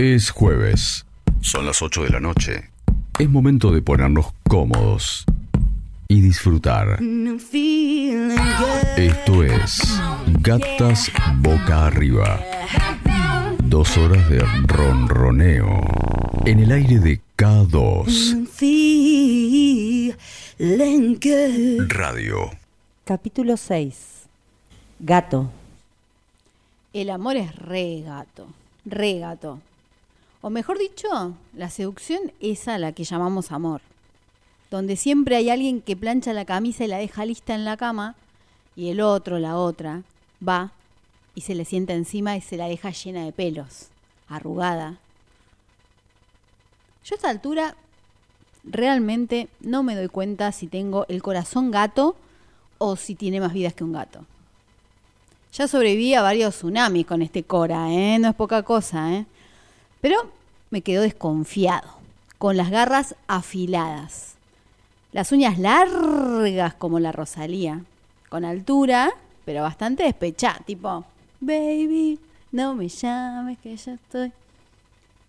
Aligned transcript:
Es 0.00 0.30
jueves. 0.30 1.04
Son 1.42 1.66
las 1.66 1.82
8 1.82 2.04
de 2.04 2.08
la 2.08 2.20
noche. 2.20 2.70
Es 3.18 3.28
momento 3.28 3.70
de 3.70 3.82
ponernos 3.82 4.32
cómodos 4.48 5.26
y 6.08 6.22
disfrutar. 6.22 6.98
Esto 8.96 9.44
es 9.44 10.00
Gatas 10.40 11.12
Boca 11.40 11.86
Arriba. 11.86 12.40
Dos 13.62 13.98
horas 13.98 14.26
de 14.30 14.38
ronroneo 14.62 15.82
en 16.46 16.60
el 16.60 16.72
aire 16.72 16.98
de 16.98 17.20
K2 17.36 18.48
Radio. 21.88 22.50
Capítulo 23.04 23.58
6. 23.58 24.22
Gato. 24.98 25.50
El 26.94 27.10
amor 27.10 27.36
es 27.36 27.54
re 27.54 28.00
gato, 28.00 28.46
re 28.86 29.18
gato. 29.18 29.60
O 30.42 30.50
mejor 30.50 30.78
dicho, 30.78 31.34
la 31.54 31.68
seducción 31.68 32.32
es 32.40 32.66
a 32.68 32.78
la 32.78 32.92
que 32.92 33.04
llamamos 33.04 33.52
amor. 33.52 33.82
Donde 34.70 34.96
siempre 34.96 35.36
hay 35.36 35.50
alguien 35.50 35.82
que 35.82 35.96
plancha 35.96 36.32
la 36.32 36.44
camisa 36.44 36.84
y 36.84 36.88
la 36.88 36.98
deja 36.98 37.24
lista 37.24 37.54
en 37.54 37.64
la 37.64 37.76
cama, 37.76 38.14
y 38.76 38.88
el 38.88 39.00
otro, 39.00 39.38
la 39.38 39.56
otra, 39.56 40.02
va 40.46 40.72
y 41.34 41.42
se 41.42 41.54
le 41.54 41.64
sienta 41.64 41.92
encima 41.92 42.36
y 42.36 42.40
se 42.40 42.56
la 42.56 42.68
deja 42.68 42.90
llena 42.90 43.24
de 43.24 43.32
pelos, 43.32 43.88
arrugada. 44.28 44.98
Yo 47.04 47.14
a 47.14 47.16
esta 47.16 47.30
altura 47.30 47.76
realmente 48.64 49.48
no 49.60 49.82
me 49.82 49.94
doy 49.94 50.08
cuenta 50.08 50.52
si 50.52 50.66
tengo 50.66 51.06
el 51.08 51.22
corazón 51.22 51.70
gato 51.70 52.16
o 52.78 52.96
si 52.96 53.14
tiene 53.14 53.40
más 53.40 53.52
vidas 53.52 53.74
que 53.74 53.84
un 53.84 53.92
gato. 53.92 54.24
Ya 55.52 55.66
sobreviví 55.66 56.14
a 56.14 56.22
varios 56.22 56.54
tsunamis 56.54 57.06
con 57.06 57.22
este 57.22 57.42
Cora, 57.42 57.92
¿eh? 57.92 58.18
No 58.18 58.28
es 58.28 58.34
poca 58.34 58.62
cosa, 58.62 59.12
¿eh? 59.12 59.26
Pero 60.00 60.30
me 60.70 60.82
quedó 60.82 61.02
desconfiado, 61.02 61.88
con 62.38 62.56
las 62.56 62.70
garras 62.70 63.14
afiladas, 63.26 64.34
las 65.12 65.32
uñas 65.32 65.58
largas 65.58 66.74
como 66.74 67.00
la 67.00 67.12
Rosalía, 67.12 67.84
con 68.28 68.44
altura, 68.44 69.12
pero 69.44 69.62
bastante 69.62 70.04
despechada, 70.04 70.60
tipo, 70.64 71.04
baby, 71.40 72.18
no 72.52 72.74
me 72.74 72.88
llames 72.88 73.58
que 73.58 73.76
ya 73.76 73.94
estoy 73.94 74.32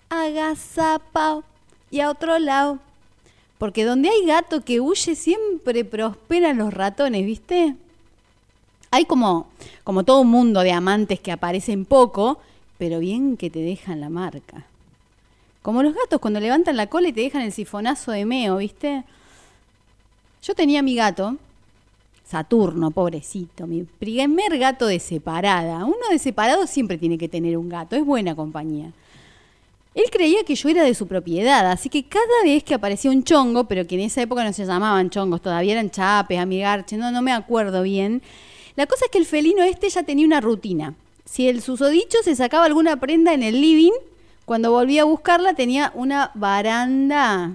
agazapao 0.09 1.43
y 1.89 2.01
a 2.01 2.09
otro 2.09 2.37
lado. 2.37 2.79
Porque 3.57 3.85
donde 3.85 4.09
hay 4.09 4.25
gato 4.25 4.61
que 4.61 4.79
huye 4.79 5.15
siempre 5.15 5.85
prosperan 5.85 6.57
los 6.57 6.73
ratones, 6.73 7.25
¿viste? 7.25 7.75
Hay 8.89 9.05
como, 9.05 9.47
como 9.83 10.03
todo 10.03 10.21
un 10.21 10.29
mundo 10.29 10.61
de 10.61 10.71
amantes 10.71 11.19
que 11.19 11.31
aparecen 11.31 11.85
poco, 11.85 12.39
pero 12.81 12.97
bien 12.97 13.37
que 13.37 13.51
te 13.51 13.59
dejan 13.59 14.01
la 14.01 14.09
marca. 14.09 14.65
Como 15.61 15.83
los 15.83 15.93
gatos 15.93 16.19
cuando 16.19 16.39
levantan 16.39 16.75
la 16.75 16.87
cola 16.87 17.09
y 17.09 17.13
te 17.13 17.21
dejan 17.21 17.43
el 17.43 17.51
sifonazo 17.51 18.11
de 18.11 18.25
meo, 18.25 18.57
¿viste? 18.57 19.03
Yo 20.41 20.55
tenía 20.55 20.81
mi 20.81 20.95
gato, 20.95 21.37
Saturno, 22.25 22.89
pobrecito, 22.89 23.67
mi 23.67 23.83
primer 23.83 24.57
gato 24.57 24.87
de 24.87 24.99
separada. 24.99 25.85
Uno 25.85 26.09
de 26.09 26.17
separado 26.17 26.65
siempre 26.65 26.97
tiene 26.97 27.19
que 27.19 27.29
tener 27.29 27.55
un 27.55 27.69
gato, 27.69 27.95
es 27.95 28.03
buena 28.03 28.35
compañía. 28.35 28.91
Él 29.93 30.05
creía 30.11 30.43
que 30.43 30.55
yo 30.55 30.67
era 30.67 30.83
de 30.83 30.95
su 30.95 31.05
propiedad, 31.05 31.69
así 31.69 31.87
que 31.87 32.05
cada 32.05 32.41
vez 32.43 32.63
que 32.63 32.73
aparecía 32.73 33.11
un 33.11 33.23
chongo, 33.23 33.65
pero 33.65 33.85
que 33.85 33.93
en 33.93 34.01
esa 34.01 34.23
época 34.23 34.43
no 34.43 34.53
se 34.53 34.65
llamaban 34.65 35.11
chongos, 35.11 35.43
todavía 35.43 35.73
eran 35.73 35.91
chapes, 35.91 36.39
amigarches, 36.39 36.97
no, 36.97 37.11
no 37.11 37.21
me 37.21 37.31
acuerdo 37.31 37.83
bien. 37.83 38.23
La 38.75 38.87
cosa 38.87 39.05
es 39.05 39.11
que 39.11 39.19
el 39.19 39.27
felino 39.27 39.61
este 39.61 39.87
ya 39.87 40.01
tenía 40.01 40.25
una 40.25 40.41
rutina. 40.41 40.95
Si 41.31 41.47
el 41.47 41.61
susodicho 41.61 42.17
se 42.25 42.35
sacaba 42.35 42.65
alguna 42.65 42.97
prenda 42.97 43.33
en 43.33 43.41
el 43.41 43.61
living, 43.61 43.93
cuando 44.43 44.69
volvía 44.69 45.03
a 45.03 45.05
buscarla 45.05 45.53
tenía 45.53 45.93
una 45.95 46.29
baranda 46.33 47.53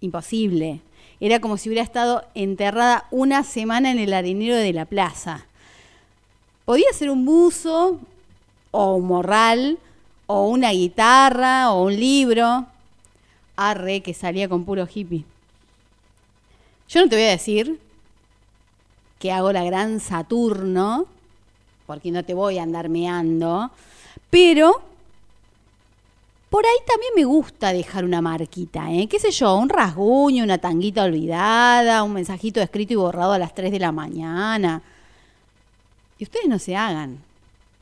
imposible. 0.00 0.82
Era 1.18 1.40
como 1.40 1.56
si 1.56 1.68
hubiera 1.68 1.82
estado 1.82 2.22
enterrada 2.36 3.08
una 3.10 3.42
semana 3.42 3.90
en 3.90 3.98
el 3.98 4.14
arenero 4.14 4.54
de 4.54 4.72
la 4.72 4.84
plaza. 4.84 5.46
Podía 6.64 6.92
ser 6.92 7.10
un 7.10 7.24
buzo 7.24 7.98
o 8.70 8.94
un 8.94 9.06
morral 9.08 9.80
o 10.28 10.46
una 10.46 10.70
guitarra 10.70 11.72
o 11.72 11.86
un 11.86 11.96
libro. 11.98 12.66
Arre 13.56 14.00
que 14.00 14.14
salía 14.14 14.48
con 14.48 14.64
puro 14.64 14.86
hippie. 14.86 15.24
Yo 16.88 17.00
no 17.00 17.08
te 17.08 17.16
voy 17.16 17.24
a 17.24 17.30
decir 17.30 17.80
que 19.18 19.32
hago 19.32 19.50
la 19.50 19.64
gran 19.64 19.98
Saturno, 19.98 21.08
porque 21.86 22.10
no 22.10 22.24
te 22.24 22.34
voy 22.34 22.58
a 22.58 22.62
andar 22.62 22.88
meando, 22.88 23.70
pero 24.30 24.82
por 26.50 26.64
ahí 26.64 26.78
también 26.86 27.12
me 27.16 27.24
gusta 27.24 27.72
dejar 27.72 28.04
una 28.04 28.20
marquita, 28.20 28.90
¿eh? 28.92 29.08
¿Qué 29.08 29.18
sé 29.18 29.30
yo? 29.30 29.56
Un 29.56 29.68
rasguño, 29.68 30.44
una 30.44 30.58
tanguita 30.58 31.04
olvidada, 31.04 32.02
un 32.02 32.12
mensajito 32.12 32.60
escrito 32.60 32.92
y 32.92 32.96
borrado 32.96 33.32
a 33.32 33.38
las 33.38 33.54
3 33.54 33.72
de 33.72 33.78
la 33.78 33.92
mañana. 33.92 34.82
Y 36.18 36.24
ustedes 36.24 36.48
no 36.48 36.58
se 36.58 36.76
hagan, 36.76 37.18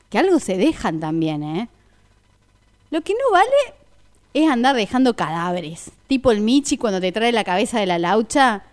que 0.09 0.17
algo 0.17 0.39
se 0.39 0.57
dejan 0.57 0.99
también, 0.99 1.43
¿eh? 1.43 1.69
Lo 2.91 3.01
que 3.01 3.13
no 3.13 3.31
vale 3.31 3.75
es 4.33 4.49
andar 4.49 4.75
dejando 4.75 5.15
cadáveres. 5.15 5.91
Tipo 6.07 6.31
el 6.31 6.41
Michi 6.41 6.77
cuando 6.77 6.99
te 6.99 7.11
trae 7.11 7.31
la 7.31 7.43
cabeza 7.43 7.79
de 7.79 7.85
la 7.85 7.97
laucha. 7.97 8.63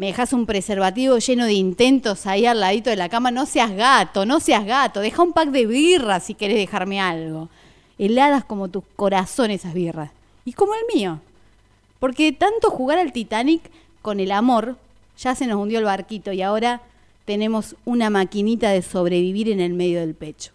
Me 0.00 0.06
dejas 0.06 0.32
un 0.32 0.46
preservativo 0.46 1.18
lleno 1.18 1.44
de 1.44 1.52
intentos 1.52 2.26
ahí 2.26 2.46
al 2.46 2.58
ladito 2.58 2.88
de 2.88 2.96
la 2.96 3.10
cama. 3.10 3.30
No 3.30 3.44
seas 3.44 3.70
gato, 3.70 4.24
no 4.24 4.40
seas 4.40 4.64
gato. 4.64 5.00
Deja 5.00 5.22
un 5.22 5.34
pack 5.34 5.50
de 5.50 5.66
birras 5.66 6.24
si 6.24 6.32
querés 6.32 6.56
dejarme 6.56 6.98
algo. 7.02 7.50
Heladas 7.98 8.46
como 8.46 8.68
tu 8.68 8.80
corazón 8.96 9.50
esas 9.50 9.74
birras. 9.74 10.10
Y 10.46 10.54
como 10.54 10.72
el 10.72 10.80
mío. 10.94 11.20
Porque 11.98 12.32
tanto 12.32 12.70
jugar 12.70 12.96
al 12.96 13.12
Titanic 13.12 13.60
con 14.00 14.20
el 14.20 14.32
amor, 14.32 14.78
ya 15.18 15.34
se 15.34 15.46
nos 15.46 15.60
hundió 15.60 15.78
el 15.78 15.84
barquito 15.84 16.32
y 16.32 16.40
ahora 16.40 16.80
tenemos 17.26 17.76
una 17.84 18.08
maquinita 18.08 18.70
de 18.70 18.80
sobrevivir 18.80 19.50
en 19.50 19.60
el 19.60 19.74
medio 19.74 20.00
del 20.00 20.14
pecho. 20.14 20.52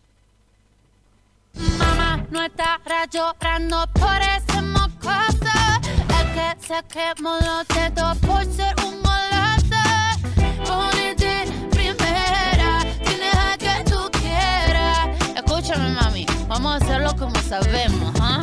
Mamá 1.78 2.26
no 2.32 2.42
estará 2.42 3.06
llorando 3.12 3.86
por 3.94 4.18
ese 4.22 4.60
mocoso. 4.64 5.36
El 6.20 6.34
que 6.34 6.66
se 6.66 6.84
quemó 6.92 7.36
los 7.36 7.68
dedos 7.68 8.18
por 8.18 8.44
ser 8.46 8.74
un 8.84 9.05
vamos 16.56 16.72
a 16.72 16.76
hacerlo 16.78 17.14
como 17.18 17.36
sabemos, 17.42 18.14
¿ah? 18.22 18.40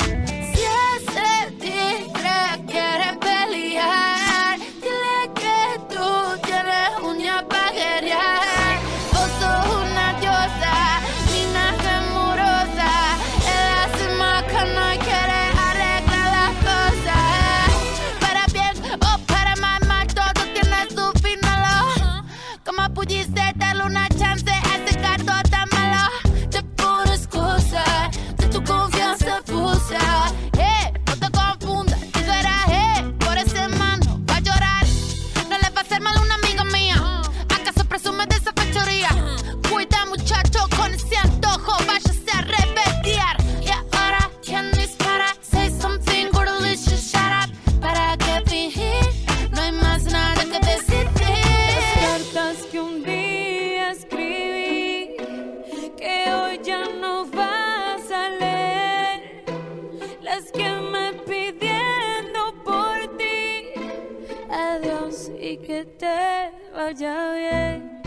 Te 66.03 66.51
vaya 66.75 67.33
bien. 67.33 68.01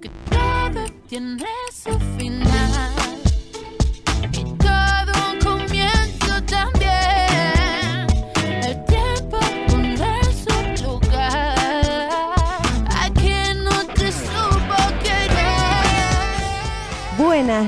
que 0.00 0.10
todo 0.28 0.84
tiene 1.08 1.46
su 1.72 2.03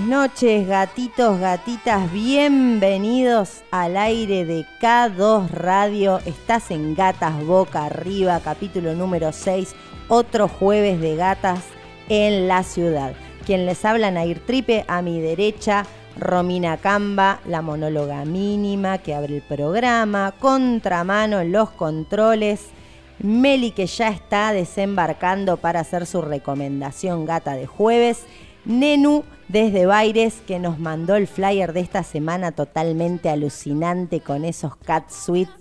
noches. 0.06 0.68
gatitos, 0.68 1.40
gatitas. 1.40 2.12
Bienvenidos 2.12 3.62
al 3.72 3.96
aire 3.96 4.44
de 4.44 4.64
K2 4.80 5.48
Radio. 5.50 6.20
Estás 6.24 6.70
en 6.70 6.94
Gatas 6.94 7.44
Boca 7.44 7.86
Arriba, 7.86 8.40
capítulo 8.40 8.94
número 8.94 9.32
6. 9.32 9.74
Otro 10.08 10.46
jueves 10.46 11.00
de 11.00 11.16
gatas 11.16 11.64
en 12.08 12.46
la 12.46 12.62
ciudad. 12.62 13.14
Quien 13.44 13.66
les 13.66 13.84
habla, 13.84 14.12
Nair 14.12 14.38
Tripe, 14.46 14.84
a 14.86 15.02
mi 15.02 15.20
derecha. 15.20 15.84
Romina 16.18 16.76
Camba, 16.76 17.40
la 17.44 17.60
monóloga 17.60 18.24
mínima 18.24 18.98
que 18.98 19.14
abre 19.14 19.36
el 19.36 19.42
programa, 19.42 20.32
contramano 20.38 21.40
en 21.40 21.52
los 21.52 21.70
controles, 21.70 22.70
Meli 23.18 23.70
que 23.70 23.86
ya 23.86 24.08
está 24.08 24.52
desembarcando 24.52 25.56
para 25.56 25.80
hacer 25.80 26.06
su 26.06 26.22
recomendación 26.22 27.24
gata 27.24 27.54
de 27.54 27.66
jueves, 27.66 28.26
Nenu 28.66 29.24
desde 29.48 29.86
Baires 29.86 30.42
que 30.46 30.58
nos 30.58 30.78
mandó 30.78 31.14
el 31.14 31.28
flyer 31.28 31.72
de 31.72 31.80
esta 31.80 32.02
semana 32.02 32.52
totalmente 32.52 33.30
alucinante 33.30 34.20
con 34.20 34.44
esos 34.44 34.76
cat 34.76 35.08
suite, 35.08 35.52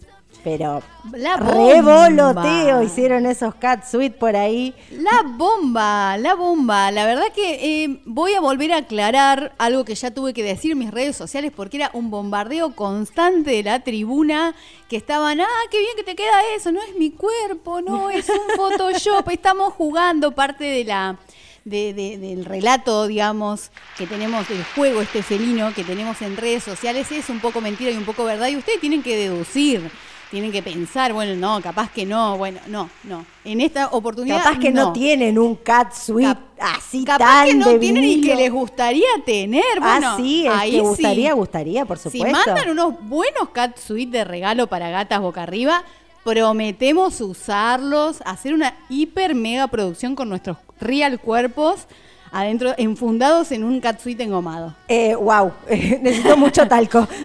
pero 0.44 0.81
La 1.13 1.38
revoloteo 1.38 2.81
hicieron 2.81 3.28
esos 3.28 3.54
cat 3.56 3.84
suite 3.86 4.18
por 4.18 4.36
ahí. 4.36 4.74
La 4.92 5.24
bomba, 5.24 6.18
la 6.18 6.34
bomba. 6.34 6.90
La 6.92 7.06
verdad 7.06 7.28
que 7.34 7.84
eh, 7.84 8.02
voy 8.06 8.34
a 8.34 8.40
volver 8.40 8.74
a 8.74 8.78
aclarar 8.78 9.54
algo 9.60 9.86
que 9.86 9.94
ya 9.94 10.12
tuve 10.12 10.34
que 10.34 10.44
decir 10.44 10.72
en 10.72 10.80
mis 10.80 10.92
redes 10.92 11.16
sociales 11.16 11.51
porque 11.56 11.78
era 11.78 11.92
un 11.94 12.10
bombardeo 12.10 12.75
constante 12.75 13.51
de 13.51 13.63
la 13.63 13.81
tribuna 13.81 14.56
que 14.90 14.98
estaban, 14.98 15.42
ah, 15.42 15.63
qué 15.69 15.80
bien 15.80 15.96
que 15.96 16.04
te 16.04 16.16
queda 16.16 16.42
eso, 16.56 16.72
no 16.72 16.81
es 16.81 16.96
mi 16.96 17.12
cuerpo, 17.12 17.81
no, 17.81 18.10
es 18.10 18.30
un 18.30 18.38
Photoshop, 18.56 19.30
estamos 19.30 19.74
jugando 19.74 20.31
parte 20.31 20.63
de 20.63 20.86
la... 20.86 21.19
de- 21.65 21.94
de- 21.95 22.17
del 22.19 22.45
relato, 22.45 23.07
digamos, 23.07 23.71
que 23.97 24.06
tenemos 24.06 24.47
del 24.47 24.63
juego 24.75 25.01
este 25.01 25.23
felino 25.23 25.73
que 25.73 25.83
tenemos 25.83 26.21
en 26.21 26.38
redes 26.38 26.63
sociales 26.63 27.12
es 27.12 27.27
un 27.29 27.39
poco 27.39 27.59
mentira 27.59 27.89
y 27.91 27.97
un 27.97 28.06
poco 28.06 28.23
verdad 28.23 28.47
y 28.50 28.56
ustedes 28.56 28.79
tienen 28.79 29.01
que 29.01 29.17
deducir, 29.17 29.89
tienen 30.29 30.51
que 30.51 30.62
pensar, 30.62 31.12
bueno, 31.13 31.33
no, 31.35 31.59
capaz 31.63 31.89
que 31.91 32.06
no, 32.06 32.38
bueno, 32.38 32.59
no, 32.67 32.88
no. 33.03 33.25
En 33.44 33.62
esta 33.62 33.88
oportunidad 33.88 34.44
Capaz 34.44 34.59
que 34.59 34.71
no, 34.71 34.94
tienen 34.94 35.39
un 35.39 35.56
cat 35.56 35.91
suite 35.91 36.27
Cap- 36.27 36.39
así 36.59 37.03
Capaz 37.03 37.25
tan 37.25 37.47
que 37.47 37.53
no 37.56 37.69
de 37.69 37.79
tienen 37.79 38.03
y 38.03 38.21
que 38.21 38.35
les 38.35 38.51
gustaría 38.51 39.07
tener. 39.25 39.63
Bueno, 39.79 40.09
ah, 40.12 40.17
sí, 40.17 40.45
ahí 40.47 40.71
que 40.71 40.79
gustaría, 40.81 41.29
sí. 41.31 41.35
gustaría, 41.35 41.85
por 41.85 41.97
Si 41.97 42.12
supuesto. 42.12 42.38
mandan 42.45 42.69
unos 42.69 42.94
buenos 43.01 43.50
cat 43.50 43.75
suite 43.79 44.15
de 44.19 44.23
regalo 44.23 44.67
para 44.67 44.91
gatas 44.91 45.19
boca 45.19 45.41
arriba, 45.41 45.83
prometemos 46.25 47.22
usarlos, 47.22 48.22
hacer 48.25 48.54
una 48.54 48.74
hiper 48.89 49.36
mega 49.36 49.68
producción 49.68 50.16
con 50.16 50.27
nuestros 50.27 50.57
real 50.81 51.19
cuerpos 51.19 51.86
adentro, 52.31 52.74
enfundados 52.77 53.51
en 53.54 53.63
un 53.63 53.80
cat 53.80 54.01
suite 54.01 54.24
engomado. 54.24 54.75
Eh, 54.89 55.16
wow, 55.16 55.54
necesito 55.69 56.36
mucho 56.36 56.68
talco. 56.68 57.07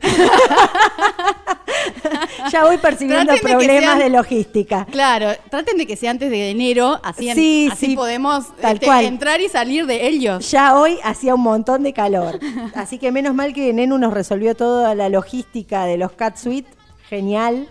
ya 2.52 2.64
voy 2.64 2.78
percibiendo 2.78 3.24
Traten 3.24 3.42
de 3.42 3.48
que 3.48 3.56
problemas 3.56 3.96
sean- 3.96 3.98
de 3.98 4.10
logística. 4.10 4.86
Claro, 4.90 5.32
traten 5.50 5.78
de 5.78 5.86
que 5.86 5.96
sea 5.96 6.10
antes 6.12 6.30
de 6.30 6.50
enero, 6.50 7.00
así, 7.02 7.30
Sí, 7.34 7.68
así 7.72 7.86
sí, 7.86 7.96
podemos 7.96 8.54
tal 8.58 8.74
este, 8.74 8.86
cual. 8.86 9.04
entrar 9.04 9.40
y 9.40 9.48
salir 9.48 9.86
de 9.86 10.06
ellos. 10.06 10.48
Ya 10.50 10.76
hoy 10.78 10.98
hacía 11.02 11.34
un 11.34 11.42
montón 11.42 11.82
de 11.82 11.92
calor. 11.92 12.38
Así 12.74 12.98
que 12.98 13.10
menos 13.10 13.34
mal 13.34 13.52
que 13.52 13.72
Nenu 13.72 13.98
nos 13.98 14.12
resolvió 14.12 14.54
toda 14.54 14.94
la 14.94 15.08
logística 15.08 15.86
de 15.86 15.96
los 15.96 16.12
cat 16.12 16.36
suite. 16.36 16.68
Genial. 17.08 17.68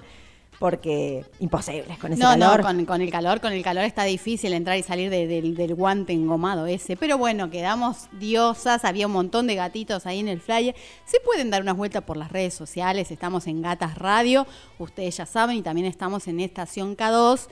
Porque 0.60 1.24
imposibles 1.40 1.98
con 2.00 2.12
ese 2.12 2.22
No, 2.22 2.32
calor. 2.32 2.60
no, 2.60 2.66
con, 2.66 2.86
con 2.86 3.02
el 3.02 3.10
calor, 3.10 3.40
con 3.40 3.54
el 3.54 3.64
calor 3.64 3.86
está 3.86 4.04
difícil 4.04 4.52
entrar 4.52 4.78
y 4.78 4.84
salir 4.84 5.10
de- 5.10 5.26
del, 5.26 5.56
del 5.56 5.74
guante 5.74 6.12
engomado 6.12 6.66
ese. 6.66 6.98
Pero 6.98 7.18
bueno, 7.18 7.50
quedamos 7.50 8.10
diosas, 8.20 8.84
había 8.84 9.08
un 9.08 9.14
montón 9.14 9.48
de 9.48 9.56
gatitos 9.56 10.06
ahí 10.06 10.20
en 10.20 10.28
el 10.28 10.42
flyer. 10.42 10.76
Se 11.06 11.22
pueden 11.22 11.50
dar 11.50 11.62
unas 11.62 11.78
vueltas 11.78 12.04
por 12.04 12.18
las 12.18 12.30
redes 12.32 12.54
sociales, 12.54 13.10
estamos 13.10 13.48
en 13.48 13.62
Gatas 13.62 13.98
Radio, 13.98 14.46
ustedes 14.80 15.16
ya 15.16 15.26
saben, 15.26 15.56
y 15.56 15.62
también 15.62 15.88
estamos 15.88 16.28
en 16.28 16.42
Estación 16.42 16.98
K2, 16.98 17.48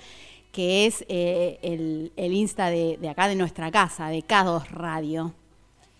que 0.51 0.85
es 0.85 1.05
eh, 1.07 1.59
el, 1.61 2.11
el 2.17 2.33
Insta 2.33 2.69
de, 2.69 2.97
de 2.99 3.07
acá 3.07 3.29
de 3.29 3.35
nuestra 3.35 3.71
casa, 3.71 4.09
de 4.09 4.19
K2 4.21 4.67
Radio. 4.67 5.33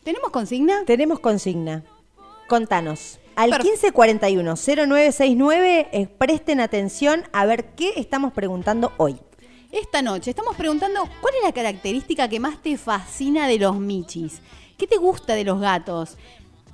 ¿Tenemos 0.04 0.30
consigna? 0.32 0.84
Tenemos 0.86 1.20
consigna. 1.22 1.84
Contanos. 2.48 3.20
Al 3.38 3.52
Perfecto. 3.52 4.02
1541-0969, 4.02 5.88
eh, 5.92 6.08
presten 6.18 6.60
atención 6.60 7.24
a 7.34 7.46
ver 7.46 7.76
qué 7.76 7.94
estamos 7.96 8.34
preguntando 8.34 8.94
hoy. 8.98 9.18
Esta 9.72 10.02
noche 10.02 10.32
estamos 10.32 10.56
preguntando 10.56 11.08
cuál 11.22 11.36
es 11.36 11.44
la 11.44 11.52
característica 11.52 12.28
que 12.28 12.40
más 12.40 12.64
te 12.64 12.76
fascina 12.78 13.48
de 13.48 13.60
los 13.60 13.78
michis. 13.78 14.42
¿Qué 14.76 14.88
te 14.88 14.98
gusta 14.98 15.36
de 15.36 15.44
los 15.44 15.60
gatos? 15.60 16.18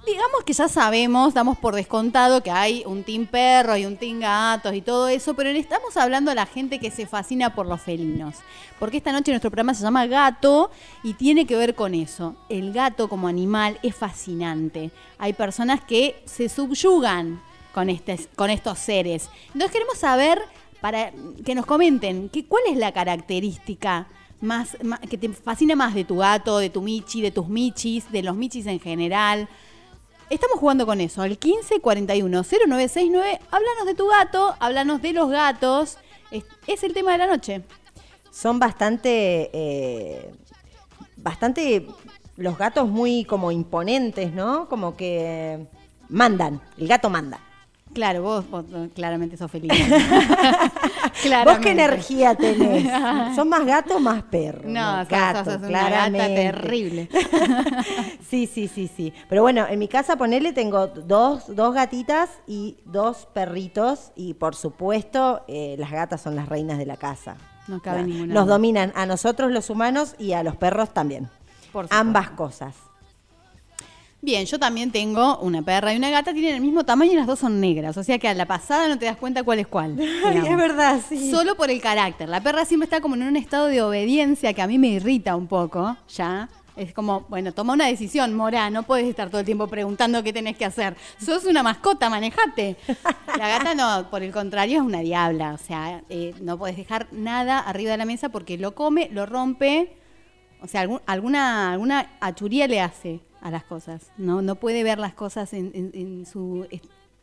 Digamos 0.05 0.43
que 0.45 0.51
ya 0.51 0.67
sabemos, 0.67 1.33
damos 1.33 1.57
por 1.57 1.75
descontado 1.75 2.43
que 2.43 2.51
hay 2.51 2.83
un 2.85 3.03
team 3.05 3.25
perro 3.25 3.77
y 3.77 3.85
un 3.85 3.95
team 3.95 4.19
gatos 4.19 4.73
y 4.75 4.81
todo 4.81 5.07
eso, 5.07 5.33
pero 5.33 5.49
estamos 5.51 5.95
hablando 5.95 6.29
a 6.29 6.35
la 6.35 6.45
gente 6.45 6.77
que 6.79 6.91
se 6.91 7.05
fascina 7.05 7.55
por 7.55 7.67
los 7.67 7.79
felinos. 7.81 8.35
Porque 8.79 8.97
esta 8.97 9.13
noche 9.13 9.31
nuestro 9.31 9.49
programa 9.49 9.73
se 9.73 9.81
llama 9.83 10.05
Gato 10.07 10.71
y 11.03 11.13
tiene 11.13 11.45
que 11.47 11.55
ver 11.55 11.73
con 11.73 11.93
eso. 11.95 12.35
El 12.49 12.73
gato 12.73 13.07
como 13.07 13.29
animal 13.29 13.79
es 13.81 13.95
fascinante. 13.95 14.91
Hay 15.19 15.31
personas 15.31 15.79
que 15.81 16.21
se 16.25 16.49
subyugan 16.49 17.41
con, 17.73 17.89
este- 17.89 18.27
con 18.35 18.49
estos 18.49 18.79
seres. 18.79 19.29
Entonces 19.53 19.71
queremos 19.71 19.97
saber, 19.97 20.41
para 20.81 21.13
que 21.45 21.55
nos 21.55 21.65
comenten, 21.65 22.27
que, 22.27 22.43
cuál 22.45 22.63
es 22.69 22.75
la 22.75 22.91
característica 22.91 24.07
más, 24.41 24.75
más- 24.83 24.99
que 24.99 25.17
te 25.17 25.29
fascina 25.29 25.77
más 25.77 25.93
de 25.95 26.03
tu 26.03 26.17
gato, 26.17 26.57
de 26.57 26.69
tu 26.69 26.81
michi, 26.81 27.21
de 27.21 27.31
tus 27.31 27.47
michis, 27.47 28.11
de 28.11 28.21
los 28.21 28.35
michis 28.35 28.65
en 28.65 28.81
general. 28.81 29.47
Estamos 30.33 30.57
jugando 30.57 30.87
con 30.87 30.99
eso, 30.99 31.21
al 31.21 31.37
15 31.37 31.79
41 31.79 32.43
0969. 32.43 33.39
Háblanos 33.51 33.85
de 33.85 33.93
tu 33.93 34.07
gato, 34.07 34.55
háblanos 34.59 34.99
de 34.99 35.13
los 35.13 35.29
gatos. 35.29 35.99
Es, 36.31 36.43
es 36.65 36.81
el 36.81 36.91
tema 36.91 37.11
de 37.11 37.19
la 37.19 37.27
noche. 37.27 37.61
Son 38.31 38.57
bastante, 38.57 39.51
eh, 39.53 40.33
bastante, 41.17 41.85
los 42.35 42.57
gatos 42.57 42.89
muy 42.89 43.25
como 43.25 43.51
imponentes, 43.51 44.33
¿no? 44.33 44.67
Como 44.69 44.97
que 44.97 45.67
mandan, 46.09 46.61
el 46.79 46.87
gato 46.87 47.11
manda. 47.11 47.39
Claro, 47.93 48.23
vos, 48.23 48.49
vos, 48.49 48.65
eh, 48.73 48.89
claramente 48.93 49.37
sos 49.37 49.49
feliz. 49.51 49.71
¿Vos 51.45 51.59
qué 51.59 51.71
energía 51.71 52.35
tenés? 52.35 52.89
¿Son 53.35 53.47
más 53.49 53.65
gatos 53.65 53.97
o 53.97 53.99
más 53.99 54.23
perros? 54.23 54.65
No, 54.65 54.99
sos- 55.01 55.09
gato, 55.09 55.45
sos 55.45 55.61
una 55.61 55.67
gata 55.69 55.87
claramente. 55.87 56.35
terrible. 56.35 57.09
sí, 58.29 58.47
sí, 58.47 58.67
sí, 58.67 58.89
sí. 58.93 59.13
Pero 59.29 59.41
bueno, 59.41 59.65
en 59.67 59.79
mi 59.79 59.87
casa, 59.87 60.15
ponele, 60.15 60.53
tengo 60.53 60.87
dos, 60.87 61.55
dos 61.55 61.73
gatitas 61.73 62.29
y 62.47 62.77
dos 62.85 63.27
perritos. 63.33 64.11
Y 64.15 64.33
por 64.33 64.55
supuesto, 64.55 65.43
eh, 65.47 65.75
las 65.77 65.91
gatas 65.91 66.21
son 66.21 66.35
las 66.35 66.49
reinas 66.49 66.77
de 66.77 66.85
la 66.85 66.97
casa. 66.97 67.35
No 67.67 67.81
cabe 67.81 68.03
ninguna 68.03 68.33
Nos 68.33 68.47
dominan 68.47 68.91
a 68.95 69.05
nosotros 69.05 69.51
los 69.51 69.69
humanos 69.69 70.15
y 70.17 70.33
a 70.33 70.43
los 70.43 70.55
perros 70.55 70.93
también. 70.93 71.29
Por. 71.71 71.87
Ambas 71.89 72.31
cosas. 72.31 72.75
Bien, 74.23 74.45
yo 74.45 74.57
también 74.57 74.89
tengo 74.89 75.37
una 75.39 75.61
perra 75.63 75.93
y 75.93 75.97
una 75.97 76.09
gata, 76.09 76.31
tienen 76.31 76.55
el 76.55 76.61
mismo 76.61 76.85
tamaño 76.85 77.11
y 77.11 77.15
las 77.15 77.27
dos 77.27 77.39
son 77.39 77.59
negras. 77.59 77.97
O 77.97 78.03
sea 78.05 78.17
que 78.19 78.29
a 78.29 78.33
la 78.33 78.45
pasada 78.45 78.87
no 78.87 78.97
te 78.97 79.05
das 79.05 79.17
cuenta 79.17 79.43
cuál 79.43 79.59
es 79.59 79.67
cuál. 79.67 79.97
Digamos. 79.97 80.47
es 80.47 80.55
verdad, 80.55 81.01
sí. 81.09 81.29
Solo 81.29 81.55
por 81.55 81.69
el 81.69 81.81
carácter. 81.81 82.29
La 82.29 82.39
perra 82.41 82.63
siempre 82.63 82.85
está 82.85 83.01
como 83.01 83.15
en 83.15 83.23
un 83.23 83.35
estado 83.35 83.67
de 83.67 83.81
obediencia 83.81 84.53
que 84.53 84.61
a 84.61 84.67
mí 84.67 84.79
me 84.79 84.87
irrita 84.87 85.35
un 85.35 85.47
poco, 85.47 85.97
ya. 86.15 86.47
Es 86.77 86.93
como, 86.93 87.25
bueno, 87.27 87.51
toma 87.51 87.73
una 87.73 87.85
decisión, 87.87 88.33
Mora, 88.33 88.69
no 88.69 88.83
puedes 88.83 89.07
estar 89.07 89.29
todo 89.29 89.39
el 89.41 89.45
tiempo 89.45 89.67
preguntando 89.67 90.23
qué 90.23 90.31
tenés 90.31 90.55
que 90.55 90.63
hacer. 90.63 90.95
Sos 91.19 91.43
una 91.43 91.61
mascota, 91.61 92.09
manejate. 92.09 92.77
La 93.37 93.49
gata 93.49 93.75
no, 93.75 94.09
por 94.09 94.23
el 94.23 94.31
contrario, 94.31 94.77
es 94.79 94.83
una 94.87 95.01
diabla. 95.01 95.53
O 95.53 95.57
sea, 95.57 96.01
eh, 96.09 96.33
no 96.39 96.57
puedes 96.57 96.77
dejar 96.77 97.07
nada 97.11 97.59
arriba 97.59 97.91
de 97.91 97.97
la 97.97 98.05
mesa 98.05 98.29
porque 98.29 98.57
lo 98.57 98.73
come, 98.73 99.09
lo 99.11 99.25
rompe. 99.25 99.97
O 100.61 100.67
sea, 100.69 100.79
algún- 100.79 101.01
alguna, 101.07 101.73
alguna 101.73 102.07
achuría 102.21 102.67
le 102.69 102.79
hace 102.79 103.19
a 103.43 103.51
las 103.51 103.63
cosas. 103.63 104.11
No, 104.17 104.41
no 104.41 104.55
puede 104.55 104.83
ver 104.83 104.97
las 104.97 105.13
cosas 105.13 105.53
en, 105.53 105.71
en- 105.75 105.91
en 105.93 106.25
su, 106.25 106.65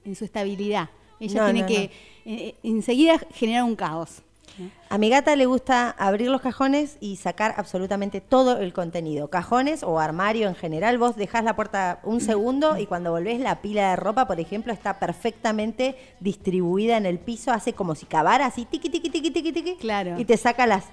en 0.04 0.14
su 0.14 0.24
estabilidad. 0.24 0.88
Ella 1.18 1.40
No, 1.40 1.44
tiene 1.46 1.60
no, 1.62 1.66
que 1.66 1.90
eh, 2.24 2.54
enseguida 2.62 3.18
generar 3.32 3.64
un 3.64 3.74
caos. 3.76 4.22
A 4.90 4.98
mi 4.98 5.08
gata 5.08 5.36
le 5.36 5.46
gusta 5.46 5.90
abrir 5.90 6.28
los 6.28 6.40
cajones 6.42 6.98
y 7.00 7.16
sacar 7.16 7.54
absolutamente 7.56 8.20
todo 8.20 8.58
el 8.58 8.72
contenido. 8.74 9.28
Cajones 9.30 9.82
o 9.82 9.98
armario 10.00 10.48
en 10.48 10.54
general, 10.54 10.98
vos 10.98 11.16
dejás 11.16 11.44
la 11.44 11.56
puerta 11.56 12.00
un 12.02 12.20
segundo 12.20 12.76
y 12.76 12.84
cuando 12.86 13.10
volvés 13.12 13.40
la 13.40 13.62
pila 13.62 13.90
de 13.90 13.96
ropa, 13.96 14.26
por 14.26 14.38
ejemplo, 14.40 14.72
está 14.72 14.98
perfectamente 14.98 15.96
distribuida 16.18 16.96
en 16.98 17.06
el 17.06 17.18
piso, 17.18 17.52
hace 17.52 17.72
como 17.72 17.94
si 17.94 18.04
cavara 18.06 18.44
así, 18.46 18.66
tiqui, 18.66 18.90
tiqui, 18.90 19.08
tiqui, 19.08 19.30
tiqui, 19.30 19.52
tiqui. 19.52 19.76
Claro. 19.76 20.18
Y 20.18 20.24
te 20.26 20.36
saca 20.36 20.66
las 20.66 20.84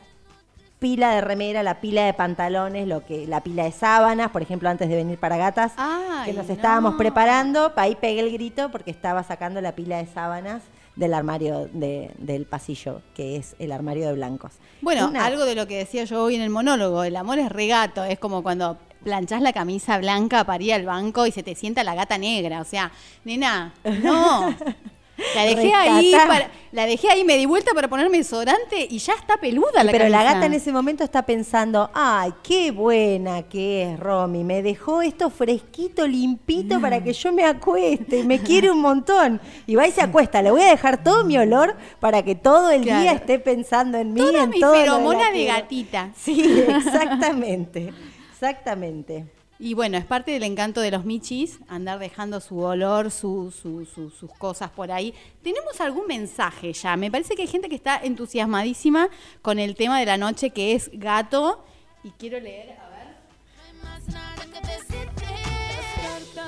pila 0.79 1.11
de 1.15 1.21
remera, 1.21 1.63
la 1.63 1.81
pila 1.81 2.05
de 2.05 2.13
pantalones, 2.13 2.87
lo 2.87 3.05
que, 3.05 3.25
la 3.27 3.41
pila 3.41 3.63
de 3.63 3.71
sábanas, 3.71 4.29
por 4.31 4.41
ejemplo, 4.41 4.69
antes 4.69 4.87
de 4.89 4.95
venir 4.95 5.17
para 5.17 5.35
gatas, 5.37 5.73
Ay, 5.77 6.31
que 6.31 6.37
nos 6.37 6.49
estábamos 6.49 6.91
no. 6.93 6.97
preparando, 6.97 7.73
ahí 7.75 7.95
pegué 7.95 8.19
el 8.19 8.31
grito 8.31 8.69
porque 8.71 8.91
estaba 8.91 9.23
sacando 9.23 9.59
la 9.61 9.73
pila 9.73 9.97
de 9.97 10.05
sábanas 10.05 10.61
del 10.95 11.13
armario 11.13 11.67
de- 11.73 12.11
del 12.17 12.45
pasillo, 12.45 13.01
que 13.15 13.35
es 13.37 13.55
el 13.59 13.71
armario 13.71 14.07
de 14.07 14.13
blancos. 14.13 14.53
Bueno, 14.81 15.07
Una- 15.09 15.25
algo 15.25 15.45
de 15.45 15.55
lo 15.55 15.67
que 15.67 15.77
decía 15.77 16.03
yo 16.05 16.23
hoy 16.23 16.35
en 16.35 16.41
el 16.41 16.49
monólogo, 16.49 17.03
el 17.03 17.15
amor 17.15 17.39
es 17.39 17.49
regato, 17.51 18.03
es 18.03 18.19
como 18.19 18.41
cuando 18.43 18.77
planchás 19.03 19.41
la 19.41 19.53
camisa 19.53 19.97
blanca 19.99 20.43
para 20.43 20.63
ir 20.63 20.73
al 20.73 20.85
banco 20.85 21.25
y 21.27 21.31
se 21.31 21.41
te 21.43 21.55
sienta 21.55 21.83
la 21.83 21.95
gata 21.95 22.17
negra. 22.17 22.61
O 22.61 22.65
sea, 22.65 22.91
nena, 23.25 23.73
no. 24.03 24.55
La 25.35 25.43
dejé 25.45 25.73
ahí, 25.73 26.11
para- 26.27 26.51
la 26.71 26.85
dejé 26.85 27.09
ahí, 27.09 27.23
me 27.23 27.37
di 27.37 27.45
vuelta 27.47 27.73
para 27.73 27.87
ponerme 27.87 28.17
desodorante 28.19 28.85
y 28.89 28.99
ya 28.99 29.13
está 29.13 29.37
peluda 29.37 29.83
la 29.83 29.91
Pero 29.91 30.09
la 30.09 30.23
gata 30.23 30.45
en 30.45 30.53
ese 30.53 30.71
momento 30.71 31.03
está 31.03 31.23
pensando, 31.25 31.89
ay, 31.93 32.33
qué 32.43 32.69
buena 32.71 33.41
que 33.43 33.83
es 33.93 33.99
Romy, 33.99 34.43
me 34.43 34.61
dejó 34.61 35.01
esto 35.01 35.29
fresquito, 35.31 36.05
limpito 36.05 36.79
para 36.81 37.03
que 37.03 37.13
yo 37.13 37.33
me 37.33 37.43
acueste, 37.45 38.23
me 38.25 38.39
quiere 38.39 38.69
un 38.69 38.79
montón. 38.81 39.41
Y 39.65 39.75
va 39.75 39.87
y 39.87 39.91
se 39.91 40.01
acuesta, 40.01 40.41
le 40.41 40.51
voy 40.51 40.61
a 40.61 40.67
dejar 40.69 41.03
todo 41.03 41.23
mi 41.23 41.37
olor 41.37 41.75
para 41.99 42.21
que 42.23 42.35
todo 42.35 42.69
el 42.69 42.81
Claro. 42.83 43.01
día 43.01 43.13
esté 43.13 43.39
pensando 43.39 43.97
en 43.97 44.13
mí. 44.13 44.21
Toda 44.21 44.43
en 44.43 44.49
mi 44.51 44.59
todo 44.59 44.73
feromona 44.75 45.31
de 45.31 45.45
gatita. 45.45 46.09
Sí, 46.15 46.41
exactamente, 46.67 47.91
exactamente. 48.31 49.25
Y 49.59 49.73
bueno, 49.73 49.97
es 49.97 50.05
parte 50.05 50.29
del 50.31 50.43
encanto 50.43 50.81
de 50.81 50.91
los 50.91 51.03
michis, 51.03 51.57
andar 51.67 51.97
dejando 51.97 52.39
su 52.41 52.59
olor, 52.59 53.09
su- 53.09 53.51
su- 53.51 53.85
su- 53.85 54.11
sus 54.11 54.31
cosas 54.33 54.69
por 54.69 54.91
ahí. 54.91 55.13
Tenemos 55.41 55.81
algún 55.81 56.05
mensaje 56.05 56.73
ya. 56.73 56.95
Me 56.95 57.09
parece 57.09 57.35
que 57.35 57.41
hay 57.41 57.47
gente 57.47 57.67
que 57.67 57.75
está 57.75 57.97
entusiasmadísima 57.97 59.09
con 59.41 59.57
el 59.57 59.75
tema 59.75 59.99
de 59.99 60.05
la 60.05 60.17
noche 60.17 60.51
que 60.51 60.73
es 60.75 60.91
gato. 60.93 61.63
Y 62.03 62.11
quiero 62.11 62.39
leer, 62.39 62.77
a 62.79 62.89
ver. 62.89 63.07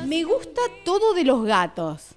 Me 0.05 0.23
gusta 0.23 0.61
todo 0.85 1.13
de 1.13 1.23
los 1.23 1.43
gatos. 1.45 2.09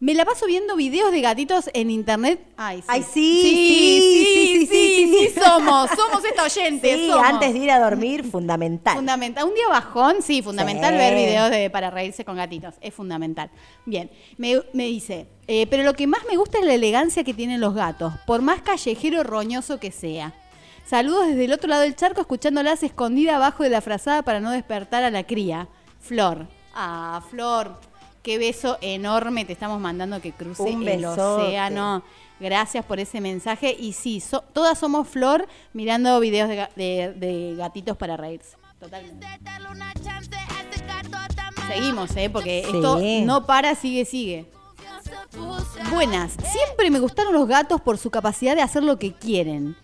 Me 0.00 0.14
la 0.14 0.24
paso 0.24 0.46
viendo 0.46 0.76
videos 0.76 1.12
de 1.12 1.20
gatitos 1.20 1.68
en 1.74 1.90
internet. 1.90 2.40
Ay, 2.56 2.78
sí. 2.78 2.84
Ay, 2.88 3.02
sí, 3.02 3.10
sí, 3.12 4.00
sí, 4.00 4.24
sí, 4.34 4.39
sí, 4.66 5.06
sí, 5.06 5.12
sí, 5.12 5.28
sí. 5.34 5.40
somos, 5.40 5.90
somos 5.90 6.24
esta 6.24 6.44
oyente. 6.44 6.94
Sí, 6.94 7.10
antes 7.24 7.52
de 7.52 7.58
ir 7.58 7.70
a 7.70 7.78
dormir, 7.78 8.24
fundamental. 8.24 8.96
Fundamental. 8.96 9.44
Un 9.44 9.54
día 9.54 9.68
bajón, 9.68 10.16
sí, 10.22 10.42
fundamental 10.42 10.94
ver 10.94 11.14
videos 11.14 11.50
de, 11.50 11.70
para 11.70 11.90
reírse 11.90 12.24
con 12.24 12.36
gatitos. 12.36 12.74
Es 12.80 12.94
fundamental. 12.94 13.50
Bien, 13.86 14.10
me, 14.36 14.62
me 14.72 14.84
dice, 14.84 15.28
eh, 15.46 15.66
pero 15.68 15.82
lo 15.82 15.94
que 15.94 16.06
más 16.06 16.22
me 16.28 16.36
gusta 16.36 16.58
es 16.58 16.64
la 16.64 16.74
elegancia 16.74 17.24
que 17.24 17.34
tienen 17.34 17.60
los 17.60 17.74
gatos, 17.74 18.12
por 18.26 18.42
más 18.42 18.62
callejero 18.62 19.22
roñoso 19.22 19.80
que 19.80 19.90
sea. 19.90 20.34
Saludos 20.90 21.28
desde 21.28 21.44
el 21.44 21.52
otro 21.52 21.68
lado 21.68 21.82
del 21.82 21.94
charco, 21.94 22.20
escuchándolas 22.20 22.82
escondida 22.82 23.36
abajo 23.36 23.62
de 23.62 23.70
la 23.70 23.80
frazada 23.80 24.22
para 24.22 24.40
no 24.40 24.50
despertar 24.50 25.04
a 25.04 25.10
la 25.10 25.22
cría. 25.24 25.68
Flor. 26.00 26.48
Ah, 26.74 27.22
Flor, 27.30 27.78
qué 28.22 28.38
beso 28.38 28.76
enorme 28.80 29.44
te 29.44 29.52
estamos 29.52 29.80
mandando 29.80 30.20
que 30.20 30.32
cruce 30.32 30.68
el 30.68 31.04
océano. 31.04 32.02
Gracias 32.40 32.84
por 32.84 32.98
ese 32.98 33.20
mensaje. 33.20 33.76
Y 33.78 33.92
sí, 33.92 34.20
so- 34.20 34.42
todas 34.52 34.78
somos 34.78 35.06
Flor 35.08 35.46
mirando 35.74 36.18
videos 36.20 36.48
de, 36.48 36.66
de- 36.74 37.12
de 37.14 37.54
gatitos 37.56 37.96
para 37.96 38.16
reírse. 38.16 38.56
Totalmente. 38.80 39.26
Seguimos, 41.68 42.16
¿eh? 42.16 42.30
Porque 42.30 42.62
Sí. 42.68 42.76
esto 42.76 42.98
no 43.24 43.46
para, 43.46 43.74
sigue, 43.74 44.04
sigue. 44.04 44.46
Buenas. 45.90 46.32
Siempre 46.50 46.90
me 46.90 46.98
gustaron 46.98 47.32
los 47.32 47.46
gatos 47.46 47.80
por 47.80 47.98
su 47.98 48.10
capacidad 48.10 48.56
de 48.56 48.62
hacer 48.62 48.82
lo 48.82 48.98
que 48.98 49.12
quieren. 49.12 49.76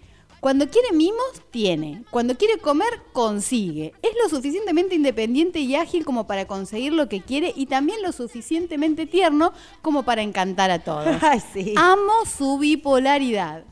Cuando 0.47 0.69
quiere 0.71 0.93
mimos, 0.93 1.43
tiene. 1.51 2.05
Cuando 2.09 2.37
quiere 2.37 2.59
comer, 2.59 3.03
consigue. 3.13 3.95
Es 4.01 4.13
lo 4.23 4.29
suficientemente 4.29 4.95
independiente 4.95 5.59
y 5.59 5.75
ágil 5.75 6.05
como 6.05 6.29
para 6.29 6.45
conseguir 6.45 6.93
lo 6.93 7.09
que 7.09 7.21
quiere 7.21 7.53
y 7.57 7.67
también 7.67 8.01
lo 8.01 8.13
suficientemente 8.13 9.07
tierno 9.07 9.53
como 9.83 10.05
para 10.05 10.23
encantar 10.23 10.71
a 10.71 10.79
todos. 10.79 11.09
Ay, 11.21 11.43
sí. 11.53 11.75
Amo 11.77 12.13
su 12.27 12.59
bipolaridad. 12.59 13.65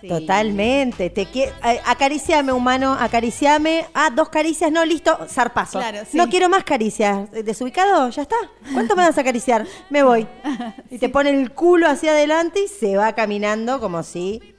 Sí. 0.00 0.08
Totalmente. 0.08 1.10
Te 1.10 1.28
eh, 1.34 1.52
acariciame, 1.84 2.52
humano, 2.52 2.96
acariciame. 2.98 3.84
Ah, 3.92 4.08
dos 4.08 4.30
caricias, 4.30 4.72
no, 4.72 4.86
listo, 4.86 5.14
zarpazo. 5.28 5.78
Claro, 5.78 6.06
sí. 6.10 6.16
No 6.16 6.30
quiero 6.30 6.48
más 6.48 6.64
caricias. 6.64 7.28
Eh, 7.34 7.42
¿Desubicado? 7.42 8.08
Ya 8.08 8.22
está. 8.22 8.36
¿Cuánto 8.72 8.96
me 8.96 9.02
vas 9.02 9.18
a 9.18 9.20
acariciar? 9.20 9.66
Me 9.90 10.02
voy. 10.02 10.26
Y 10.90 10.96
te 10.96 11.10
pone 11.10 11.28
el 11.28 11.52
culo 11.52 11.86
hacia 11.86 12.12
adelante 12.12 12.64
y 12.64 12.68
se 12.68 12.96
va 12.96 13.12
caminando 13.12 13.78
como 13.78 14.02
si 14.02 14.54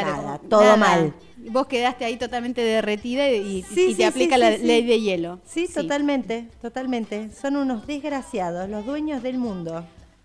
Claro, 0.00 0.22
nada, 0.22 0.38
todo 0.38 0.62
nada. 0.62 0.76
mal. 0.76 1.14
Vos 1.50 1.66
quedaste 1.66 2.04
ahí 2.04 2.16
totalmente 2.16 2.60
derretida 2.62 3.28
y, 3.30 3.62
Sí, 3.62 3.86
y 3.86 3.90
sí, 3.90 3.94
te 3.96 4.06
aplica 4.06 4.34
sí, 4.36 4.40
la 4.40 4.50
ley 4.50 4.84
de 4.84 5.00
hielo. 5.00 5.40
Sí, 5.44 5.66
totalmente, 5.72 6.48
totalmente. 6.60 7.30
Son 7.32 7.56
unos 7.56 7.86
desgraciados, 7.86 8.68
los 8.68 8.84
dueños 8.86 9.22
del 9.22 9.38
mundo. 9.38 9.84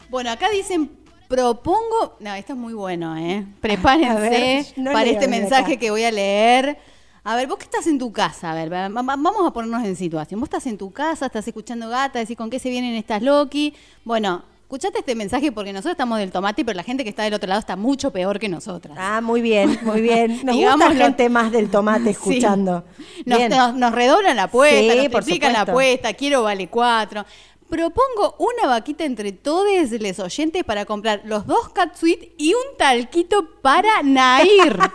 Bueno, 0.10 0.30
acá 0.32 0.50
dicen, 0.50 0.92
propongo... 1.28 2.16
No, 2.20 2.34
esto 2.36 2.54
es 2.54 2.60
muy 2.60 2.74
bueno, 2.74 3.18
¿eh? 3.18 3.46
Prepárense 3.62 4.12
A 4.18 4.20
ver, 4.20 4.66
no 4.78 4.92
para 4.94 5.10
este 5.10 5.28
mensaje 5.28 5.74
acá. 5.74 5.80
que 5.80 5.92
voy 5.92 6.04
a 6.04 6.12
leer. 6.12 6.78
A 7.24 7.36
ver, 7.36 7.48
vos 7.48 7.58
que 7.58 7.66
estás 7.66 7.86
en 7.88 8.00
tu 8.00 8.12
casa, 8.14 8.52
a 8.52 8.56
ver, 8.56 8.72
va- 8.72 8.88
va- 8.88 9.02
vamos 9.04 9.46
a 9.46 9.52
ponernos 9.52 9.84
en 9.86 9.96
situación. 9.98 10.40
Vos 10.40 10.48
estás 10.48 10.66
en 10.68 10.78
tu 10.78 10.92
casa, 10.92 11.26
estás 11.26 11.46
escuchando 11.48 11.90
gata, 11.90 12.20
decís 12.20 12.38
con 12.38 12.50
qué 12.50 12.58
se 12.58 12.70
vienen 12.70 12.96
estas 12.96 13.22
Loki. 13.22 13.74
Bueno, 14.06 14.44
escuchate 14.68 15.00
este 15.00 15.16
mensaje 15.16 15.54
porque 15.54 15.72
nosotros 15.72 15.94
estamos 15.94 16.20
del 16.20 16.30
tomate, 16.30 16.66
pero 16.66 16.76
la 16.76 16.84
gente 16.84 17.06
que 17.06 17.10
está 17.10 17.24
del 17.24 17.34
otro 17.34 17.48
lado 17.48 17.62
está 17.62 17.78
mucho 17.78 18.12
peor 18.12 18.38
que 18.38 18.50
nosotras. 18.50 18.98
Ah, 19.00 19.22
muy 19.22 19.40
bien, 19.40 19.80
muy 19.84 20.02
bien. 20.02 20.42
Nos 20.44 20.58
gusta 20.58 20.94
gente 20.94 21.30
más 21.30 21.54
del 21.54 21.70
tomate 21.70 22.10
escuchando. 22.10 22.84
Nos, 23.26 23.50
nos, 23.50 23.76
nos 23.76 23.92
redoblan 23.94 24.36
la 24.36 24.44
apuesta, 24.44 24.94
Sí, 24.94 25.08
nos 25.08 25.08
por 25.08 25.42
la 25.42 25.62
apuesta, 25.62 26.14
quiero 26.16 26.44
vale 26.44 26.68
cuatro. 26.68 27.26
Propongo 27.70 28.36
una 28.40 28.68
vaquita 28.68 29.04
entre 29.04 29.34
todos 29.34 29.68
los 29.92 30.20
oyentes 30.20 30.64
para 30.64 30.86
comprar 30.86 31.22
los 31.26 31.46
dos 31.46 31.70
cat 31.70 31.96
suite 31.96 32.34
y 32.38 32.54
un 32.54 32.78
talquito 32.78 33.60
para 33.62 34.02
Nair. 34.04 34.78
Dan 34.78 34.92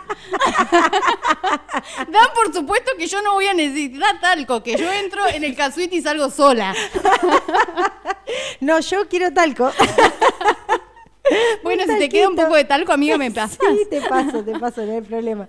por 2.33 2.51
supuesto 2.51 2.93
que 2.97 3.05
yo 3.05 3.21
no 3.21 3.33
voy 3.33 3.45
a 3.45 3.53
necesitar 3.53 4.19
talco, 4.19 4.63
que 4.63 4.75
yo 4.75 4.91
entro 4.91 5.27
en 5.27 5.43
el 5.43 5.55
cat 5.55 5.73
suite 5.73 5.95
y 5.95 6.01
salgo 6.01 6.29
sola. 6.29 6.73
No, 8.59 8.79
yo 8.79 9.07
quiero 9.09 9.33
talco. 9.33 9.71
Bueno, 11.63 11.83
si 11.87 11.97
te 11.97 12.09
queda 12.09 12.27
un 12.27 12.35
poco 12.35 12.55
de 12.55 12.65
talco, 12.65 12.91
amiga, 12.91 13.17
me 13.17 13.31
pasas. 13.31 13.57
Sí, 13.57 13.87
te 13.89 14.01
paso, 14.01 14.43
te 14.43 14.59
paso, 14.59 14.85
no 14.85 14.93
hay 14.93 15.01
problema. 15.01 15.47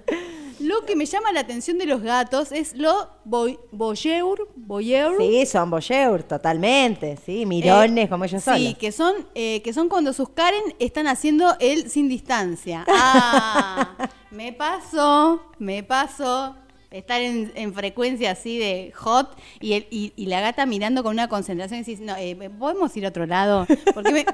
Lo 0.64 0.85
que 0.87 0.97
me 0.97 1.04
llama 1.06 1.30
la 1.33 1.40
atención 1.40 1.76
de 1.78 1.87
los 1.87 2.00
gatos 2.02 2.50
es 2.52 2.75
lo 2.75 3.09
boy- 3.25 3.59
voyeur, 3.71 4.49
voyeur, 4.56 5.16
Sí, 5.18 5.44
son 5.47 5.71
boyeur, 5.71 6.23
totalmente, 6.23 7.18
sí, 7.25 7.44
mirones 7.47 8.06
Eh, 8.06 8.09
como 8.09 8.25
ellos 8.25 8.42
Sí, 8.42 8.50
solos. 8.50 8.78
que 8.78 8.90
son, 8.90 9.14
eh, 9.35 9.61
que 9.62 9.73
son 9.75 9.88
cuando 9.88 10.12
sus 10.12 10.30
Karen 10.30 10.62
están 10.78 11.06
haciendo 11.06 11.54
el 11.61 11.90
sin 11.90 12.09
distancia. 12.09 12.85
Ah, 12.88 14.09
me 14.30 14.52
pasó, 14.52 15.42
me 15.59 15.83
pasó. 15.83 16.56
Estar 16.90 17.21
en, 17.21 17.50
en 17.56 17.75
frecuencia 17.75 18.30
así 18.30 18.56
de 18.56 18.92
hot 18.94 19.37
y, 19.61 19.73
el, 19.73 19.87
y, 19.90 20.12
y 20.14 20.26
la 20.26 20.40
gata 20.40 20.64
mirando 20.64 21.02
con 21.02 21.12
una 21.12 21.26
concentración 21.28 21.80
y 21.80 21.83
decís, 21.83 21.99
no, 22.00 22.14
eh, 22.16 22.37
¿podemos 22.56 22.97
ir 22.97 23.04
a 23.04 23.09
otro 23.09 23.26
lado? 23.26 23.66
Porque 23.92 24.12
me- 24.12 24.26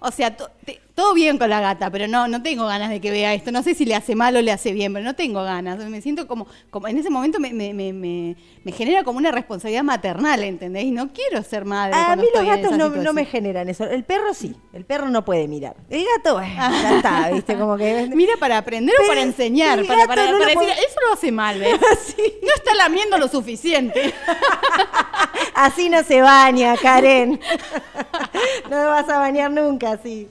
o 0.00 0.10
sea, 0.10 0.36
te- 0.36 0.80
todo 0.98 1.14
bien 1.14 1.38
con 1.38 1.48
la 1.48 1.60
gata, 1.60 1.90
pero 1.92 2.08
no, 2.08 2.26
no 2.26 2.42
tengo 2.42 2.66
ganas 2.66 2.90
de 2.90 3.00
que 3.00 3.12
vea 3.12 3.32
esto. 3.32 3.52
No 3.52 3.62
sé 3.62 3.76
si 3.76 3.84
le 3.84 3.94
hace 3.94 4.16
mal 4.16 4.34
o 4.34 4.42
le 4.42 4.50
hace 4.50 4.72
bien, 4.72 4.92
pero 4.92 5.04
no 5.04 5.14
tengo 5.14 5.44
ganas. 5.44 5.78
Me 5.78 6.02
siento 6.02 6.26
como, 6.26 6.48
como 6.70 6.88
en 6.88 6.98
ese 6.98 7.08
momento 7.08 7.38
me, 7.38 7.52
me, 7.52 7.72
me, 7.72 7.92
me- 7.92 8.36
genera 8.72 9.04
como 9.04 9.18
una 9.18 9.30
responsabilidad 9.30 9.84
maternal, 9.84 10.42
¿entendés? 10.42 10.82
Y 10.86 10.90
no 10.90 11.12
quiero 11.12 11.44
ser 11.44 11.64
madre. 11.64 11.94
A 11.94 12.16
mí 12.16 12.24
los 12.34 12.44
gatos 12.44 12.72
no, 12.76 12.88
no 12.88 13.12
me 13.12 13.24
generan 13.26 13.68
eso. 13.68 13.84
El 13.84 14.02
perro 14.02 14.34
sí, 14.34 14.56
el 14.72 14.84
perro 14.84 15.08
no 15.08 15.24
puede 15.24 15.46
mirar. 15.46 15.76
El 15.88 16.04
gato, 16.16 16.34
bueno, 16.34 16.52
ya 16.82 16.96
está, 16.96 17.30
¿viste? 17.30 17.56
Como 17.56 17.76
que... 17.76 18.10
Mira 18.12 18.32
para 18.40 18.58
aprender 18.58 18.96
o 19.00 19.06
para 19.06 19.22
enseñar, 19.22 19.78
el 19.78 19.86
para, 19.86 20.00
gato 20.00 20.08
para- 20.08 20.24
no 20.26 20.32
lo 20.32 20.38
para 20.38 20.46
decir, 20.48 20.58
puedo- 20.58 20.72
eso 20.72 20.96
lo 21.06 21.12
hace 21.14 21.30
mal, 21.30 21.60
¿ves? 21.60 21.78
No 22.42 22.54
está 22.56 22.74
lamiendo 22.74 23.18
lo 23.18 23.28
suficiente. 23.28 24.12
Así 25.60 25.88
no 25.88 26.04
se 26.04 26.22
baña, 26.22 26.76
Karen. 26.76 27.40
No 28.70 28.76
me 28.76 28.84
vas 28.84 29.08
a 29.08 29.18
bañar 29.18 29.50
nunca 29.50 29.92
así. 29.92 30.28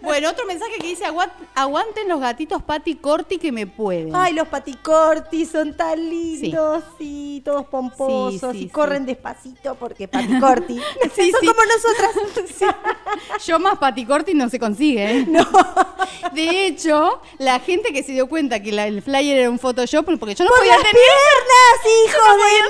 Bueno, 0.00 0.30
otro 0.30 0.46
mensaje 0.46 0.78
que 0.80 0.86
dice, 0.86 1.04
"Aguant- 1.04 1.32
aguanten 1.54 2.08
los 2.08 2.20
gatitos 2.20 2.62
Pati 2.62 2.94
Corti 2.96 3.38
que 3.38 3.50
me 3.52 3.66
pueden. 3.66 4.14
Ay, 4.14 4.32
los 4.32 4.46
paticorti 4.48 5.44
son 5.44 5.76
tan 5.76 5.98
lindos, 6.08 6.84
sí, 6.98 7.42
todos 7.44 7.66
pomposos 7.66 8.52
Sí, 8.52 8.58
sí, 8.60 8.64
y 8.64 8.68
corren 8.68 9.04
despacito 9.06 9.74
porque 9.74 10.06
paticorti 10.08 10.80
Sí, 11.16 11.30
son 11.32 11.40
como 11.46 11.60
nosotras. 11.64 12.74
Yo 13.46 13.58
más 13.58 13.78
Pati 13.78 14.06
Corti 14.06 14.34
no 14.34 14.48
se 14.48 14.58
consigue, 14.58 15.18
¿eh? 15.20 15.26
No. 15.28 15.46
De 16.32 16.66
hecho, 16.66 17.20
la 17.38 17.58
gente 17.60 17.92
que 17.92 18.02
se 18.02 18.12
dio 18.12 18.28
cuenta 18.28 18.62
que 18.62 18.72
la- 18.72 18.86
el 18.86 19.02
flyer 19.02 19.38
era 19.38 19.50
un 19.50 19.58
Photoshop, 19.58 20.06
porque 20.18 20.34
yo 20.34 20.44
no 20.44 20.50
¡Por 20.50 20.58
podía 20.60 20.74
las 20.74 20.82
tener... 20.82 20.94
piernas, 20.94 21.80
hijos 22.06 22.36
de 22.36 22.68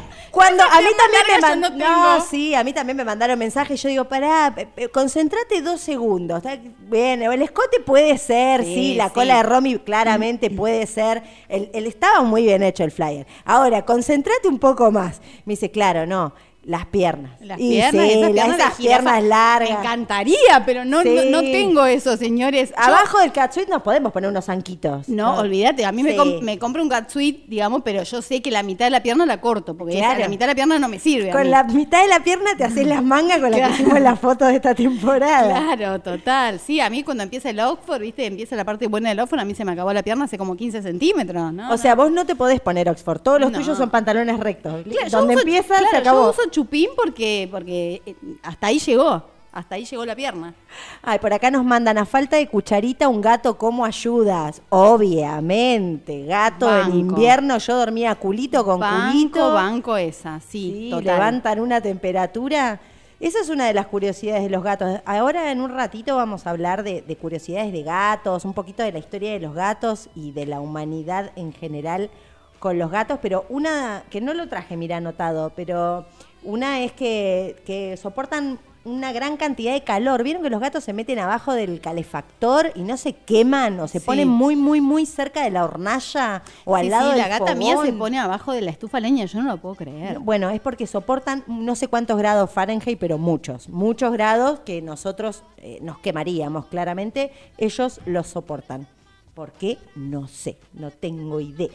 Cuando 0.36 0.62
a 0.64 0.80
mí 0.82 0.88
también 0.98 1.22
me 1.26 1.40
mandaron, 1.40 1.78
no 1.78 2.20
sí, 2.20 2.54
a 2.54 2.62
mí 2.62 2.72
también 2.74 2.94
me 2.96 3.04
mandaron 3.04 3.38
mensajes. 3.38 3.82
Yo 3.82 3.88
digo, 3.88 4.04
pará, 4.04 4.54
concentrate 4.92 5.62
dos 5.62 5.80
segundos. 5.80 6.42
Bien, 6.80 7.22
el 7.22 7.40
escote 7.40 7.80
puede 7.80 8.18
ser, 8.18 8.62
sí, 8.62 8.74
Sí, 8.74 8.94
la 8.96 9.08
sí. 9.08 9.14
cola 9.14 9.38
de 9.38 9.42
Romy 9.44 9.78
claramente 9.78 10.50
puede 10.50 10.86
ser. 10.86 11.22
El, 11.48 11.70
el- 11.72 11.86
estaba 11.86 12.20
muy 12.22 12.42
bien 12.42 12.62
hecho 12.62 12.84
el 12.84 12.90
flyer. 12.90 13.26
Ahora, 13.46 13.86
concentrate 13.86 14.46
un 14.46 14.58
poco 14.58 14.90
más. 14.90 15.22
Me 15.46 15.54
dice, 15.54 15.70
claro, 15.70 16.04
no. 16.04 16.34
Las 16.66 16.86
piernas. 16.86 17.30
Las 17.40 17.60
Y 17.60 17.70
piernas, 17.70 18.06
sí, 18.08 18.12
esas 18.12 18.74
piernas, 18.74 19.14
esas 19.18 19.22
largas. 19.28 19.70
Me 19.70 19.76
encantaría, 19.78 20.64
pero 20.66 20.84
no, 20.84 21.02
Sí. 21.02 21.10
no, 21.14 21.24
no 21.30 21.40
tengo 21.40 21.84
eso, 21.86 22.16
señores. 22.16 22.70
Yo- 22.70 22.74
Abajo 22.82 23.20
del 23.20 23.30
catsuit 23.30 23.68
nos 23.68 23.82
podemos 23.82 24.12
poner 24.12 24.28
unos 24.30 24.48
anquitos. 24.48 25.08
No, 25.08 25.36
olvídate, 25.38 25.84
a 25.84 25.92
mí 25.92 26.02
me, 26.02 26.16
com- 26.16 26.40
me 26.42 26.58
compro 26.58 26.82
un 26.82 26.88
catsuit, 26.88 27.46
digamos, 27.46 27.82
pero 27.84 28.02
yo 28.02 28.20
sé 28.20 28.42
que 28.42 28.50
la 28.50 28.64
mitad 28.64 28.86
de 28.86 28.90
la 28.90 29.00
pierna 29.00 29.24
la 29.26 29.40
corto, 29.40 29.76
porque 29.76 29.98
esa- 29.98 30.18
la 30.18 30.26
mitad 30.28 30.46
de 30.46 30.52
la 30.52 30.54
pierna 30.56 30.78
no 30.80 30.88
me 30.88 30.98
sirve. 30.98 31.30
Con 31.30 31.48
la 31.50 31.62
mitad 31.62 32.02
de 32.02 32.08
la 32.08 32.18
pierna 32.20 32.50
te 32.58 32.64
haces 32.64 32.84
las 32.84 33.00
mangas 33.02 33.38
con 33.38 33.50
las 33.52 33.60
Claro. 33.60 33.74
que 33.76 33.82
hicimos 33.82 34.00
la 34.00 34.16
foto 34.16 34.44
de 34.46 34.56
esta 34.56 34.74
temporada. 34.74 35.74
Claro, 35.76 36.00
total. 36.00 36.58
Sí, 36.58 36.80
a 36.80 36.90
mí 36.90 37.04
cuando 37.04 37.22
empieza 37.22 37.50
el 37.50 37.60
Oxford, 37.60 38.00
viste, 38.00 38.26
empieza 38.26 38.56
la 38.56 38.64
parte 38.64 38.88
buena 38.88 39.10
del 39.10 39.20
Oxford, 39.20 39.38
a 39.38 39.44
mí 39.44 39.54
se 39.54 39.64
me 39.64 39.70
acabó 39.70 39.92
la 39.92 40.02
pierna 40.02 40.24
hace 40.24 40.36
como 40.36 40.56
15 40.56 40.82
centímetros, 40.82 41.52
¿no? 41.52 41.72
O 41.72 41.76
sea, 41.76 41.94
vos 41.94 42.10
no 42.10 42.26
te 42.26 42.34
podés 42.34 42.58
poner 42.60 42.88
Oxford. 42.88 43.20
Todos 43.20 43.40
los 43.40 43.52
No. 43.52 43.58
tuyos 43.58 43.78
son 43.78 43.88
pantalones 43.90 44.40
rectos. 44.40 44.82
Claro, 44.82 45.08
yo 45.08 45.18
Donde 45.18 45.34
empieza, 45.34 45.76
se 45.90 45.96
acabó. 45.96 46.24
Yo 46.24 46.30
uso 46.30 46.50
chupín 46.56 46.88
porque, 46.96 47.48
porque 47.50 48.00
eh, 48.06 48.14
hasta 48.42 48.68
ahí 48.68 48.78
llegó, 48.78 49.22
hasta 49.52 49.74
ahí 49.74 49.84
llegó 49.84 50.06
la 50.06 50.16
pierna. 50.16 50.54
Ay, 51.02 51.18
por 51.18 51.32
acá 51.34 51.50
nos 51.50 51.64
mandan 51.64 51.98
a 51.98 52.06
falta 52.06 52.36
de 52.36 52.46
cucharita 52.48 53.08
un 53.08 53.20
gato, 53.20 53.58
¿cómo 53.58 53.84
ayudas? 53.84 54.62
Obviamente, 54.70 56.24
gato 56.24 56.66
Banco. 56.66 56.90
en 56.92 56.98
invierno, 56.98 57.58
yo 57.58 57.76
dormía 57.76 58.14
culito 58.14 58.64
con 58.64 58.80
banco, 58.80 59.12
culito. 59.12 59.52
banco 59.52 59.96
esa, 59.98 60.40
sí, 60.40 60.48
Sí, 60.48 60.90
total. 60.90 61.04
levantan 61.04 61.60
una 61.60 61.80
temperatura. 61.80 62.80
Esa 63.20 63.40
es 63.40 63.48
una 63.48 63.66
de 63.66 63.74
las 63.74 63.86
curiosidades 63.86 64.42
de 64.42 64.50
los 64.50 64.62
gatos. 64.62 65.00
Ahora 65.06 65.50
en 65.50 65.60
un 65.60 65.70
ratito 65.70 66.16
vamos 66.16 66.46
a 66.46 66.50
hablar 66.50 66.82
de, 66.82 67.00
de 67.02 67.16
curiosidades 67.16 67.72
de 67.72 67.82
gatos, 67.82 68.44
un 68.44 68.52
poquito 68.54 68.82
de 68.82 68.92
la 68.92 68.98
historia 68.98 69.32
de 69.32 69.40
los 69.40 69.54
gatos 69.54 70.08
y 70.14 70.32
de 70.32 70.46
la 70.46 70.60
humanidad 70.60 71.32
en 71.36 71.52
general 71.52 72.10
con 72.58 72.78
los 72.78 72.90
gatos, 72.90 73.18
pero 73.20 73.44
una 73.50 74.02
que 74.10 74.20
no 74.22 74.32
lo 74.34 74.48
traje, 74.48 74.76
mira, 74.78 74.96
anotado, 74.96 75.52
pero 75.54 76.06
una 76.46 76.80
es 76.80 76.92
que, 76.92 77.56
que 77.66 77.96
soportan 77.96 78.58
una 78.84 79.10
gran 79.12 79.36
cantidad 79.36 79.72
de 79.72 79.82
calor. 79.82 80.22
¿Vieron 80.22 80.44
que 80.44 80.48
los 80.50 80.60
gatos 80.60 80.84
se 80.84 80.92
meten 80.92 81.18
abajo 81.18 81.52
del 81.52 81.80
calefactor 81.80 82.70
y 82.76 82.82
no 82.82 82.96
se 82.96 83.14
queman 83.14 83.80
o 83.80 83.88
se 83.88 83.98
Sí. 83.98 84.06
ponen 84.06 84.28
muy, 84.28 84.54
muy, 84.54 84.80
muy 84.80 85.06
cerca 85.06 85.42
de 85.42 85.50
la 85.50 85.64
hornalla 85.64 86.44
o 86.64 86.76
al 86.76 86.84
Sí, 86.84 86.90
lado 86.90 87.06
sí, 87.06 87.10
del 87.10 87.18
la 87.18 87.26
gata 87.28 87.54
mía 87.56 87.76
se 87.84 87.92
pone 87.92 88.16
abajo 88.20 88.52
de 88.52 88.62
la 88.62 88.70
estufa 88.70 89.00
leña, 89.00 89.24
yo 89.24 89.42
no 89.42 89.48
lo 89.50 89.56
puedo 89.56 89.74
creer. 89.74 90.20
Bueno, 90.20 90.50
es 90.50 90.60
porque 90.60 90.86
soportan 90.86 91.42
no 91.48 91.74
sé 91.74 91.88
cuántos 91.88 92.16
grados 92.16 92.48
Fahrenheit, 92.48 92.96
pero 92.96 93.18
muchos, 93.18 93.68
muchos 93.68 94.12
grados 94.12 94.60
que 94.60 94.80
nosotros 94.82 95.42
eh, 95.56 95.80
nos 95.82 95.98
quemaríamos 95.98 96.66
claramente. 96.66 97.32
Ellos 97.58 98.00
los 98.06 98.28
soportan. 98.28 98.86
¿Por 99.34 99.50
qué? 99.50 99.78
No 99.96 100.28
sé, 100.28 100.58
no 100.74 100.92
tengo 100.92 101.40
idea. 101.40 101.68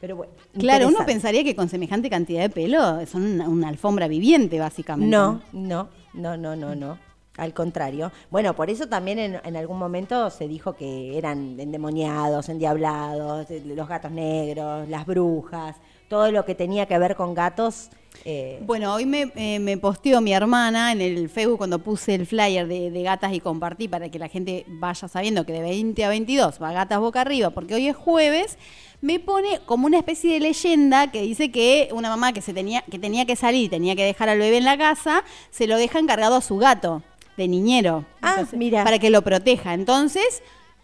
Pero 0.00 0.16
bueno. 0.16 0.32
Claro, 0.58 0.88
uno 0.88 1.04
pensaría 1.04 1.42
que 1.42 1.56
con 1.56 1.68
semejante 1.68 2.08
cantidad 2.08 2.42
de 2.42 2.50
pelo 2.50 3.04
son 3.06 3.24
una, 3.24 3.48
una 3.48 3.68
alfombra 3.68 4.06
viviente, 4.08 4.58
básicamente. 4.58 5.10
No, 5.10 5.42
no, 5.52 5.88
no, 6.14 6.36
no, 6.36 6.56
no, 6.56 6.74
no. 6.74 6.98
Al 7.36 7.54
contrario. 7.54 8.10
Bueno, 8.30 8.54
por 8.54 8.68
eso 8.68 8.88
también 8.88 9.18
en, 9.20 9.40
en 9.44 9.56
algún 9.56 9.78
momento 9.78 10.28
se 10.30 10.48
dijo 10.48 10.74
que 10.74 11.16
eran 11.16 11.58
endemoniados, 11.58 12.48
endiablados, 12.48 13.46
los 13.64 13.88
gatos 13.88 14.10
negros, 14.10 14.88
las 14.88 15.06
brujas, 15.06 15.76
todo 16.08 16.30
lo 16.32 16.44
que 16.44 16.54
tenía 16.54 16.86
que 16.86 16.98
ver 16.98 17.14
con 17.16 17.34
gatos. 17.34 17.90
eh, 18.24 18.60
Bueno, 18.62 18.94
hoy 18.94 19.06
me, 19.06 19.30
eh, 19.36 19.58
me 19.58 19.76
posteó 19.76 20.20
mi 20.20 20.32
hermana 20.32 20.92
en 20.92 21.00
el 21.00 21.28
Facebook 21.28 21.58
cuando 21.58 21.78
puse 21.78 22.14
el 22.14 22.26
flyer 22.26 22.66
de, 22.66 22.90
de 22.90 23.02
gatas 23.02 23.32
y 23.32 23.40
compartí 23.40 23.88
para 23.88 24.08
que 24.08 24.18
la 24.18 24.28
gente 24.28 24.64
vaya 24.66 25.06
sabiendo 25.08 25.44
que 25.44 25.52
de 25.52 25.60
20 25.60 26.04
a 26.04 26.08
22 26.08 26.60
va 26.62 26.72
gatas 26.72 26.98
boca 26.98 27.20
arriba, 27.20 27.50
porque 27.50 27.74
hoy 27.74 27.88
es 27.88 27.96
jueves, 27.96 28.58
me 29.00 29.20
pone 29.20 29.60
como 29.66 29.86
una 29.86 29.98
especie 29.98 30.32
de 30.32 30.40
leyenda 30.40 31.10
que 31.12 31.22
dice 31.22 31.52
que 31.52 31.88
una 31.92 32.08
mamá 32.08 32.32
que, 32.32 32.40
se 32.42 32.52
tenía, 32.52 32.82
que 32.90 32.98
tenía 32.98 33.26
que 33.26 33.36
salir 33.36 33.64
y 33.64 33.68
tenía 33.68 33.94
que 33.94 34.04
dejar 34.04 34.28
al 34.28 34.38
bebé 34.38 34.56
en 34.56 34.64
la 34.64 34.76
casa, 34.76 35.22
se 35.50 35.66
lo 35.66 35.76
deja 35.76 35.98
encargado 36.00 36.34
a 36.36 36.40
su 36.40 36.56
gato 36.56 37.02
de 37.36 37.46
niñero. 37.46 38.04
Ah, 38.22 38.44
mira. 38.52 38.82
Para 38.82 38.98
que 38.98 39.10
lo 39.10 39.22
proteja. 39.22 39.72
Entonces, 39.74 40.42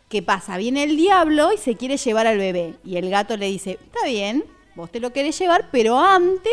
¿qué 0.09 0.23
pasa? 0.23 0.57
Viene 0.59 0.85
el 0.85 0.97
diablo 0.97 1.52
y 1.52 1.57
se 1.59 1.75
quiere 1.75 1.97
llevar 1.97 2.28
al 2.28 2.38
bebé. 2.38 2.75
Y 2.85 2.97
el 2.99 3.11
gato 3.11 3.37
le 3.37 3.47
dice, 3.49 3.81
está 3.85 4.07
bien, 4.07 4.45
vos 4.75 4.90
te 4.90 5.00
lo 5.00 5.12
querés 5.12 5.38
llevar, 5.38 5.69
pero 5.71 5.99
antes 5.99 6.52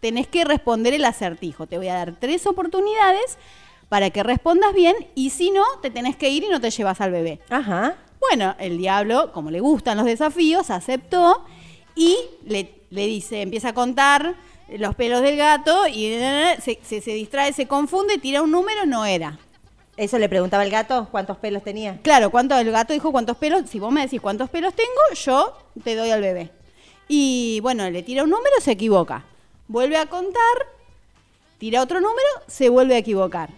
tenés 0.00 0.26
que 0.26 0.44
responder 0.44 0.94
el 0.94 1.04
acertijo. 1.04 1.66
Te 1.66 1.76
voy 1.78 1.88
a 1.88 1.94
dar 1.94 2.14
tres 2.18 2.46
oportunidades 2.46 3.38
para 3.88 4.10
que 4.10 4.22
respondas 4.22 4.72
bien 4.74 4.94
y 5.14 5.30
si 5.30 5.50
no, 5.50 5.64
te 5.82 5.90
tenés 5.90 6.16
que 6.16 6.30
ir 6.30 6.44
y 6.44 6.48
no 6.48 6.60
te 6.60 6.70
llevas 6.70 7.00
al 7.00 7.10
bebé. 7.10 7.40
Ajá. 7.50 7.96
Bueno, 8.20 8.54
el 8.58 8.78
diablo, 8.78 9.32
como 9.32 9.50
le 9.50 9.60
gustan 9.60 9.96
los 9.96 10.06
desafíos, 10.06 10.70
aceptó 10.70 11.44
y 11.94 12.16
le, 12.44 12.74
le 12.90 13.06
dice, 13.06 13.42
empieza 13.42 13.70
a 13.70 13.74
contar 13.74 14.34
los 14.68 14.94
pelos 14.94 15.22
del 15.22 15.36
gato 15.36 15.88
y 15.88 16.06
eh, 16.06 16.56
se, 16.62 16.78
se- 16.82 17.00
se 17.00 17.10
distrae, 17.12 17.52
se 17.52 17.66
confunde, 17.66 18.18
tira 18.18 18.42
un 18.42 18.50
número, 18.52 18.86
no 18.86 19.04
era. 19.04 19.38
Eso 19.96 20.18
le 20.18 20.28
preguntaba 20.28 20.64
el 20.64 20.70
gato, 20.70 21.08
¿cuántos 21.10 21.36
pelos 21.38 21.62
tenía? 21.64 21.98
Claro, 22.02 22.30
¿cuánto, 22.30 22.56
el 22.56 22.70
gato 22.70 22.92
dijo 22.92 23.10
cuántos 23.10 23.36
pelos, 23.36 23.68
si 23.68 23.78
vos 23.80 23.92
me 23.92 24.02
decís 24.02 24.20
cuántos 24.20 24.48
pelos 24.48 24.72
tengo, 24.74 24.90
yo 25.24 25.56
te 25.82 25.96
doy 25.96 26.10
al 26.10 26.20
bebé. 26.22 26.50
Y 27.12 27.58
bueno, 27.60 27.90
le 27.90 28.04
tira 28.04 28.22
un 28.22 28.30
número, 28.30 28.54
se 28.60 28.70
equivoca. 28.70 29.24
Vuelve 29.66 29.96
a 29.96 30.06
contar, 30.06 30.40
tira 31.58 31.82
otro 31.82 32.00
número, 32.00 32.28
se 32.46 32.68
vuelve 32.68 32.94
a 32.94 32.98
equivocar. 32.98 33.50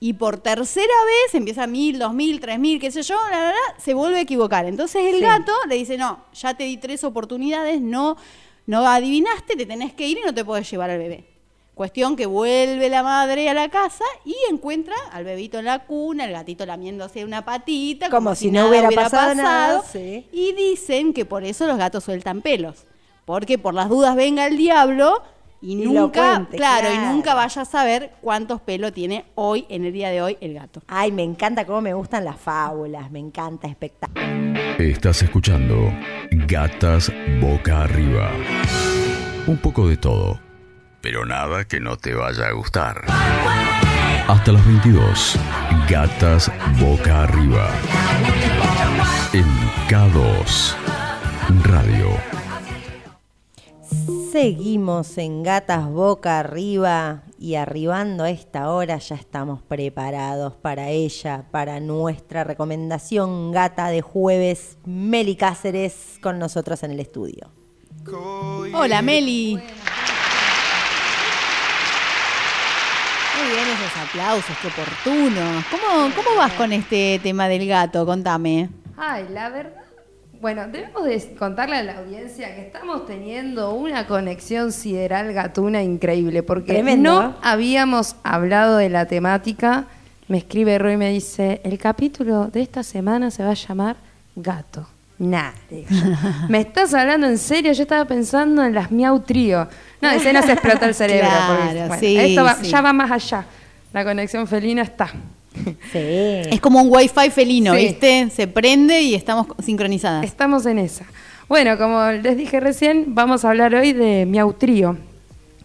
Y 0.00 0.12
por 0.12 0.36
tercera 0.36 0.92
vez, 1.06 1.34
empieza 1.34 1.66
mil, 1.66 1.98
dos 1.98 2.12
mil, 2.12 2.40
tres 2.40 2.58
mil, 2.58 2.78
qué 2.78 2.90
sé 2.90 3.00
yo, 3.02 3.16
la, 3.30 3.40
la, 3.40 3.48
la, 3.52 3.80
se 3.82 3.94
vuelve 3.94 4.18
a 4.18 4.20
equivocar. 4.20 4.66
Entonces 4.66 5.02
el 5.06 5.14
Sí. 5.16 5.20
gato 5.22 5.52
le 5.66 5.76
dice, 5.76 5.96
no, 5.96 6.24
ya 6.34 6.52
te 6.52 6.64
di 6.64 6.76
tres 6.76 7.02
oportunidades, 7.02 7.80
no, 7.80 8.18
no 8.66 8.86
adivinaste, 8.86 9.56
te 9.56 9.64
tenés 9.64 9.94
que 9.94 10.06
ir 10.06 10.18
y 10.18 10.22
no 10.22 10.34
te 10.34 10.44
puedes 10.44 10.70
llevar 10.70 10.90
al 10.90 10.98
bebé. 10.98 11.24
Cuestión 11.74 12.16
que 12.16 12.26
vuelve 12.26 12.90
la 12.90 13.02
madre 13.02 13.48
a 13.48 13.54
la 13.54 13.70
casa 13.70 14.04
y 14.26 14.36
encuentra 14.50 14.94
al 15.12 15.24
bebito 15.24 15.58
en 15.58 15.64
la 15.64 15.86
cuna, 15.86 16.26
el 16.26 16.32
gatito 16.32 16.66
lamiéndose 16.66 17.24
una 17.24 17.46
patita, 17.46 18.10
Como 18.10 18.34
si 18.34 18.50
no 18.50 18.68
hubiera 18.68 18.90
pasado 18.90 19.34
nada, 19.34 19.82
sí. 19.90 20.26
Y 20.32 20.52
dicen 20.52 21.14
que 21.14 21.24
por 21.24 21.44
eso 21.44 21.66
los 21.66 21.78
gatos 21.78 22.04
sueltan 22.04 22.42
pelos. 22.42 22.84
Porque 23.30 23.58
por 23.58 23.74
las 23.74 23.88
dudas 23.88 24.16
venga 24.16 24.44
el 24.44 24.56
diablo 24.56 25.22
y, 25.60 25.76
nunca, 25.76 26.34
cuente, 26.34 26.56
claro, 26.56 26.92
y 26.92 26.98
nunca 26.98 27.34
vaya 27.34 27.62
a 27.62 27.64
saber 27.64 28.10
cuántos 28.20 28.60
pelos 28.60 28.92
tiene 28.92 29.24
hoy, 29.36 29.66
en 29.68 29.84
el 29.84 29.92
día 29.92 30.08
de 30.10 30.20
hoy, 30.20 30.36
el 30.40 30.54
gato. 30.54 30.82
Ay, 30.88 31.12
me 31.12 31.22
encanta 31.22 31.64
cómo 31.64 31.80
me 31.80 31.94
gustan 31.94 32.24
las 32.24 32.40
fábulas, 32.40 33.08
me 33.12 33.20
encanta 33.20 33.68
espectáculo. 33.68 34.26
Estás 34.80 35.22
escuchando 35.22 35.76
Gatas 36.48 37.12
Boca 37.40 37.84
Arriba. 37.84 38.32
Un 39.46 39.58
poco 39.58 39.86
de 39.86 39.96
todo, 39.96 40.40
pero 41.00 41.24
nada 41.24 41.64
que 41.66 41.78
no 41.78 41.96
te 41.96 42.14
vaya 42.14 42.48
a 42.48 42.52
gustar. 42.52 43.04
Hasta 44.26 44.50
las 44.50 44.66
22, 44.66 45.38
Gatas 45.88 46.50
Boca 46.80 47.22
Arriba. 47.22 47.70
En 49.32 49.46
K2 49.88 50.74
Radio. 51.62 52.39
Seguimos 54.30 55.18
en 55.18 55.42
Gatas 55.42 55.90
Boca 55.90 56.38
Arriba 56.38 57.24
y 57.36 57.56
arribando 57.56 58.22
a 58.22 58.30
esta 58.30 58.70
hora 58.70 58.98
ya 58.98 59.16
estamos 59.16 59.60
preparados 59.60 60.54
para 60.54 60.88
ella, 60.90 61.46
para 61.50 61.80
nuestra 61.80 62.44
recomendación 62.44 63.50
gata 63.50 63.88
de 63.88 64.02
jueves, 64.02 64.78
Meli 64.84 65.34
Cáceres 65.34 66.20
con 66.22 66.38
nosotros 66.38 66.80
en 66.84 66.92
el 66.92 67.00
estudio. 67.00 67.50
Hola, 68.72 69.02
Meli. 69.02 69.54
Muy 73.36 73.50
bien 73.50 73.66
esos 73.66 73.96
aplausos, 74.08 74.56
qué 74.62 74.68
oportunos. 74.68 75.64
¿Cómo, 75.72 76.14
¿Cómo 76.14 76.36
vas 76.36 76.52
con 76.52 76.72
este 76.72 77.18
tema 77.20 77.48
del 77.48 77.66
gato? 77.66 78.06
Contame. 78.06 78.68
Ay, 78.96 79.26
la 79.30 79.48
verdad. 79.48 79.89
Bueno, 80.40 80.66
debemos 80.68 81.04
de 81.04 81.34
contarle 81.38 81.76
a 81.76 81.82
la 81.82 81.98
audiencia 81.98 82.54
que 82.54 82.62
estamos 82.62 83.06
teniendo 83.06 83.74
una 83.74 84.06
conexión 84.06 84.72
sideral 84.72 85.32
gatuna 85.34 85.82
increíble, 85.82 86.42
porque 86.42 86.72
Tremendo, 86.72 87.10
¿eh? 87.10 87.24
no 87.24 87.34
habíamos 87.42 88.16
hablado 88.22 88.78
de 88.78 88.88
la 88.88 89.04
temática. 89.04 89.84
Me 90.28 90.38
escribe 90.38 90.78
Roy 90.78 90.94
y 90.94 90.96
me 90.96 91.10
dice, 91.10 91.60
el 91.62 91.78
capítulo 91.78 92.46
de 92.46 92.62
esta 92.62 92.82
semana 92.82 93.30
se 93.30 93.42
va 93.44 93.50
a 93.50 93.54
llamar 93.54 93.96
Gato. 94.34 94.86
Nah. 95.18 95.50
¿Me 96.48 96.60
estás 96.60 96.94
hablando 96.94 97.26
en 97.26 97.36
serio? 97.36 97.72
Yo 97.72 97.82
estaba 97.82 98.06
pensando 98.06 98.64
en 98.64 98.72
las 98.74 98.90
Miau 98.90 99.20
Trío. 99.20 99.68
No, 100.00 100.10
ese 100.10 100.32
no 100.32 100.40
se 100.42 100.52
explota 100.52 100.86
el 100.86 100.94
cerebro. 100.94 101.28
porque, 101.48 101.72
Claro, 101.72 101.88
bueno, 101.88 102.00
sí, 102.00 102.16
esto 102.16 102.44
va- 102.44 102.54
sí. 102.54 102.70
ya 102.70 102.80
va 102.80 102.94
más 102.94 103.10
allá. 103.10 103.44
La 103.92 104.04
conexión 104.04 104.46
felina 104.46 104.80
está. 104.80 105.10
Sí. 105.54 105.98
Es 106.50 106.60
como 106.60 106.80
un 106.82 106.88
wifi 106.94 107.30
felino, 107.30 107.74
Sí. 107.74 107.86
¿viste? 107.86 108.30
Se 108.30 108.46
prende 108.46 109.00
y 109.02 109.14
estamos 109.14 109.46
sincronizadas. 109.62 110.24
Estamos 110.24 110.64
en 110.66 110.78
esa. 110.78 111.04
Bueno, 111.48 111.76
como 111.76 112.10
les 112.12 112.36
dije 112.36 112.60
recién, 112.60 113.06
vamos 113.14 113.44
a 113.44 113.50
hablar 113.50 113.74
hoy 113.74 113.92
de 113.92 114.24
Miau 114.26 114.52
Trío, 114.52 114.96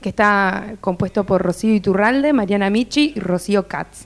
que 0.01 0.09
está 0.09 0.73
compuesto 0.81 1.23
por 1.25 1.41
Rocío 1.43 1.73
Iturralde, 1.75 2.33
Mariana 2.33 2.69
Michi 2.71 3.13
y 3.15 3.19
Rocío 3.19 3.67
Katz. 3.67 4.05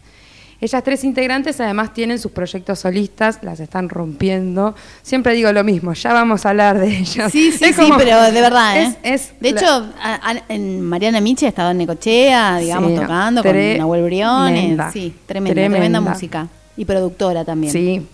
Ellas 0.61 0.83
tres 0.83 1.05
integrantes 1.05 1.59
además 1.61 1.93
tienen 1.93 2.19
sus 2.19 2.31
proyectos 2.33 2.79
solistas, 2.79 3.39
las 3.43 3.61
están 3.61 3.87
rompiendo. 3.87 4.75
Siempre 5.03 5.33
digo 5.33 5.51
lo 5.53 5.63
mismo, 5.63 5.93
ya 5.93 6.11
vamos 6.11 6.45
a 6.45 6.49
hablar 6.49 6.77
de 6.79 6.87
ellas. 6.97 7.31
Sí, 7.31 7.51
sí, 7.53 7.71
sí, 7.73 7.89
pero 7.97 8.21
de 8.23 8.41
verdad, 8.41 8.81
¿eh? 8.81 8.95
Es, 9.03 9.31
de 9.39 9.51
la- 9.53 9.61
hecho, 9.61 9.69
a- 10.01 10.31
a- 10.31 10.43
en 10.49 10.81
Mariana 10.81 11.21
Michi 11.21 11.45
ha 11.45 11.49
estado 11.49 11.71
en 11.71 11.77
Necochea, 11.77 12.57
digamos, 12.57 12.91
Sí, 12.91 12.97
tocando 12.97 13.41
con 13.41 13.77
Nahuel 13.77 14.03
Briones. 14.03 14.53
tremenda, 14.59 14.91
Sí, 14.91 15.15
tremenda, 15.25 15.53
tremenda, 15.53 15.77
tremenda. 15.79 16.01
música. 16.13 16.47
Y 16.75 16.83
productora 16.85 17.45
también. 17.45 17.71
Sí. 17.71 18.05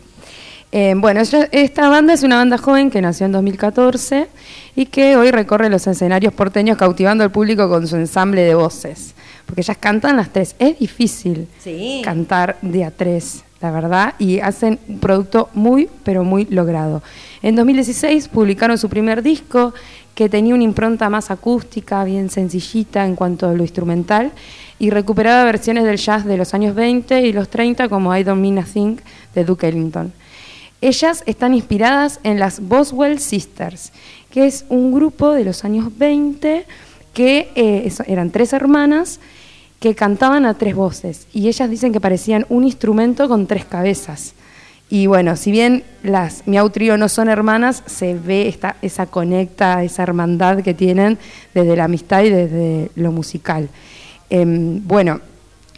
Eh, 0.71 0.93
bueno, 0.97 1.21
esta 1.51 1.89
banda 1.89 2.13
es 2.13 2.23
una 2.23 2.35
banda 2.37 2.57
joven 2.57 2.91
que 2.91 3.01
nació 3.01 3.25
en 3.27 3.31
2014 3.31 4.27
y 4.75 4.87
que 4.87 5.15
hoy 5.15 5.31
recorre 5.31 5.69
los 5.69 5.87
escenarios 5.87 6.33
porteños 6.33 6.77
cautivando 6.77 7.23
al 7.23 7.31
público 7.31 7.69
con 7.69 7.87
su 7.87 7.95
ensamble 7.95 8.41
de 8.41 8.55
voces. 8.55 9.13
Porque 9.45 9.61
ellas 9.61 9.77
cantan 9.79 10.17
las 10.17 10.29
tres. 10.29 10.55
Es 10.59 10.79
difícil 10.79 11.47
Sí. 11.59 12.01
cantar 12.03 12.57
de 12.61 12.83
a 12.83 12.91
tres, 12.91 13.43
la 13.61 13.71
verdad, 13.71 14.15
y 14.19 14.39
hacen 14.39 14.79
un 14.87 14.99
producto 14.99 15.49
muy, 15.53 15.89
pero 16.03 16.23
muy 16.23 16.45
logrado. 16.45 17.03
En 17.41 17.55
2016 17.55 18.27
publicaron 18.27 18.77
su 18.77 18.89
primer 18.89 19.21
disco 19.21 19.73
que 20.15 20.29
tenía 20.29 20.55
una 20.55 20.63
impronta 20.63 21.09
más 21.09 21.29
acústica, 21.29 22.03
bien 22.05 22.29
sencillita 22.29 23.05
en 23.05 23.15
cuanto 23.15 23.47
a 23.49 23.53
lo 23.53 23.61
instrumental, 23.61 24.31
y 24.79 24.89
recuperaba 24.89 25.43
versiones 25.43 25.83
del 25.83 25.97
jazz 25.97 26.25
de 26.25 26.37
los 26.37 26.53
años 26.53 26.73
20 26.75 27.21
y 27.27 27.33
los 27.33 27.49
30 27.49 27.87
como 27.89 28.15
I 28.15 28.23
Don't 28.23 28.41
Mean 28.41 28.57
a 28.59 28.63
Thing 28.63 28.97
de 29.33 29.43
Duke 29.45 29.67
Ellington. 29.67 30.11
Ellas 30.81 31.23
están 31.25 31.53
inspiradas 31.53 32.19
en 32.23 32.39
las 32.39 32.59
Boswell 32.59 33.19
Sisters, 33.19 33.91
que 34.29 34.45
es 34.45 34.65
un 34.69 34.91
grupo 34.93 35.31
de 35.31 35.45
los 35.45 35.63
años 35.63 35.97
20 35.97 36.65
que 37.15 37.49
eh, 37.55 37.91
eran 38.05 38.29
tres 38.29 38.53
hermanas 38.53 39.19
que 39.79 39.95
cantaban 39.95 40.45
a 40.45 40.53
tres 40.53 40.75
voces 40.75 41.27
y 41.33 41.47
ellas 41.47 41.69
dicen 41.69 41.93
que 41.93 42.01
parecían 42.01 42.45
un 42.49 42.65
instrumento 42.65 43.27
con 43.27 43.47
tres 43.47 43.65
cabezas. 43.65 44.33
Y 44.89 45.07
bueno, 45.07 45.35
si 45.35 45.49
bien 45.49 45.83
las 46.03 46.43
Miau 46.45 46.69
Trío 46.69 46.97
no 46.97 47.09
son 47.09 47.29
hermanas, 47.29 47.81
se 47.87 48.13
ve 48.13 48.47
esta, 48.47 48.75
esa 48.83 49.07
conecta, 49.07 49.83
esa 49.83 50.03
hermandad 50.03 50.61
que 50.61 50.75
tienen 50.75 51.17
desde 51.55 51.75
la 51.75 51.85
amistad 51.85 52.21
y 52.23 52.29
desde 52.29 52.91
lo 52.95 53.11
musical. 53.11 53.69
Em, 54.29 54.85
bueno, 54.85 55.21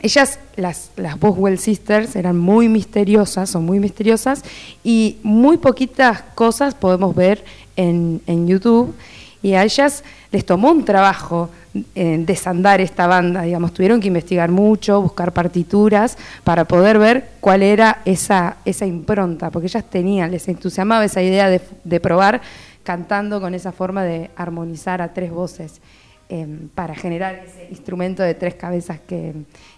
ellas, 0.02 0.40
las, 0.56 0.92
las 0.96 1.20
Boswell 1.20 1.60
Sisters, 1.60 2.16
eran 2.16 2.38
muy 2.38 2.68
misteriosas, 2.68 3.50
son 3.50 3.66
muy 3.66 3.80
misteriosas, 3.80 4.44
y 4.84 5.18
muy 5.24 5.58
poquitas 5.58 6.22
cosas 6.36 6.76
podemos 6.76 7.16
ver 7.16 7.46
en, 7.76 8.22
en 8.28 8.48
YouTube. 8.48 8.94
Y 9.42 9.54
a 9.54 9.64
ellas 9.64 10.04
les 10.32 10.46
tomó 10.46 10.72
un 10.72 10.84
trabajo 10.84 11.50
eh, 11.96 12.18
desandar 12.26 12.82
esta 12.82 13.08
banda, 13.08 13.44
digamos, 13.44 13.74
tuvieron 13.74 14.00
que 14.00 14.08
investigar 14.08 14.50
mucho, 14.50 15.02
buscar 15.02 15.32
partituras 15.32 16.18
para 16.44 16.66
poder 16.66 16.98
ver 16.98 17.30
cuál 17.40 17.62
era 17.62 18.02
esa, 18.06 18.58
esa 18.66 18.86
impronta, 18.86 19.52
porque 19.52 19.68
ellas 19.68 19.84
tenían, 19.90 20.32
les 20.32 20.48
entusiasmaba 20.48 21.06
esa 21.06 21.22
idea 21.22 21.50
de, 21.50 21.62
de 21.84 22.00
probar 22.00 22.42
cantando 22.84 23.40
con 23.42 23.54
esa 23.54 23.72
forma 23.72 24.04
de 24.04 24.32
armonizar 24.36 25.02
a 25.02 25.14
tres 25.14 25.30
voces 25.30 25.82
eh, 26.30 26.48
para 26.74 26.96
generar 26.96 27.36
ese 27.36 27.68
instrumento 27.70 28.24
de 28.24 28.34
tres 28.34 28.56
cabezas 28.56 29.00
que, 29.00 29.34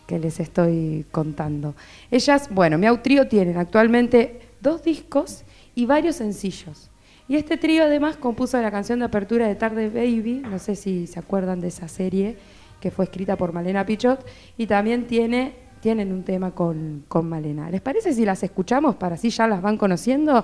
que 0.08 0.19
les 0.19 0.39
estoy 0.39 1.06
contando. 1.12 1.76
Ellas, 2.10 2.48
bueno, 2.50 2.78
Miau 2.78 3.00
Trío 3.00 3.28
tienen 3.28 3.58
actualmente 3.58 4.39
dos 4.62 4.84
discos 4.84 5.43
y 5.76 5.86
varios 5.86 6.15
sencillos. 6.15 6.89
Y 7.30 7.36
este 7.36 7.58
trío 7.58 7.84
además 7.84 8.18
compuso 8.18 8.60
la 8.60 8.72
canción 8.72 8.98
de 8.98 9.06
apertura 9.06 9.48
de 9.48 9.54
Tarde 9.54 9.89
Baby, 9.89 10.42
no 10.50 10.58
sé 10.58 10.76
si 10.76 11.06
se 11.06 11.20
acuerdan 11.20 11.62
de 11.62 11.68
esa 11.68 11.88
serie 11.88 12.38
que 12.82 12.89
fue 12.89 13.06
escrita 13.06 13.36
por 13.36 13.54
Malena 13.54 13.86
Pichot, 13.86 14.26
y 14.58 14.65
también 14.65 15.06
tiene, 15.06 15.54
tienen 15.80 16.12
un 16.12 16.24
tema 16.24 16.52
con, 16.52 17.06
con 17.08 17.30
Malena. 17.30 17.70
¿Les 17.70 17.82
parece 17.82 18.13
si 18.13 18.26
las 18.26 18.42
escuchamos 18.42 18.96
para 18.96 19.13
así 19.13 19.30
ya 19.30 19.48
las 19.48 19.62
van 19.62 19.78
conociendo? 19.78 20.44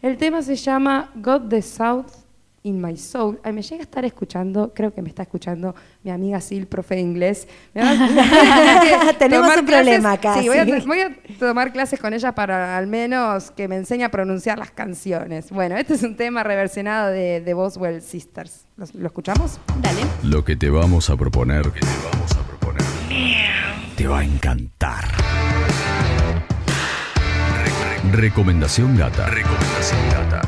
El 0.00 0.16
tema 0.18 0.40
se 0.40 0.54
llama 0.54 1.10
God 1.16 1.48
the 1.48 1.62
South 1.62 2.06
in 2.62 2.80
My 2.80 2.96
Soul. 2.96 3.40
Ay, 3.42 3.52
me 3.54 3.62
llega 3.62 3.80
a 3.80 3.84
estar 3.84 4.04
escuchando, 4.04 4.72
creo 4.74 4.92
que 4.92 5.00
me 5.00 5.08
está 5.08 5.22
escuchando 5.22 5.74
mi 6.02 6.10
amiga 6.10 6.40
Sil, 6.44 6.66
profe 6.66 6.96
de 6.96 7.00
inglés. 7.00 7.48
Me 7.72 7.82
va 7.82 7.90
a- 7.92 9.14
Tenemos 9.18 9.46
tomar 9.46 9.60
un 9.60 9.66
problema 9.66 10.12
acá, 10.12 10.34
Sí, 10.40 10.48
voy 10.48 10.58
a, 10.58 10.64
sí. 10.66 10.72
voy 10.86 11.00
a 11.00 11.16
tomar 11.38 11.72
clases 11.72 11.98
con 12.00 12.12
ella 12.12 12.32
para 12.34 12.76
al 12.76 12.86
menos 12.86 13.50
que 13.50 13.66
me 13.68 13.76
enseñe 13.76 14.02
a 14.04 14.10
pronunciar 14.10 14.58
las 14.58 14.70
canciones. 14.70 15.50
Bueno, 15.50 15.76
este 15.76 15.94
es 15.94 16.02
un 16.02 16.16
tema 16.16 16.42
reversionado 16.42 17.08
de, 17.10 17.40
de 17.40 17.54
Boswell 17.54 18.02
Sisters. 18.02 18.66
¿Lo, 18.76 18.84
lo 18.94 19.06
escuchamos? 19.06 19.58
Dale. 19.80 20.00
Lo 20.22 20.44
que 20.44 20.56
te 20.56 20.68
vamos 20.70 21.08
a 21.10 21.16
proponer, 21.16 21.70
que 21.70 21.80
te 21.80 21.86
vamos 22.12 22.32
a 22.32 22.42
proponer, 22.46 22.82
te 23.96 24.06
va 24.06 24.18
a 24.20 24.24
encantar. 24.24 25.04
Re- 27.64 28.16
Recomendación 28.20 28.96
gata. 28.96 29.26
Recomendación 29.28 30.00
gata. 30.10 30.42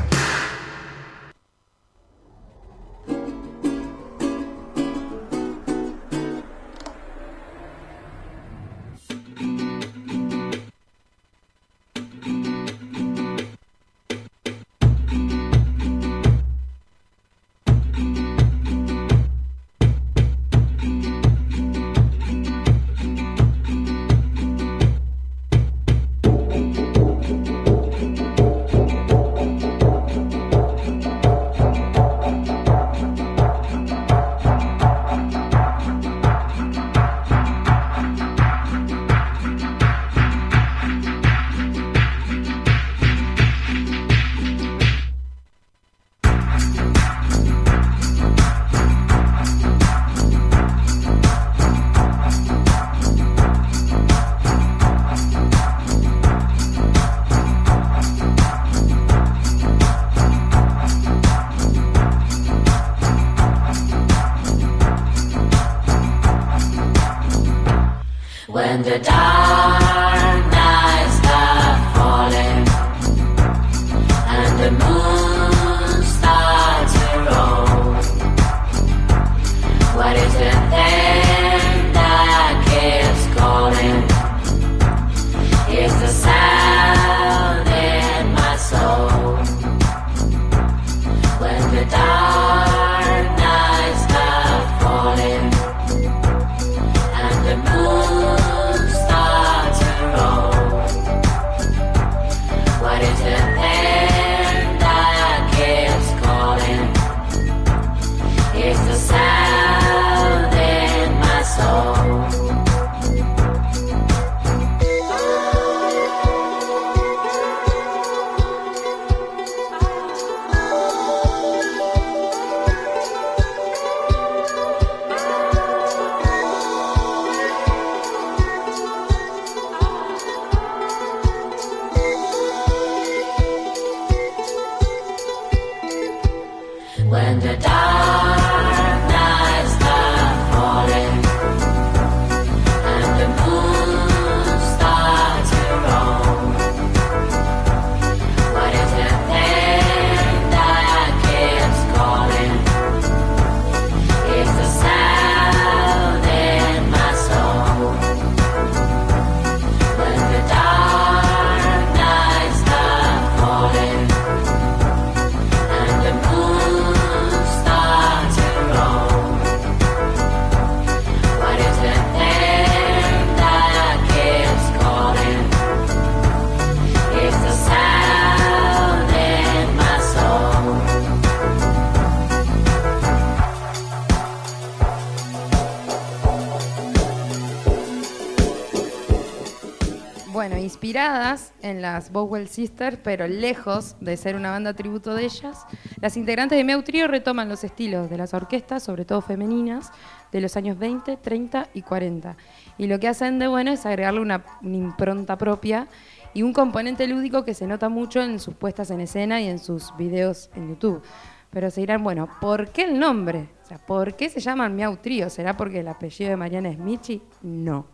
Sisters, 192.53 192.99
pero 193.03 193.27
lejos 193.27 193.95
de 193.99 194.15
ser 194.15 194.35
una 194.35 194.51
banda 194.51 194.75
tributo 194.75 195.15
de 195.15 195.25
ellas, 195.25 195.65
las 195.99 196.17
integrantes 196.17 196.55
de 196.55 196.63
Meu 196.63 196.83
Trío 196.83 197.07
retoman 197.07 197.49
los 197.49 197.63
estilos 197.63 198.11
de 198.11 198.17
las 198.17 198.35
orquestas, 198.35 198.83
sobre 198.83 199.05
todo 199.05 199.21
femeninas, 199.21 199.91
de 200.31 200.39
los 200.39 200.55
años 200.55 200.77
20, 200.77 201.17
30 201.17 201.69
y 201.73 201.81
40. 201.81 202.37
Y 202.77 202.85
lo 202.85 202.99
que 202.99 203.07
hacen 203.07 203.39
de 203.39 203.47
bueno 203.47 203.71
es 203.71 203.87
agregarle 203.87 204.19
una, 204.19 204.45
impronta 204.61 205.35
propia 205.35 205.87
y 206.35 206.43
un 206.43 206.53
componente 206.53 207.07
lúdico 207.07 207.43
que 207.43 207.55
se 207.55 207.65
nota 207.65 207.89
mucho 207.89 208.21
en 208.21 208.39
sus 208.39 208.53
puestas 208.53 208.91
en 208.91 209.01
escena 209.01 209.41
y 209.41 209.47
en 209.47 209.57
sus 209.57 209.95
videos 209.97 210.51
en 210.53 210.69
YouTube. 210.69 211.01
Pero 211.49 211.71
se 211.71 211.81
dirán, 211.81 212.03
bueno, 212.03 212.29
¿por 212.39 212.69
qué 212.69 212.83
el 212.83 212.99
nombre? 212.99 213.49
¿por 213.87 214.15
qué 214.15 214.29
se 214.29 214.39
llaman 214.39 214.75
Miau? 214.75 214.99
¿Será 215.29 215.57
porque 215.57 215.79
el 215.79 215.87
apellido 215.87 216.29
de 216.29 216.37
Mariana 216.37 216.69
es 216.69 216.77
Michi? 216.77 217.23
No. 217.41 217.87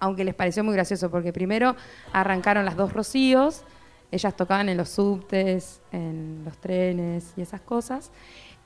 Aunque 0.00 0.24
les 0.24 0.34
pareció 0.34 0.64
muy 0.64 0.72
gracioso, 0.72 1.10
porque 1.10 1.32
primero 1.32 1.76
arrancaron 2.12 2.64
las 2.64 2.76
dos 2.76 2.94
Rocíos, 2.94 3.64
ellas 4.10 4.36
tocaban 4.36 4.68
en 4.68 4.76
los 4.76 4.88
subtes, 4.88 5.80
en 5.92 6.42
los 6.44 6.56
trenes 6.58 7.32
y 7.36 7.42
esas 7.42 7.60
cosas. 7.60 8.10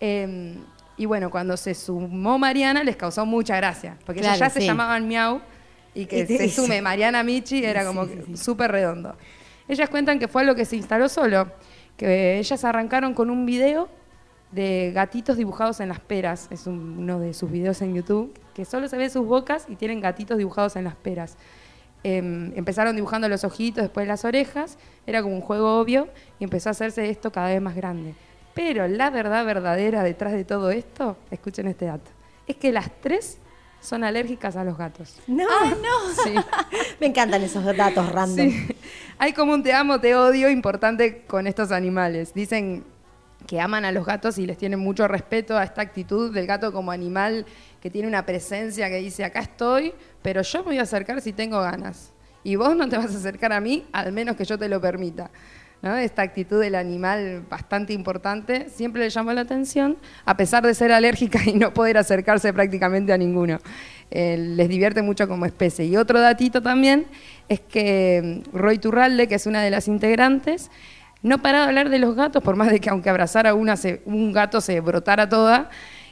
Eh, 0.01 0.57
y 0.97 1.07
bueno, 1.07 1.31
cuando 1.31 1.57
se 1.57 1.75
sumó 1.75 2.39
Mariana 2.39 2.85
les 2.85 2.97
causó 2.97 3.25
mucha 3.27 3.57
gracia, 3.57 3.97
porque 4.05 4.21
ellas 4.21 4.37
Claro, 4.37 4.53
ya 4.55 4.61
se 4.61 4.67
llamaban 4.67 5.09
Miau 5.09 5.41
y 5.95 6.07
que 6.07 6.21
Y 6.21 6.27
se 6.27 6.49
sume 6.49 6.81
Mariana 6.83 7.23
Michi 7.23 7.65
era 7.65 7.81
Sí, 7.83 7.87
como 7.87 8.07
sí, 8.07 8.37
súper 8.37 8.71
redondo. 8.73 9.17
Ellas 9.69 9.89
cuentan 9.89 10.19
que 10.19 10.29
fue 10.29 10.43
algo 10.43 10.55
que 10.55 10.65
se 10.65 10.77
instaló 10.77 11.09
solo, 11.09 11.51
que 11.97 12.39
ellas 12.39 12.65
arrancaron 12.65 13.15
con 13.15 13.31
un 13.31 13.47
video 13.47 13.89
de 14.51 14.93
gatitos 14.95 15.39
dibujados 15.39 15.81
en 15.81 15.89
las 15.89 16.01
peras, 16.01 16.47
es 16.51 16.67
un- 16.67 16.99
uno 16.99 17.19
de 17.19 17.33
sus 17.33 17.51
videos 17.51 17.81
en 17.81 17.95
YouTube, 17.95 18.39
que 18.55 18.65
solo 18.67 18.87
se 18.89 18.99
ve 18.99 19.09
sus 19.09 19.25
bocas 19.27 19.65
y 19.69 19.77
tienen 19.77 20.01
gatitos 20.01 20.37
dibujados 20.37 20.77
en 20.77 20.85
las 20.85 20.95
peras. 20.95 21.37
Em, 22.05 22.53
empezaron 22.57 22.97
dibujando 22.97 23.29
los 23.29 23.45
ojitos, 23.45 23.83
después 23.85 24.09
las 24.09 24.25
orejas, 24.25 24.77
era 25.07 25.23
como 25.23 25.37
un 25.37 25.41
juego 25.41 25.79
obvio 25.79 26.09
y 26.41 26.45
empezó 26.45 26.69
a 26.69 26.73
hacerse 26.73 27.09
esto 27.09 27.31
cada 27.31 27.49
vez 27.49 27.63
más 27.63 27.77
grande. 27.77 28.15
Pero 28.55 28.89
la 28.89 29.11
verdad 29.11 29.45
verdadera 29.45 30.03
detrás 30.03 30.33
de 30.33 30.45
todo 30.45 30.71
esto, 30.73 31.17
escuchen 31.31 31.69
este 31.69 31.87
dato, 31.87 32.11
es 32.47 32.57
que 32.57 32.73
las 32.73 32.91
tres 33.01 33.39
son 33.81 34.05
alérgicas 34.05 34.57
a 34.57 34.65
los 34.65 34.77
gatos. 34.77 35.17
No, 35.27 35.47
Sí. 36.25 36.35
me 37.01 37.07
encantan 37.07 37.43
esos 37.43 37.65
datos 37.77 38.11
random. 38.11 38.51
Sí. 38.51 38.69
Hay 39.19 39.33
como 39.33 39.55
un 39.55 39.63
te 39.63 39.73
amo, 39.73 40.01
te 40.01 40.15
odio 40.17 40.51
importante 40.51 41.23
con 41.27 41.47
estos 41.47 41.71
animales. 41.73 42.35
Dicen 42.35 42.85
que 43.47 43.61
aman 43.61 43.85
a 43.85 43.93
los 43.93 44.07
gatos 44.07 44.39
y 44.39 44.47
les 44.47 44.59
tienen 44.59 44.79
mucho 44.79 45.09
respeto 45.09 45.57
a 45.57 45.65
esta 45.65 45.83
actitud 45.83 46.33
del 46.33 46.47
gato 46.47 46.73
como 46.73 46.93
animal 46.93 47.47
que 47.81 47.91
tiene 47.91 48.09
una 48.09 48.25
presencia 48.25 48.89
que 48.89 48.97
dice, 48.97 49.25
acá 49.25 49.41
estoy, 49.41 49.93
pero 50.23 50.43
yo 50.43 50.61
me 50.61 50.67
voy 50.67 50.79
a 50.79 50.83
acercar 50.83 51.21
si 51.21 51.33
tengo 51.33 51.61
ganas. 51.61 52.13
Y 52.45 52.57
vos 52.57 52.77
no 52.77 52.89
te 52.89 52.97
vas 52.97 53.15
a 53.15 53.19
acercar 53.19 53.53
a 53.53 53.61
mí, 53.61 53.87
al 53.93 54.13
menos 54.13 54.37
que 54.37 54.45
yo 54.45 54.59
te 54.59 54.69
lo 54.69 54.81
permita. 54.81 55.31
Esta 55.83 56.23
actitud 56.23 56.61
del 56.61 56.77
animal 56.77 57.45
bastante 57.51 57.93
importante 57.93 58.69
siempre 58.69 59.03
le 59.03 59.11
llamó 59.11 59.33
la 59.33 59.41
atención, 59.41 59.97
a 60.25 60.37
pesar 60.37 60.65
de 60.65 60.75
ser 60.75 60.93
alérgica 60.93 61.41
y 61.45 61.55
no 61.55 61.75
poder 61.75 61.99
acercarse 61.99 62.53
prácticamente 62.53 63.13
a 63.13 63.19
ninguno. 63.19 63.59
Eh, 64.13 64.37
les 64.39 64.69
divierte 64.69 65.03
mucho 65.03 65.27
como 65.27 65.45
especie. 65.45 65.85
Y 65.87 65.97
otro 65.97 66.21
datito 66.21 66.63
también 66.63 67.07
es 67.49 67.59
que 67.59 68.45
mm, 68.45 68.57
Roy 68.57 68.79
Turralde, 68.79 69.27
que 69.27 69.35
es 69.35 69.47
una 69.47 69.61
de 69.61 69.71
las 69.71 69.89
integrantes, 69.89 70.71
no 71.23 71.41
paraba 71.43 71.65
de 71.65 71.69
hablar 71.71 71.89
de 71.91 71.99
los 71.99 72.15
gatos, 72.15 72.43
por 72.43 72.57
más 72.57 72.71
de 72.71 72.81
que 72.81 72.91
aunque 72.91 73.11
abrazara 73.11 73.55
una, 73.55 73.77
se- 73.77 74.03
un 74.07 74.33
gato 74.33 74.61
se 74.61 74.81
brotara 74.81 75.29
toda, 75.29 75.71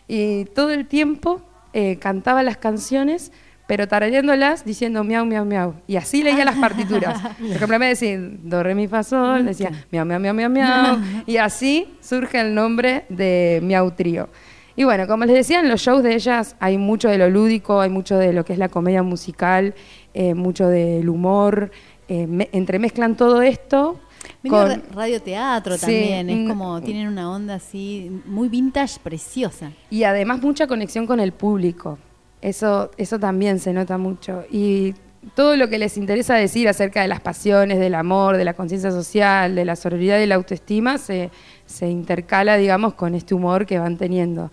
y 0.09 0.45
todo 0.47 0.71
el 0.71 0.87
tiempo 0.87 1.41
eh, 1.73 1.97
cantaba 2.01 2.43
las 2.43 2.57
canciones, 2.57 3.33
pero 3.67 3.87
tarareándolas 3.87 4.65
diciendo 4.65 5.05
miau, 5.05 5.25
miau, 5.25 5.45
miau. 5.45 5.75
Y 5.87 5.95
así 5.97 6.25
leía 6.25 6.45
las 6.45 6.57
partituras. 6.57 7.21
Por 7.39 7.47
ejemplo, 7.51 7.75
en 7.77 7.81
vez 7.81 8.01
de 8.01 8.07
decir 8.17 8.39
do, 8.43 8.63
re, 8.65 8.75
mi, 8.75 8.89
fa, 8.89 9.05
sol, 9.05 9.45
decía 9.47 9.71
miau, 9.93 10.05
miau, 10.05 10.19
miau, 10.21 10.35
miau, 10.35 10.51
miau. 10.51 10.99
Y 11.27 11.37
así 11.37 11.87
surge 12.01 12.41
el 12.41 12.53
nombre 12.55 13.05
de 13.09 13.61
Miau 13.63 13.93
Trío. 13.93 14.29
Y 14.75 14.83
bueno, 14.83 15.07
como 15.07 15.25
les 15.25 15.37
decía, 15.37 15.61
en 15.61 15.69
los 15.69 15.81
shows 15.83 16.03
de 16.03 16.15
ellas 16.15 16.57
hay 16.59 16.79
mucho 16.79 17.09
de 17.09 17.19
lo 17.19 17.31
lúdico, 17.31 17.81
hay 17.81 17.91
mucho 17.91 18.17
de 18.19 18.33
lo 18.33 18.45
que 18.45 18.55
es 18.55 18.59
la 18.59 18.69
comedia 18.69 19.03
musical, 19.05 19.75
eh, 20.15 20.35
mucho 20.35 20.67
del 20.69 21.09
humor. 21.09 21.71
eh, 22.09 22.27
me- 22.27 22.49
entremezclan 22.51 23.15
todo 23.17 23.41
esto. 23.43 24.01
Con- 24.49 24.69
ra- 24.69 24.81
radioteatro 24.95 25.75
Sí, 25.75 25.81
también, 25.81 26.31
es 26.31 26.49
como 26.49 26.81
tienen 26.81 27.09
una 27.09 27.31
onda 27.31 27.55
así 27.55 28.11
muy 28.27 28.49
vintage, 28.49 28.99
preciosa. 29.03 29.73
Y 29.91 30.05
además 30.05 30.41
mucha 30.43 30.67
conexión 30.67 31.07
con 31.07 31.21
el 31.21 31.33
público. 31.33 31.99
Eso, 32.41 32.91
eso 32.97 33.19
también 33.19 33.59
se 33.59 33.73
nota 33.73 33.99
mucho. 33.99 34.45
Y 34.51 34.95
todo 35.35 35.57
lo 35.57 35.69
que 35.69 35.79
les 35.79 35.99
interesa 35.99 36.35
decir 36.35 36.69
acerca 36.69 37.03
de 37.03 37.09
las 37.09 37.21
pasiones, 37.21 37.79
del 37.79 37.95
amor, 37.95 38.39
de 38.39 38.45
la 38.45 38.55
conciencia 38.55 38.91
social, 38.91 39.55
de 39.55 39.65
la 39.67 39.77
sororidad 39.77 40.19
y 40.21 40.27
la 40.27 40.37
autoestima, 40.37 40.97
se, 40.97 41.31
se 41.67 41.91
intercala, 41.91 42.57
digamos, 42.57 42.95
con 42.95 43.15
este 43.15 43.35
humor 43.35 43.67
que 43.67 43.79
van 43.79 43.99
teniendo. 43.99 44.51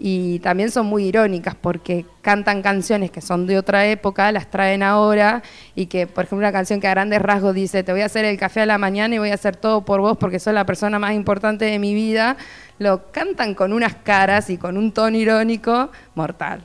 Y 0.00 0.38
también 0.38 0.70
son 0.70 0.86
muy 0.86 1.04
irónicas 1.06 1.56
porque 1.56 2.06
cantan 2.22 2.62
canciones 2.62 3.10
que 3.10 3.20
son 3.20 3.48
de 3.48 3.58
otra 3.58 3.86
época, 3.86 4.30
las 4.30 4.48
traen 4.48 4.84
ahora 4.84 5.42
y 5.74 5.86
que, 5.86 6.06
por 6.06 6.24
ejemplo, 6.24 6.38
una 6.38 6.52
canción 6.52 6.80
que 6.80 6.86
a 6.86 6.90
grandes 6.90 7.20
rasgos 7.20 7.52
dice, 7.52 7.82
te 7.82 7.90
voy 7.90 8.02
a 8.02 8.06
hacer 8.06 8.24
el 8.24 8.38
café 8.38 8.60
a 8.60 8.66
la 8.66 8.78
mañana 8.78 9.16
y 9.16 9.18
voy 9.18 9.30
a 9.30 9.34
hacer 9.34 9.56
todo 9.56 9.84
por 9.84 10.00
vos 10.00 10.16
porque 10.16 10.38
sos 10.38 10.54
la 10.54 10.64
persona 10.66 11.00
más 11.00 11.14
importante 11.14 11.64
de 11.64 11.80
mi 11.80 11.94
vida, 11.94 12.36
lo 12.78 13.10
cantan 13.10 13.54
con 13.54 13.72
unas 13.72 13.96
caras 13.96 14.50
y 14.50 14.56
con 14.56 14.76
un 14.76 14.92
tono 14.92 15.16
irónico 15.16 15.90
mortal. 16.14 16.62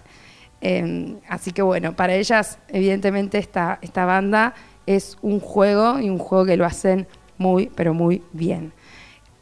Eh, 0.61 1.15
así 1.27 1.51
que 1.51 1.61
bueno, 1.61 1.95
para 1.95 2.13
ellas, 2.13 2.59
evidentemente, 2.69 3.39
esta, 3.39 3.79
esta 3.81 4.05
banda 4.05 4.53
es 4.85 5.17
un 5.21 5.39
juego 5.39 5.99
y 5.99 6.09
un 6.09 6.19
juego 6.19 6.45
que 6.45 6.55
lo 6.55 6.65
hacen 6.65 7.07
muy, 7.37 7.71
pero 7.75 7.93
muy 7.93 8.21
bien. 8.31 8.73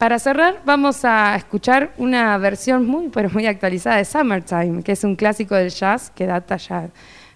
Para 0.02 0.18
cerrar, 0.18 0.62
vamos 0.64 1.04
a 1.04 1.36
escuchar 1.36 1.94
una 1.96 2.36
versión 2.36 2.84
muy, 2.88 3.08
pero 3.10 3.30
muy 3.30 3.46
actualizada 3.46 3.98
de 3.98 4.04
Summertime, 4.04 4.82
que 4.82 4.90
es 4.90 5.04
un 5.04 5.14
clásico 5.14 5.54
del 5.54 5.70
jazz 5.70 6.10
que 6.10 6.26
data 6.26 6.56
ya 6.56 6.88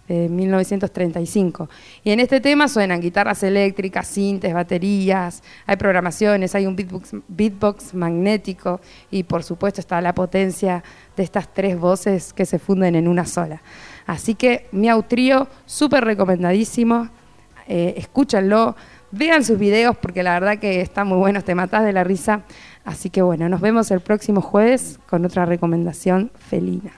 de 0.09 0.29
1935. 0.29 1.70
Y 2.02 2.11
en 2.11 2.18
este 2.18 2.40
tema 2.40 2.66
suenan 2.66 3.00
guitarras 3.00 3.44
eléctricas, 3.44 4.09
sintes, 4.09 4.52
baterías, 4.52 5.44
hay 5.64 5.76
programaciones, 5.76 6.57
hay 6.57 6.66
un 6.66 6.74
beatbox, 6.74 7.11
beatbox 7.29 7.94
magnético 7.94 8.81
y 9.12 9.22
por 9.22 9.44
supuesto 9.44 9.81
está 9.81 10.00
la 10.00 10.12
potencia 10.12 10.83
de 11.16 11.22
estas 11.22 11.55
tres 11.55 11.79
voces 11.79 12.33
que 12.33 12.46
se 12.46 12.59
funden 12.59 12.96
en 12.96 13.07
una 13.07 13.26
sola. 13.26 13.62
Así 14.07 14.35
que 14.35 14.66
Miau 14.72 15.05
Trío, 15.05 15.46
súper 15.66 16.05
recomendadísimo, 16.05 17.11
eh, 17.68 17.94
escúchanlo, 17.96 18.74
vean 19.11 19.45
sus 19.45 19.59
videos 19.59 19.97
porque 19.97 20.23
la 20.23 20.35
verdad 20.35 20.59
que 20.59 20.81
están 20.81 21.07
muy 21.07 21.19
buenos, 21.19 21.45
te 21.45 21.55
matás 21.55 21.85
de 21.85 21.92
la 21.92 22.05
risa. 22.05 22.42
Así 22.85 23.11
que 23.11 23.23
bueno, 23.23 23.49
nos 23.49 23.61
vemos 23.61 23.90
el 23.90 24.01
próximo 24.01 24.40
jueves 24.40 24.99
con 25.09 25.25
otra 25.25 25.45
recomendación 25.45 26.31
felina. 26.38 26.92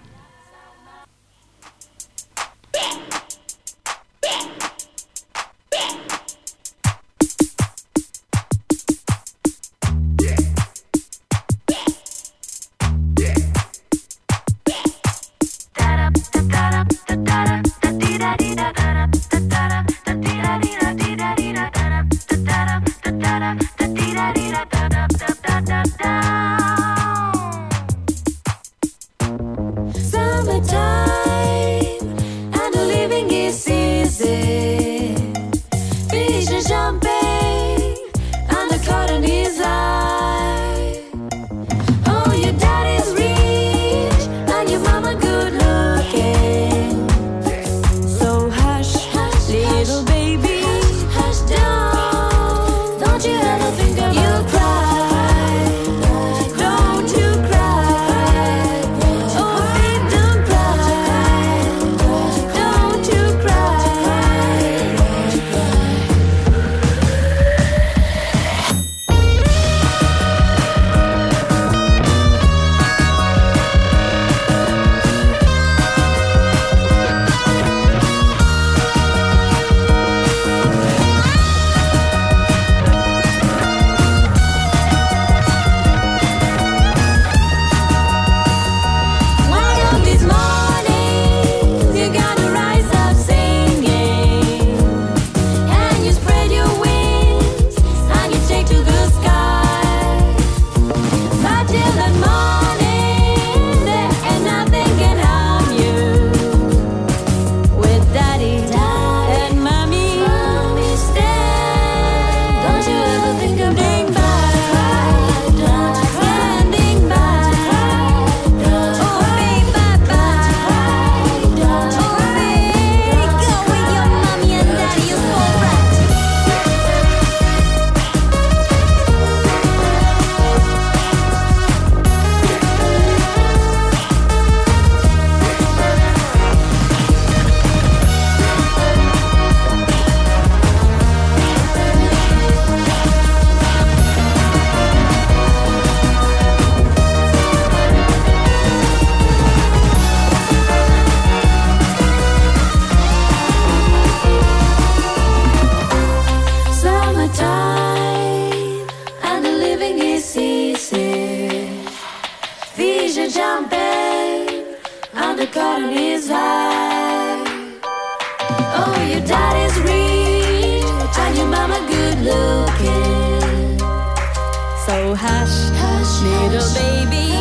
Hush, 175.18 175.70
hush, 175.83 176.22
little 176.22 176.68
baby, 176.74 177.33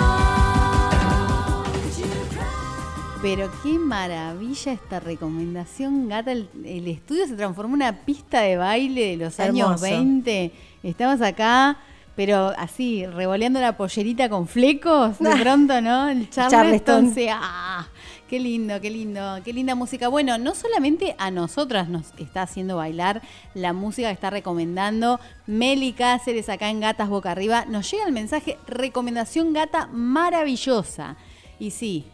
you 1.99 2.11
cry. 2.31 3.23
Pero 3.23 3.51
qué 3.63 3.79
maravilla 3.79 4.73
esta 4.73 5.01
recomendación, 5.01 6.09
gata. 6.09 6.33
El, 6.33 6.49
el 6.65 6.89
estudio 6.89 7.27
se 7.27 7.37
transformó 7.37 7.77
en 7.77 7.83
una 7.83 8.05
pista 8.05 8.41
de 8.41 8.57
baile 8.57 9.11
de 9.11 9.17
los 9.17 9.39
años 9.41 9.83
Hermoso. 9.83 9.85
20. 9.85 10.53
Estamos 10.83 11.21
acá, 11.21 11.79
pero 12.17 12.53
así, 12.57 13.07
revoleando 13.07 13.61
la 13.61 13.77
pollerita 13.77 14.29
con 14.29 14.47
flecos, 14.47 15.19
de 15.19 15.31
pronto, 15.41 15.81
¿no? 15.81 16.09
El 16.09 16.31
Charleston. 16.31 17.13
Charleston. 17.13 17.29
¡ah! 17.31 17.89
Qué 18.29 18.41
lindo, 18.41 18.81
qué 18.81 18.91
lindo, 18.91 19.39
qué 19.45 19.53
linda 19.53 19.75
música. 19.75 20.09
Bueno, 20.09 20.39
no 20.39 20.55
solamente 20.55 21.15
a 21.19 21.31
nosotras 21.31 21.89
nos 21.89 22.13
está 22.19 22.43
haciendo 22.43 22.77
bailar 22.77 23.21
la 23.53 23.73
música 23.73 24.09
que 24.09 24.15
está 24.15 24.31
recomendando 24.31 25.21
Meli 25.47 25.93
Cáceres 25.93 26.49
acá 26.49 26.71
en 26.71 26.81
Gatas 26.81 27.09
Boca 27.09 27.31
Arriba, 27.31 27.67
nos 27.67 27.91
llega 27.91 28.07
el 28.07 28.13
mensaje 28.13 28.57
recomendación 28.67 29.53
gata 29.53 29.89
maravillosa. 29.89 31.17
Y 31.59 31.71
sí, 31.71 32.07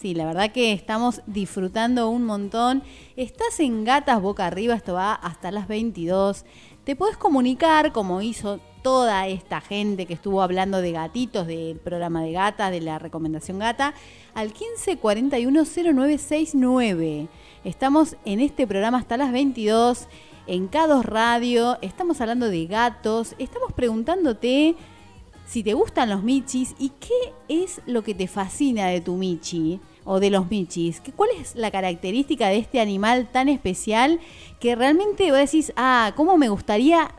Sí, 0.00 0.14
la 0.14 0.26
verdad 0.26 0.52
que 0.52 0.72
estamos 0.72 1.22
disfrutando 1.26 2.08
un 2.08 2.24
montón. 2.24 2.84
Estás 3.16 3.58
en 3.58 3.82
Gatas 3.82 4.22
Boca 4.22 4.46
Arriba, 4.46 4.76
esto 4.76 4.94
va 4.94 5.12
hasta 5.12 5.50
las 5.50 5.66
22. 5.66 6.44
Te 6.88 6.96
podés 6.96 7.18
comunicar 7.18 7.92
como 7.92 8.22
hizo 8.22 8.60
toda 8.80 9.26
esta 9.26 9.60
gente 9.60 10.06
que 10.06 10.14
estuvo 10.14 10.40
hablando 10.40 10.80
de 10.80 10.92
gatitos, 10.92 11.46
del 11.46 11.76
programa 11.76 12.22
de 12.22 12.32
gatas, 12.32 12.70
de 12.70 12.80
la 12.80 12.98
recomendación 12.98 13.58
gata, 13.58 13.92
al 14.32 14.54
1541-0969. 14.54 17.28
Estamos 17.62 18.16
en 18.24 18.40
este 18.40 18.66
programa 18.66 18.96
hasta 18.96 19.18
las 19.18 19.32
22 19.32 20.08
en 20.46 20.70
K2 20.70 21.02
Radio. 21.02 21.76
Estamos 21.82 22.22
hablando 22.22 22.48
de 22.48 22.64
gatos. 22.64 23.34
Estamos 23.38 23.74
preguntándote 23.74 24.74
si 25.44 25.62
te 25.62 25.74
gustan 25.74 26.08
los 26.08 26.22
michis 26.22 26.74
y 26.78 26.92
qué 27.00 27.34
es 27.48 27.82
lo 27.84 28.02
que 28.02 28.14
te 28.14 28.28
fascina 28.28 28.86
de 28.86 29.02
tu 29.02 29.16
michi 29.16 29.78
o 30.10 30.20
de 30.20 30.30
los 30.30 30.50
michis. 30.50 31.00
¿Qué- 31.02 31.12
¿Cuál 31.12 31.30
es 31.40 31.54
la 31.54 31.70
característica 31.70 32.48
de 32.48 32.56
este 32.56 32.80
animal 32.80 33.28
tan 33.30 33.48
especial 33.50 34.18
que 34.58 34.74
realmente 34.74 35.30
vos 35.30 35.38
decís, 35.38 35.72
ah, 35.76 36.12
cómo 36.16 36.38
me 36.38 36.48
gustaría 36.48 37.10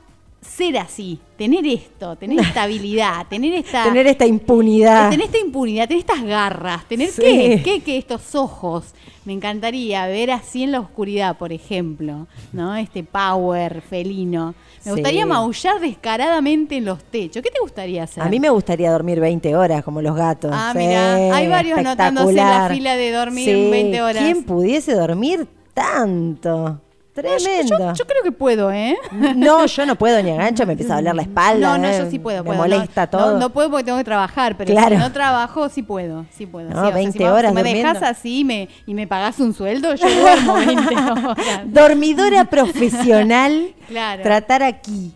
ser 0.42 0.78
así, 0.78 1.20
tener 1.38 1.68
esto, 1.68 2.16
tener 2.16 2.40
esta 2.54 2.64
habilidad, 2.64 3.28
tener 3.30 3.54
esta... 3.54 3.84
Tener 3.84 4.08
esta 4.08 4.26
impunidad. 4.26 5.10
Tener 5.12 5.26
esta 5.26 5.38
impunidad, 5.38 5.88
tener 5.88 6.00
estas 6.00 6.24
garras, 6.24 6.86
tener 6.88 7.10
Sí. 7.10 7.22
qué, 7.22 7.62
qué, 7.64 7.82
qué, 7.82 7.98
estos 7.98 8.34
ojos. 8.36 8.86
Me 9.26 9.34
encantaría 9.34 10.08
ver 10.08 10.32
así 10.32 10.64
en 10.64 10.72
la 10.72 10.80
oscuridad, 10.80 11.38
por 11.38 11.52
ejemplo, 11.54 12.26
¿no? 12.54 12.76
Este 12.76 13.04
power 13.04 13.82
felino. 13.82 14.56
Me 14.80 14.84
Sí. 14.84 14.90
gustaría 14.92 15.26
maullar 15.26 15.80
descaradamente 15.80 16.78
en 16.78 16.86
los 16.86 17.04
techos. 17.04 17.44
¿Qué 17.44 17.50
te 17.52 17.60
gustaría 17.62 18.04
hacer? 18.04 18.24
A 18.24 18.30
mí 18.30 18.40
me 18.40 18.50
gustaría 18.50 18.92
dormir 18.92 19.20
20 19.20 19.56
horas 19.56 19.84
como 19.84 20.02
los 20.02 20.16
gatos. 20.16 20.52
Ah, 20.54 20.70
Sí, 20.74 20.80
mira, 20.80 21.16
hay 21.36 21.48
varios 21.48 21.78
anotándose 21.80 22.30
en 22.32 22.36
la 22.38 22.70
fila 22.70 22.96
de 22.96 23.12
dormir 23.12 23.46
Sí, 23.46 23.70
20 23.72 24.02
horas. 24.02 24.24
¿Quién 24.24 24.44
pudiese 24.44 24.94
dormir 24.94 25.48
tanto? 25.74 26.80
Tremendo. 27.22 27.78
Yo, 27.80 27.94
yo 27.94 28.06
creo 28.06 28.24
que 28.24 28.32
puedo, 28.32 28.72
¿eh? 28.72 28.98
No, 29.36 29.66
yo 29.66 29.86
no 29.86 29.96
puedo 29.96 30.22
ni 30.24 30.32
a 30.32 30.36
gancho, 30.36 30.66
me 30.66 30.74
empieza 30.74 30.94
a 30.94 30.98
doler 30.98 31.16
la 31.16 31.22
espalda. 31.30 31.68
No, 31.68 31.78
no, 31.78 31.88
eh, 31.88 31.98
yo 32.00 32.10
sí 32.10 32.20
puedo. 32.20 32.44
Me 32.44 32.48
puedo. 32.50 32.60
molesta 32.60 33.02
no, 33.04 33.10
todo. 33.10 33.32
No, 33.34 33.40
no 33.40 33.50
puedo 33.52 33.70
porque 33.70 33.84
tengo 33.86 33.98
que 33.98 34.04
trabajar, 34.04 34.56
pero 34.58 34.72
Claro. 34.72 34.96
si 34.96 35.02
no 35.02 35.12
trabajo, 35.12 35.70
sí 35.70 35.82
puedo. 35.84 36.26
Sí 36.32 36.46
puedo. 36.46 36.70
No, 36.70 36.76
sí, 36.76 36.80
o 36.80 36.86
sea, 36.88 36.96
20 36.96 37.18
si 37.18 37.24
me- 37.24 37.30
horas 37.32 37.52
Si 37.52 37.56
me 37.56 37.64
dejas 37.64 38.04
así 38.04 38.44
me, 38.46 38.70
y 38.86 38.94
me 38.94 39.08
pagas 39.08 39.40
un 39.40 39.54
sueldo, 39.54 39.96
yo 39.96 40.08
duermo 40.10 40.54
20 40.56 40.96
horas. 40.96 41.38
Dormidora 41.66 42.46
profesional, 42.46 43.74
Claro. 43.88 44.24
tratar 44.24 44.64
aquí. 44.64 45.14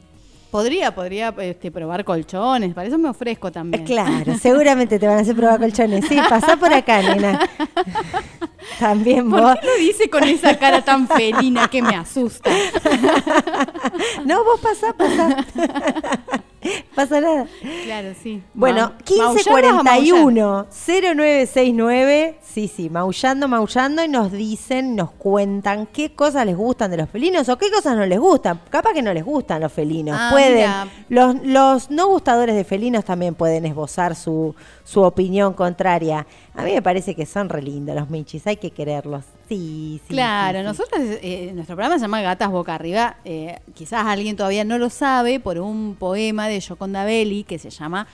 Podría, 0.54 0.94
podría 0.94 1.34
este, 1.40 1.72
probar 1.72 2.06
colchones, 2.06 2.76
para 2.76 2.88
eso 2.88 3.00
me 3.00 3.10
ofrezco 3.10 3.52
también. 3.52 3.86
Claro, 3.86 4.38
seguramente 4.38 5.00
te 5.00 5.08
van 5.08 5.18
a 5.18 5.22
hacer 5.22 5.36
probar 5.36 5.60
colchones. 5.60 6.06
Sí, 6.08 6.16
pasá 6.30 6.58
por 6.58 6.72
acá, 6.72 7.02
nena. 7.02 7.40
También 8.80 9.32
¿Por 9.32 9.42
vos. 9.42 9.56
qué 9.60 9.66
lo 9.66 9.76
dice 9.78 10.12
con 10.12 10.24
esa 10.24 10.60
cara 10.60 10.84
tan 10.84 11.08
felina 11.08 11.68
que 11.70 11.82
me 11.82 11.96
asusta? 11.96 12.52
No, 14.26 14.44
vos 14.44 14.60
pasá, 14.62 14.94
pasá. 14.94 15.44
Pasa 16.96 17.20
nada. 17.22 17.48
Claro, 17.86 18.10
sí. 18.22 18.42
Bueno, 18.54 18.82
Ma- 18.82 18.98
¿maullar 19.18 19.46
vas 19.64 19.64
a 19.80 19.84
maullar? 19.84 20.66
1541-0969. 20.68 22.36
Sí, 22.42 22.68
sí, 22.68 22.90
maullando, 22.90 23.48
maullando 23.48 24.04
y 24.04 24.08
nos 24.08 24.32
dicen, 24.32 24.96
nos 24.96 25.12
cuentan 25.12 25.88
qué 25.88 26.14
cosas 26.14 26.46
les 26.46 26.56
gustan 26.56 26.92
de 26.92 26.98
los 26.98 27.10
felinos 27.10 27.50
o 27.50 27.58
qué 27.58 27.72
cosas 27.72 27.96
no 27.98 28.06
les 28.06 28.20
gustan. 28.20 28.62
Capaz 28.70 28.94
que 28.94 29.02
no 29.02 29.14
les 29.14 29.26
gustan 29.26 29.62
los 29.62 29.72
felinos. 29.74 30.16
Ah, 30.20 30.30
pueden. 30.32 30.56
mira. 30.56 30.88
Los, 31.10 31.36
los 31.44 31.90
no 31.92 32.08
gustadores 32.08 32.56
de 32.56 32.64
felinos 32.64 33.04
también 33.06 33.34
pueden 33.36 33.66
esbozar 33.66 34.16
su, 34.16 34.54
su 34.84 35.02
opinión 35.02 35.54
contraria. 35.54 36.26
A 36.54 36.64
mí 36.64 36.74
me 36.74 36.82
parece 36.82 37.16
que 37.16 37.26
son 37.26 37.50
re 37.50 37.62
lindos 37.62 37.96
los 37.96 38.10
michis, 38.10 38.46
hay 38.48 38.58
que 38.58 38.72
quererlos. 38.72 39.24
Sí, 39.54 40.02
sí. 40.08 40.14
Claro, 40.14 40.60
sí, 40.60 40.66
nosotros, 40.66 41.02
eh, 41.22 41.52
nuestro 41.54 41.76
programa 41.76 41.98
se 41.98 42.02
llama 42.04 42.22
Gatas 42.22 42.50
Boca 42.50 42.76
Arriba. 42.76 43.18
eh, 43.26 43.60
quizás 43.74 44.06
alguien 44.06 44.36
todavía 44.36 44.64
no 44.64 44.78
lo 44.78 44.90
sabe 44.90 45.40
por 45.40 45.60
un 45.60 45.96
poema 45.96 46.48
de 46.48 46.60
Yoconda 46.60 47.06
Belli 47.06 47.44
que 47.44 47.60
se 47.60 47.70
llama 47.70 48.08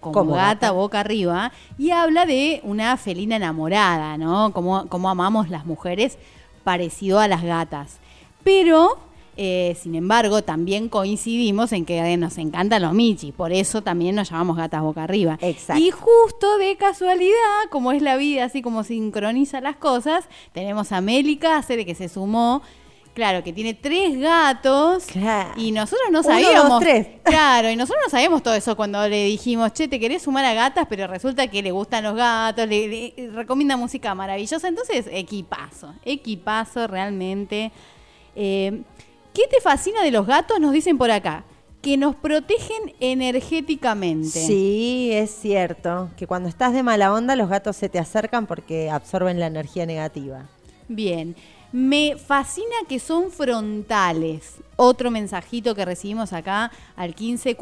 Como, 0.00 0.12
Como 0.14 0.32
gata, 0.32 0.46
gata. 0.52 0.70
Boca 0.72 1.00
Arriba 1.00 1.52
y 1.78 1.90
habla 1.90 2.26
de 2.26 2.60
una 2.64 2.96
felina 2.96 3.36
enamorada, 3.36 4.16
¿no? 4.16 4.52
Cómo, 4.52 4.88
cómo 4.88 5.10
amamos 5.10 5.50
las 5.50 5.66
mujeres 5.66 6.18
parecido 6.64 7.18
a 7.20 7.28
las 7.28 7.42
gatas. 7.42 7.98
Pero, 8.42 8.98
eh, 9.36 9.76
sin 9.80 9.94
embargo, 9.94 10.42
también 10.42 10.88
coincidimos 10.88 11.72
en 11.72 11.84
que 11.84 11.98
eh, 11.98 12.16
nos 12.16 12.38
encantan 12.38 12.80
los 12.82 12.94
michis, 12.94 13.34
por 13.34 13.52
eso 13.52 13.82
también 13.82 14.14
nos 14.14 14.30
llamamos 14.30 14.56
Gatas 14.56 14.82
Boca 14.82 15.04
Arriba. 15.04 15.38
Exacto. 15.42 15.82
Y 15.82 15.90
justo 15.90 16.56
de 16.58 16.76
casualidad, 16.76 17.36
como 17.70 17.92
es 17.92 18.00
la 18.00 18.16
vida, 18.16 18.44
así 18.44 18.62
como 18.62 18.82
sincroniza 18.82 19.60
las 19.60 19.76
cosas, 19.76 20.24
tenemos 20.52 20.90
a 20.92 21.00
Meli 21.00 21.36
Cáceres 21.36 21.84
que 21.84 21.94
se 21.94 22.08
sumó. 22.08 22.62
Claro, 23.12 23.42
que 23.42 23.50
tiene 23.54 23.72
tres 23.72 24.18
gatos. 24.20 25.04
Claro. 25.06 25.52
Y 25.56 25.72
nosotros 25.72 26.08
no 26.10 26.20
Uno, 26.20 26.28
sabíamos. 26.28 26.68
dos, 26.68 26.80
tres. 26.80 27.06
Claro, 27.24 27.70
y 27.70 27.76
nosotros 27.76 28.04
no 28.06 28.10
sabíamos 28.10 28.42
todo 28.42 28.54
eso 28.54 28.76
cuando 28.76 29.08
le 29.08 29.24
dijimos, 29.24 29.72
che, 29.72 29.88
te 29.88 29.98
querés 29.98 30.22
sumar 30.22 30.44
a 30.44 30.52
gatas, 30.52 30.86
pero 30.86 31.06
resulta 31.06 31.46
que 31.46 31.62
le 31.62 31.70
gustan 31.70 32.04
los 32.04 32.14
gatos, 32.14 32.68
le, 32.68 32.88
le 33.16 33.30
recomienda 33.32 33.78
música 33.78 34.14
maravillosa. 34.14 34.68
Entonces, 34.68 35.08
equipazo, 35.10 35.94
equipazo 36.04 36.86
realmente. 36.86 37.72
Eh, 38.34 38.82
¿Qué 39.36 39.46
te 39.48 39.60
fascina 39.60 40.02
de 40.02 40.10
los 40.10 40.26
gatos? 40.26 40.58
Nos 40.60 40.72
dicen 40.72 40.96
por 40.96 41.10
acá. 41.10 41.44
Que 41.82 41.98
nos 41.98 42.16
protegen 42.16 42.94
energéticamente. 43.00 44.30
Sí, 44.30 45.10
es 45.12 45.30
cierto. 45.30 46.08
Que 46.16 46.26
cuando 46.26 46.48
estás 46.48 46.72
de 46.72 46.82
mala 46.82 47.12
onda, 47.12 47.36
los 47.36 47.50
gatos 47.50 47.76
se 47.76 47.90
te 47.90 47.98
acercan 47.98 48.46
porque 48.46 48.88
absorben 48.88 49.38
la 49.38 49.48
energía 49.48 49.84
negativa. 49.84 50.46
Bien. 50.88 51.36
Me 51.70 52.16
fascina 52.16 52.76
que 52.88 52.98
son 52.98 53.30
frontales. 53.30 54.54
Otro 54.76 55.10
mensajito 55.10 55.74
que 55.74 55.84
recibimos 55.84 56.32
acá 56.32 56.72
al 56.96 57.14
15 57.14 57.56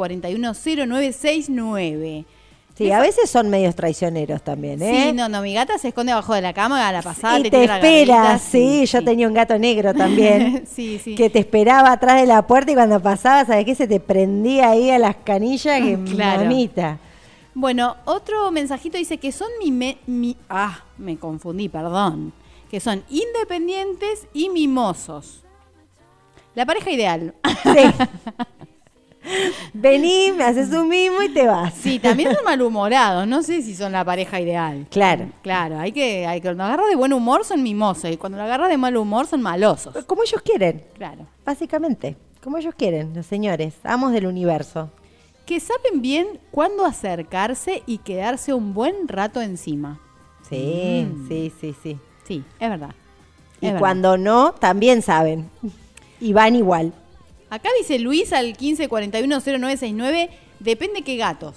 41 2.76 2.76
0969. 2.76 2.76
Sí, 2.76 2.90
a 2.90 3.00
veces 3.00 3.30
son 3.30 3.48
medios 3.50 3.74
traicioneros 3.76 4.42
también, 4.42 4.82
¿eh? 4.82 5.06
Sí, 5.06 5.12
no, 5.12 5.28
no, 5.28 5.42
mi 5.42 5.54
gata 5.54 5.78
se 5.78 5.88
esconde 5.88 6.12
abajo 6.12 6.34
de 6.34 6.40
la 6.42 6.52
cama 6.52 6.86
a 6.88 6.92
la 6.92 7.02
pasada. 7.02 7.38
y 7.38 7.42
te 7.44 7.50
te 7.50 7.66
la 7.66 7.76
espera, 7.76 8.38
sí, 8.38 8.84
yo 8.86 9.04
tenía 9.04 9.28
un 9.28 9.34
gato 9.34 9.58
negro 9.58 9.94
también. 9.94 10.64
sí, 10.72 10.98
sí. 11.02 11.14
Que 11.14 11.30
te 11.30 11.38
esperaba 11.38 11.92
atrás 11.92 12.20
de 12.20 12.26
la 12.26 12.46
puerta 12.46 12.72
y 12.72 12.74
cuando 12.74 13.00
pasaba, 13.00 13.44
¿sabes 13.44 13.64
qué? 13.64 13.74
Se 13.74 13.86
te 13.86 14.00
prendía 14.00 14.70
ahí 14.70 14.90
a 14.90 14.98
las 14.98 15.16
canillas 15.16 15.80
que 15.80 15.98
Claro. 16.14 16.40
mamita. 16.42 16.98
Bueno, 17.54 17.96
otro 18.06 18.50
mensajito 18.50 18.98
dice 18.98 19.18
que 19.18 19.30
son 19.30 19.48
mi, 19.62 19.70
me- 19.70 19.98
mi- 20.06 20.36
Ah, 20.48 20.82
me 20.98 21.16
confundí, 21.16 21.68
perdón. 21.68 22.32
Que 22.70 22.80
son 22.80 23.04
independientes 23.08 24.26
y 24.32 24.48
mimosos. 24.48 25.44
La 26.56 26.66
pareja 26.66 26.90
ideal. 26.90 27.34
Sí. 27.62 27.70
Vení, 29.72 30.32
me 30.32 30.44
haces 30.44 30.70
un 30.70 30.88
mimo 30.88 31.22
y 31.22 31.28
te 31.30 31.46
vas. 31.46 31.72
Sí, 31.74 31.98
también 31.98 32.34
son 32.34 32.44
malhumorados. 32.44 33.26
No 33.26 33.42
sé 33.42 33.62
si 33.62 33.74
son 33.74 33.92
la 33.92 34.04
pareja 34.04 34.40
ideal. 34.40 34.86
Claro. 34.90 35.26
Claro, 35.42 35.78
hay 35.78 35.92
que, 35.92 36.26
hay 36.26 36.40
que. 36.40 36.48
Cuando 36.48 36.64
agarras 36.64 36.88
de 36.88 36.96
buen 36.96 37.12
humor 37.12 37.44
son 37.44 37.62
mimosos. 37.62 38.10
Y 38.10 38.16
cuando 38.16 38.38
lo 38.38 38.44
agarras 38.44 38.68
de 38.68 38.76
mal 38.76 38.96
humor 38.96 39.26
son 39.26 39.42
malosos. 39.42 40.04
Como 40.04 40.22
ellos 40.22 40.42
quieren, 40.42 40.82
Claro. 40.96 41.26
básicamente. 41.44 42.16
Como 42.42 42.58
ellos 42.58 42.74
quieren, 42.76 43.14
los 43.14 43.24
señores, 43.26 43.74
amos 43.84 44.12
del 44.12 44.26
universo. 44.26 44.90
Que 45.46 45.60
saben 45.60 46.02
bien 46.02 46.26
cuándo 46.50 46.84
acercarse 46.84 47.82
y 47.86 47.98
quedarse 47.98 48.52
un 48.54 48.74
buen 48.74 49.08
rato 49.08 49.40
encima. 49.40 50.00
Sí, 50.48 51.06
Mm. 51.08 51.28
sí, 51.28 51.52
sí, 51.60 51.74
sí. 51.82 51.98
Sí, 52.26 52.44
es 52.60 52.68
verdad. 52.70 52.90
Y 53.60 53.66
Es 53.66 53.72
verdad. 53.72 53.78
cuando 53.78 54.16
no, 54.18 54.52
también 54.52 55.00
saben. 55.02 55.48
Y 56.20 56.32
van 56.34 56.54
igual. 56.56 56.92
Acá 57.54 57.68
dice 57.78 57.98
Luis 57.98 58.32
al 58.32 58.56
15410969, 58.56 60.28
depende 60.60 61.02
qué 61.02 61.16
gatos. 61.16 61.54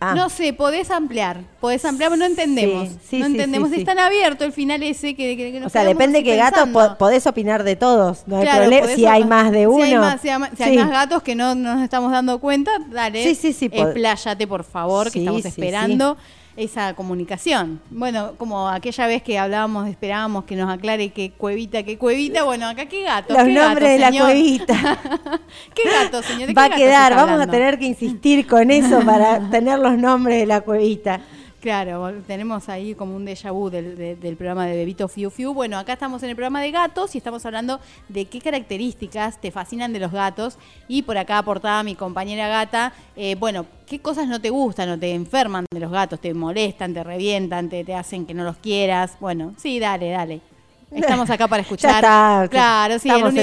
Ah, 0.00 0.14
No 0.14 0.28
sé, 0.30 0.52
podés 0.52 0.92
ampliar, 0.92 1.40
podés 1.60 1.84
ampliar, 1.84 2.10
pero 2.10 2.18
no 2.20 2.24
entendemos. 2.26 2.88
Sí, 2.88 2.96
sí, 3.10 3.18
no 3.18 3.26
entendemos, 3.26 3.70
sí, 3.70 3.80
es 3.80 3.84
tan 3.84 3.98
abierto 3.98 4.44
el 4.44 4.52
final 4.52 4.80
ese 4.84 5.16
que, 5.16 5.36
que- 5.36 5.50
que 5.50 5.58
nos 5.58 5.66
o 5.66 5.70
sea, 5.70 5.82
depende 5.82 6.22
qué 6.22 6.36
gatos 6.36 6.68
po- 6.68 6.96
podés 6.96 7.26
opinar 7.26 7.64
de 7.64 7.74
todos. 7.74 8.22
No 8.28 8.36
hay 8.36 8.42
Claro, 8.44 8.58
problema. 8.60 8.82
podés 8.82 8.94
Si 8.96 9.06
hay 9.06 9.24
más 9.24 9.50
de 9.50 9.66
uno. 9.66 9.84
Si 9.84 9.90
hay 9.92 9.98
más, 9.98 10.20
si 10.20 10.28
hay 10.28 10.38
más- 10.38 10.50
si 10.56 10.62
hay 10.62 10.70
Sí. 10.74 10.78
más 10.78 10.90
gatos 10.90 11.24
que 11.24 11.34
no 11.34 11.56
nos 11.56 11.82
estamos 11.82 12.12
dando 12.12 12.38
cuenta, 12.38 12.70
dale. 12.92 13.24
Sí, 13.24 13.34
sí, 13.34 13.52
sí, 13.52 13.68
Expláyate, 13.72 14.46
por 14.46 14.62
favor, 14.62 15.10
que 15.10 15.18
estamos 15.18 15.42
sí, 15.42 15.48
esperando 15.48 16.16
esa 16.58 16.94
comunicación. 16.94 17.80
Bueno, 17.88 18.32
como 18.36 18.68
aquella 18.68 19.06
vez 19.06 19.22
que 19.22 19.38
hablábamos, 19.38 19.88
esperábamos 19.88 20.44
que 20.44 20.56
nos 20.56 20.68
aclare 20.68 21.10
qué 21.10 21.30
cuevita, 21.30 21.84
qué 21.84 21.96
cuevita. 21.96 22.42
Bueno, 22.42 22.66
acá 22.66 22.86
qué 22.86 23.04
gato. 23.04 23.32
Los 23.32 23.44
qué 23.44 23.52
nombres 23.52 24.00
gato, 24.00 24.12
de 24.12 24.18
la 24.18 24.24
cuevita. 24.24 24.98
¿Qué 25.74 25.82
gato, 25.88 26.22
señor? 26.22 26.48
¿De 26.48 26.54
Va 26.54 26.64
a 26.64 26.70
quedar, 26.70 27.14
vamos 27.14 27.40
a 27.40 27.46
tener 27.46 27.78
que 27.78 27.86
insistir 27.86 28.46
con 28.46 28.72
eso 28.72 29.00
para 29.02 29.38
tener 29.50 29.78
los 29.78 29.96
nombres 29.96 30.40
de 30.40 30.46
la 30.46 30.60
cuevita. 30.60 31.20
Claro, 31.72 32.10
tenemos 32.26 32.70
ahí 32.70 32.94
como 32.94 33.14
un 33.14 33.26
déjà 33.26 33.52
vu 33.52 33.68
del, 33.68 33.94
de- 33.94 34.16
del 34.16 34.36
programa 34.36 34.64
de 34.64 34.74
Bebito 34.74 35.06
Fiu 35.06 35.28
Fiu. 35.28 35.52
Bueno, 35.52 35.76
acá 35.76 35.92
estamos 35.92 36.22
en 36.22 36.30
el 36.30 36.34
programa 36.34 36.62
de 36.62 36.70
gatos 36.70 37.14
y 37.14 37.18
estamos 37.18 37.44
hablando 37.44 37.78
de 38.08 38.24
qué 38.24 38.40
características 38.40 39.38
te 39.38 39.50
fascinan 39.50 39.92
de 39.92 39.98
los 39.98 40.10
gatos. 40.10 40.56
Y 40.88 41.02
por 41.02 41.18
acá 41.18 41.36
aportaba 41.36 41.82
mi 41.82 41.94
compañera 41.94 42.48
gata, 42.48 42.94
eh, 43.16 43.34
bueno, 43.38 43.66
qué 43.86 43.98
cosas 43.98 44.28
no 44.28 44.40
te 44.40 44.48
gustan 44.48 44.88
o 44.88 44.98
te 44.98 45.12
enferman 45.12 45.66
de 45.70 45.78
los 45.80 45.92
gatos, 45.92 46.18
te 46.20 46.32
molestan, 46.32 46.94
te 46.94 47.04
revientan, 47.04 47.68
te, 47.68 47.84
te 47.84 47.94
hacen 47.94 48.24
que 48.24 48.32
no 48.32 48.44
los 48.44 48.56
quieras. 48.56 49.18
Bueno, 49.20 49.52
sí, 49.58 49.78
dale, 49.78 50.08
dale. 50.08 50.40
Estamos 50.90 51.28
acá 51.28 51.48
para 51.48 51.60
escuchar. 51.66 51.96
está, 51.96 52.48
claro, 52.50 52.98
sí, 52.98 53.10
el, 53.10 53.38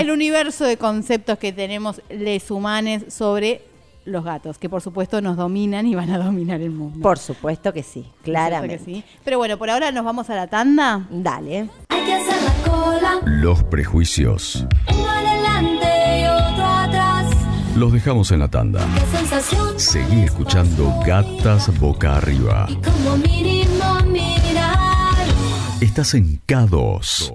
el 0.00 0.10
universo 0.10 0.64
de 0.64 0.76
conceptos 0.76 1.38
que 1.38 1.52
tenemos 1.52 2.02
les 2.10 2.50
humanes 2.50 3.14
sobre 3.14 3.62
los 4.08 4.24
gatos, 4.24 4.58
que 4.58 4.68
por 4.68 4.80
supuesto 4.82 5.20
nos 5.20 5.36
dominan 5.36 5.86
y 5.86 5.94
van 5.94 6.10
a 6.10 6.18
dominar 6.18 6.60
el 6.60 6.70
mundo. 6.70 7.00
Por 7.00 7.18
supuesto 7.18 7.72
que 7.72 7.82
sí, 7.82 8.00
¿No 8.00 8.04
es 8.06 8.10
cierto 8.12 8.24
claramente. 8.24 8.78
que 8.78 8.84
sí? 8.84 9.04
Pero 9.24 9.38
bueno, 9.38 9.56
por 9.58 9.70
ahora 9.70 9.92
nos 9.92 10.04
vamos 10.04 10.28
a 10.30 10.34
la 10.34 10.46
tanda. 10.46 11.06
Dale. 11.10 11.68
Hay 11.88 12.04
que 12.04 12.14
hacer 12.14 12.36
la 12.42 12.70
cola, 12.72 13.20
Los 13.24 13.62
prejuicios 13.64 14.66
uno 14.90 15.08
adelante 15.10 15.86
y 16.20 16.24
otro 16.26 16.64
atrás. 16.64 17.26
los 17.76 17.92
dejamos 17.92 18.30
en 18.32 18.38
la 18.40 18.48
tanda. 18.48 18.80
Seguí 19.76 20.22
escuchando 20.22 20.92
Gatas 21.06 21.78
Boca 21.78 22.16
Arriba. 22.16 22.66
Y 22.68 22.74
como 22.76 23.16
mínimo 23.18 24.00
mirar. 24.06 24.74
Estás 25.80 26.14
en 26.14 26.40
K2 26.46 27.30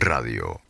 Radio. 0.00 0.60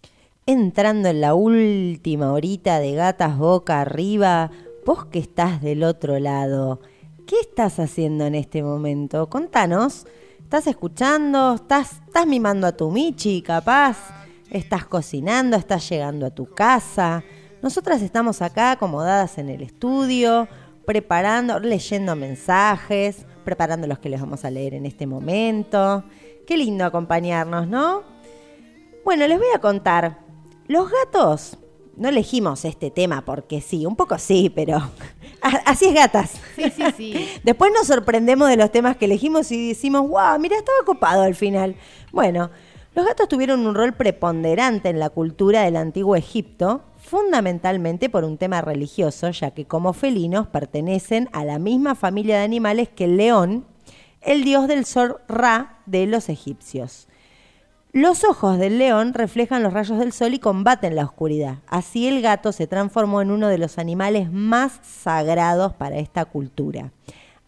Entrando 0.49 1.09
en 1.09 1.21
la 1.21 1.35
última 1.35 2.31
horita 2.33 2.79
de 2.79 2.93
gatas 2.95 3.37
boca 3.37 3.81
arriba, 3.81 4.53
vos 4.87 5.07
que 5.07 5.19
estás 5.19 5.61
del 5.61 5.83
otro 5.83 6.21
lado, 6.21 6.81
¿qué 7.27 7.35
estás 7.41 7.81
haciendo 7.81 8.25
en 8.25 8.37
este 8.37 8.63
momento? 8.63 9.29
Contanos. 9.29 10.07
¿Estás 10.39 10.69
escuchando? 10.69 11.57
¿Estás, 11.57 12.01
estás 12.07 12.25
mimando 12.25 12.69
a 12.69 12.77
tu 12.77 12.93
Michi, 12.93 13.43
capaz? 13.43 13.99
¿Estás 14.49 14.87
cocinando? 14.87 15.57
¿Estás 15.57 15.91
llegando 15.91 16.25
a 16.25 16.31
tu 16.31 16.47
casa? 16.55 17.25
Nosotras 17.63 18.01
estamos 18.01 18.43
acá 18.43 18.71
acomodadas 18.71 19.39
en 19.39 19.49
el 19.49 19.63
estudio, 19.63 20.47
preparando, 20.85 21.59
leyendo 21.59 22.15
mensajes, 22.15 23.27
preparando 23.45 23.89
los 23.89 23.99
que 23.99 24.09
les 24.09 24.21
vamos 24.21 24.45
a 24.45 24.53
leer 24.53 24.75
en 24.75 24.87
este 24.87 25.05
momento. 25.09 26.05
Qué 26.47 26.57
lindo 26.57 26.85
acompañarnos, 26.85 27.67
¿no? 27.67 28.05
Bueno, 29.05 29.27
les 29.27 29.37
voy 29.37 29.49
a 29.53 29.59
contar. 29.59 30.21
Los 30.69 30.89
gatos, 30.93 31.59
no 31.97 32.09
elegimos 32.09 32.65
este 32.65 32.91
tema 32.91 33.25
porque 33.25 33.61
sí, 33.61 33.87
un 33.87 33.97
poco 33.97 34.19
sí, 34.19 34.51
pero 34.55 34.91
así 35.65 35.87
es 35.87 35.95
gatas. 35.95 36.33
Sí, 36.55 36.71
sí, 36.71 36.83
sí. 36.97 37.29
Después 37.45 37.73
nos 37.75 37.87
sorprendemos 37.87 38.49
de 38.49 38.57
los 38.57 38.71
temas 38.71 38.97
que 38.97 39.07
elegimos 39.07 39.51
y 39.53 39.69
decimos, 39.69 40.03
wow, 40.09 40.39
mira, 40.39 40.57
estaba 40.57 40.79
copado 40.85 41.23
al 41.23 41.35
final. 41.35 41.77
Bueno, 42.13 42.51
los 42.95 43.05
gatos 43.05 43.29
tuvieron 43.29 43.67
un 43.67 43.75
rol 43.75 43.93
preponderante 43.95 44.89
en 44.89 44.99
la 44.99 45.11
cultura 45.11 45.63
del 45.63 45.77
antiguo 45.77 46.17
Egipto, 46.17 46.83
fundamentalmente 46.99 48.09
por 48.09 48.25
un 48.25 48.39
tema 48.39 48.63
religioso, 48.63 49.31
ya 49.31 49.51
que 49.51 49.67
como 49.67 49.93
felinos 49.93 50.47
pertenecen 50.49 51.29
a 51.33 51.45
la 51.45 51.59
misma 51.59 51.95
familia 51.95 52.39
de 52.39 52.45
animales 52.45 52.89
que 52.89 53.05
el 53.05 53.17
león, 53.17 53.67
el 54.23 54.45
dios 54.45 54.67
del 54.67 54.85
sol 54.85 55.17
Ra 55.29 55.81
de 55.87 56.07
los 56.07 56.29
egipcios. 56.29 57.07
Los 57.97 58.25
ojos 58.25 58.59
del 58.59 58.77
león 58.77 59.15
reflejan 59.15 59.63
los 59.63 59.73
rayos 59.73 59.99
del 59.99 60.13
sol 60.13 60.35
y 60.35 60.39
combaten 60.39 60.97
la 60.97 61.05
oscuridad. 61.05 61.61
Así 61.67 62.07
el 62.07 62.21
gato 62.21 62.53
se 62.53 62.67
transformó 62.67 63.23
en 63.23 63.31
uno 63.31 63.49
de 63.49 63.57
los 63.57 63.79
animales 63.79 64.31
más 64.31 64.81
sagrados 64.83 65.73
para 65.73 65.97
esta 65.97 66.27
cultura. 66.27 66.93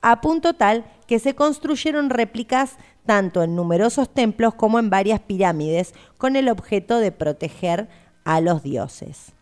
A 0.00 0.22
punto 0.22 0.54
tal 0.54 0.86
que 1.06 1.18
se 1.18 1.34
construyeron 1.34 2.08
réplicas 2.08 2.78
tanto 3.04 3.42
en 3.42 3.56
numerosos 3.56 4.08
templos 4.08 4.54
como 4.54 4.78
en 4.78 4.88
varias 4.88 5.20
pirámides 5.20 5.92
con 6.16 6.34
el 6.34 6.48
objeto 6.48 6.98
de 6.98 7.12
proteger 7.12 7.86
a 8.24 8.40
los 8.40 8.62
dioses. 8.62 9.34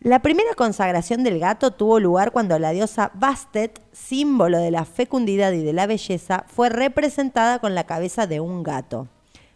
La 0.00 0.20
primera 0.20 0.52
consagración 0.54 1.24
del 1.24 1.38
gato 1.40 1.70
tuvo 1.70 2.00
lugar 2.00 2.32
cuando 2.32 2.58
la 2.58 2.72
diosa 2.72 3.12
Bastet, 3.14 3.80
símbolo 3.92 4.58
de 4.58 4.70
la 4.70 4.84
fecundidad 4.84 5.52
y 5.52 5.62
de 5.62 5.72
la 5.72 5.86
belleza, 5.86 6.44
fue 6.48 6.68
representada 6.68 7.60
con 7.60 7.74
la 7.74 7.84
cabeza 7.84 8.26
de 8.26 8.40
un 8.40 8.62
gato. 8.62 9.08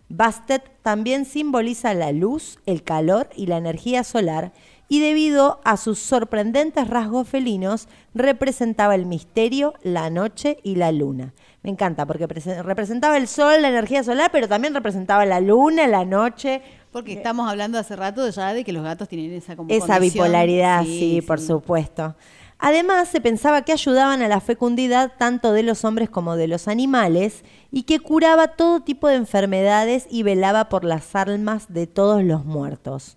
Bastet 0.09 0.63
también 0.83 1.25
simboliza 1.25 1.93
la 1.95 2.13
luz, 2.13 2.59
el 2.67 2.83
calor 2.83 3.29
y 3.37 3.47
la 3.47 3.59
energía 3.59 4.05
solar 4.05 4.53
y 4.89 5.01
debido 5.01 5.61
a 5.65 5.77
sus 5.77 5.99
sorprendentes 5.99 6.89
rasgos 6.89 7.29
felinos 7.29 7.89
representaba 8.15 8.95
el 8.95 9.05
misterio, 9.05 9.75
la 9.83 10.09
noche 10.09 10.59
y 10.63 10.77
la 10.77 10.93
luna. 10.93 11.35
Me 11.63 11.71
encanta 11.71 12.07
porque 12.07 12.27
prese- 12.27 12.63
representaba 12.63 13.19
el 13.19 13.29
sol, 13.29 13.61
la 13.61 13.69
energía 13.69 14.03
solar, 14.03 14.31
pero 14.33 14.49
también 14.49 14.73
representaba 14.75 15.27
la 15.27 15.41
luna, 15.41 15.87
la 15.87 16.05
noche, 16.07 16.63
Porque 16.91 17.13
estamos 17.13 17.51
hablando 17.51 17.79
hace 17.79 17.95
rato 17.97 18.27
ya 18.31 18.55
de 18.55 18.65
que 18.65 18.73
los 18.73 18.83
gatos 18.83 19.09
tienen 19.09 19.33
esa 19.35 19.57
como 19.57 19.69
esa 19.71 19.87
condición. 19.99 20.25
bipolaridad, 20.25 20.85
sí, 20.85 21.21
por 21.27 21.39
supuesto. 21.39 22.15
Además, 22.59 23.09
se 23.09 23.21
pensaba 23.21 23.63
que 23.63 23.73
ayudaban 23.73 24.21
a 24.21 24.29
la 24.29 24.41
fecundidad 24.41 25.13
tanto 25.17 25.53
de 25.53 25.63
los 25.63 25.85
hombres 25.85 26.11
como 26.11 26.35
de 26.35 26.49
los 26.49 26.67
animales 26.67 27.45
y 27.71 27.85
que 27.85 28.01
curaba 28.01 28.49
todo 28.49 28.81
tipo 28.81 29.07
de 29.07 29.15
enfermedades 29.15 30.09
y 30.11 30.25
velaba 30.25 30.69
por 30.69 30.85
las 30.85 31.15
almas 31.15 31.73
de 31.73 31.87
todos 31.87 32.25
los 32.25 32.45
muertos. 32.45 33.17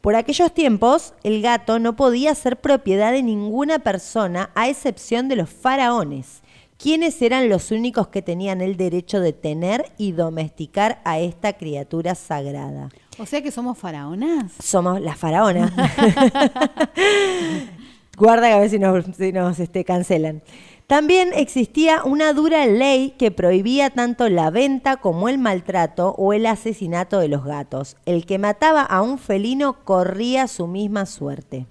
Por 0.00 0.14
aquellos 0.14 0.54
tiempos, 0.54 1.14
el 1.24 1.42
gato 1.42 1.80
no 1.80 1.96
podía 1.96 2.32
ser 2.36 2.60
propiedad 2.60 3.10
de 3.10 3.24
ninguna 3.24 3.80
persona 3.80 4.50
a 4.54 4.68
excepción 4.68 5.26
de 5.26 5.34
los 5.34 5.50
faraones, 5.50 6.42
quienes 6.78 7.20
eran 7.22 7.48
los 7.48 7.72
únicos 7.72 8.06
que 8.06 8.22
tenían 8.22 8.60
el 8.60 8.76
derecho 8.76 9.18
de 9.18 9.32
tener 9.32 9.90
y 9.98 10.12
domesticar 10.12 11.00
a 11.04 11.18
esta 11.18 11.54
criatura 11.54 12.14
sagrada. 12.14 12.90
O 13.18 13.26
sea 13.26 13.42
que 13.42 13.50
somos 13.50 13.78
faraonas. 13.78 14.52
Somos 14.62 15.00
las 15.00 15.18
faraonas. 15.18 15.72
Guarda 18.16 18.48
que 18.48 18.54
a 18.54 18.60
ver 18.60 18.70
si 18.70 18.78
nos, 18.78 19.58
este, 19.58 19.84
cancelan. 19.84 20.42
También 20.86 21.32
existía 21.34 22.02
una 22.02 22.32
dura 22.32 22.64
ley 22.64 23.10
que 23.18 23.30
prohibía 23.30 23.90
tanto 23.90 24.30
la 24.30 24.48
venta 24.48 24.96
como 24.96 25.28
el 25.28 25.36
maltrato 25.36 26.14
o 26.16 26.32
el 26.32 26.46
asesinato 26.46 27.18
de 27.18 27.28
los 27.28 27.44
gatos. 27.44 27.98
El 28.06 28.24
que 28.24 28.38
mataba 28.38 28.80
a 28.80 29.02
un 29.02 29.18
felino 29.18 29.84
corría 29.84 30.48
su 30.48 30.66
misma 30.66 31.04
suerte. 31.04 31.66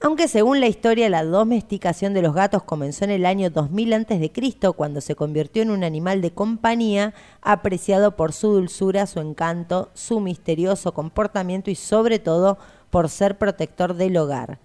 Aunque 0.00 0.28
según 0.28 0.60
la 0.60 0.66
historia 0.66 1.10
la 1.10 1.24
domesticación 1.24 2.14
de 2.14 2.22
los 2.22 2.34
gatos 2.34 2.62
comenzó 2.62 3.04
en 3.04 3.10
el 3.10 3.26
año 3.26 3.50
2000 3.50 3.92
a.C., 3.92 4.32
cuando 4.74 5.02
se 5.02 5.14
convirtió 5.14 5.62
en 5.62 5.70
un 5.70 5.84
animal 5.84 6.22
de 6.22 6.30
compañía 6.30 7.12
apreciado 7.42 8.16
por 8.16 8.32
su 8.32 8.50
dulzura, 8.52 9.06
su 9.06 9.20
encanto, 9.20 9.90
su 9.92 10.20
misterioso 10.20 10.94
comportamiento 10.94 11.70
y 11.70 11.74
sobre 11.74 12.18
todo 12.18 12.56
por 12.88 13.10
ser 13.10 13.36
protector 13.36 13.92
del 13.92 14.16
hogar. 14.16 14.58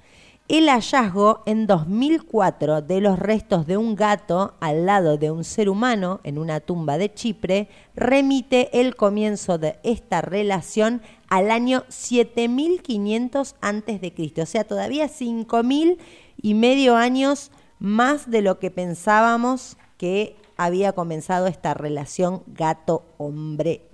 El 0.52 0.68
hallazgo 0.68 1.44
en 1.46 1.66
2004 1.66 2.82
de 2.82 3.00
los 3.00 3.18
restos 3.18 3.66
de 3.68 3.78
un 3.78 3.96
gato 3.96 4.56
al 4.60 4.86
lado 4.86 5.16
de 5.16 5.32
un 5.32 5.46
ser 5.46 5.70
humano 5.70 6.20
en 6.26 6.38
una 6.38 6.60
tumba 6.60 6.98
de 6.98 7.14
Chipre 7.14 7.70
remite 7.96 8.82
el 8.82 8.98
comienzo 8.98 9.58
de 9.58 9.80
esta 9.84 10.20
relación 10.20 11.02
al 11.30 11.52
año 11.52 11.86
7500 11.88 13.56
antes 13.62 14.02
de 14.02 14.14
Cristo, 14.14 14.42
o 14.42 14.46
sea, 14.46 14.66
todavía 14.66 15.08
5000 15.08 16.00
y 16.42 16.54
medio 16.54 16.98
años 16.98 17.50
más 17.80 18.30
de 18.30 18.42
lo 18.42 18.60
que 18.60 18.72
pensábamos 18.72 19.78
que 19.96 20.36
había 20.58 20.92
comenzado 20.92 21.48
esta 21.48 21.74
relación 21.74 22.44
gato-hombre 22.48 23.91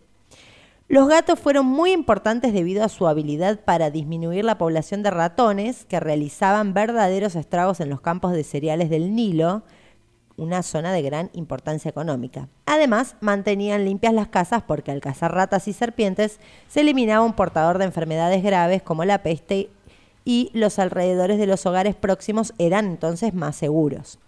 los 0.89 1.09
gatos 1.09 1.38
fueron 1.38 1.65
muy 1.65 1.91
importantes 1.91 2.53
debido 2.53 2.83
a 2.83 2.89
su 2.89 3.07
habilidad 3.07 3.59
para 3.59 3.91
disminuir 3.91 4.45
la 4.45 4.57
población 4.57 5.03
de 5.03 5.11
ratones 5.11 5.83
que 5.83 5.99
realizaban 5.99 6.73
verdaderos 6.73 7.35
estragos 7.35 7.81
en 7.81 7.89
los 7.89 7.99
campos 7.99 8.31
de 8.31 8.45
cereales 8.45 8.89
del 8.89 9.13
Nilo, 9.13 9.63
una 10.38 10.63
zona 10.63 10.93
de 10.93 11.01
gran 11.01 11.29
importancia 11.33 11.89
económica. 11.89 12.47
Además, 12.65 13.17
mantenían 13.19 13.83
limpias 13.83 14.13
las 14.13 14.29
casas 14.29 14.63
porque 14.65 14.91
al 14.91 15.01
cazar 15.01 15.33
ratas 15.33 15.67
y 15.67 15.73
serpientes 15.73 16.39
se 16.69 16.81
eliminaba 16.81 17.25
un 17.25 17.33
portador 17.33 17.79
de 17.79 17.85
enfermedades 17.85 18.41
graves 18.41 18.81
como 18.81 19.03
la 19.03 19.23
peste 19.23 19.69
y 20.23 20.51
los 20.53 20.79
alrededores 20.79 21.38
de 21.38 21.47
los 21.47 21.65
hogares 21.65 21.95
próximos 21.95 22.53
eran 22.59 22.85
entonces 22.85 23.33
más 23.33 23.57
seguros. 23.57 24.19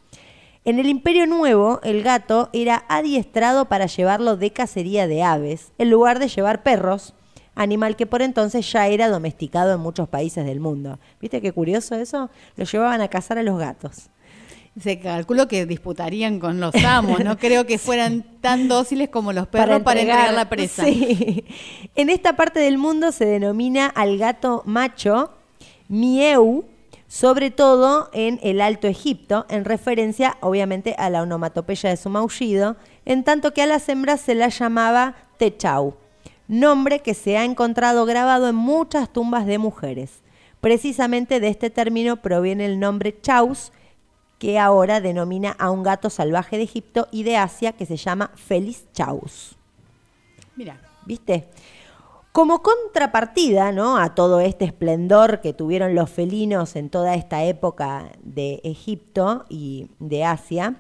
En 0.70 0.78
el 0.78 0.88
Imperio 0.88 1.26
Nuevo, 1.26 1.80
el 1.82 2.03
gato 2.03 2.51
era 2.53 2.86
adiestrado 2.89 3.65
para 3.65 3.88
llevarlo 3.88 4.38
de 4.38 4.53
cacería 4.53 5.07
de 5.07 5.24
aves, 5.24 5.72
en 5.80 5.89
lugar 5.89 6.20
de 6.20 6.28
llevar 6.28 6.61
perros, 6.61 7.15
animal 7.55 7.95
que 7.95 8.05
por 8.05 8.22
entonces 8.22 8.72
ya 8.72 8.86
era 8.86 9.09
domesticado 9.09 9.74
en 9.74 9.80
muchos 9.80 10.07
países 10.07 10.45
del 10.45 10.59
mundo. 10.59 10.99
¿Viste 11.20 11.41
qué 11.41 11.53
curioso 11.53 11.95
eso? 11.95 12.30
Lo 12.55 12.65
llevaban 12.65 13.01
a 13.01 13.07
cazar 13.07 13.39
a 13.39 13.41
los 13.41 13.57
gatos. 13.57 14.11
Se 14.80 14.99
calculó 14.99 15.47
que 15.47 15.65
disputarían 15.65 16.39
con 16.39 16.59
los 16.59 16.76
amos, 16.86 17.24
no 17.24 17.36
creo 17.39 17.65
que 17.65 17.80
fueran 17.80 18.24
tan 18.39 18.67
dóciles 18.67 19.09
como 19.09 19.34
los 19.34 19.47
perros 19.47 19.82
para 19.82 20.01
entregar, 20.01 20.36
la 20.36 20.49
presa. 20.49 20.86
Sí. 20.86 21.45
En 21.95 22.11
esta 22.11 22.36
parte 22.36 22.59
del 22.59 22.78
mundo 22.78 23.11
se 23.11 23.26
denomina 23.26 23.88
al 23.88 24.20
gato 24.20 24.61
macho 24.67 25.32
mieu, 25.88 26.65
sobre 27.10 27.51
todo 27.51 28.10
en 28.14 28.39
el 28.41 28.62
Alto 28.62 28.88
Egipto, 28.88 29.45
en 29.49 29.66
referencia 29.66 30.38
obviamente 30.39 30.95
a 30.97 31.10
la 31.10 31.24
onomatopeya 31.24 31.89
de 31.89 31.97
su 31.97 32.10
maullido, 32.10 32.78
en 33.03 33.26
tanto 33.26 33.53
que 33.53 33.64
a 33.64 33.66
las 33.66 33.89
hembras 33.89 34.22
se 34.22 34.36
las 34.36 34.57
llamaba 34.57 35.16
techau, 35.38 35.95
nombre 36.47 36.99
que 36.99 37.14
se 37.14 37.38
ha 37.38 37.43
encontrado 37.43 38.05
grabado 38.05 38.47
en 38.47 38.55
muchas 38.55 39.12
tumbas 39.12 39.45
de 39.45 39.57
mujeres. 39.57 40.22
Precisamente 40.62 41.41
de 41.41 41.49
este 41.49 41.70
término 41.70 42.22
proviene 42.22 42.66
el 42.66 42.80
nombre 42.80 43.20
chaus, 43.20 43.74
que 44.38 44.57
ahora 44.57 45.01
denomina 45.01 45.51
a 45.60 45.70
un 45.70 45.84
gato 45.84 46.10
salvaje 46.10 46.55
de 46.55 46.64
Egipto 46.64 47.10
y 47.12 47.24
de 47.24 47.36
Asia 47.36 47.74
que 47.74 47.86
se 47.86 47.97
llama 47.97 48.32
Felis 48.36 48.86
chaus. 48.93 49.57
Mira, 50.55 50.80
¿Viste? 51.10 51.47
Como 52.32 52.61
contrapartida 52.61 53.71
¿no? 53.71 53.97
a 53.97 54.13
todo 54.13 54.39
este 54.39 54.65
esplendor 54.65 55.41
que 55.41 55.53
tuvieron 55.53 55.95
los 55.95 56.09
felinos 56.11 56.75
en 56.75 56.89
toda 56.89 57.15
esta 57.15 57.43
época 57.43 58.11
de 58.21 58.61
Egipto 58.63 59.45
y 59.49 59.89
de 59.99 60.25
Asia, 60.25 60.75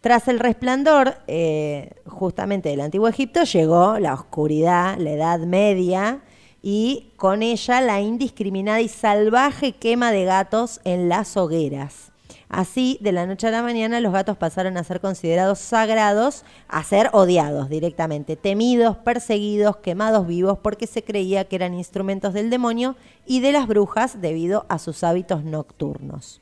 tras 0.00 0.28
el 0.28 0.40
resplandor 0.40 1.14
eh, 1.26 1.90
justamente 2.06 2.68
del 2.68 2.80
antiguo 2.80 3.08
Egipto 3.08 3.44
llegó 3.44 3.98
la 3.98 4.14
oscuridad, 4.14 4.96
la 4.98 5.10
Edad 5.10 5.40
Media 5.40 6.22
y 6.62 7.12
con 7.16 7.42
ella 7.42 7.80
la 7.80 8.00
indiscriminada 8.00 8.80
y 8.80 8.88
salvaje 8.88 9.72
quema 9.72 10.10
de 10.10 10.24
gatos 10.24 10.80
en 10.84 11.08
las 11.08 11.36
hogueras. 11.36 12.07
Así, 12.48 12.98
de 13.02 13.12
la 13.12 13.26
noche 13.26 13.46
a 13.46 13.50
la 13.50 13.62
mañana, 13.62 14.00
los 14.00 14.12
gatos 14.12 14.38
pasaron 14.38 14.78
a 14.78 14.84
ser 14.84 15.00
considerados 15.00 15.58
sagrados, 15.58 16.44
a 16.66 16.82
ser 16.82 17.10
odiados 17.12 17.68
directamente, 17.68 18.36
temidos, 18.36 18.96
perseguidos, 18.96 19.76
quemados 19.76 20.26
vivos, 20.26 20.58
porque 20.62 20.86
se 20.86 21.04
creía 21.04 21.44
que 21.44 21.56
eran 21.56 21.74
instrumentos 21.74 22.32
del 22.32 22.48
demonio 22.48 22.96
y 23.26 23.40
de 23.40 23.52
las 23.52 23.66
brujas 23.66 24.22
debido 24.22 24.64
a 24.70 24.78
sus 24.78 25.04
hábitos 25.04 25.44
nocturnos. 25.44 26.40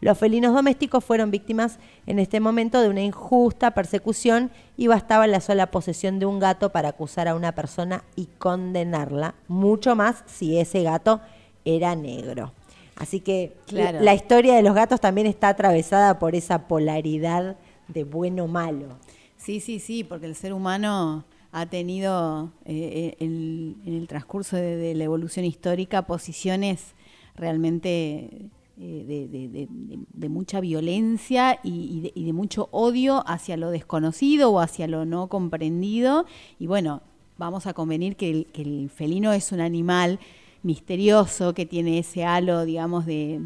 Los 0.00 0.18
felinos 0.18 0.54
domésticos 0.54 1.02
fueron 1.02 1.30
víctimas 1.30 1.78
en 2.06 2.18
este 2.18 2.40
momento 2.40 2.80
de 2.80 2.88
una 2.88 3.00
injusta 3.00 3.72
persecución 3.72 4.50
y 4.76 4.86
bastaba 4.86 5.26
la 5.26 5.40
sola 5.40 5.70
posesión 5.70 6.18
de 6.18 6.26
un 6.26 6.38
gato 6.38 6.70
para 6.70 6.90
acusar 6.90 7.26
a 7.26 7.34
una 7.34 7.52
persona 7.52 8.04
y 8.14 8.26
condenarla, 8.38 9.34
mucho 9.48 9.96
más 9.96 10.22
si 10.26 10.58
ese 10.58 10.82
gato 10.82 11.20
era 11.64 11.96
negro. 11.96 12.52
Así 12.98 13.20
que 13.20 13.56
Claro. 13.66 14.00
la 14.00 14.14
historia 14.14 14.54
de 14.56 14.62
los 14.62 14.74
gatos 14.74 15.00
también 15.00 15.26
está 15.26 15.48
atravesada 15.50 16.18
por 16.18 16.34
esa 16.34 16.66
polaridad 16.68 17.56
de 17.86 18.04
bueno 18.04 18.46
malo. 18.48 18.98
Sí, 19.36 19.60
sí, 19.60 19.78
sí, 19.78 20.02
porque 20.04 20.26
el 20.26 20.34
ser 20.34 20.52
humano 20.52 21.24
ha 21.52 21.66
tenido 21.66 22.50
eh, 22.64 23.14
eh, 23.18 23.24
el- 23.24 23.76
en 23.86 23.94
el 23.94 24.08
transcurso 24.08 24.56
de, 24.56 24.76
de 24.76 24.94
la 24.94 25.04
evolución 25.04 25.44
histórica 25.44 26.02
posiciones 26.06 26.94
realmente 27.36 28.50
eh, 28.80 29.66
de, 30.12 30.28
mucha 30.28 30.60
violencia 30.60 31.58
y, 31.64 31.70
y 31.98 32.00
de, 32.00 32.12
y 32.14 32.24
de 32.26 32.32
mucho 32.32 32.68
odio 32.70 33.24
hacia 33.26 33.56
lo 33.56 33.70
desconocido 33.70 34.50
o 34.52 34.60
hacia 34.60 34.86
lo 34.86 35.04
no 35.04 35.28
comprendido. 35.28 36.26
Y 36.58 36.66
bueno, 36.66 37.02
vamos 37.38 37.66
a 37.66 37.72
convenir 37.74 38.14
que 38.16 38.30
el, 38.30 38.46
que 38.52 38.62
el 38.62 38.90
felino 38.90 39.32
es 39.32 39.50
un 39.52 39.60
animal 39.60 40.18
misterioso 40.62 41.54
que 41.54 41.66
tiene 41.66 41.98
ese 41.98 42.24
halo, 42.24 42.64
digamos, 42.64 43.06
de 43.06 43.40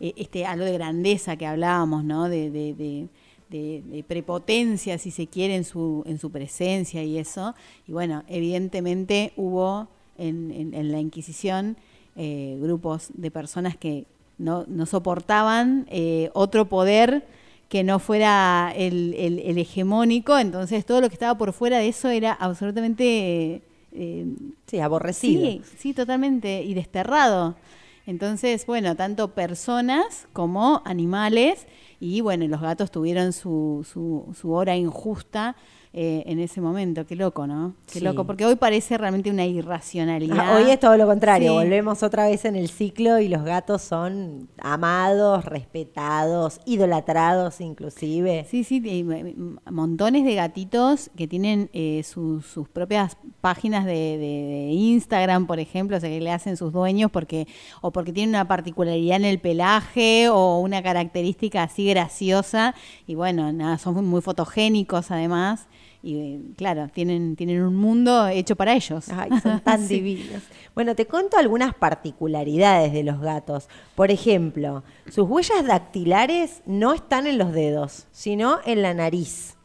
eh, 0.00 0.12
este 0.16 0.44
halo 0.46 0.64
de 0.64 0.72
grandeza 0.72 1.36
que 1.36 1.46
hablábamos, 1.46 2.04
¿no? 2.04 2.28
De, 2.28 2.50
de- 2.50 2.74
de- 2.74 3.08
de- 3.50 4.04
prepotencia, 4.04 4.98
si 4.98 5.10
se 5.10 5.26
quiere, 5.28 5.54
en 5.56 5.64
su, 5.64 6.02
en 6.06 6.18
su 6.18 6.30
presencia 6.30 7.02
y 7.04 7.18
eso. 7.18 7.54
Y 7.86 7.92
bueno, 7.92 8.24
evidentemente 8.28 9.32
hubo 9.36 9.88
en, 10.18 10.50
en- 10.74 10.90
la 10.92 10.98
Inquisición 11.00 11.76
eh, 12.16 12.58
grupos 12.60 13.08
de 13.14 13.30
personas 13.30 13.76
que 13.76 14.06
no, 14.38 14.66
soportaban 14.86 15.86
eh, 15.90 16.30
otro 16.34 16.68
poder 16.68 17.24
que 17.68 17.84
no 17.84 17.98
fuera 17.98 18.72
el 18.76 19.58
hegemónico, 19.58 20.38
entonces 20.38 20.84
todo 20.86 21.00
lo 21.00 21.08
que 21.08 21.14
estaba 21.14 21.36
por 21.36 21.52
fuera 21.52 21.78
de 21.78 21.88
eso 21.88 22.08
era 22.10 22.32
absolutamente... 22.32 23.62
eh, 23.96 24.26
Sí, 24.66 24.78
aborrecido. 24.80 25.62
Sí, 25.78 25.94
totalmente, 25.94 26.62
y 26.62 26.74
desterrado. 26.74 27.56
Entonces, 28.06 28.66
bueno, 28.66 28.94
tanto 28.94 29.34
personas 29.34 30.28
como 30.32 30.82
animales, 30.84 31.66
y 31.98 32.20
bueno, 32.20 32.46
los 32.46 32.60
gatos 32.60 32.90
tuvieron 32.90 33.32
su, 33.32 33.86
su, 33.90 34.32
su 34.38 34.52
hora 34.52 34.76
injusta 34.76 35.56
eh, 35.98 36.22
en 36.26 36.38
ese 36.40 36.60
momento. 36.60 37.06
Qué 37.06 37.16
loco, 37.16 37.46
¿no? 37.46 37.72
Qué 37.90 38.00
Sí. 38.00 38.04
loco, 38.04 38.24
porque 38.26 38.44
hoy 38.44 38.56
parece 38.56 38.98
realmente 38.98 39.30
una 39.30 39.46
irracionalidad. 39.46 40.36
Ah, 40.38 40.56
Hoy 40.58 40.70
es 40.70 40.78
todo 40.78 40.94
lo 40.98 41.06
contrario, 41.06 41.52
Sí. 41.52 41.54
volvemos 41.56 42.02
otra 42.02 42.26
vez 42.28 42.44
en 42.44 42.54
el 42.54 42.68
ciclo 42.68 43.18
y 43.18 43.28
los 43.28 43.42
gatos 43.44 43.80
son 43.82 44.48
amados, 44.58 45.44
respetados, 45.46 46.60
idolatrados 46.66 47.60
inclusive. 47.60 48.46
Sí, 48.50 48.62
sí, 48.64 48.82
y 48.84 49.00
m- 49.00 49.20
m- 49.20 49.56
montones 49.70 50.24
de 50.24 50.34
gatitos 50.34 51.10
que 51.16 51.26
tienen 51.26 51.70
eh, 51.72 52.02
sus- 52.04 52.44
sus 52.46 52.68
propias 52.68 53.16
páginas 53.40 53.84
de, 53.86 53.92
de- 53.92 54.18
de 54.18 54.70
Instagram, 54.72 55.46
por 55.46 55.58
ejemplo, 55.60 55.96
o 55.96 56.00
sea, 56.00 56.10
que 56.10 56.20
le 56.20 56.30
hacen 56.30 56.56
sus 56.56 56.72
dueños 56.72 57.10
porque 57.10 57.46
o 57.80 57.90
porque 57.90 58.12
tienen 58.12 58.30
una 58.34 58.46
particularidad 58.48 59.16
en 59.16 59.24
el 59.24 59.38
pelaje 59.40 60.28
o 60.28 60.58
una 60.60 60.82
característica 60.82 61.62
así 61.62 61.86
graciosa 61.88 62.74
y 63.06 63.14
bueno, 63.14 63.52
nada, 63.52 63.78
son 63.78 64.04
muy 64.04 64.20
fotogénicos 64.20 65.10
además 65.10 65.66
y 66.06 66.54
claro, 66.56 66.88
tienen 66.92 67.36
tienen 67.36 67.62
un 67.62 67.74
mundo 67.76 68.28
hecho 68.28 68.54
para 68.56 68.74
ellos. 68.74 69.08
Ay, 69.08 69.30
son 69.42 69.60
tan 69.64 69.86
Sí. 69.86 70.00
divinos. 70.00 70.42
Bueno, 70.74 70.94
te 70.94 71.06
cuento 71.06 71.36
algunas 71.36 71.74
particularidades 71.74 72.92
de 72.92 73.02
los 73.02 73.20
gatos. 73.20 73.68
Por 73.94 74.10
ejemplo, 74.10 74.84
sus 75.10 75.28
huellas 75.28 75.64
dactilares 75.66 76.62
no 76.66 76.92
están 76.92 77.26
en 77.26 77.38
los 77.38 77.52
dedos, 77.52 78.06
sino 78.12 78.58
en 78.64 78.82
la 78.82 78.94
nariz. 78.94 79.56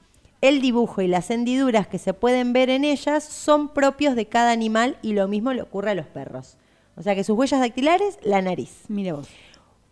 El 0.41 0.59
dibujo 0.61 1.01
y 1.01 1.07
las 1.07 1.29
hendiduras 1.29 1.85
que 1.87 1.99
se 1.99 2.13
pueden 2.15 2.51
ver 2.51 2.69
en 2.71 2.83
ellas 2.83 3.23
son 3.23 3.69
propios 3.69 4.15
de 4.15 4.25
cada 4.25 4.51
animal 4.51 4.97
y 5.03 5.13
lo 5.13 5.27
mismo 5.27 5.53
le 5.53 5.61
ocurre 5.61 5.91
a 5.91 5.95
los 5.95 6.07
perros. 6.07 6.57
O 6.97 7.03
sea 7.03 7.13
que 7.15 7.23
sus 7.23 7.37
huellas 7.37 7.59
dactilares, 7.59 8.17
la 8.23 8.41
nariz. 8.41 8.71
Mire 8.87 9.11
vos. 9.13 9.27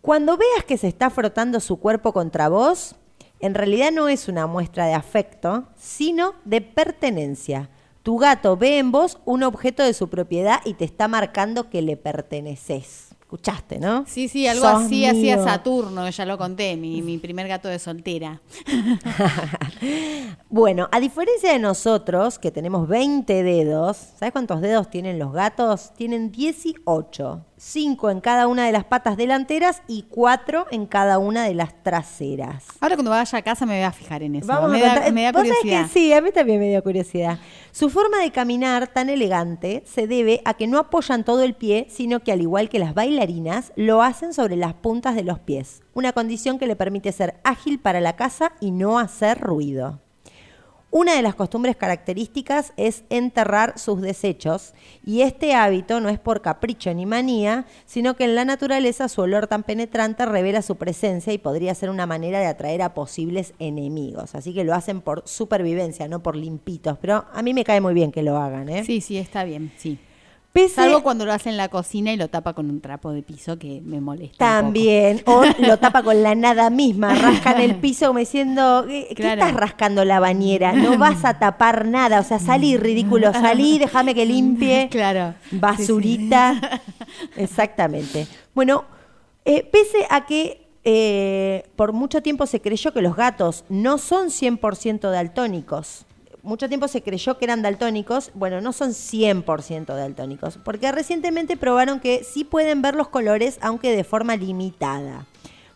Cuando 0.00 0.36
veas 0.36 0.64
que 0.66 0.76
se 0.78 0.88
está 0.88 1.08
frotando 1.10 1.60
su 1.60 1.76
cuerpo 1.78 2.12
contra 2.12 2.48
vos, 2.48 2.96
En 3.40 3.54
realidad 3.54 3.90
no 3.90 4.08
es 4.08 4.28
una 4.28 4.46
muestra 4.46 4.86
de 4.86 4.94
afecto, 4.94 5.64
sino 5.76 6.34
de 6.44 6.60
pertenencia. 6.60 7.70
Tu 8.02 8.18
gato 8.18 8.56
ve 8.56 8.78
en 8.78 8.92
vos 8.92 9.18
un 9.24 9.42
objeto 9.42 9.82
de 9.82 9.94
su 9.94 10.08
propiedad 10.08 10.60
y 10.64 10.74
te 10.74 10.84
está 10.84 11.08
marcando 11.08 11.70
que 11.70 11.80
le 11.80 11.96
perteneces. 11.96 13.08
¿Escuchaste, 13.20 13.78
no? 13.78 14.04
Sí, 14.08 14.28
sí, 14.28 14.46
algo 14.46 14.64
Sos 14.64 14.84
así 14.84 15.06
hacía. 15.06 15.42
Saturno, 15.42 16.08
ya 16.10 16.26
lo 16.26 16.36
conté, 16.36 16.76
mi, 16.76 17.00
mi 17.00 17.16
primer 17.16 17.46
gato 17.48 17.68
de 17.68 17.78
soltera. 17.78 18.40
Bueno, 20.52 20.88
a 20.90 20.98
diferencia 20.98 21.52
de 21.52 21.60
nosotros, 21.60 22.40
que 22.40 22.50
tenemos 22.50 22.88
20 22.88 23.44
dedos, 23.44 23.96
¿sabes 24.18 24.32
cuántos 24.32 24.60
dedos 24.60 24.90
tienen 24.90 25.16
los 25.16 25.32
gatos? 25.32 25.92
Tienen 25.94 26.32
18. 26.32 27.44
5 27.60 28.08
en 28.10 28.22
cada 28.22 28.46
una 28.46 28.64
de 28.64 28.72
las 28.72 28.84
patas 28.84 29.18
delanteras 29.18 29.82
y 29.86 30.06
4 30.08 30.68
en 30.70 30.86
cada 30.86 31.18
una 31.18 31.44
de 31.44 31.52
las 31.52 31.82
traseras. 31.82 32.64
Ahora 32.80 32.96
cuando 32.96 33.10
vaya 33.10 33.38
a 33.38 33.42
casa 33.42 33.66
me 33.66 33.74
voy 33.74 33.84
a 33.84 33.92
fijar 33.92 34.22
en 34.22 34.36
eso. 34.36 34.46
Vamos 34.46 34.70
me, 34.70 34.82
a 34.82 35.00
da, 35.00 35.12
me 35.12 35.24
da 35.24 35.32
¿Vos 35.32 35.42
sabés 35.42 35.58
curiosidad. 35.60 35.82
que 35.86 35.92
sí, 35.92 36.12
a 36.14 36.22
mí 36.22 36.30
también 36.32 36.58
me 36.58 36.70
dio 36.70 36.82
curiosidad. 36.82 37.38
Su 37.70 37.90
forma 37.90 38.18
de 38.18 38.30
caminar 38.30 38.88
tan 38.88 39.10
elegante 39.10 39.82
se 39.84 40.06
debe 40.06 40.40
a 40.46 40.54
que 40.54 40.66
no 40.66 40.78
apoyan 40.78 41.22
todo 41.22 41.42
el 41.42 41.52
pie, 41.52 41.86
sino 41.90 42.20
que 42.20 42.32
al 42.32 42.40
igual 42.40 42.70
que 42.70 42.78
las 42.78 42.94
bailarinas, 42.94 43.72
lo 43.76 44.02
hacen 44.02 44.32
sobre 44.32 44.56
las 44.56 44.72
puntas 44.72 45.14
de 45.14 45.24
los 45.24 45.38
pies. 45.38 45.82
Una 45.92 46.14
condición 46.14 46.58
que 46.58 46.66
le 46.66 46.76
permite 46.76 47.12
ser 47.12 47.40
ágil 47.44 47.78
para 47.78 48.00
la 48.00 48.16
caza 48.16 48.52
y 48.60 48.70
no 48.70 48.98
hacer 48.98 49.38
ruido. 49.38 50.00
Una 50.92 51.14
de 51.14 51.22
las 51.22 51.36
costumbres 51.36 51.76
características 51.76 52.72
es 52.76 53.04
enterrar 53.10 53.78
sus 53.78 54.00
desechos 54.00 54.74
y 55.06 55.20
este 55.20 55.54
hábito 55.54 56.00
no 56.00 56.08
es 56.08 56.18
por 56.18 56.42
capricho 56.42 56.92
ni 56.92 57.06
manía, 57.06 57.64
sino 57.86 58.16
que 58.16 58.24
en 58.24 58.34
la 58.34 58.44
naturaleza 58.44 59.08
su 59.08 59.20
olor 59.20 59.46
tan 59.46 59.62
penetrante 59.62 60.26
revela 60.26 60.62
su 60.62 60.74
presencia 60.74 61.32
y 61.32 61.38
podría 61.38 61.76
ser 61.76 61.90
una 61.90 62.06
manera 62.06 62.40
de 62.40 62.46
atraer 62.46 62.82
a 62.82 62.92
posibles 62.92 63.54
enemigos. 63.60 64.34
Así 64.34 64.52
que 64.52 64.64
lo 64.64 64.74
hacen 64.74 65.00
por 65.00 65.22
supervivencia, 65.26 66.08
no 66.08 66.24
por 66.24 66.34
limpitos. 66.34 66.98
Pero 67.00 67.24
a 67.32 67.40
mí 67.42 67.54
me 67.54 67.62
cae 67.62 67.80
muy 67.80 67.94
bien 67.94 68.10
que 68.10 68.24
lo 68.24 68.36
hagan, 68.36 68.68
¿eh? 68.68 68.84
Sí, 68.84 69.00
sí, 69.00 69.16
está 69.16 69.44
bien, 69.44 69.70
sí. 69.76 69.96
Pese- 70.52 70.74
Salvo 70.74 71.02
cuando 71.04 71.24
lo 71.24 71.32
hace 71.32 71.48
en 71.48 71.56
la 71.56 71.68
cocina 71.68 72.12
y 72.12 72.16
lo 72.16 72.26
tapa 72.28 72.54
con 72.54 72.68
un 72.70 72.80
trapo 72.80 73.12
de 73.12 73.22
piso 73.22 73.56
que 73.56 73.80
me 73.84 74.00
molesta. 74.00 74.44
un 74.44 74.50
poco. 74.50 74.62
También, 74.64 75.22
o 75.26 75.44
lo 75.60 75.76
tapa 75.78 76.02
con 76.02 76.22
la 76.24 76.34
nada 76.34 76.70
misma, 76.70 77.14
rascan 77.14 77.60
el 77.60 77.76
piso 77.80 78.08
como 78.08 78.18
diciendo, 78.18 78.84
¿qué, 78.88 79.12
Claro. 79.14 79.40
estás 79.42 79.54
rascando 79.54 80.04
la 80.04 80.18
bañera? 80.18 80.72
No 80.72 80.98
vas 80.98 81.24
a 81.24 81.38
tapar 81.38 81.86
nada, 81.86 82.18
o 82.18 82.24
sea, 82.24 82.40
salí, 82.40 82.76
ridículo, 82.76 83.32
salí, 83.32 83.78
déjame 83.78 84.14
que 84.14 84.26
limpie. 84.26 84.88
Claro. 84.90 85.34
Basurita. 85.52 86.80
Exactamente. 87.36 88.26
Bueno, 88.54 88.84
eh, 89.44 89.62
pese 89.70 90.06
a 90.10 90.26
que 90.26 90.66
eh, 90.84 91.64
por 91.76 91.92
mucho 91.92 92.22
tiempo 92.22 92.46
se 92.46 92.60
creyó 92.60 92.92
que 92.92 93.02
los 93.02 93.14
gatos 93.16 93.64
no 93.68 93.98
son 93.98 94.28
100% 94.30 95.10
daltónicos, 95.10 96.06
mucho 96.42 96.68
tiempo 96.68 96.88
se 96.88 97.02
creyó 97.02 97.38
que 97.38 97.44
eran 97.44 97.62
daltónicos, 97.62 98.30
bueno, 98.34 98.60
no 98.60 98.72
son 98.72 98.90
100% 98.90 99.86
daltónicos, 99.86 100.58
porque 100.64 100.92
recientemente 100.92 101.56
probaron 101.56 102.00
que 102.00 102.24
sí 102.24 102.44
pueden 102.44 102.82
ver 102.82 102.94
los 102.94 103.08
colores, 103.08 103.58
aunque 103.60 103.94
de 103.94 104.04
forma 104.04 104.36
limitada. 104.36 105.26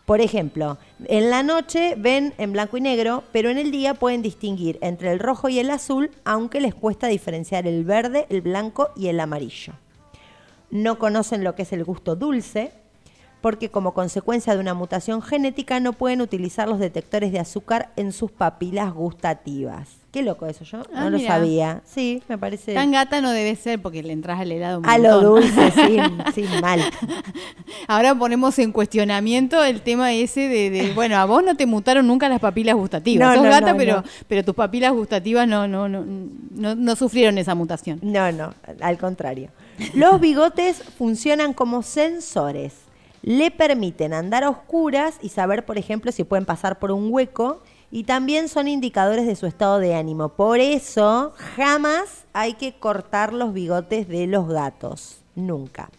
Por 0.05 0.21
ejemplo, 0.21 0.77
en 1.05 1.31
la 1.31 1.41
noche 1.41 1.95
ven 1.97 2.33
en 2.37 2.51
blanco 2.51 2.77
y 2.77 2.81
negro, 2.81 3.23
pero 3.31 3.49
en 3.49 3.57
el 3.57 3.71
día 3.71 3.95
pueden 3.95 4.21
distinguir 4.21 4.77
entre 4.81 5.11
el 5.11 5.19
rojo 5.19 5.49
y 5.49 5.59
el 5.59 5.71
azul, 5.71 6.11
aunque 6.23 6.61
les 6.61 6.75
cuesta 6.75 7.07
diferenciar 7.07 7.65
el 7.65 7.83
verde, 7.83 8.27
el 8.29 8.41
blanco 8.41 8.89
y 8.95 9.07
el 9.07 9.19
amarillo 9.19 9.73
no 10.75 10.99
conocen 10.99 11.43
lo 11.43 11.55
que 11.55 11.63
es 11.63 11.73
el 11.73 11.83
gusto 11.83 12.15
dulce, 12.15 12.73
porque 13.41 13.69
como 13.69 13.93
consecuencia 13.93 14.53
de 14.53 14.59
una 14.59 14.73
mutación 14.73 15.21
genética 15.21 15.79
no 15.79 15.93
pueden 15.93 16.21
utilizar 16.21 16.67
los 16.67 16.79
detectores 16.79 17.31
de 17.31 17.39
azúcar 17.39 17.91
en 17.95 18.11
sus 18.11 18.31
papilas 18.31 18.93
gustativas. 18.93 20.04
Qué 20.15 20.23
loco 20.23 20.45
eso, 20.45 20.63
yo 20.63 20.81
Ah, 20.93 21.03
no 21.03 21.09
lo 21.09 21.19
sabía. 21.19 21.81
Sí, 21.83 22.23
me 22.29 22.37
parece... 22.37 22.73
Tan 22.73 22.89
gata 22.89 23.19
no 23.19 23.31
debe 23.31 23.53
ser 23.57 23.81
porque 23.81 24.01
le 24.01 24.13
entras 24.13 24.39
al 24.39 24.49
helado 24.49 24.79
un 24.79 24.87
A 24.87 24.97
lo 24.97 25.19
dulce, 25.19 25.71
sin, 25.71 26.01
sin 26.33 26.61
mal. 26.61 26.79
Ahora 27.85 28.15
ponemos 28.15 28.57
en 28.59 28.71
cuestionamiento 28.71 29.61
el 29.61 29.81
tema 29.81 30.13
ese 30.13 30.47
de, 30.47 30.69
de, 30.69 30.93
bueno, 30.93 31.17
a 31.17 31.25
vos 31.25 31.43
no 31.43 31.57
te 31.57 31.65
mutaron 31.65 32.07
nunca 32.07 32.29
las 32.29 32.39
papilas 32.39 32.75
gustativas. 32.75 33.27
No, 33.27 33.33
Sos 33.35 33.43
no, 33.43 33.49
gata, 33.49 33.73
no, 33.73 33.77
pero, 33.77 34.03
pero 34.29 34.45
tus 34.45 34.55
papilas 34.55 34.93
gustativas 34.93 35.49
no, 35.49 35.67
no, 35.67 35.89
no, 35.89 36.05
no, 36.05 36.75
no 36.75 36.95
sufrieron 36.95 37.37
esa 37.37 37.53
mutación. 37.53 37.99
No, 38.01 38.31
no, 38.31 38.53
al 38.79 38.97
contrario. 38.97 39.49
Los 39.95 40.21
bigotes 40.21 40.81
funcionan 40.97 41.51
como 41.51 41.83
sensores. 41.83 42.71
Le 43.21 43.51
permiten 43.51 44.13
andar 44.13 44.45
a 44.45 44.49
oscuras 44.49 45.15
y 45.21 45.27
saber, 45.27 45.65
por 45.65 45.77
ejemplo, 45.77 46.13
si 46.13 46.23
pueden 46.23 46.45
pasar 46.45 46.79
por 46.79 46.93
un 46.93 47.11
hueco. 47.11 47.61
Y 47.91 48.03
también 48.03 48.49
son 48.49 48.67
indicadores 48.67 49.25
de 49.25 49.35
su 49.35 49.45
estado 49.45 49.79
de 49.79 49.95
ánimo. 49.95 50.29
Por 50.29 50.59
eso, 50.59 51.33
jamás 51.55 52.25
hay 52.33 52.53
que 52.53 52.73
cortar 52.73 53.33
los 53.33 53.53
bigotes 53.53 54.07
de 54.07 54.27
los 54.27 54.47
gatos. 54.47 55.21
Nunca. 55.35 55.89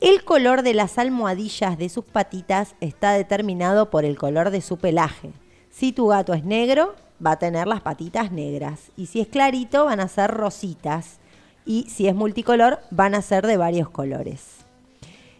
El 0.00 0.24
color 0.24 0.62
de 0.62 0.72
las 0.72 0.98
almohadillas 0.98 1.76
de 1.76 1.88
sus 1.88 2.04
patitas 2.04 2.74
está 2.80 3.12
determinado 3.12 3.90
por 3.90 4.04
el 4.04 4.16
color 4.16 4.50
de 4.50 4.62
su 4.62 4.78
pelaje. 4.78 5.30
Si 5.70 5.92
tu 5.92 6.06
gato 6.06 6.32
es 6.32 6.44
negro, 6.44 6.94
va 7.24 7.32
a 7.32 7.38
tener 7.38 7.66
las 7.66 7.82
patitas 7.82 8.32
negras. 8.32 8.90
Y 8.96 9.06
si 9.06 9.20
es 9.20 9.28
clarito, 9.28 9.84
van 9.84 10.00
a 10.00 10.08
ser 10.08 10.30
rositas. 10.30 11.18
Y 11.66 11.84
si 11.90 12.08
es 12.08 12.14
multicolor, 12.14 12.80
van 12.90 13.14
a 13.14 13.22
ser 13.22 13.46
de 13.46 13.56
varios 13.58 13.90
colores. 13.90 14.59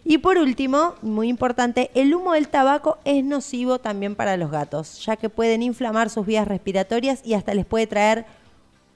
Y 0.05 0.18
por 0.18 0.38
último, 0.38 0.94
muy 1.03 1.28
importante, 1.28 1.90
el 1.94 2.14
humo 2.14 2.32
del 2.32 2.48
tabaco 2.48 2.98
es 3.05 3.22
nocivo 3.22 3.78
también 3.78 4.16
para 4.16 4.36
los 4.36 4.51
gatos, 4.51 5.05
ya 5.05 5.16
que 5.16 5.28
pueden 5.28 5.62
inflamar 5.62 6.09
sus 6.11 6.24
vías 6.26 6.48
respiratorias 6.48 7.20
y 7.24 7.34
hasta 7.34 7.53
les 7.55 7.66
puede 7.66 7.86
traer 7.86 8.24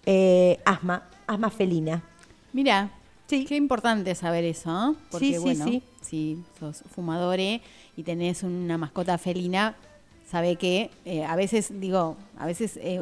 eh, 0.06 0.58
asma, 0.64 1.04
asma 1.26 1.50
felina. 1.50 2.02
Mira, 2.52 2.90
Sí. 3.26 3.46
qué 3.46 3.56
importante 3.56 4.14
saber 4.14 4.44
eso, 4.44 4.70
¿no? 4.70 4.96
Porque, 5.10 5.26
Sí, 5.28 5.32
sí, 5.34 5.38
bueno, 5.40 5.64
sí. 5.64 5.82
si 6.02 6.44
sos 6.60 6.84
fumadore 6.94 7.62
y 7.96 8.02
tenés 8.02 8.42
una 8.42 8.76
mascota 8.76 9.16
felina, 9.16 9.74
sabe 10.34 10.56
que 10.56 10.90
eh, 11.04 11.24
a 11.24 11.36
veces, 11.36 11.80
digo, 11.80 12.16
a 12.36 12.44
veces 12.44 12.76
eh, 12.82 13.00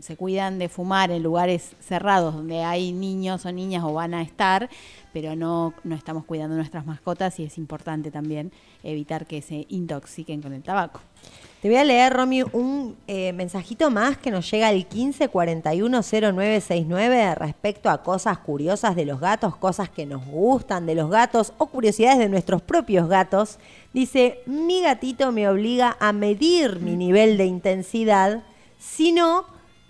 se 0.00 0.16
cuidan 0.16 0.60
de 0.60 0.68
fumar 0.68 1.10
en 1.10 1.24
lugares 1.24 1.72
cerrados 1.80 2.36
donde 2.36 2.62
hay 2.62 2.92
niños 2.92 3.44
o 3.46 3.50
niñas 3.50 3.82
o 3.82 3.92
van 3.92 4.14
a 4.14 4.22
estar, 4.22 4.70
pero 5.12 5.34
no, 5.34 5.74
no 5.82 5.96
estamos 5.96 6.24
cuidando 6.24 6.54
nuestras 6.54 6.86
mascotas 6.86 7.40
y 7.40 7.42
es 7.42 7.58
importante 7.58 8.12
también 8.12 8.52
evitar 8.84 9.26
que 9.26 9.42
se 9.42 9.66
intoxiquen 9.70 10.40
con 10.40 10.52
el 10.52 10.62
tabaco. 10.62 11.00
Te 11.60 11.68
voy 11.68 11.76
a 11.76 11.82
leer, 11.82 12.12
Romy, 12.12 12.44
un 12.52 12.96
eh, 13.08 13.32
mensajito 13.32 13.90
más 13.90 14.16
que 14.16 14.30
nos 14.30 14.48
llega 14.48 14.68
al 14.68 14.88
15410969 14.88 17.34
respecto 17.34 17.90
a 17.90 18.04
cosas 18.04 18.38
curiosas 18.38 18.94
de 18.94 19.04
los 19.04 19.18
gatos, 19.18 19.56
cosas 19.56 19.90
que 19.90 20.06
nos 20.06 20.24
gustan 20.24 20.86
de 20.86 20.94
los 20.94 21.10
gatos 21.10 21.52
o 21.58 21.66
curiosidades 21.66 22.20
de 22.20 22.28
nuestros 22.28 22.62
propios 22.62 23.08
gatos. 23.08 23.58
Dice, 23.92 24.38
mi 24.46 24.82
gatito 24.82 25.32
me 25.32 25.48
obliga 25.48 25.96
a 25.98 26.12
medir 26.12 26.78
mi 26.78 26.94
nivel 26.94 27.36
de 27.36 27.46
intensidad, 27.46 28.44
si 28.78 29.10
no, 29.10 29.44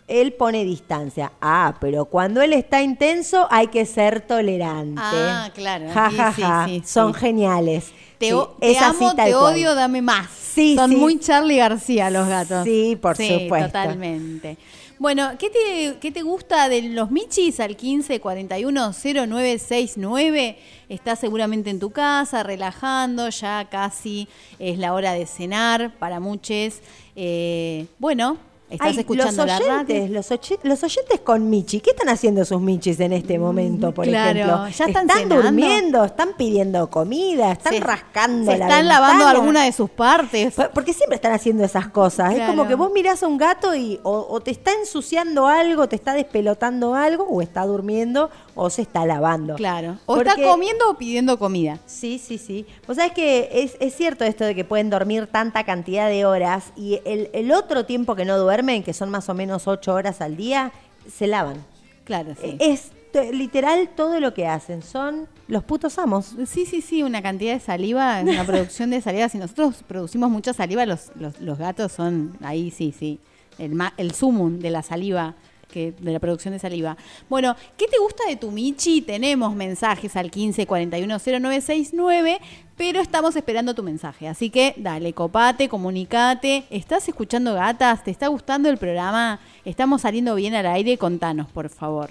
él 0.08 0.32
pone 0.32 0.64
distancia. 0.64 1.32
Ah, 1.40 1.76
pero 1.80 2.06
cuando 2.06 2.42
él 2.42 2.52
está 2.54 2.82
intenso 2.82 3.46
hay 3.50 3.68
que 3.68 3.86
ser 3.86 4.22
tolerante. 4.22 5.00
Ah, 5.04 5.50
claro. 5.54 5.86
Ja, 5.92 6.10
Sí, 6.10 6.16
ja, 6.16 6.32
sí, 6.34 6.42
ja. 6.42 6.64
sí, 6.66 6.82
Son 6.84 7.14
sí. 7.14 7.20
geniales. 7.20 7.92
Te, 8.18 8.30
Sí, 8.30 8.36
es 8.60 8.82
amo, 8.82 9.10
te 9.14 9.30
cual. 9.30 9.34
odio, 9.54 9.74
dame 9.74 10.02
más. 10.02 10.28
Sí, 10.30 10.74
Son 10.74 10.90
sí. 10.90 10.96
muy 10.96 11.20
Charlie 11.20 11.58
García 11.58 12.10
los 12.10 12.26
gatos. 12.26 12.64
Sí, 12.64 12.98
por 13.00 13.16
supuesto. 13.16 13.66
Totalmente. 13.68 14.56
Bueno, 14.98 15.30
¿qué 15.38 15.48
te, 15.50 15.98
¿qué 16.00 16.10
te 16.10 16.22
gusta 16.22 16.68
de 16.68 16.82
los 16.82 17.12
Michis 17.12 17.60
al 17.60 17.76
15 17.76 18.18
41 18.18 18.92
0969? 18.92 20.58
Estás 20.88 21.20
seguramente 21.20 21.70
en 21.70 21.78
tu 21.78 21.90
casa, 21.90 22.42
relajando, 22.42 23.28
ya 23.28 23.68
casi 23.70 24.26
es 24.58 24.78
la 24.78 24.94
hora 24.94 25.12
de 25.12 25.26
cenar 25.26 25.92
para 26.00 26.18
muchos. 26.18 26.80
Eh, 27.14 27.86
bueno, 28.00 28.38
estás 28.70 28.88
Ay, 28.88 28.98
escuchando 28.98 29.44
los 29.44 29.46
la 29.46 29.56
oyentes, 29.58 30.00
radio. 30.00 30.14
Los, 30.14 30.30
oye- 30.30 30.58
los 30.62 30.82
oyentes 30.82 31.20
con 31.20 31.48
Michi, 31.50 31.80
¿qué 31.80 31.90
están 31.90 32.08
haciendo 32.08 32.44
sus 32.44 32.60
Michis 32.60 33.00
en 33.00 33.12
este 33.12 33.38
momento, 33.38 33.92
por 33.92 34.06
Mm, 34.06 34.10
claro, 34.10 34.30
ejemplo? 34.38 34.68
ya 34.68 34.84
están 34.86 35.08
cenando. 35.08 35.42
durmiendo, 35.42 36.04
están 36.04 36.30
pidiendo 36.36 36.90
comida, 36.90 37.52
están 37.52 37.72
Se- 37.74 37.80
rascando 37.80 38.50
Se 38.52 38.58
la 38.58 38.66
están 38.66 38.88
lavando 38.88 39.26
alguna 39.26 39.64
de 39.64 39.72
sus 39.72 39.88
partes. 39.90 40.54
Por- 40.54 40.70
Porque 40.70 40.92
siempre 40.92 41.16
están 41.16 41.32
haciendo 41.32 41.64
esas 41.64 41.88
cosas. 41.88 42.34
Es 42.34 42.46
como 42.46 42.66
que 42.68 42.74
vos 42.74 42.90
mirás 42.92 43.22
a 43.22 43.26
un 43.26 43.38
gato 43.38 43.74
y 43.74 44.00
o, 44.02 44.26
o 44.28 44.40
te 44.40 44.50
está 44.50 44.72
ensuciando 44.72 45.46
algo, 45.46 45.88
te 45.88 45.96
está 45.96 46.14
despelotando 46.14 46.94
algo, 46.94 47.24
o 47.24 47.40
está 47.42 47.64
durmiendo, 47.66 48.30
o 48.60 48.70
se 48.70 48.82
está 48.82 49.06
lavando. 49.06 49.54
Claro. 49.54 49.96
O 50.06 50.16
está 50.18 50.34
comiendo 50.34 50.90
o 50.90 50.94
pidiendo 50.98 51.38
comida. 51.38 51.78
Sí, 51.86 52.18
sí, 52.18 52.38
sí. 52.38 52.66
Vos 52.86 52.96
sabés 52.96 53.12
que 53.12 53.48
es, 53.52 53.76
es 53.80 53.94
cierto 53.94 54.24
esto 54.24 54.44
de 54.44 54.54
que 54.54 54.64
pueden 54.64 54.90
dormir 54.90 55.26
tanta 55.28 55.64
cantidad 55.64 56.08
de 56.08 56.24
horas 56.26 56.72
y 56.76 57.00
el, 57.04 57.30
el 57.32 57.52
otro 57.52 57.86
tiempo 57.86 58.16
que 58.16 58.24
no 58.24 58.36
duermen, 58.38 58.82
que 58.82 58.92
son 58.92 59.10
más 59.10 59.28
o 59.28 59.34
menos 59.34 59.68
ocho 59.68 59.94
horas 59.94 60.20
al 60.20 60.36
día, 60.36 60.72
se 61.10 61.26
lavan. 61.28 61.64
Claro, 62.04 62.34
sí. 62.40 62.56
Es 62.58 62.90
t- 63.12 63.32
literal 63.32 63.90
todo 63.94 64.18
lo 64.18 64.34
que 64.34 64.46
hacen. 64.46 64.82
Son 64.82 65.28
los 65.46 65.62
putos 65.62 65.98
amos. 65.98 66.34
Sí, 66.46 66.66
sí, 66.66 66.80
sí, 66.82 67.02
una 67.02 67.22
cantidad 67.22 67.52
de 67.54 67.60
saliva, 67.60 68.20
una 68.22 68.44
producción 68.46 68.90
de 68.90 69.00
saliva. 69.00 69.28
Si 69.28 69.38
nosotros 69.38 69.84
producimos 69.86 70.30
mucha 70.30 70.52
saliva, 70.52 70.84
los, 70.86 71.10
los, 71.14 71.38
los 71.40 71.58
gatos 71.58 71.92
son 71.92 72.36
ahí, 72.42 72.70
sí, 72.70 72.92
sí, 72.98 73.20
el, 73.58 73.74
ma- 73.74 73.94
el 73.98 74.12
sumum 74.14 74.58
de 74.58 74.70
la 74.70 74.82
saliva, 74.82 75.34
que, 75.68 75.92
de 75.92 76.12
la 76.12 76.18
producción 76.18 76.52
de 76.52 76.58
saliva. 76.58 76.96
Bueno, 77.28 77.54
¿qué 77.76 77.86
te 77.86 77.98
gusta 77.98 78.24
de 78.28 78.36
tu 78.36 78.50
Michi? 78.50 79.02
Tenemos 79.02 79.54
mensajes 79.54 80.16
al 80.16 80.30
15 80.30 80.66
41 80.66 81.18
0969, 81.18 82.38
pero 82.76 83.00
estamos 83.00 83.36
esperando 83.36 83.74
tu 83.74 83.82
mensaje. 83.82 84.28
Así 84.28 84.50
que 84.50 84.74
dale, 84.76 85.12
copate, 85.12 85.68
comunicate. 85.68 86.64
¿Estás 86.70 87.08
escuchando 87.08 87.54
gatas? 87.54 88.04
¿Te 88.04 88.10
está 88.10 88.28
gustando 88.28 88.68
el 88.70 88.78
programa? 88.78 89.40
¿Estamos 89.64 90.02
saliendo 90.02 90.34
bien 90.34 90.54
al 90.54 90.66
aire? 90.66 90.96
Contanos, 90.98 91.48
por 91.50 91.68
favor. 91.68 92.10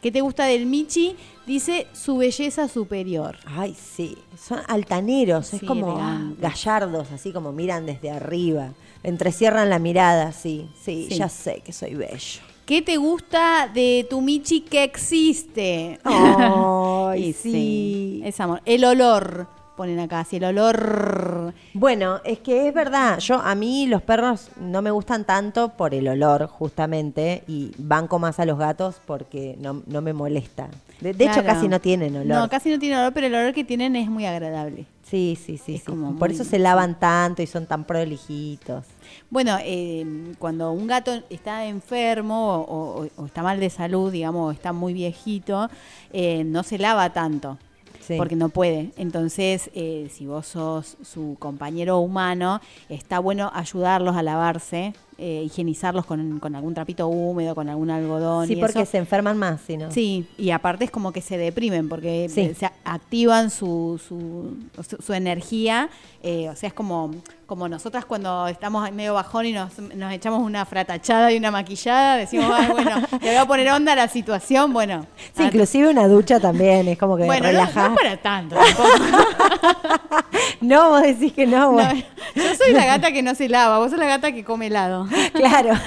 ¿Qué 0.00 0.12
te 0.12 0.20
gusta 0.20 0.44
del 0.44 0.66
Michi? 0.66 1.16
Dice 1.44 1.88
su 1.92 2.18
belleza 2.18 2.68
superior. 2.68 3.36
Ay, 3.46 3.74
sí. 3.74 4.16
Son 4.40 4.60
altaneros. 4.68 5.52
es 5.54 5.62
como 5.62 5.98
gallardos, 6.38 7.10
así 7.10 7.32
como 7.32 7.50
miran 7.52 7.84
desde 7.86 8.10
arriba. 8.10 8.74
Entrecierran 9.02 9.70
la 9.70 9.78
mirada, 9.80 10.30
sí. 10.32 10.68
Sí, 10.80 11.06
Sí. 11.08 11.16
ya 11.16 11.28
sé 11.28 11.62
que 11.64 11.72
soy 11.72 11.94
bello. 11.94 12.40
¿Qué 12.68 12.82
te 12.82 12.98
gusta 12.98 13.66
de 13.72 14.06
tu 14.10 14.20
Michi 14.20 14.60
que 14.60 14.84
existe? 14.84 15.98
Ay, 16.04 17.32
sí. 17.42 18.20
Es 18.22 18.38
amor. 18.40 18.60
El 18.66 18.84
olor, 18.84 19.46
ponen 19.74 19.98
acá, 20.00 20.22
sí, 20.24 20.36
el 20.36 20.44
olor. 20.44 21.54
Bueno, 21.72 22.20
es 22.26 22.40
que 22.40 22.68
es 22.68 22.74
verdad, 22.74 23.20
yo 23.20 23.36
a 23.40 23.54
mí 23.54 23.86
los 23.86 24.02
perros 24.02 24.50
no 24.60 24.82
me 24.82 24.90
gustan 24.90 25.24
tanto 25.24 25.70
por 25.70 25.94
el 25.94 26.08
olor 26.08 26.46
justamente 26.46 27.42
y 27.48 27.70
banco 27.78 28.18
más 28.18 28.38
a 28.38 28.44
los 28.44 28.58
gatos 28.58 29.00
porque 29.06 29.56
no, 29.58 29.82
no 29.86 30.02
me 30.02 30.12
molesta. 30.12 30.68
De, 31.00 31.14
de 31.14 31.24
hecho 31.24 31.42
casi 31.42 31.68
no 31.68 31.80
tienen 31.80 32.16
olor. 32.16 32.26
No, 32.42 32.48
casi 32.50 32.68
no 32.70 32.78
tienen 32.78 32.98
olor, 32.98 33.14
pero 33.14 33.28
el 33.28 33.34
olor 33.34 33.54
que 33.54 33.64
tienen 33.64 33.96
es 33.96 34.10
muy 34.10 34.26
agradable. 34.26 34.84
Sí, 35.04 35.38
sí, 35.42 35.56
sí, 35.56 35.76
Es 35.76 35.84
sí. 35.84 35.86
Por 35.86 35.96
muy- 35.96 36.32
eso 36.32 36.44
se 36.44 36.58
lavan 36.58 37.00
tanto 37.00 37.40
y 37.40 37.46
son 37.46 37.64
tan 37.64 37.84
prolijitos. 37.84 38.84
Bueno, 39.30 39.58
eh, 39.60 40.06
cuando 40.38 40.72
un 40.72 40.86
gato 40.86 41.12
está 41.28 41.66
enfermo 41.66 42.64
o, 42.66 43.02
o- 43.04 43.08
o 43.16 43.26
está 43.26 43.42
mal 43.42 43.60
de 43.60 43.68
salud, 43.68 44.10
digamos, 44.10 44.48
o 44.48 44.50
está 44.52 44.72
muy 44.72 44.94
viejito, 44.94 45.68
eh, 46.12 46.44
no 46.44 46.62
se 46.62 46.78
lava 46.78 47.10
tanto. 47.12 47.58
Sí. 48.00 48.14
Porque 48.16 48.36
no 48.36 48.48
puede. 48.48 48.90
Entonces, 48.96 49.70
eh, 49.74 50.08
si 50.10 50.26
vos 50.26 50.46
sos 50.46 50.96
su 51.02 51.36
compañero 51.38 51.98
humano, 51.98 52.62
está 52.88 53.18
bueno 53.18 53.50
ayudarlos 53.52 54.16
a 54.16 54.22
lavarse, 54.22 54.94
eh, 55.20 55.42
higienizarlos 55.46 56.06
con, 56.06 56.38
con 56.38 56.54
algún 56.54 56.74
trapito 56.74 57.08
húmedo, 57.08 57.54
con 57.56 57.68
algún 57.68 57.90
algodón. 57.90 58.46
Sí, 58.46 58.52
y 58.52 58.56
porque 58.56 58.82
eso. 58.82 58.92
se 58.92 58.98
enferman 58.98 59.36
más, 59.36 59.60
si 59.66 59.76
no. 59.76 59.90
Sí, 59.90 60.26
y 60.38 60.50
aparte 60.50 60.84
es 60.84 60.90
como 60.92 61.10
que 61.12 61.20
se 61.20 61.36
deprimen 61.36 61.88
porque 61.88 62.28
Sí. 62.32 62.40
eh, 62.42 62.54
se 62.58 62.70
activan 62.84 63.50
su, 63.50 64.00
su, 64.06 64.56
su- 64.88 65.02
su 65.02 65.12
energía. 65.14 65.88
eh, 66.22 66.48
o 66.48 66.56
sea, 66.56 66.68
es 66.68 66.74
como, 66.74 67.10
como 67.46 67.68
nosotras 67.68 68.04
cuando 68.04 68.46
estamos 68.48 68.90
medio 68.92 69.14
bajón 69.14 69.46
y 69.46 69.52
nos, 69.52 69.78
nos 69.78 70.12
echamos 70.12 70.40
una 70.42 70.64
fratachada 70.66 71.32
y 71.32 71.36
una 71.36 71.50
maquillada, 71.52 72.16
decimos, 72.16 72.46
"Ay, 72.52 72.68
bueno, 72.72 72.90
le 73.20 73.28
voy 73.28 73.36
a 73.36 73.46
poner 73.46 73.68
onda 73.70 73.92
a 73.92 73.96
la 73.96 74.08
situación. 74.08 74.72
Bueno, 74.72 75.06
Sí, 75.34 75.42
ah, 75.42 75.46
inclusive 75.46 75.88
una 75.88 76.06
ducha 76.08 76.40
también, 76.40 76.86
es 76.88 76.98
como 76.98 77.16
que 77.16 77.24
bueno 77.24 77.42
no, 77.46 77.48
relajás. 77.52 77.90
no 77.90 77.96
para 77.96 78.16
tanto. 78.16 78.56
tampoco. 78.56 78.88
No, 80.60 80.90
vos 80.90 81.02
decís 81.02 81.32
que 81.32 81.46
no, 81.46 81.58
No, 81.58 81.72
bueno. 81.72 82.02
yo 82.34 82.54
soy 82.56 82.72
la 82.72 82.84
gata 82.86 83.12
que 83.12 83.22
no 83.22 83.34
se 83.34 83.48
lava, 83.48 83.78
vos 83.78 83.90
sos 83.90 83.98
la 83.98 84.06
gata 84.06 84.32
que 84.32 84.44
come 84.44 84.66
helado. 84.66 85.07
Claro. 85.32 85.74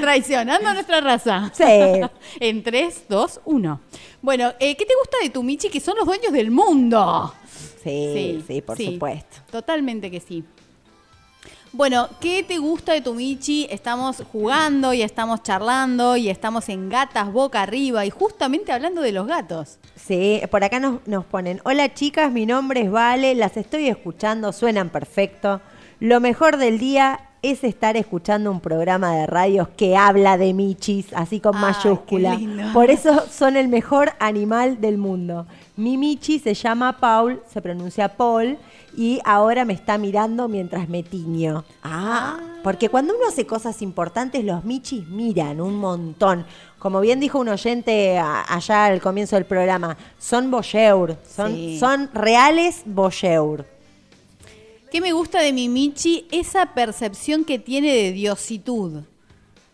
Traicionando 0.00 0.68
a 0.68 0.74
nuestra 0.74 1.00
raza. 1.00 1.50
Sí. 1.54 1.64
En 2.40 2.62
3, 2.62 3.04
2, 3.08 3.40
1. 3.44 3.80
Bueno, 4.22 4.52
eh, 4.60 4.76
¿qué 4.76 4.84
te 4.84 4.94
gusta 4.94 5.18
de 5.22 5.30
tu 5.30 5.42
Michi 5.42 5.68
que 5.68 5.80
son 5.80 5.96
los 5.96 6.06
dueños 6.06 6.32
del 6.32 6.50
mundo? 6.50 7.32
Sí, 7.82 8.42
sí, 8.46 8.60
por 8.60 8.76
supuesto. 8.76 9.38
Totalmente 9.50 10.10
que 10.10 10.20
sí. 10.20 10.44
Bueno, 11.72 12.08
¿qué 12.20 12.42
te 12.42 12.58
gusta 12.58 12.94
de 12.94 13.02
tu 13.02 13.12
Michi? 13.12 13.66
Estamos 13.70 14.22
jugando 14.32 14.94
y 14.94 15.02
estamos 15.02 15.42
charlando 15.42 16.16
y 16.16 16.30
estamos 16.30 16.70
en 16.70 16.88
gatas 16.88 17.30
boca 17.30 17.60
arriba 17.60 18.06
y 18.06 18.10
justamente 18.10 18.72
hablando 18.72 19.02
de 19.02 19.12
los 19.12 19.26
gatos. 19.26 19.78
Sí, 19.94 20.40
por 20.50 20.64
acá 20.64 20.80
nos, 20.80 21.06
nos 21.06 21.26
ponen, 21.26 21.60
hola 21.64 21.92
chicas, 21.92 22.32
mi 22.32 22.46
nombre 22.46 22.80
es 22.80 22.90
Vale, 22.90 23.34
las 23.34 23.58
estoy 23.58 23.88
escuchando, 23.88 24.54
suenan 24.54 24.88
perfecto. 24.88 25.60
Lo 26.00 26.20
mejor 26.20 26.56
del 26.58 26.78
día 26.78 27.20
es 27.42 27.62
estar 27.64 27.96
escuchando 27.96 28.50
un 28.50 28.60
programa 28.60 29.14
de 29.14 29.26
radios 29.26 29.68
que 29.76 29.96
habla 29.96 30.36
de 30.36 30.52
michis, 30.52 31.06
así 31.14 31.38
con 31.40 31.54
Ay, 31.56 31.62
mayúscula. 31.62 32.38
Por 32.72 32.90
eso 32.90 33.24
son 33.30 33.56
el 33.56 33.68
mejor 33.68 34.12
animal 34.18 34.80
del 34.80 34.98
mundo. 34.98 35.46
Mi 35.76 35.96
michi 35.96 36.38
se 36.38 36.54
llama 36.54 36.98
Paul, 36.98 37.40
se 37.52 37.62
pronuncia 37.62 38.08
Paul, 38.16 38.58
y 38.96 39.20
ahora 39.24 39.64
me 39.64 39.74
está 39.74 39.96
mirando 39.98 40.48
mientras 40.48 40.88
me 40.88 41.02
tiño. 41.02 41.64
Ah, 41.84 42.38
porque 42.64 42.88
cuando 42.88 43.14
uno 43.14 43.28
hace 43.28 43.46
cosas 43.46 43.80
importantes, 43.82 44.42
los 44.44 44.64
michis 44.64 45.06
miran 45.06 45.60
un 45.60 45.78
montón. 45.78 46.44
Como 46.78 47.00
bien 47.00 47.20
dijo 47.20 47.38
un 47.38 47.48
oyente 47.48 48.18
a- 48.18 48.42
allá 48.52 48.86
al 48.86 49.00
comienzo 49.00 49.36
del 49.36 49.44
programa, 49.44 49.96
son 50.18 50.50
boyeur, 50.50 51.16
son, 51.28 51.52
Sí. 51.54 51.78
son 51.78 52.10
reales 52.12 52.82
boyeur. 52.86 53.66
¿Qué 54.96 55.02
me 55.02 55.12
gusta 55.12 55.42
de 55.42 55.52
mi 55.52 55.68
Michi? 55.68 56.26
Esa 56.30 56.72
percepción 56.72 57.44
que 57.44 57.58
tiene 57.58 57.92
de 57.92 58.12
diositud. 58.12 59.02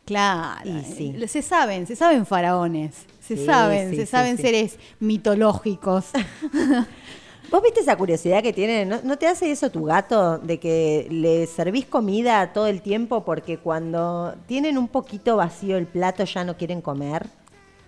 Claro. 0.04 0.68
Sí. 0.96 1.14
eh, 1.16 1.28
Se 1.28 1.42
saben, 1.42 1.86
se 1.86 1.94
saben 1.94 2.26
faraones. 2.26 2.96
Se 3.20 3.36
Sí, 3.36 3.46
saben, 3.46 3.90
sí, 3.90 3.96
se 3.98 4.06
saben 4.06 4.36
seres 4.36 4.80
mitológicos. 4.98 6.06
¿Vos 7.52 7.62
viste 7.62 7.78
esa 7.82 7.96
curiosidad 7.96 8.42
que 8.42 8.52
tiene? 8.52 8.84
¿No, 8.84 8.98
no 9.04 9.16
te 9.16 9.28
hace 9.28 9.52
eso 9.52 9.70
tu 9.70 9.84
gato 9.84 10.38
de 10.38 10.58
que 10.58 11.06
le 11.08 11.46
servís 11.46 11.86
comida 11.86 12.52
todo 12.52 12.66
el 12.66 12.82
tiempo 12.82 13.24
porque 13.24 13.58
cuando 13.58 14.34
tienen 14.48 14.76
un 14.76 14.88
poquito 14.88 15.36
vacío 15.36 15.76
el 15.76 15.86
plato 15.86 16.24
ya 16.24 16.42
no 16.42 16.56
quieren 16.56 16.80
comer? 16.80 17.28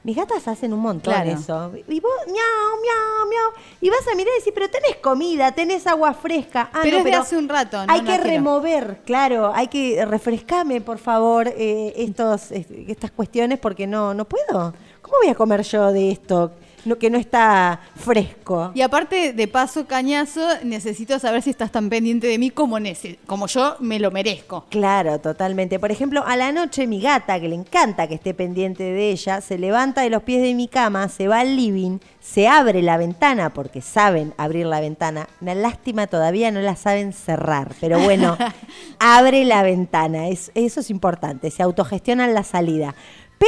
Mis 0.04 0.16
gatas 0.16 0.46
hacen 0.48 0.72
un 0.74 0.80
montón 0.80 1.14
Claro. 1.14 1.30
eso. 1.30 1.72
Y 1.88 1.98
vos, 1.98 2.12
miau, 2.26 2.34
miau, 2.36 3.28
miau. 3.28 3.50
Y 3.80 3.88
vas 3.88 4.06
a 4.06 4.14
mirar 4.14 4.32
y 4.34 4.38
decir, 4.38 4.52
pero 4.54 4.68
tenés 4.68 4.96
comida, 4.96 5.50
tenés 5.52 5.86
agua 5.86 6.12
fresca. 6.12 6.68
Ah, 6.74 6.80
Pero 6.82 6.98
no, 6.98 6.98
es 6.98 7.04
de 7.06 7.14
hace 7.14 7.36
un 7.38 7.48
rato, 7.48 7.78
no, 7.86 7.92
Hay 7.92 8.02
no 8.02 8.10
que 8.12 8.18
remover, 8.18 9.00
claro, 9.06 9.50
hay 9.54 9.68
que 9.68 10.04
refrescame, 10.04 10.82
por 10.82 10.98
favor, 10.98 11.48
eh, 11.48 11.94
estos, 11.96 12.52
es- 12.52 12.66
estas 12.86 13.10
cuestiones 13.12 13.58
porque 13.58 13.86
no, 13.86 14.12
no 14.12 14.26
puedo. 14.26 14.74
¿Cómo 15.00 15.16
voy 15.22 15.30
a 15.30 15.34
comer 15.34 15.62
yo 15.62 15.90
de 15.90 16.10
esto 16.10 16.52
no, 16.84 16.96
que 16.98 17.10
no 17.10 17.18
está 17.18 17.80
fresco? 17.96 18.72
Y 18.74 18.82
aparte, 18.82 19.32
de 19.32 19.48
paso, 19.48 19.86
cañazo, 19.86 20.40
necesito 20.64 21.18
saber 21.18 21.42
si 21.42 21.50
estás 21.50 21.72
tan 21.72 21.88
pendiente 21.88 22.26
de 22.26 22.38
mí 22.38 22.50
como, 22.50 22.78
nece- 22.78 23.18
como 23.26 23.46
yo 23.46 23.76
me 23.80 23.98
lo 23.98 24.10
merezco. 24.10 24.66
Claro, 24.70 25.18
totalmente. 25.20 25.78
Por 25.78 25.90
ejemplo, 25.90 26.24
a 26.26 26.36
la 26.36 26.52
noche 26.52 26.86
mi 26.86 27.00
gata, 27.00 27.40
que 27.40 27.48
le 27.48 27.54
encanta 27.54 28.06
que 28.08 28.14
esté 28.14 28.34
pendiente 28.34 28.82
de 28.84 29.10
ella, 29.10 29.40
se 29.40 29.58
levanta 29.58 30.02
de 30.02 30.10
los 30.10 30.22
pies 30.22 30.42
de 30.42 30.54
mi 30.54 30.68
cama, 30.68 31.08
se 31.08 31.28
va 31.28 31.40
al 31.40 31.56
living, 31.56 31.98
se 32.20 32.48
abre 32.48 32.82
la 32.82 32.96
ventana, 32.96 33.52
porque 33.52 33.80
saben 33.80 34.34
abrir 34.36 34.66
la 34.66 34.80
ventana. 34.80 35.28
Una 35.40 35.54
lástima, 35.54 36.06
todavía 36.06 36.50
no 36.50 36.60
la 36.60 36.76
saben 36.76 37.12
cerrar, 37.12 37.72
pero 37.80 37.98
bueno, 38.00 38.36
abre 38.98 39.44
la 39.44 39.62
ventana, 39.62 40.28
es- 40.28 40.50
eso 40.54 40.80
es 40.80 40.90
importante, 40.90 41.50
se 41.50 41.62
autogestionan 41.62 42.34
la 42.34 42.42
salida. 42.44 42.94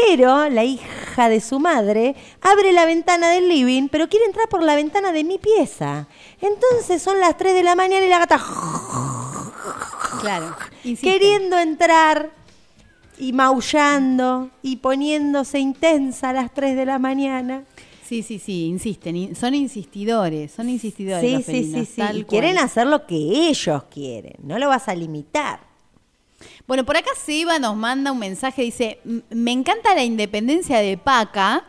Pero 0.05 0.49
la 0.51 0.65
hija 0.65 1.29
de 1.29 1.41
su 1.41 1.59
madre 1.59 2.15
abre 2.43 2.73
la 2.73 2.85
ventana 2.85 3.31
del 3.31 3.49
living, 3.49 3.89
pero 3.89 4.09
quiere 4.09 4.27
entrar 4.27 4.49
por 4.49 4.63
la 4.63 4.75
ventana 4.75 5.13
de 5.13 5.25
mi 5.25 5.39
pieza. 5.39 6.07
Entonces 6.41 7.01
son 7.01 7.19
las 7.21 7.37
3 7.39 7.55
de 7.55 7.63
la 7.63 7.75
mañana 7.75 8.05
y 8.05 8.09
la 8.09 8.19
gata 8.19 8.39
Claro. 10.21 10.55
queriendo 11.01 11.59
entrar 11.59 12.31
y 13.19 13.33
maullando 13.33 14.51
y 14.63 14.77
poniéndose 14.77 15.59
intensa 15.59 16.31
a 16.31 16.33
las 16.35 16.53
3 16.53 16.77
de 16.77 16.87
la 16.87 16.99
mañana. 16.99 17.63
Sí, 18.07 18.23
sí, 18.23 18.39
sí, 18.39 18.67
insisten. 18.67 19.17
in- 19.17 19.35
son 19.37 19.55
insistidores, 19.55 20.53
son 20.53 20.69
insistidores. 20.69 21.25
Sí, 21.29 21.33
los 21.37 21.45
sí, 21.45 21.73
sí, 21.75 21.87
sí. 21.87 21.97
tal 21.97 22.19
Y 22.19 22.25
quieren 22.25 22.59
hacer 22.59 22.87
lo 22.87 23.07
que 23.07 23.17
ellos 23.17 23.85
quieren, 23.91 24.35
no 24.43 24.59
lo 24.59 24.69
vas 24.69 24.89
a 24.89 24.95
limitar. 24.95 25.61
Bueno, 26.67 26.85
por 26.85 26.97
acá 26.97 27.11
Seba 27.17 27.59
nos 27.59 27.77
manda 27.77 28.13
un 28.13 28.19
mensaje, 28.19 28.63
dice, 28.63 29.01
"M- 29.05 29.23
me 29.31 29.53
encanta 29.53 29.95
la 29.95 30.05
independencia 30.05 30.79
de 30.79 30.97
Paca, 30.99 31.65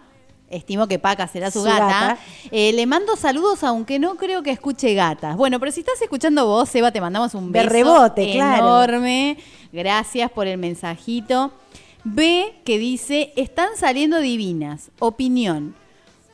estimo 0.50 0.88
que 0.88 0.98
Paca 1.00 1.28
será 1.28 1.52
su, 1.52 1.60
Su 1.60 1.66
gata, 1.66 1.86
gata. 1.88 2.18
Eh, 2.52 2.72
le 2.74 2.86
mando 2.86 3.16
saludos 3.16 3.64
aunque 3.64 4.00
no 4.00 4.16
creo 4.16 4.44
que 4.44 4.52
escuche 4.52 4.94
gatas. 4.94 5.36
Bueno, 5.38 5.60
pero 5.60 5.72
si 5.72 5.82
estás 5.82 6.02
escuchando 6.02 6.46
vos, 6.46 6.68
Seba, 6.70 6.92
te 6.92 7.00
mandamos 7.02 7.34
un 7.34 7.52
De 7.52 7.60
beso 7.60 7.70
rebote, 7.72 8.32
claro. 8.34 8.64
enorme, 8.66 9.38
gracias 9.72 10.32
por 10.32 10.48
el 10.48 10.58
mensajito. 10.58 11.52
B, 12.04 12.54
que 12.64 12.78
dice, 12.78 13.34
están 13.36 13.70
saliendo 13.76 14.20
divinas, 14.20 14.92
opinión, 15.00 15.76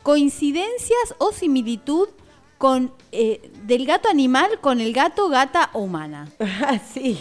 coincidencias 0.03 1.15
o 1.17 1.31
similitud 1.31 2.09
con 2.57 2.91
eh, 3.11 3.51
del 3.63 3.85
gato 3.85 4.09
animal 4.09 4.59
con 4.61 4.79
el 4.79 4.93
gato, 4.93 5.29
gata 5.29 5.69
o 5.73 5.79
humana. 5.79 6.29
sí. 6.93 7.17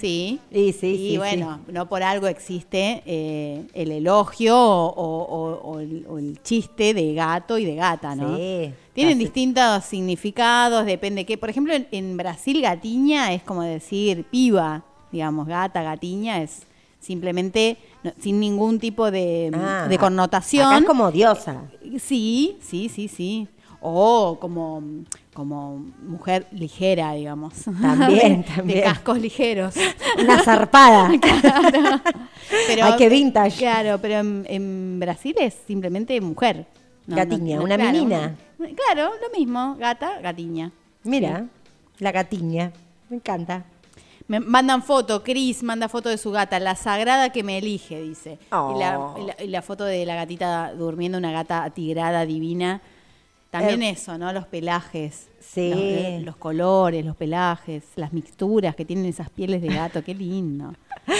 Sí. 0.00 0.38
Y 0.50 0.72
sí, 0.72 0.86
y 0.86 1.10
sí, 1.12 1.16
bueno, 1.18 1.60
no 1.68 1.88
por 1.88 2.02
algo 2.02 2.26
existe 2.28 3.02
eh, 3.06 3.64
el 3.74 3.90
elogio 3.92 4.56
o, 4.56 4.86
o- 4.88 5.22
o- 5.24 5.60
o 5.72 5.80
el, 5.80 6.06
o 6.08 6.18
el 6.18 6.40
chiste 6.42 6.94
de 6.94 7.14
gato 7.14 7.58
y 7.58 7.64
de 7.64 7.74
gata, 7.74 8.14
¿no? 8.14 8.36
Sí, 8.36 8.72
Tienen 8.92 9.14
así. 9.14 9.24
distintos 9.24 9.84
significados, 9.84 10.86
depende 10.86 11.24
qué. 11.26 11.36
Por 11.38 11.50
ejemplo, 11.50 11.72
en, 11.74 11.86
en 11.90 12.16
Brasil 12.16 12.60
gatiña 12.62 13.32
es 13.32 13.42
como 13.42 13.62
decir 13.62 14.24
piba, 14.30 14.82
digamos, 15.12 15.46
gata, 15.46 15.82
gatiña 15.82 16.42
es 16.42 16.62
simplemente 17.00 17.76
no- 18.02 18.12
sin 18.20 18.40
ningún 18.40 18.78
tipo 18.78 19.10
de, 19.10 19.50
Ah, 19.54 19.86
de 19.88 19.98
connotación. 19.98 20.66
Acá 20.66 20.78
es 20.78 20.84
como 20.84 21.10
diosa. 21.12 21.62
Sí, 21.98 22.56
sí, 22.60 22.88
sí, 22.88 23.08
sí. 23.08 23.48
O 23.80 24.36
como, 24.40 24.82
como 25.38 25.76
mujer 26.04 26.48
ligera, 26.50 27.12
digamos. 27.12 27.54
También, 27.80 28.42
De- 28.42 28.54
también. 28.56 28.78
De 28.80 28.84
cascos 28.84 29.20
ligeros. 29.20 29.74
Una 30.20 30.42
zarpada. 30.42 31.08
Claro. 31.20 32.00
Pero, 32.66 32.84
Ay, 32.86 32.92
qué 32.98 33.08
vintage. 33.08 33.58
Claro, 33.58 33.98
pero 34.02 34.14
en, 34.18 34.44
en 34.48 34.98
Brasil 34.98 35.36
es 35.38 35.54
simplemente 35.66 36.20
mujer. 36.20 36.66
Gatiña, 37.06 37.60
una 37.60 37.76
claro, 37.76 37.92
menina. 37.92 38.36
una- 38.58 38.68
claro, 38.74 39.12
lo 39.22 39.38
mismo. 39.38 39.76
Gata, 39.78 40.18
gatiña. 40.20 40.72
Mira, 41.04 41.46
la 42.00 42.10
gatiña. 42.10 42.72
Me 43.08 43.16
encanta. 43.18 43.62
Me 44.26 44.40
mandan 44.40 44.82
foto, 44.82 45.22
Cris 45.22 45.62
manda 45.62 45.88
foto 45.88 46.08
de 46.08 46.18
su 46.18 46.32
gata, 46.32 46.58
la 46.58 46.74
sagrada 46.74 47.30
que 47.30 47.44
me 47.44 47.58
elige, 47.58 48.02
dice. 48.02 48.38
Y, 48.50 48.78
la, 48.78 48.98
Oh. 48.98 49.16
y 49.22 49.26
la- 49.26 49.44
y 49.44 49.46
la 49.46 49.62
foto 49.62 49.84
de 49.84 50.04
la 50.04 50.16
gatita 50.16 50.72
durmiendo, 50.74 51.16
una 51.16 51.30
gata 51.30 51.62
atigrada, 51.62 52.26
divina. 52.26 52.80
También 53.50 53.82
Eh, 53.82 53.90
eso, 53.90 54.18
¿no? 54.18 54.30
Los 54.34 54.46
pelajes. 54.46 55.27
Sí. 55.40 56.14
Los, 56.16 56.26
los 56.26 56.36
colores, 56.36 57.04
los 57.04 57.16
pelajes, 57.16 57.84
las 57.96 58.12
mixturas 58.12 58.74
que 58.74 58.84
tienen 58.84 59.06
esas 59.06 59.30
pieles 59.30 59.62
de 59.62 59.68
gato, 59.68 60.02
qué 60.04 60.14
lindo. 60.14 60.74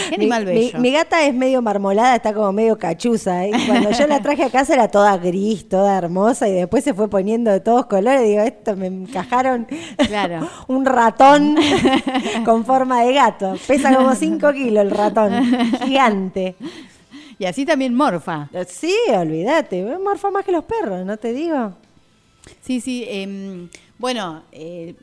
Qué 0.09 0.15
animal 0.15 0.45
mi, 0.45 0.51
bello. 0.51 0.79
mi 0.79 0.91
gata 0.91 1.25
es 1.25 1.33
medio 1.33 1.61
marmolada, 1.61 2.15
está 2.15 2.33
como 2.33 2.51
medio 2.51 2.77
cachuza. 2.77 3.47
Y 3.47 3.51
cuando 3.65 3.91
yo 3.91 4.05
la 4.07 4.19
traje 4.21 4.43
a 4.43 4.49
casa 4.49 4.73
era 4.75 4.87
toda 4.87 5.17
gris, 5.17 5.67
toda 5.67 5.97
hermosa, 5.97 6.47
y 6.47 6.53
después 6.53 6.83
se 6.83 6.93
fue 6.93 7.09
poniendo 7.09 7.49
de 7.51 7.59
todos 7.59 7.87
colores. 7.87 8.21
Digo, 8.23 8.41
esto 8.41 8.75
me 8.75 8.87
encajaron 8.87 9.67
Claro. 10.07 10.47
un 10.67 10.85
ratón 10.85 11.55
con 12.45 12.65
forma 12.65 13.03
de 13.03 13.13
gato. 13.13 13.55
Pesa 13.67 13.95
como 13.95 14.13
5 14.13 14.53
kilos 14.53 14.83
el 14.85 14.91
ratón, 14.91 15.33
gigante. 15.85 16.55
Y 17.39 17.45
así 17.45 17.65
también 17.65 17.95
morfa. 17.95 18.49
Sí, 18.67 18.93
olvídate, 19.15 19.83
morfa 19.97 20.29
más 20.29 20.45
que 20.45 20.51
los 20.51 20.65
perros, 20.65 21.05
¿no 21.05 21.17
te 21.17 21.33
digo? 21.33 21.73
Sí, 22.61 22.81
sí. 22.81 23.05
em, 23.07 23.69
bueno, 23.99 24.41
eh, 24.51 24.95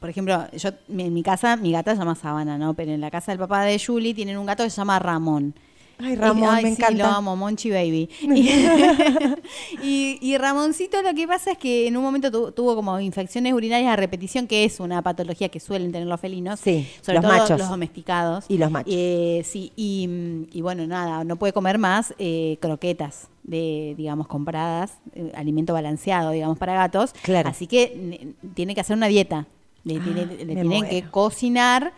por 0.00 0.08
ejemplo, 0.08 0.46
yo 0.56 0.70
en 0.88 1.12
mi 1.12 1.22
casa, 1.22 1.56
mi 1.56 1.72
gata 1.72 1.92
se 1.92 1.98
llama 1.98 2.14
Sabana, 2.14 2.56
¿no? 2.56 2.72
Pero 2.74 2.92
en 2.92 3.00
la 3.02 3.10
casa 3.10 3.32
del 3.32 3.38
papá 3.38 3.62
de 3.64 3.78
Julie 3.78 4.14
tienen 4.14 4.38
un 4.38 4.46
gato 4.46 4.64
que 4.64 4.70
se 4.70 4.76
llama 4.76 4.98
Ramón. 4.98 5.52
Ay, 5.98 6.14
Ramón, 6.14 6.58
Y- 6.60 6.62
me 6.62 6.68
sí, 6.74 6.82
encanta. 6.82 7.02
lo 7.08 7.10
amo, 7.16 7.36
Monchi 7.36 7.70
Baby. 7.70 8.08
Y, 9.82 10.18
y 10.20 10.36
Ramoncito 10.38 11.00
lo 11.02 11.14
que 11.14 11.26
pasa 11.26 11.52
es 11.52 11.58
que 11.58 11.86
en 11.86 11.96
un 11.96 12.02
momento 12.02 12.30
tu- 12.30 12.52
tuvo 12.52 12.74
como 12.74 12.98
infecciones 13.00 13.52
urinarias 13.52 13.92
a 13.92 13.96
repetición, 13.96 14.46
que 14.46 14.64
es 14.64 14.80
una 14.80 15.02
patología 15.02 15.48
que 15.48 15.60
suelen 15.60 15.92
tener 15.92 16.06
los 16.06 16.20
felinos. 16.20 16.60
Sí, 16.60 16.86
sobre 17.00 17.18
los 17.18 17.24
todo 17.24 17.38
machos. 17.38 17.58
los 17.58 17.68
domesticados. 17.68 18.44
Y 18.48 18.58
los 18.58 18.70
machos. 18.70 18.92
Eh, 18.94 19.42
sí, 19.44 19.72
y, 19.76 20.08
y 20.52 20.60
bueno, 20.60 20.86
nada, 20.86 21.24
no 21.24 21.36
puede 21.36 21.52
comer 21.52 21.78
más 21.78 22.14
eh, 22.18 22.58
croquetas 22.60 23.28
de, 23.46 23.94
digamos, 23.96 24.26
compradas, 24.26 24.98
eh, 25.14 25.32
alimento 25.34 25.72
balanceado, 25.72 26.32
digamos, 26.32 26.58
para 26.58 26.74
gatos. 26.74 27.12
Claro. 27.22 27.48
Así 27.48 27.66
que 27.66 27.94
ne- 27.96 28.34
tiene 28.54 28.74
que 28.74 28.80
hacer 28.80 28.96
una 28.96 29.06
dieta. 29.06 29.46
Le, 29.84 30.00
tiene- 30.00 30.26
le 30.26 30.44
me 30.54 30.60
tienen 30.62 30.86
que 30.88 31.02
cocinar 31.10 31.92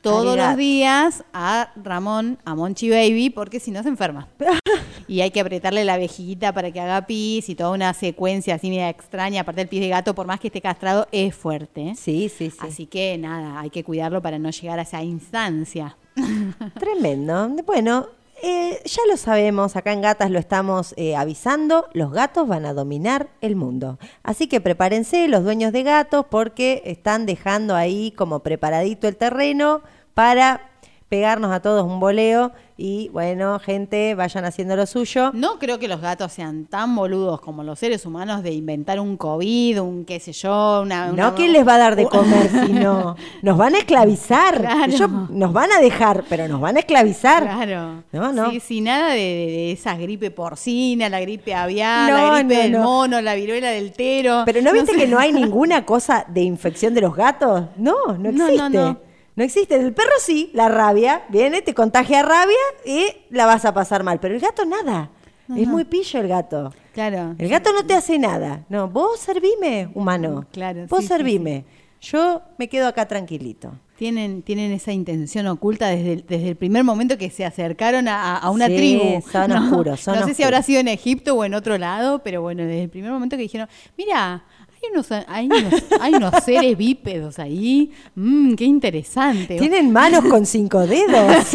todos 0.00 0.36
los 0.36 0.56
días 0.56 1.24
a 1.32 1.70
Ramón, 1.82 2.38
a 2.44 2.54
Monchi 2.54 2.90
Baby, 2.90 3.30
porque 3.30 3.60
si 3.60 3.70
no 3.70 3.82
se 3.82 3.88
enferma. 3.90 4.28
y 5.08 5.20
hay 5.20 5.30
que 5.30 5.40
apretarle 5.40 5.84
la 5.84 5.96
vejiguita 5.98 6.52
para 6.52 6.70
que 6.72 6.80
haga 6.80 7.06
pis 7.06 7.48
y 7.48 7.54
toda 7.54 7.70
una 7.70 7.92
secuencia 7.94 8.54
así 8.54 8.68
media 8.68 8.88
extraña. 8.90 9.42
Aparte 9.42 9.62
el 9.62 9.68
pis 9.68 9.80
de 9.80 9.88
gato, 9.88 10.14
por 10.14 10.26
más 10.26 10.40
que 10.40 10.48
esté 10.48 10.60
castrado, 10.60 11.06
es 11.12 11.34
fuerte. 11.34 11.88
¿eh? 11.88 11.94
Sí, 11.96 12.30
sí, 12.34 12.50
sí. 12.50 12.56
Así 12.60 12.86
que 12.86 13.16
nada, 13.18 13.60
hay 13.60 13.70
que 13.70 13.84
cuidarlo 13.84 14.20
para 14.22 14.38
no 14.38 14.50
llegar 14.50 14.78
a 14.78 14.82
esa 14.82 15.02
instancia. 15.02 15.96
Tremendo. 16.78 17.48
Bueno, 17.66 18.06
eh, 18.46 18.82
ya 18.84 19.00
lo 19.08 19.16
sabemos, 19.16 19.74
acá 19.74 19.94
en 19.94 20.02
Gatas 20.02 20.30
lo 20.30 20.38
estamos 20.38 20.92
eh, 20.98 21.16
avisando, 21.16 21.88
los 21.94 22.12
gatos 22.12 22.46
van 22.46 22.66
a 22.66 22.74
dominar 22.74 23.30
el 23.40 23.56
mundo. 23.56 23.98
Así 24.22 24.48
que 24.48 24.60
prepárense 24.60 25.28
los 25.28 25.44
dueños 25.44 25.72
de 25.72 25.82
gatos 25.82 26.26
porque 26.28 26.82
están 26.84 27.24
dejando 27.24 27.74
ahí 27.74 28.10
como 28.10 28.40
preparadito 28.40 29.08
el 29.08 29.16
terreno 29.16 29.80
para 30.12 30.73
pegarnos 31.14 31.52
a 31.52 31.60
todos 31.60 31.84
un 31.84 32.00
boleo 32.00 32.50
y 32.76 33.08
bueno, 33.10 33.60
gente, 33.60 34.16
vayan 34.16 34.44
haciendo 34.46 34.74
lo 34.74 34.84
suyo. 34.84 35.30
No 35.32 35.60
creo 35.60 35.78
que 35.78 35.86
los 35.86 36.00
gatos 36.00 36.32
sean 36.32 36.64
tan 36.64 36.96
boludos 36.96 37.40
como 37.40 37.62
los 37.62 37.78
seres 37.78 38.04
humanos 38.04 38.42
de 38.42 38.50
inventar 38.50 38.98
un 38.98 39.16
COVID, 39.16 39.80
un 39.80 40.04
qué 40.04 40.18
sé 40.18 40.32
yo, 40.32 40.80
una... 40.82 41.12
una- 41.12 41.22
No, 41.30 41.34
¿quién 41.36 41.52
les 41.52 41.64
va 41.64 41.76
a 41.76 41.78
dar 41.78 41.94
de 41.94 42.06
comer 42.16 42.48
si 42.50 42.72
no? 42.72 43.14
Nos 43.42 43.56
van 43.56 43.76
a 43.76 43.78
esclavizar. 43.78 44.60
Claro. 44.60 44.92
Ellos 44.92 45.08
nos 45.30 45.52
van 45.52 45.70
a 45.70 45.78
dejar, 45.80 46.24
pero 46.28 46.48
nos 46.48 46.60
van 46.60 46.76
a 46.76 46.80
esclavizar. 46.80 47.44
Claro. 47.44 48.02
No, 48.10 48.32
no. 48.32 48.50
Sí, 48.50 48.58
sí, 48.58 48.80
nada 48.80 49.10
de, 49.10 49.20
de- 49.20 49.70
esas 49.70 49.96
gripe 49.96 50.32
porcina, 50.32 51.08
la 51.08 51.20
gripe 51.20 51.54
aviar, 51.54 52.10
No, 52.10 52.16
la 52.32 52.38
gripe 52.40 52.54
no, 52.56 52.60
del 52.62 52.72
no. 52.72 52.82
mono, 52.82 53.20
la 53.20 53.34
viruela 53.36 53.70
del 53.70 53.92
tero. 53.92 54.42
Pero 54.46 54.60
¿no 54.62 54.72
viste 54.72 54.94
sé. 54.94 54.98
que 54.98 55.06
no 55.06 55.20
hay 55.20 55.32
ninguna 55.44 55.86
cosa 55.86 56.24
de 56.28 56.42
infección 56.42 56.92
de 56.92 57.02
los 57.02 57.14
gatos? 57.14 57.66
No, 57.76 57.94
no 58.18 58.32
No, 58.32 58.32
no, 58.32 58.46
existe. 58.48 58.96
No. 59.36 59.44
Existe. 59.44 59.74
El 59.76 59.92
perro 59.92 60.12
sí, 60.20 60.50
la 60.54 60.68
rabia, 60.68 61.24
viene, 61.28 61.62
te 61.62 61.74
contagia 61.74 62.22
rabia 62.22 62.56
y 62.84 63.06
la 63.30 63.46
vas 63.46 63.64
a 63.64 63.74
pasar 63.74 64.02
mal. 64.04 64.20
Pero 64.20 64.34
el 64.34 64.40
gato 64.40 64.64
nada. 64.64 65.10
es 65.56 65.66
muy 65.66 65.84
pillo 65.84 66.20
el 66.20 66.28
gato. 66.28 66.72
Claro. 66.92 67.34
El 67.38 67.48
gato 67.48 67.72
no 67.72 67.84
te 67.84 67.94
hace 67.94 68.18
nada. 68.18 68.64
No, 68.68 68.88
vos 68.88 69.18
servime, 69.20 69.88
humano. 69.94 70.46
Claro, 70.52 70.86
Vos 70.88 71.00
sí, 71.00 71.06
sí, 71.06 71.08
servime. 71.08 71.64
Yo 72.00 72.42
me 72.58 72.68
quedo 72.68 72.86
acá 72.86 73.08
tranquilito. 73.08 73.72
Tienen, 73.96 74.42
tienen 74.42 74.72
esa 74.72 74.92
intención 74.92 75.46
oculta 75.46 75.88
desde 75.88 76.12
el, 76.14 76.26
desde 76.26 76.48
el 76.50 76.56
primer 76.56 76.82
momento 76.84 77.16
que 77.16 77.30
se 77.30 77.44
acercaron 77.44 78.08
a, 78.08 78.36
a 78.36 78.50
una 78.50 78.66
Sí, 78.66 78.76
tribu. 78.76 79.22
son 79.30 79.50
no, 79.50 79.64
oscuros, 79.64 80.00
son 80.02 80.18
no 80.20 80.26
sé 80.26 80.34
si 80.34 80.42
habrá 80.42 80.62
sido 80.62 80.80
en 80.80 80.88
Egipto 80.88 81.34
o 81.34 81.44
en 81.44 81.54
otro 81.54 81.78
lado, 81.78 82.18
pero 82.22 82.42
bueno, 82.42 82.62
desde 82.64 82.82
el 82.82 82.90
primer 82.90 83.12
momento 83.12 83.36
que 83.36 83.42
dijeron, 83.42 83.68
mira, 83.96 84.44
hay 84.84 84.92
unos, 84.92 85.10
hay 85.10 85.46
unos, 85.46 85.84
hay 86.00 86.14
unos 86.14 86.44
seres 86.44 86.76
bípedos 86.76 87.38
ahí, 87.38 87.92
mm, 88.14 88.54
qué 88.54 88.64
interesante. 88.64 89.58
Tienen 89.58 89.92
manos 89.92 90.24
con 90.24 90.46
cinco 90.46 90.86
dedos. 90.86 91.54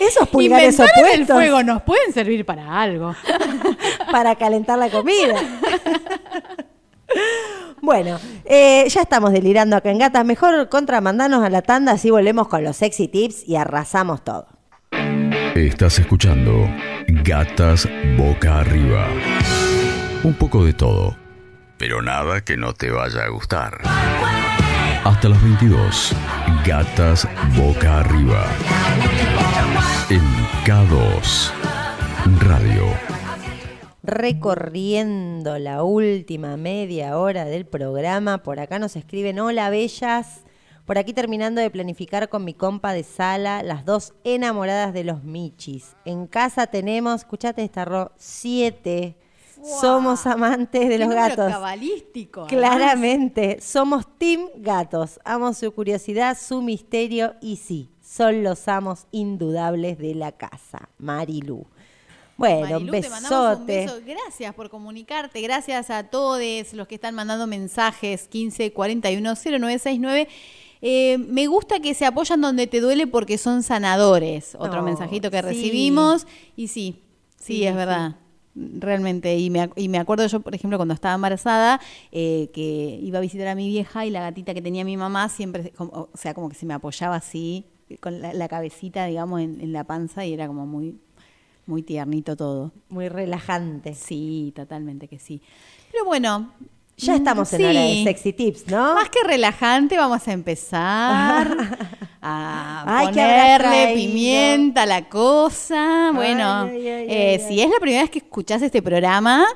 Esos 0.00 0.28
pulgares 0.28 0.78
Inventaron 0.78 1.06
el 1.06 1.22
opuestos 1.22 1.36
fuego, 1.36 1.62
nos 1.62 1.82
pueden 1.82 2.12
servir 2.12 2.44
para 2.44 2.80
algo. 2.80 3.14
para 4.12 4.34
calentar 4.36 4.78
la 4.78 4.90
comida. 4.90 5.34
Bueno, 7.80 8.18
eh, 8.44 8.86
ya 8.88 9.02
estamos 9.02 9.32
delirando 9.32 9.76
acá 9.76 9.90
en 9.90 9.98
Gatas. 9.98 10.24
Mejor 10.24 10.68
contramandanos 10.68 11.44
a 11.44 11.50
la 11.50 11.62
tanda, 11.62 11.92
así 11.92 12.10
volvemos 12.10 12.48
con 12.48 12.64
los 12.64 12.76
sexy 12.76 13.08
tips 13.08 13.48
y 13.48 13.56
arrasamos 13.56 14.24
todo. 14.24 14.46
Estás 15.54 15.98
escuchando 15.98 16.68
Gatas 17.24 17.88
Boca 18.16 18.60
Arriba. 18.60 19.08
Un 20.24 20.34
poco 20.34 20.64
de 20.64 20.72
todo, 20.72 21.16
pero 21.78 22.02
nada 22.02 22.42
que 22.42 22.56
no 22.56 22.74
te 22.74 22.90
vaya 22.90 23.22
a 23.24 23.28
gustar. 23.28 23.78
Hasta 25.04 25.28
las 25.28 25.42
22, 25.42 26.12
Gatas 26.66 27.26
Boca 27.56 28.00
Arriba. 28.00 28.44
En 30.10 30.20
K2 30.66 31.52
Radio. 32.40 32.84
Recorriendo 34.02 35.58
la 35.58 35.82
última 35.82 36.56
media 36.56 37.16
hora 37.18 37.44
del 37.44 37.64
programa, 37.64 38.42
por 38.42 38.58
acá 38.58 38.78
nos 38.78 38.96
escriben, 38.96 39.38
hola 39.38 39.70
bellas. 39.70 40.42
Por 40.84 40.98
aquí 40.98 41.12
terminando 41.12 41.60
de 41.60 41.70
planificar 41.70 42.28
con 42.28 42.44
mi 42.44 42.54
compa 42.54 42.92
de 42.92 43.02
sala, 43.02 43.62
las 43.62 43.84
dos 43.84 44.14
enamoradas 44.24 44.94
de 44.94 45.04
los 45.04 45.22
michis. 45.22 45.94
En 46.04 46.26
casa 46.26 46.66
tenemos, 46.66 47.20
escuchate 47.20 47.62
esta, 47.62 47.84
Ro, 47.84 48.12
siete. 48.16 49.16
Somos 49.80 50.26
amantes 50.26 50.88
de 50.88 50.98
los 50.98 51.08
gatos. 51.08 51.50
cabalístico. 51.50 52.46
Claramente, 52.46 53.60
somos 53.60 54.06
Team 54.18 54.48
Gatos. 54.56 55.20
Amo 55.24 55.52
su 55.54 55.72
curiosidad, 55.72 56.36
su 56.40 56.62
misterio 56.62 57.34
y 57.40 57.56
sí, 57.56 57.90
son 58.02 58.42
los 58.42 58.66
amos 58.68 59.06
indudables 59.10 59.98
de 59.98 60.14
la 60.14 60.32
casa. 60.32 60.88
Marilu. 60.98 61.66
Bueno, 62.36 62.78
Marilu, 62.80 62.92
te 63.00 63.10
mandamos 63.10 63.58
un 63.58 63.66
besote. 63.66 63.86
beso. 63.96 64.00
Gracias 64.06 64.54
por 64.54 64.70
comunicarte. 64.70 65.40
Gracias 65.40 65.90
a 65.90 66.04
todos 66.04 66.40
los 66.72 66.86
que 66.86 66.94
están 66.94 67.14
mandando 67.14 67.46
mensajes 67.46 68.28
15 68.28 68.72
41 68.72 69.34
0969. 69.34 70.28
Eh, 70.80 71.18
me 71.18 71.48
gusta 71.48 71.80
que 71.80 71.92
se 71.94 72.06
apoyan 72.06 72.40
donde 72.40 72.68
te 72.68 72.80
duele 72.80 73.08
porque 73.08 73.36
son 73.38 73.64
sanadores. 73.64 74.56
Otro 74.60 74.82
mensajito 74.82 75.30
que 75.32 75.38
sí. 75.38 75.42
recibimos. 75.42 76.26
Y 76.54 76.68
sí, 76.68 77.02
sí, 77.36 77.44
Sí, 77.44 77.64
es 77.64 77.72
sí. 77.72 77.76
verdad. 77.76 78.16
Realmente, 78.78 79.38
y 79.38 79.50
me, 79.50 79.70
y 79.76 79.88
me 79.88 79.98
acuerdo 79.98 80.26
yo, 80.26 80.40
por 80.40 80.54
ejemplo, 80.54 80.78
cuando 80.78 80.94
estaba 80.94 81.14
embarazada, 81.14 81.80
eh, 82.10 82.50
que 82.52 82.98
iba 83.02 83.18
a 83.18 83.20
visitar 83.20 83.46
a 83.48 83.54
mi 83.54 83.68
vieja 83.68 84.04
y 84.04 84.10
la 84.10 84.20
gatita 84.20 84.52
que 84.54 84.62
tenía 84.62 84.84
mi 84.84 84.96
mamá 84.96 85.28
siempre, 85.28 85.70
como- 85.76 85.92
o 85.92 86.08
sea, 86.14 86.34
como 86.34 86.48
que 86.48 86.54
se 86.56 86.66
me 86.66 86.74
apoyaba 86.74 87.16
así 87.16 87.66
con 88.00 88.20
la, 88.20 88.32
la 88.34 88.48
cabecita, 88.48 89.06
digamos, 89.06 89.40
en, 89.40 89.60
en 89.60 89.72
la 89.72 89.84
panza 89.84 90.26
y 90.26 90.32
era 90.32 90.46
como 90.46 90.66
muy, 90.66 90.98
muy 91.66 91.82
tiernito 91.82 92.36
todo. 92.36 92.72
Muy 92.88 93.08
relajante. 93.08 93.94
Sí, 93.94 94.52
totalmente 94.56 95.06
que 95.08 95.18
sí. 95.18 95.40
Pero 95.92 96.04
bueno. 96.04 96.52
Ya 96.98 97.12
mm, 97.12 97.16
estamos 97.16 97.52
en 97.52 97.58
sí. 97.58 97.64
hora 97.64 97.80
de 97.80 98.04
sexy 98.04 98.32
tips, 98.32 98.66
¿no? 98.66 98.94
Más 98.94 99.08
que 99.08 99.20
relajante, 99.24 99.96
vamos 99.96 100.26
a 100.26 100.32
empezar 100.32 101.56
a 102.20 102.84
Ay, 102.86 103.08
¿qué 103.12 103.22
habrás 103.22 103.62
ponerle 103.62 103.94
pimienta 103.94 104.82
a 104.82 104.86
la 104.86 105.08
cosa. 105.08 106.10
Bueno, 106.12 106.64
Ay, 106.64 106.88
ay, 106.88 106.88
ay, 106.88 107.06
eh, 107.08 107.44
si 107.46 107.60
es 107.60 107.70
la 107.70 107.78
primera 107.80 108.02
vez 108.02 108.10
que 108.10 108.18
escuchás 108.18 108.62
este 108.62 108.82
programa, 108.82 109.46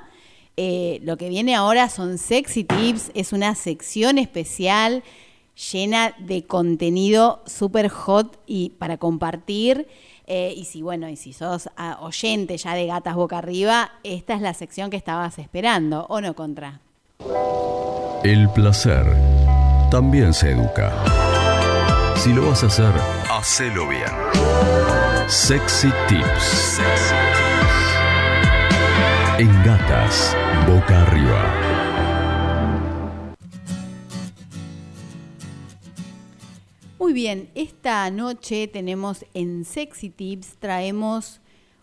eh, 0.56 1.00
lo 1.02 1.16
que 1.16 1.28
viene 1.28 1.56
ahora 1.56 1.88
son 1.88 2.16
sexy 2.16 2.62
tips. 2.62 3.10
Es 3.14 3.32
una 3.32 3.56
sección 3.56 4.18
especial 4.18 5.02
llena 5.72 6.14
de 6.20 6.44
contenido 6.44 7.42
súper 7.46 7.88
hot 7.88 8.38
y 8.46 8.70
para 8.70 8.98
compartir. 8.98 9.88
Eh, 10.28 10.54
y 10.56 10.66
si 10.66 10.80
bueno, 10.80 11.08
y 11.08 11.16
si 11.16 11.32
sos 11.32 11.68
ah, 11.76 11.98
oyente 12.00 12.56
ya 12.56 12.74
de 12.74 12.86
Gatas 12.86 13.16
Boca 13.16 13.38
Arriba, 13.38 13.94
esta 14.04 14.34
es 14.34 14.42
la 14.42 14.54
sección 14.54 14.90
que 14.90 14.96
estabas 14.96 15.40
esperando, 15.40 16.06
¿o 16.08 16.20
no 16.20 16.34
contra? 16.34 16.80
El 18.24 18.48
placer 18.50 19.04
también 19.90 20.32
se 20.32 20.52
educa. 20.52 20.92
Si 22.16 22.32
lo 22.32 22.46
vas 22.46 22.62
a 22.62 22.66
hacer, 22.66 22.92
hacelo 23.30 23.88
bien. 23.88 24.10
Sexy 25.28 25.90
Tips. 26.08 26.80
En 29.38 29.50
gatas, 29.64 30.36
boca 30.66 31.02
arriba. 31.02 31.72
Muy 36.98 37.12
bien, 37.12 37.50
esta 37.54 38.08
noche 38.10 38.68
tenemos 38.68 39.24
en 39.34 39.64
Sexy 39.64 40.10
Tips, 40.10 40.58
traemos 40.58 41.40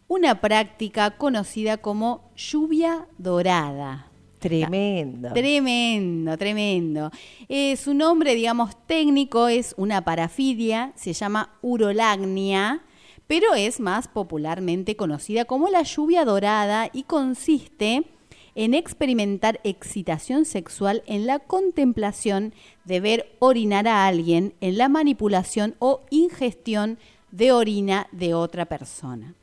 una 0.08 0.42
práctica 0.42 1.18
conocida 1.18 1.78
como 1.78 2.32
lluvia 2.36 3.08
dorada. 3.18 4.09
Tremendo. 4.40 5.34
Tremendo, 5.34 6.38
tremendo. 6.38 7.12
Eh, 7.50 7.76
su 7.76 7.94
nombre, 7.94 8.36
digamos, 8.36 8.76
técnico 8.88 9.48
es 9.50 9.76
una 9.78 10.04
parafilia, 10.04 10.94
se 10.96 11.14
llama 11.14 11.58
urolagnia, 11.62 12.82
pero 13.28 13.54
es 13.54 13.80
más 13.80 14.08
popularmente 14.08 14.96
conocida 14.96 15.46
como 15.46 15.70
la 15.70 15.84
lluvia 15.84 16.26
dorada 16.26 16.90
y 16.92 17.04
consiste 17.04 18.06
en 18.56 18.74
experimentar 18.74 19.60
excitación 19.64 20.46
sexual 20.46 21.04
en 21.06 21.28
la 21.28 21.40
contemplación 21.40 22.54
de 22.86 23.00
ver 23.00 23.36
orinar 23.40 23.88
a 23.88 24.08
alguien, 24.08 24.54
en 24.62 24.78
la 24.78 24.90
manipulación 24.90 25.76
o 25.80 26.02
ingestión 26.10 26.98
de 27.32 27.52
orina 27.52 28.08
de 28.12 28.34
otra 28.34 28.66
persona. 28.66 29.36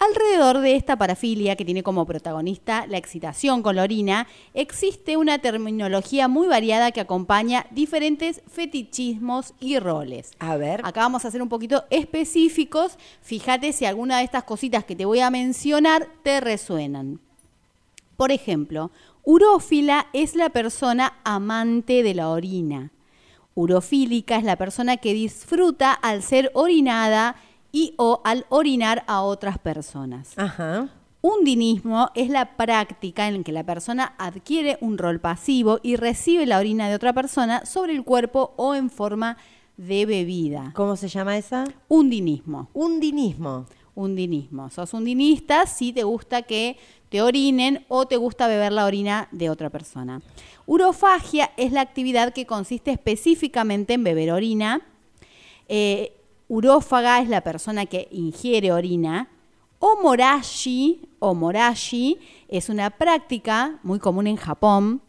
Alrededor 0.00 0.60
de 0.60 0.76
esta 0.76 0.96
parafilia, 0.96 1.56
que 1.56 1.64
tiene 1.66 1.82
como 1.82 2.06
protagonista 2.06 2.86
la 2.86 2.96
excitación 2.96 3.62
con 3.62 3.76
la 3.76 3.82
orina, 3.82 4.26
existe 4.54 5.18
una 5.18 5.40
terminología 5.40 6.26
muy 6.26 6.48
variada 6.48 6.90
que 6.90 7.02
acompaña 7.02 7.66
diferentes 7.70 8.40
fetichismos 8.50 9.52
y 9.60 9.78
roles. 9.78 10.30
A 10.38 10.56
ver. 10.56 10.80
Acá 10.84 11.02
vamos 11.02 11.26
a 11.26 11.30
ser 11.30 11.42
un 11.42 11.50
poquito 11.50 11.84
específicos. 11.90 12.96
Fíjate 13.20 13.74
si 13.74 13.84
alguna 13.84 14.16
de 14.16 14.24
estas 14.24 14.44
cositas 14.44 14.86
que 14.86 14.96
te 14.96 15.04
voy 15.04 15.20
a 15.20 15.30
mencionar 15.30 16.08
te 16.22 16.40
resuenan. 16.40 17.20
Por 18.16 18.32
ejemplo, 18.32 18.90
urófila 19.22 20.06
es 20.14 20.34
la 20.34 20.48
persona 20.48 21.12
amante 21.24 22.02
de 22.02 22.14
la 22.14 22.30
orina. 22.30 22.90
Urofílica 23.54 24.36
es 24.36 24.44
la 24.44 24.56
persona 24.56 24.96
que 24.96 25.12
disfruta 25.12 25.92
al 25.92 26.22
ser 26.22 26.50
orinada 26.54 27.36
y 27.72 27.94
o 27.96 28.20
al 28.24 28.46
orinar 28.48 29.04
a 29.06 29.22
otras 29.22 29.58
personas. 29.58 30.32
Ajá. 30.36 30.88
Undinismo 31.22 32.10
es 32.14 32.30
la 32.30 32.56
práctica 32.56 33.28
en 33.28 33.44
que 33.44 33.52
la 33.52 33.64
persona 33.64 34.14
adquiere 34.16 34.78
un 34.80 34.96
rol 34.96 35.20
pasivo 35.20 35.78
y 35.82 35.96
recibe 35.96 36.46
la 36.46 36.58
orina 36.58 36.88
de 36.88 36.94
otra 36.94 37.12
persona 37.12 37.66
sobre 37.66 37.94
el 37.94 38.04
cuerpo 38.04 38.54
o 38.56 38.74
en 38.74 38.88
forma 38.88 39.36
de 39.76 40.06
bebida. 40.06 40.72
¿Cómo 40.74 40.96
se 40.96 41.08
llama 41.08 41.36
esa? 41.36 41.64
Undinismo. 41.88 42.70
Undinismo. 42.72 43.66
Undinismo. 43.94 44.70
Sos 44.70 44.94
undinista 44.94 45.66
si 45.66 45.92
te 45.92 46.04
gusta 46.04 46.42
que 46.42 46.78
te 47.10 47.20
orinen 47.20 47.84
o 47.88 48.06
te 48.06 48.16
gusta 48.16 48.46
beber 48.46 48.72
la 48.72 48.86
orina 48.86 49.28
de 49.30 49.50
otra 49.50 49.68
persona. 49.68 50.22
Urofagia 50.64 51.50
es 51.58 51.72
la 51.72 51.82
actividad 51.82 52.32
que 52.32 52.46
consiste 52.46 52.92
específicamente 52.92 53.94
en 53.94 54.04
beber 54.04 54.32
orina. 54.32 54.80
Eh, 55.68 56.19
urófaga 56.50 57.20
es 57.20 57.28
la 57.28 57.42
persona 57.42 57.86
que 57.86 58.08
ingiere 58.10 58.72
orina. 58.72 59.28
Omorashi 59.78 61.08
o 61.20 61.32
morashi 61.32 62.18
es 62.48 62.68
una 62.68 62.90
práctica 62.90 63.78
muy 63.84 64.00
común 64.00 64.26
en 64.26 64.36
Japón 64.36 65.00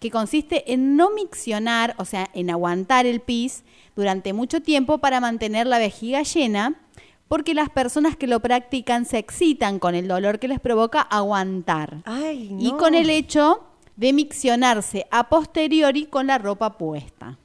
que 0.00 0.10
consiste 0.10 0.72
en 0.72 0.96
no 0.96 1.10
miccionar, 1.10 1.94
o 1.98 2.06
sea, 2.06 2.28
en 2.32 2.50
aguantar 2.50 3.04
el 3.06 3.20
pis 3.20 3.62
durante 3.94 4.32
mucho 4.32 4.62
tiempo 4.62 4.98
para 4.98 5.20
mantener 5.20 5.66
la 5.66 5.78
vejiga 5.78 6.22
llena, 6.22 6.80
porque 7.28 7.54
las 7.54 7.68
personas 7.68 8.16
que 8.16 8.26
lo 8.26 8.40
practican 8.40 9.04
se 9.04 9.18
excitan 9.18 9.78
con 9.78 9.94
el 9.94 10.08
dolor 10.08 10.38
que 10.38 10.48
les 10.48 10.60
provoca 10.60 11.02
aguantar 11.02 12.02
Ay, 12.04 12.48
no. 12.52 12.62
y 12.62 12.72
con 12.72 12.94
el 12.94 13.10
hecho 13.10 13.64
de 13.96 14.12
miccionarse 14.12 15.06
a 15.10 15.28
posteriori 15.28 16.06
con 16.06 16.26
la 16.26 16.38
ropa 16.38 16.78
puesta. 16.78 17.38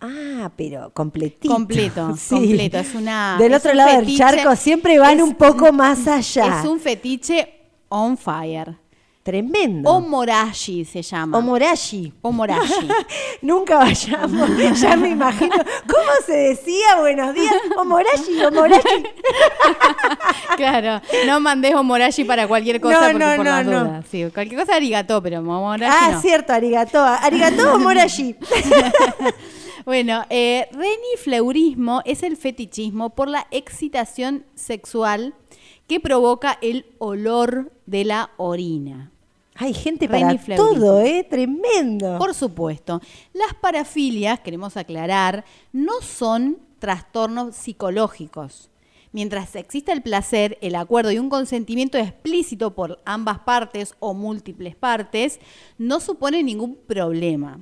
Ah, 0.00 0.50
pero 0.56 0.90
completito. 0.92 1.52
Completo, 1.52 2.14
Sí. 2.18 2.34
completo. 2.34 2.78
Es 2.78 2.94
una. 2.94 3.36
Del 3.38 3.52
es 3.54 3.58
otro 3.60 3.74
lado 3.74 3.96
del 4.00 4.16
charco 4.16 4.54
siempre 4.56 4.98
van 4.98 5.16
es- 5.18 5.22
un 5.22 5.34
poco 5.34 5.72
más 5.72 6.06
allá. 6.06 6.60
Es 6.60 6.66
un 6.66 6.78
fetiche 6.80 7.52
on 7.88 8.16
fire. 8.18 8.76
Tremendo. 9.22 9.90
Omorashi 9.90 10.84
se 10.84 11.02
llama. 11.02 11.36
Omorashi. 11.38 12.12
Omorashi. 12.22 12.86
Nunca 13.42 13.78
vayamos, 13.78 14.50
ya 14.80 14.96
me 14.96 15.08
imagino. 15.08 15.56
¿Cómo 15.56 16.10
se 16.24 16.32
decía? 16.32 17.00
Buenos 17.00 17.34
días. 17.34 17.52
Omorashi, 17.76 18.40
Omorashi. 18.44 19.02
claro, 20.56 21.00
no 21.26 21.40
mandés 21.40 21.74
omorashi 21.74 22.22
para 22.22 22.46
cualquier 22.46 22.80
cosa 22.80 23.00
No, 23.00 23.12
porque 23.12 23.18
no, 23.18 23.36
por 23.36 23.44
no, 23.46 23.50
las 23.50 23.66
no. 23.66 23.84
dudas. 23.84 24.04
Sí, 24.10 24.24
cualquier 24.32 24.60
cosa 24.60 24.76
arigato, 24.76 25.20
pero 25.20 25.40
omorashi 25.40 25.96
Ah, 26.12 26.18
cierto, 26.22 26.52
arigato. 26.52 27.02
Arigato, 27.02 27.74
Omorashi. 27.74 28.36
Bueno, 29.86 30.24
eh, 30.30 30.68
renifleurismo 30.72 32.02
es 32.04 32.24
el 32.24 32.36
fetichismo 32.36 33.10
por 33.10 33.28
la 33.28 33.46
excitación 33.52 34.44
sexual 34.56 35.32
que 35.86 36.00
provoca 36.00 36.58
el 36.60 36.86
olor 36.98 37.70
de 37.86 38.04
la 38.04 38.30
orina. 38.36 39.12
Hay 39.54 39.72
gente 39.74 40.08
para 40.08 40.36
todo, 40.56 41.00
¿eh? 41.02 41.24
Tremendo. 41.30 42.18
Por 42.18 42.34
supuesto, 42.34 43.00
las 43.32 43.54
parafilias, 43.54 44.40
queremos 44.40 44.76
aclarar, 44.76 45.44
no 45.72 46.00
son 46.02 46.58
trastornos 46.80 47.54
psicológicos. 47.54 48.70
Mientras 49.12 49.54
exista 49.54 49.92
el 49.92 50.02
placer, 50.02 50.58
el 50.62 50.74
acuerdo 50.74 51.12
y 51.12 51.20
un 51.20 51.30
consentimiento 51.30 51.96
explícito 51.96 52.74
por 52.74 53.00
ambas 53.04 53.38
partes 53.38 53.94
o 54.00 54.14
múltiples 54.14 54.74
partes, 54.74 55.38
no 55.78 56.00
supone 56.00 56.42
ningún 56.42 56.74
problema. 56.74 57.60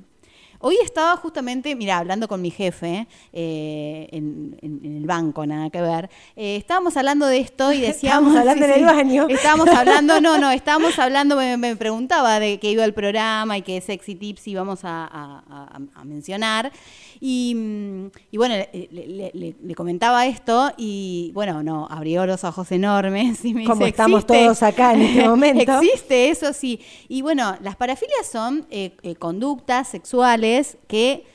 Hoy 0.67 0.77
estaba 0.83 1.15
justamente, 1.17 1.75
mira, 1.75 1.99
hablando 1.99 2.27
con 2.27 2.41
mi 2.41 2.49
jefe 2.49 3.05
eh, 3.31 4.07
en, 4.11 4.57
en- 4.63 4.81
en 4.83 4.97
el 4.97 5.05
banco, 5.05 5.45
nada 5.45 5.69
que 5.69 5.79
ver. 5.79 6.09
eh, 6.35 6.55
estábamos 6.55 6.97
hablando 6.97 7.27
de 7.27 7.37
esto 7.37 7.71
y 7.71 7.81
decíamos. 7.81 8.29
Estábamos 8.33 8.35
hablando 8.39 8.65
en 8.65 8.71
el 8.71 8.85
baño. 8.85 9.27
Estábamos 9.29 9.67
hablando, 9.69 10.19
no, 10.21 10.39
no, 10.39 10.49
estábamos 10.61 10.97
hablando, 10.97 11.35
me, 11.35 11.55
me 11.57 11.75
preguntaba 11.75 12.39
de 12.39 12.59
que 12.59 12.71
iba 12.71 12.83
el 12.83 12.95
programa 12.95 13.59
y 13.59 13.61
qué 13.61 13.79
sexy 13.79 14.15
tips 14.15 14.47
íbamos 14.47 14.83
a, 14.85 15.05
a- 15.05 15.43
a- 15.47 16.01
a 16.01 16.03
mencionar. 16.03 16.71
Y, 17.19 17.53
mm, 17.55 18.05
y 18.31 18.37
bueno, 18.37 18.55
le, 18.55 18.87
le- 18.91 19.31
le- 19.33 19.55
le 19.61 19.75
comentaba 19.75 20.25
esto 20.27 20.71
y 20.77 21.31
bueno, 21.33 21.63
no, 21.63 21.87
abrió 21.89 22.25
los 22.25 22.43
ojos 22.43 22.71
enormes 22.71 23.43
y 23.45 23.53
me 23.53 23.63
Como 23.65 23.77
dice, 23.85 23.89
estamos 23.89 24.23
"¿Existe?". 24.23 24.43
todos 24.45 24.63
acá 24.63 24.93
en 24.93 25.01
este 25.01 25.27
momento. 25.29 25.79
Existe, 25.79 26.29
eso 26.29 26.53
sí. 26.53 26.79
Y 27.07 27.21
bueno, 27.21 27.55
las 27.61 27.75
parafilias 27.75 28.27
son 28.31 28.65
eh, 28.69 28.95
eh, 29.03 29.15
conductas 29.15 29.87
sexuales 29.87 30.77
que, 30.87 31.25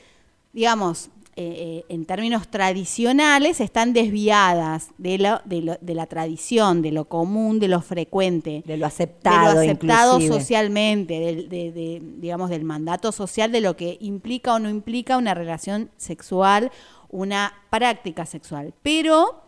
digamos, 0.53 1.09
eh, 1.37 1.83
eh, 1.83 1.85
en 1.89 2.05
términos 2.05 2.49
tradicionales 2.49 3.61
están 3.61 3.93
desviadas 3.93 4.89
de, 4.97 5.17
lo- 5.17 5.41
de, 5.45 5.61
lo- 5.61 5.77
de 5.79 5.95
la 5.95 6.05
tradición, 6.05 6.81
de 6.81 6.91
lo 6.91 7.05
común, 7.05 7.59
de 7.59 7.67
lo 7.69 7.81
frecuente 7.81 8.63
De 8.65 8.77
lo 8.77 8.85
aceptado, 8.85 9.49
de 9.49 9.53
lo 9.67 9.71
aceptado 9.71 10.13
inclusive. 10.15 10.39
socialmente, 10.39 11.19
del- 11.19 11.49
de, 11.49 11.71
de, 11.71 12.01
digamos, 12.17 12.49
del 12.49 12.63
mandato 12.65 13.11
social 13.11 13.51
de 13.51 13.61
lo 13.61 13.75
que 13.77 13.97
implica 14.01 14.53
o 14.55 14.59
no 14.59 14.69
implica 14.69 15.17
una 15.17 15.33
relación 15.33 15.89
sexual, 15.97 16.69
una 17.09 17.53
práctica 17.69 18.25
sexual. 18.25 18.73
Pero 18.83 19.41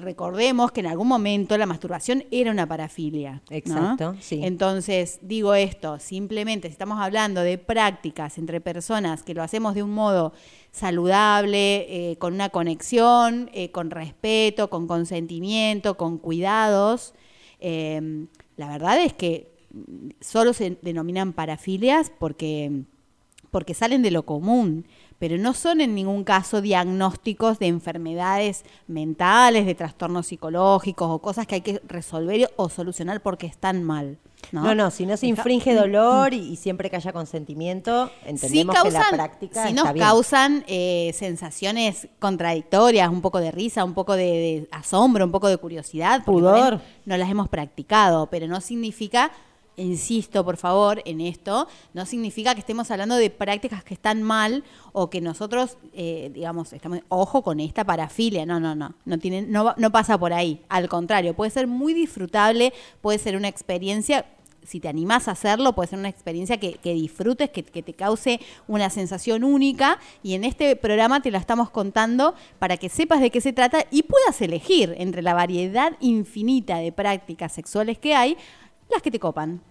recordemos 0.00 0.72
que 0.72 0.80
en 0.80 0.86
algún 0.86 1.08
momento 1.08 1.56
la 1.56 1.66
masturbación 1.66 2.24
era 2.30 2.50
una 2.50 2.66
parafilia. 2.66 3.42
¿no? 3.48 3.56
Exacto, 3.56 4.16
sí. 4.20 4.40
Entonces, 4.42 5.18
digo 5.22 5.54
esto, 5.54 5.98
simplemente 5.98 6.68
si 6.68 6.72
estamos 6.72 6.98
hablando 7.00 7.42
de 7.42 7.58
prácticas 7.58 8.38
entre 8.38 8.60
personas 8.60 9.22
que 9.22 9.34
lo 9.34 9.42
hacemos 9.42 9.74
de 9.74 9.82
un 9.82 9.92
modo 9.92 10.32
saludable, 10.72 12.10
eh, 12.10 12.16
con 12.18 12.34
una 12.34 12.50
conexión, 12.50 13.50
eh, 13.52 13.70
con 13.70 13.90
respeto, 13.90 14.70
con 14.70 14.86
consentimiento, 14.86 15.96
con 15.96 16.18
cuidados, 16.18 17.14
eh, 17.60 18.26
la 18.56 18.68
verdad 18.68 19.02
es 19.02 19.12
que 19.12 19.50
solo 20.20 20.52
se 20.52 20.78
denominan 20.82 21.32
parafilias 21.32 22.10
porque 22.10 22.84
porque 23.50 23.74
salen 23.74 24.02
de 24.02 24.10
lo 24.10 24.24
común, 24.24 24.86
pero 25.20 25.38
no 25.38 25.54
son 25.54 25.80
en 25.80 25.94
ningún 25.94 26.24
caso 26.24 26.60
diagnósticos 26.60 27.60
de 27.60 27.68
enfermedades 27.68 28.64
mentales, 28.88 29.66
de 29.66 29.76
trastornos 29.76 30.26
psicológicos 30.26 31.08
o 31.08 31.20
cosas 31.20 31.46
que 31.46 31.56
hay 31.56 31.60
que 31.60 31.80
resolver 31.86 32.50
o 32.56 32.68
solucionar 32.68 33.20
porque 33.22 33.46
están 33.46 33.84
mal. 33.84 34.18
No, 34.52 34.62
No, 34.64 34.74
no, 34.74 34.90
si 34.90 35.04
no 35.04 35.18
se 35.18 35.26
infringe 35.26 35.74
dolor 35.74 36.32
y, 36.32 36.38
y 36.38 36.56
siempre 36.56 36.88
que 36.88 36.96
haya 36.96 37.12
consentimiento, 37.12 38.10
entendemos 38.24 38.74
que 38.82 38.90
la 38.90 39.04
práctica 39.10 39.62
sí 39.64 39.68
está 39.68 39.84
nos 39.84 39.92
bien. 39.92 40.06
causan 40.06 40.64
eh, 40.66 41.12
sensaciones 41.14 42.08
contradictorias, 42.18 43.10
un 43.10 43.20
poco 43.20 43.38
de 43.38 43.50
risa, 43.50 43.84
un 43.84 43.92
poco 43.92 44.16
de, 44.16 44.24
de 44.24 44.68
asombro, 44.72 45.26
un 45.26 45.30
poco 45.30 45.48
de 45.48 45.58
curiosidad, 45.58 46.24
Pudor. 46.24 46.80
no 47.04 47.16
las 47.18 47.30
hemos 47.30 47.48
practicado, 47.50 48.28
pero 48.30 48.48
no 48.48 48.62
significa, 48.62 49.30
insisto 49.80 50.44
por 50.44 50.56
favor 50.56 51.02
en 51.04 51.20
esto, 51.20 51.68
no 51.94 52.06
significa 52.06 52.54
que 52.54 52.60
estemos 52.60 52.90
hablando 52.90 53.16
de 53.16 53.30
prácticas 53.30 53.84
que 53.84 53.94
están 53.94 54.22
mal 54.22 54.64
o 54.92 55.10
que 55.10 55.20
nosotros, 55.20 55.78
eh, 55.92 56.30
digamos, 56.34 56.72
estamos, 56.72 57.00
ojo 57.08 57.42
con 57.42 57.60
esta 57.60 57.84
parafilia, 57.84 58.46
no, 58.46 58.60
no, 58.60 58.74
no, 58.74 58.94
no, 59.04 59.18
tiene, 59.18 59.42
no, 59.42 59.74
no 59.76 59.90
pasa 59.90 60.18
por 60.18 60.32
ahí, 60.32 60.62
al 60.68 60.88
contrario, 60.88 61.34
puede 61.34 61.50
ser 61.50 61.66
muy 61.66 61.94
disfrutable, 61.94 62.72
puede 63.00 63.18
ser 63.18 63.36
una 63.36 63.48
experiencia 63.48 64.26
si 64.62 64.80
te 64.80 64.88
animás 64.88 65.28
a 65.28 65.32
hacerlo, 65.32 65.74
puede 65.74 65.88
ser 65.88 65.98
una 65.98 66.08
experiencia 66.08 66.58
que, 66.58 66.74
que 66.74 66.92
disfrutes, 66.92 67.50
que, 67.50 67.62
que 67.64 67.82
te 67.82 67.94
cause 67.94 68.40
una 68.68 68.90
sensación 68.90 69.44
única. 69.44 69.98
Y 70.22 70.34
en 70.34 70.44
este 70.44 70.76
programa 70.76 71.22
te 71.22 71.30
la 71.30 71.38
estamos 71.38 71.70
contando 71.70 72.34
para 72.58 72.76
que 72.76 72.88
sepas 72.88 73.20
de 73.20 73.30
qué 73.30 73.40
se 73.40 73.52
trata 73.52 73.86
y 73.90 74.02
puedas 74.02 74.40
elegir 74.42 74.94
entre 74.98 75.22
la 75.22 75.34
variedad 75.34 75.96
infinita 76.00 76.76
de 76.76 76.92
prácticas 76.92 77.52
sexuales 77.52 77.98
que 77.98 78.14
hay, 78.14 78.36
las 78.90 79.02
que 79.02 79.10
te 79.10 79.18
copan. 79.18 79.62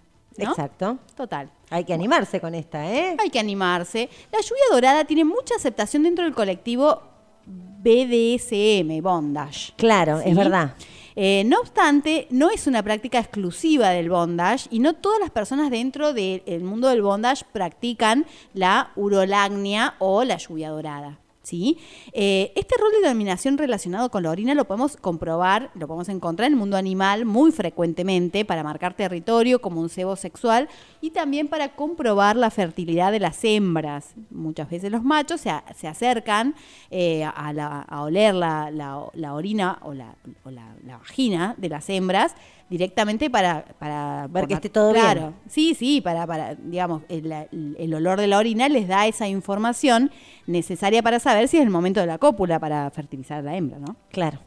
¿No? 0.44 0.50
Exacto. 0.50 0.98
Total. 1.14 1.50
Hay 1.70 1.84
que 1.84 1.94
animarse 1.94 2.40
con 2.40 2.54
esta, 2.54 2.90
¿eh? 2.90 3.16
Hay 3.18 3.30
que 3.30 3.38
animarse. 3.38 4.08
La 4.32 4.40
lluvia 4.40 4.64
dorada 4.72 5.04
tiene 5.04 5.24
mucha 5.24 5.54
aceptación 5.56 6.02
dentro 6.02 6.24
del 6.24 6.34
colectivo 6.34 7.02
BDSM, 7.46 9.00
bondage. 9.02 9.72
Claro, 9.76 10.20
¿sí? 10.20 10.30
es 10.30 10.36
verdad. 10.36 10.74
Eh, 11.16 11.42
no 11.44 11.60
obstante, 11.60 12.26
no 12.30 12.50
es 12.50 12.66
una 12.66 12.82
práctica 12.82 13.18
exclusiva 13.18 13.90
del 13.90 14.08
bondage 14.08 14.68
y 14.70 14.78
no 14.78 14.94
todas 14.94 15.20
las 15.20 15.30
personas 15.30 15.70
dentro 15.70 16.12
del 16.12 16.62
mundo 16.62 16.88
del 16.88 17.02
bondage 17.02 17.44
practican 17.52 18.26
la 18.54 18.92
urolagnia 18.96 19.94
o 19.98 20.24
la 20.24 20.36
lluvia 20.36 20.70
dorada. 20.70 21.18
¿Sí? 21.42 21.78
Eh, 22.12 22.52
este 22.56 22.74
rol 22.78 22.90
de 23.00 23.08
dominación 23.08 23.58
relacionado 23.58 24.10
con 24.10 24.22
la 24.22 24.30
orina 24.30 24.54
lo 24.54 24.66
podemos 24.66 24.96
comprobar, 24.96 25.70
lo 25.74 25.86
podemos 25.86 26.08
encontrar 26.08 26.46
en 26.46 26.54
el 26.54 26.58
mundo 26.58 26.76
animal 26.76 27.24
muy 27.24 27.52
frecuentemente 27.52 28.44
para 28.44 28.62
marcar 28.62 28.94
territorio 28.94 29.60
como 29.60 29.80
un 29.80 29.88
cebo 29.88 30.16
sexual 30.16 30.68
y 31.02 31.10
también 31.10 31.48
para 31.48 31.70
comprobar 31.70 32.36
la 32.36 32.50
fertilidad 32.50 33.10
de 33.12 33.20
las 33.20 33.42
hembras. 33.44 34.14
Muchas 34.30 34.68
veces 34.68 34.90
los 34.92 35.02
machos 35.02 35.40
se, 35.40 35.50
a- 35.50 35.64
se 35.74 35.88
acercan 35.88 36.54
eh, 36.90 37.24
a, 37.24 37.52
la- 37.52 37.82
a 37.82 38.02
oler 38.02 38.34
la, 38.34 38.70
la- 38.70 39.04
la 39.14 39.34
orina 39.34 39.78
o, 39.82 39.94
la, 39.94 40.14
o 40.44 40.50
la- 40.50 40.74
vagina 40.98 41.54
de 41.56 41.68
las 41.70 41.88
hembras 41.88 42.34
directamente 42.68 43.30
para, 43.30 43.64
para 43.78 44.26
Ver 44.28 44.46
que 44.46 44.54
esté 44.54 44.68
todo 44.68 44.92
bien. 44.92 45.04
claro, 45.04 45.34
Sí, 45.48 45.74
sí, 45.74 46.00
para, 46.00 46.26
para 46.26 46.54
digamos, 46.54 47.02
el, 47.08 47.32
el- 47.32 47.76
el 47.78 47.94
olor 47.94 48.20
de 48.20 48.26
la 48.26 48.38
orina 48.38 48.68
les 48.68 48.86
da 48.86 49.06
esa 49.06 49.26
información 49.26 50.10
necesaria 50.46 51.02
para 51.02 51.18
saber 51.18 51.48
si 51.48 51.56
es 51.56 51.62
el 51.62 51.70
momento 51.70 52.00
de 52.00 52.06
la 52.06 52.18
cópula 52.18 52.58
para 52.60 52.90
fertilizar 52.90 53.38
a 53.38 53.42
la 53.42 53.56
hembra, 53.56 53.78
¿no? 53.78 53.96
Claro. 54.10 54.38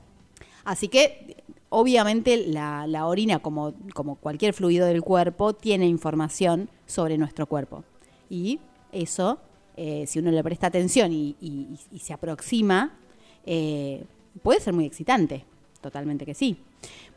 Así 0.65 0.87
que, 0.87 1.32
obviamente, 1.73 2.37
la, 2.47 3.05
orina, 3.07 3.39
como, 3.39 3.73
cualquier 4.21 4.53
fluido 4.53 4.85
del 4.85 5.01
cuerpo, 5.01 5.53
tiene 5.53 5.87
información 5.87 6.69
sobre 6.85 7.17
nuestro 7.17 7.47
cuerpo. 7.47 7.83
Y 8.29 8.59
eso, 8.91 9.39
eh, 9.75 10.05
si 10.07 10.19
uno 10.19 10.31
le 10.31 10.43
presta 10.43 10.67
atención 10.67 11.11
y 11.11 11.77
se 11.99 12.13
aproxima, 12.13 12.93
eh, 13.45 14.03
puede 14.41 14.59
ser 14.59 14.73
muy 14.73 14.85
excitante. 14.85 15.45
Totalmente 15.81 16.25
que 16.25 16.33
sí. 16.33 16.57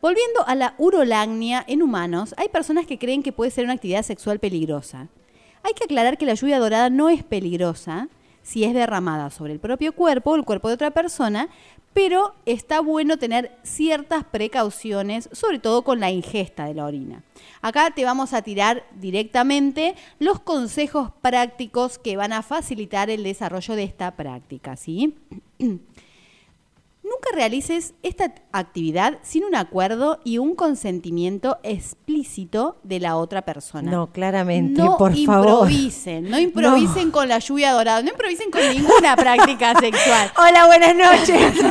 Volviendo 0.01 0.45
a 0.45 0.55
la 0.55 0.75
urolagnia 0.77 1.63
en 1.67 1.81
humanos, 1.81 2.33
hay 2.37 2.49
personas 2.49 2.85
que 2.85 2.99
creen 2.99 3.23
que 3.23 3.31
puede 3.31 3.51
ser 3.51 3.63
una 3.63 3.73
actividad 3.73 4.03
sexual 4.03 4.39
peligrosa. 4.39 5.07
Hay 5.63 5.73
que 5.73 5.85
aclarar 5.85 6.17
que 6.17 6.25
la 6.25 6.33
lluvia 6.33 6.59
dorada 6.59 6.89
no 6.89 7.09
es 7.09 7.23
peligrosa 7.23 8.09
si 8.47 8.63
es 8.63 8.73
derramada 8.73 9.29
sobre 9.29 9.51
el 9.51 9.59
propio 9.59 9.91
cuerpo 9.91 10.31
o 10.31 10.35
el 10.35 10.45
cuerpo 10.45 10.69
de 10.69 10.75
otra 10.75 10.91
persona, 10.91 11.49
pero 11.91 12.33
está 12.45 12.79
bueno 12.79 13.17
tener 13.17 13.57
ciertas 13.63 14.23
precauciones, 14.23 15.27
sobre 15.33 15.59
todo 15.59 15.83
con 15.83 15.99
la 15.99 16.11
ingesta 16.11 16.63
de 16.65 16.73
la 16.73 16.85
orina. 16.85 17.23
Acá 17.61 17.91
te 17.91 18.05
vamos 18.05 18.33
a 18.33 18.41
tirar 18.41 18.85
directamente 18.95 19.95
los 20.19 20.39
consejos 20.39 21.11
prácticos 21.21 21.99
que 21.99 22.15
van 22.15 22.31
a 22.31 22.41
facilitar 22.41 23.09
el 23.09 23.23
desarrollo 23.23 23.75
de 23.75 23.83
esta 23.83 24.15
práctica, 24.15 24.77
¿sí? 24.77 25.17
Nunca 27.09 27.29
realices 27.33 27.93
esta 28.03 28.33
actividad 28.51 29.19
sin 29.21 29.45
un 29.45 29.55
acuerdo 29.55 30.19
y 30.25 30.39
un 30.39 30.55
consentimiento 30.55 31.57
explícito 31.63 32.79
de 32.83 32.99
la 32.99 33.15
otra 33.15 33.43
persona. 33.43 33.89
No, 33.89 34.11
claramente, 34.11 34.81
no 34.81 34.97
por 34.97 35.15
favor. 35.15 35.69
improvisen, 35.69 36.29
no 36.29 36.37
improvisen 36.47 37.11
con 37.11 37.29
la 37.29 37.39
lluvia 37.39 37.71
dorada, 37.71 38.01
no 38.01 38.09
improvisen 38.09 38.51
con 38.51 38.61
ninguna 38.61 39.15
práctica 39.15 39.79
sexual. 39.79 40.31
Hola, 40.37 40.65
buenas 40.65 40.95
noches. 40.95 41.53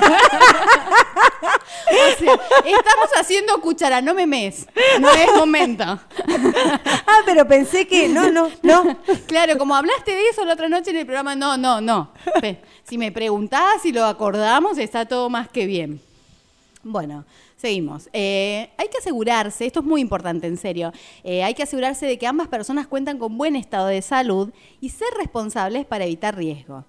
O 1.89 2.19
sea, 2.19 2.33
estamos 2.65 3.11
haciendo 3.17 3.61
cuchara, 3.61 4.01
no 4.01 4.13
memes. 4.13 4.67
No 5.01 5.09
es 5.13 5.29
momento. 5.37 5.85
ah, 5.85 7.21
pero 7.25 7.47
pensé 7.47 7.87
que 7.87 8.09
no, 8.09 8.31
no, 8.31 8.51
no. 8.63 8.99
Claro, 9.27 9.57
como 9.57 9.77
hablaste 9.77 10.11
de 10.13 10.29
eso 10.29 10.45
la 10.45 10.55
otra 10.55 10.69
noche 10.69 10.91
en 10.91 10.97
el 10.97 11.07
programa, 11.07 11.37
no, 11.37 11.57
no, 11.57 11.81
no. 11.81 12.13
Si 12.89 12.99
me 12.99 13.11
preguntás 13.11 13.83
si 13.83 13.93
lo 13.93 14.05
acordamos, 14.05 14.79
está 14.79 15.07
todo 15.07 15.29
más 15.29 15.49
que 15.49 15.67
bien. 15.67 16.01
Bueno, 16.85 17.25
seguimos. 17.57 18.09
Eh, 18.13 18.71
hay 18.79 18.89
que 18.89 18.99
asegurarse, 18.99 19.67
esto 19.67 19.81
es 19.81 19.87
muy 19.87 20.01
importante, 20.01 20.47
en 20.47 20.57
serio, 20.57 20.93
eh, 21.25 21.43
hay 21.43 21.55
que 21.55 21.65
asegurarse 21.65 22.07
de 22.07 22.17
que 22.17 22.29
ambas 22.29 22.47
personas 22.47 22.87
cuentan 22.87 23.19
con 23.19 23.37
buen 23.37 23.57
estado 23.57 23.89
de 23.89 24.03
salud 24.03 24.51
y 24.81 24.91
ser 24.91 25.09
responsables 25.19 25.85
para 25.85 26.05
evitar 26.05 26.37
riesgo. 26.37 26.85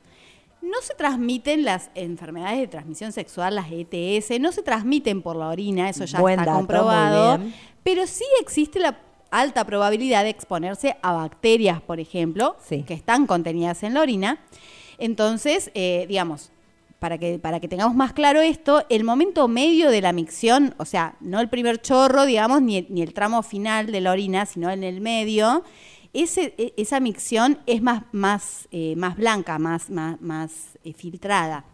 No 0.61 0.79
se 0.83 0.93
transmiten 0.93 1.63
las 1.65 1.89
enfermedades 1.95 2.59
de 2.59 2.67
transmisión 2.67 3.11
sexual, 3.11 3.55
las 3.55 3.67
ETS, 3.71 4.39
no 4.39 4.51
se 4.51 4.61
transmiten 4.61 5.23
por 5.23 5.35
la 5.35 5.47
orina, 5.47 5.89
eso 5.89 6.05
ya 6.05 6.19
Buen 6.19 6.39
está 6.39 6.51
dato, 6.51 6.59
comprobado. 6.59 7.39
Pero 7.81 8.05
sí 8.05 8.25
existe 8.41 8.79
la 8.79 8.99
alta 9.31 9.65
probabilidad 9.65 10.23
de 10.23 10.29
exponerse 10.29 10.95
a 11.01 11.13
bacterias, 11.13 11.81
por 11.81 11.99
ejemplo, 11.99 12.55
Sí. 12.63 12.83
que 12.83 12.93
están 12.93 13.25
contenidas 13.25 13.81
en 13.81 13.95
la 13.95 14.01
orina. 14.01 14.39
Entonces, 14.97 15.71
eh, 15.73 16.05
digamos, 16.07 16.51
para 16.99 17.17
que, 17.17 17.37
para 17.37 17.59
que 17.59 17.67
tengamos 17.67 17.95
más 17.95 18.13
claro 18.13 18.41
esto, 18.41 18.83
el 18.89 19.03
momento 19.03 19.47
medio 19.47 19.91
de 19.91 20.01
la 20.01 20.13
micción, 20.13 20.73
o 20.77 20.85
sea, 20.85 21.15
no 21.19 21.39
el 21.39 21.49
primer 21.49 21.81
chorro, 21.81 22.25
digamos, 22.25 22.61
ni 22.61 22.77
el, 22.77 22.87
ni 22.89 23.01
el 23.03 23.13
tramo 23.13 23.43
final 23.43 23.91
de 23.91 24.01
la 24.01 24.11
orina, 24.11 24.45
sino 24.45 24.71
en 24.71 24.83
el 24.83 24.99
medio, 25.01 25.63
ese, 26.13 26.55
e- 26.57 26.73
esa 26.77 26.99
micción 26.99 27.59
es 27.67 27.81
más, 27.81 28.03
más, 28.11 28.67
eh, 28.71 28.95
más 28.95 29.15
blanca, 29.17 29.59
más, 29.59 29.89
más, 29.91 30.19
más 30.21 30.77
eh, 30.83 30.93
filtrada. 30.93 31.65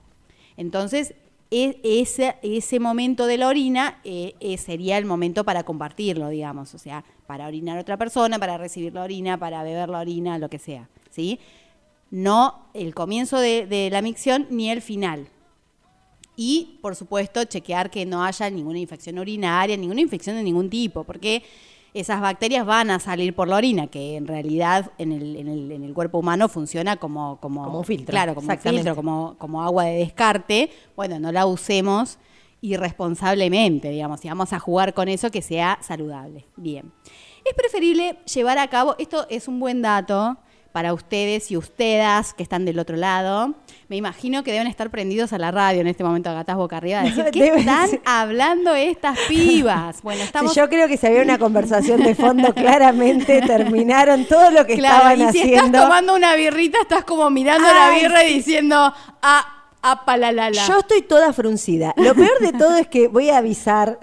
Entonces, 0.58 1.14
e- 1.52 1.80
ese, 1.84 2.36
ese 2.42 2.80
momento 2.82 3.26
de 3.26 3.38
la 3.38 3.48
orina 3.48 4.00
eh, 4.04 4.34
sería 4.58 4.98
el 4.98 5.06
momento 5.06 5.46
para 5.46 5.64
compartirlo, 5.64 6.28
digamos, 6.30 6.74
o 6.74 6.78
sea, 6.78 7.06
para 7.28 7.48
orinar 7.48 7.78
a 7.78 7.82
otra 7.82 7.96
persona, 7.96 8.38
para 8.40 8.58
recibir 8.58 8.94
la 8.94 9.04
orina, 9.04 9.38
para 9.38 9.64
beber 9.64 9.88
la 9.88 10.00
orina, 10.00 10.38
lo 10.38 10.50
que 10.50 10.60
sea, 10.60 10.90
¿sí? 11.10 11.40
No 12.14 12.68
el 12.76 12.94
comienzo 12.94 13.40
de, 13.40 13.66
de 13.66 13.90
la 13.90 14.04
micción 14.04 14.46
ni 14.52 14.70
el 14.70 14.84
final. 14.84 15.30
Y, 16.36 16.78
por 16.84 16.96
supuesto, 16.96 17.44
chequear 17.44 17.90
que 17.90 18.06
no 18.06 18.24
haya 18.24 18.52
ninguna 18.52 18.78
infección 18.78 19.18
urinaria, 19.18 19.76
ninguna 19.78 20.02
infección 20.02 20.36
de 20.36 20.44
ningún 20.44 20.70
tipo, 20.70 21.04
porque 21.06 21.42
esas 21.96 22.22
bacterias 22.22 22.68
van 22.68 22.92
a 22.92 23.00
salir 23.00 23.34
por 23.34 23.48
la 23.48 23.56
orina, 23.56 23.88
que 23.88 24.16
en 24.16 24.28
realidad 24.28 24.92
en 25.00 25.12
el, 25.12 25.36
en 25.38 25.48
el, 25.48 25.72
en 25.72 25.84
el 25.84 25.94
cuerpo 25.96 26.20
humano 26.20 26.50
funciona 26.50 26.98
como, 26.98 27.40
como, 27.40 27.64
Como 27.64 27.80
un 27.80 27.86
filtro, 27.86 28.12
Claro, 28.12 28.36
como 28.36 28.46
un 28.46 28.52
exactamente. 28.52 28.84
filtro, 28.84 28.96
como, 28.96 29.36
como 29.40 29.64
agua 29.64 29.86
de 29.86 29.98
descarte. 29.98 30.70
Bueno, 30.96 31.20
no 31.20 31.32
la 31.32 31.48
usemos 31.48 32.20
irresponsablemente, 32.62 33.90
digamos, 33.90 34.20
si 34.20 34.28
vamos 34.28 34.54
a 34.54 34.60
jugar 34.60 34.94
con 34.94 35.08
eso, 35.08 35.32
que 35.32 35.42
sea 35.42 35.80
saludable. 35.82 36.46
Bien. 36.56 36.92
Es 37.44 37.54
preferible 37.56 38.18
llevar 38.34 38.58
a 38.60 38.68
cabo, 38.70 38.96
esto 39.00 39.26
es 39.30 39.48
un 39.48 39.60
buen 39.60 39.82
dato, 39.82 40.38
para 40.74 40.94
ustedes 40.94 41.50
y 41.52 41.56
ustedes 41.58 42.34
que 42.34 42.44
están 42.44 42.66
del 42.66 42.80
otro 42.80 42.98
lado. 42.98 43.54
Me 43.88 43.96
imagino 43.96 44.44
que 44.44 44.52
deben 44.52 44.68
estar 44.68 44.90
prendidos 44.90 45.32
a 45.32 45.38
la 45.38 45.52
radio 45.52 45.80
en 45.82 45.88
este 45.88 46.04
momento, 46.04 46.34
gatas 46.34 46.58
boca 46.58 46.78
arriba, 46.78 47.00
a 47.00 47.04
decir, 47.04 47.26
¿qué 47.32 47.48
están 47.56 47.90
hablando 48.04 48.74
estas 48.76 49.18
pibas? 49.30 50.02
Bueno, 50.02 50.20
Sí, 50.22 50.26
estamos... 50.26 50.56
yo 50.56 50.68
creo 50.70 50.88
que 50.88 50.98
si 50.98 51.06
había 51.08 51.22
una 51.22 51.38
conversación 51.38 52.02
de 52.04 52.16
fondo, 52.16 52.54
claramente 52.54 53.42
terminaron 53.48 54.26
todo 54.26 54.52
lo 54.52 54.66
que 54.66 54.76
Claro, 54.76 55.10
estaban 55.10 55.30
y 55.30 55.32
si 55.32 55.40
haciendo. 55.44 55.66
estás 55.66 55.82
tomando 55.84 56.16
una 56.16 56.36
birrita, 56.36 56.80
estás 56.82 57.04
como 57.06 57.30
mirando 57.30 57.68
la 57.68 57.88
Ay, 57.90 58.02
birra 58.02 58.22
sí. 58.22 58.26
y 58.28 58.34
diciendo, 58.34 58.94
ah, 59.22 59.63
ah, 59.84 60.04
palalala. 60.06 60.66
Yo 60.68 60.80
estoy 60.80 61.02
toda 61.04 61.32
fruncida. 61.34 61.94
Lo 61.98 62.16
peor 62.16 62.40
de 62.40 62.54
todo 62.54 62.76
es 62.78 62.88
que 62.88 63.08
voy 63.08 63.30
a 63.30 63.38
avisar 63.38 64.00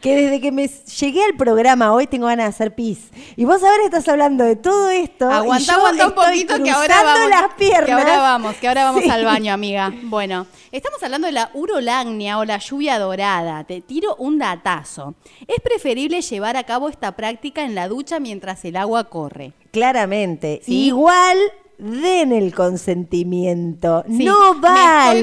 que 0.00 0.14
desde 0.16 0.40
que 0.40 0.52
me 0.52 0.68
llegué 0.68 1.24
al 1.24 1.36
programa 1.36 1.92
hoy 1.92 2.06
tengo 2.06 2.26
ganas 2.26 2.46
de 2.46 2.50
hacer 2.50 2.74
pis. 2.74 3.10
Y 3.36 3.44
vos 3.44 3.62
ahora 3.62 3.84
estás 3.84 4.06
hablando 4.08 4.44
de 4.44 4.56
todo 4.56 4.90
esto. 4.90 5.28
Aguanta, 5.30 5.74
aguanta 5.74 6.06
un 6.06 6.14
poquito 6.14 6.62
que 6.62 6.70
ahora 6.70 7.02
vamos. 7.02 7.30
las 7.30 7.54
piernas. 7.54 7.86
Que 7.86 7.92
ahora 7.92 8.18
vamos, 8.18 8.56
que 8.56 8.68
ahora 8.68 8.84
vamos 8.84 9.02
Sí. 9.02 9.10
al 9.10 9.24
baño, 9.24 9.52
amiga. 9.52 9.92
Bueno, 10.04 10.46
estamos 10.70 11.02
hablando 11.02 11.26
de 11.26 11.32
la 11.32 11.50
urolagnia 11.54 12.38
o 12.38 12.44
la 12.44 12.58
lluvia 12.58 12.98
dorada. 12.98 13.64
Te 13.64 13.80
tiro 13.80 14.14
un 14.16 14.38
datazo. 14.38 15.14
Es 15.48 15.60
preferible 15.60 16.20
llevar 16.20 16.56
a 16.56 16.64
cabo 16.64 16.88
esta 16.88 17.12
práctica 17.16 17.64
en 17.64 17.74
la 17.74 17.88
ducha 17.88 18.20
mientras 18.20 18.64
el 18.64 18.76
agua 18.76 19.04
corre. 19.04 19.52
Claramente. 19.72 20.60
Sí. 20.64 20.86
Igual 20.86 21.38
den 21.82 22.32
el 22.32 22.54
consentimiento. 22.54 24.04
Sí. 24.08 24.24
No 24.24 24.54
Me 24.54 24.60
estoy 24.60 25.22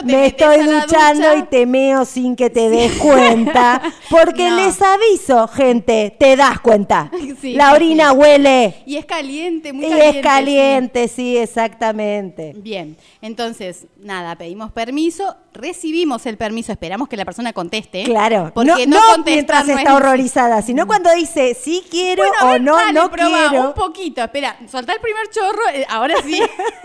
te 0.00 0.04
Me 0.04 0.26
estoy 0.26 0.58
ducha. 0.64 1.36
y 1.36 1.42
te 1.44 1.66
meo 1.66 2.04
sin 2.04 2.36
que 2.36 2.48
te 2.50 2.68
des 2.70 2.92
cuenta. 2.92 3.82
Porque 4.10 4.48
No. 4.50 4.56
les 4.56 4.80
aviso, 4.80 5.48
gente, 5.48 6.14
te 6.18 6.36
das 6.36 6.60
cuenta. 6.60 7.10
Sí, 7.40 7.54
la 7.54 7.72
orina 7.72 8.12
huele. 8.12 8.82
Y 8.86 8.96
es 8.96 9.06
caliente, 9.06 9.72
muy 9.72 9.86
Y 9.86 9.88
caliente. 9.88 10.18
es 10.18 10.22
caliente, 10.24 11.08
sí, 11.08 11.38
exactamente. 11.38 12.52
Bien, 12.56 12.96
entonces, 13.22 13.86
nada, 13.98 14.36
pedimos 14.36 14.72
permiso, 14.72 15.36
recibimos 15.54 16.26
el 16.26 16.36
permiso, 16.36 16.72
esperamos 16.72 17.08
que 17.08 17.16
la 17.16 17.24
persona 17.24 17.52
conteste. 17.54 18.02
Claro, 18.04 18.50
Porque 18.54 18.86
no, 18.86 18.98
no, 19.16 19.22
mientras 19.24 19.66
está 19.68 19.82
es- 19.82 19.90
horrorizada, 19.90 20.60
sino 20.60 20.86
cuando 20.86 21.10
dice 21.14 21.54
sí 21.58 21.82
quiero 21.90 22.24
Bueno, 22.24 22.36
o 22.42 22.48
ver, 22.52 22.60
no, 22.60 22.76
dale, 22.76 22.92
no 22.92 23.10
probá, 23.10 23.48
quiero. 23.48 23.68
Un 23.68 23.74
poquito, 23.74 24.22
espera, 24.22 24.56
soltá 24.70 24.92
el 24.92 25.00
primer 25.00 25.28
chorro, 25.30 25.62
ahora 25.88 26.14
sí. 26.24 26.40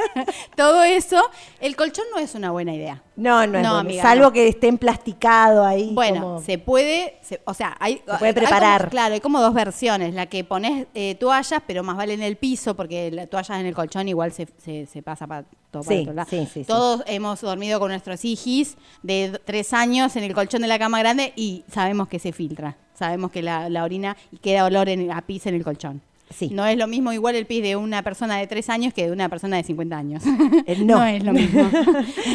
Todo 0.55 0.83
eso. 0.83 1.21
El 1.59 1.75
colchón 1.75 2.05
no 2.13 2.19
es 2.19 2.35
una 2.35 2.51
buena 2.51 2.73
idea. 2.73 3.01
No, 3.15 3.37
no, 3.39 3.43
es 3.43 3.49
No, 3.49 3.69
bueno, 3.69 3.75
amiga, 3.77 4.03
salvo 4.03 4.25
no. 4.25 4.31
que 4.31 4.47
esté 4.47 4.67
emplasticado 4.67 5.65
ahí. 5.65 5.91
Bueno, 5.93 6.21
como- 6.21 6.41
se 6.41 6.57
puede, 6.57 7.17
se- 7.21 7.41
o 7.45 7.53
sea, 7.53 7.75
hay, 7.79 7.95
Se 7.97 8.01
puede 8.03 8.13
hay 8.27 8.33
como- 8.33 8.45
preparar. 8.45 8.89
claro, 8.89 9.13
hay 9.13 9.21
como 9.21 9.41
dos 9.41 9.53
versiones. 9.53 10.13
La 10.13 10.25
que 10.27 10.43
pones 10.43 10.87
eh, 10.93 11.15
toallas, 11.15 11.61
pero 11.65 11.83
más 11.83 11.97
vale 11.97 12.13
en 12.13 12.21
el 12.21 12.35
piso, 12.37 12.75
porque 12.75 13.11
la 13.11 13.27
toallas 13.27 13.59
en 13.59 13.65
el 13.65 13.73
colchón 13.75 14.07
igual 14.07 14.31
se, 14.31 14.47
se, 14.57 14.85
se 14.85 15.01
pasa 15.01 15.27
para 15.27 15.43
todo 15.71 15.83
para 15.83 15.95
Sí, 15.95 16.01
otro 16.03 16.13
lado. 16.13 16.29
sí, 16.29 16.47
sí. 16.53 16.63
Todos 16.65 17.03
hemos 17.07 17.41
dormido 17.41 17.79
con 17.79 17.89
nuestros 17.89 18.23
hijis 18.25 18.77
de 19.03 19.39
tres 19.45 19.73
años 19.73 20.15
en 20.15 20.23
el 20.23 20.33
colchón 20.33 20.61
de 20.61 20.67
la 20.67 20.79
cama 20.79 20.99
grande 20.99 21.33
y 21.35 21.63
sabemos 21.71 22.07
que 22.07 22.19
se 22.19 22.31
filtra. 22.31 22.77
Sabemos 22.93 23.31
que 23.31 23.41
la, 23.41 23.69
la 23.69 23.83
orina 23.83 24.15
y 24.31 24.37
queda 24.37 24.63
olor 24.65 24.87
en, 24.87 25.11
a 25.11 25.21
pis 25.21 25.45
en 25.47 25.55
el 25.55 25.63
colchón. 25.65 26.01
Sí. 26.29 26.49
No 26.51 26.65
es 26.65 26.77
lo 26.77 26.87
mismo 26.87 27.13
igual 27.13 27.35
el 27.35 27.45
pis 27.45 27.61
de 27.61 27.75
una 27.75 28.01
persona 28.01 28.37
de 28.37 28.47
tres 28.47 28.69
años 28.69 28.93
que 28.93 29.05
de 29.05 29.11
una 29.11 29.29
persona 29.29 29.57
de 29.57 29.63
50 29.63 29.97
años. 29.97 30.23
Eh, 30.65 30.77
no. 30.83 31.03
es 31.05 31.23
lo 31.23 31.33
mismo. 31.33 31.69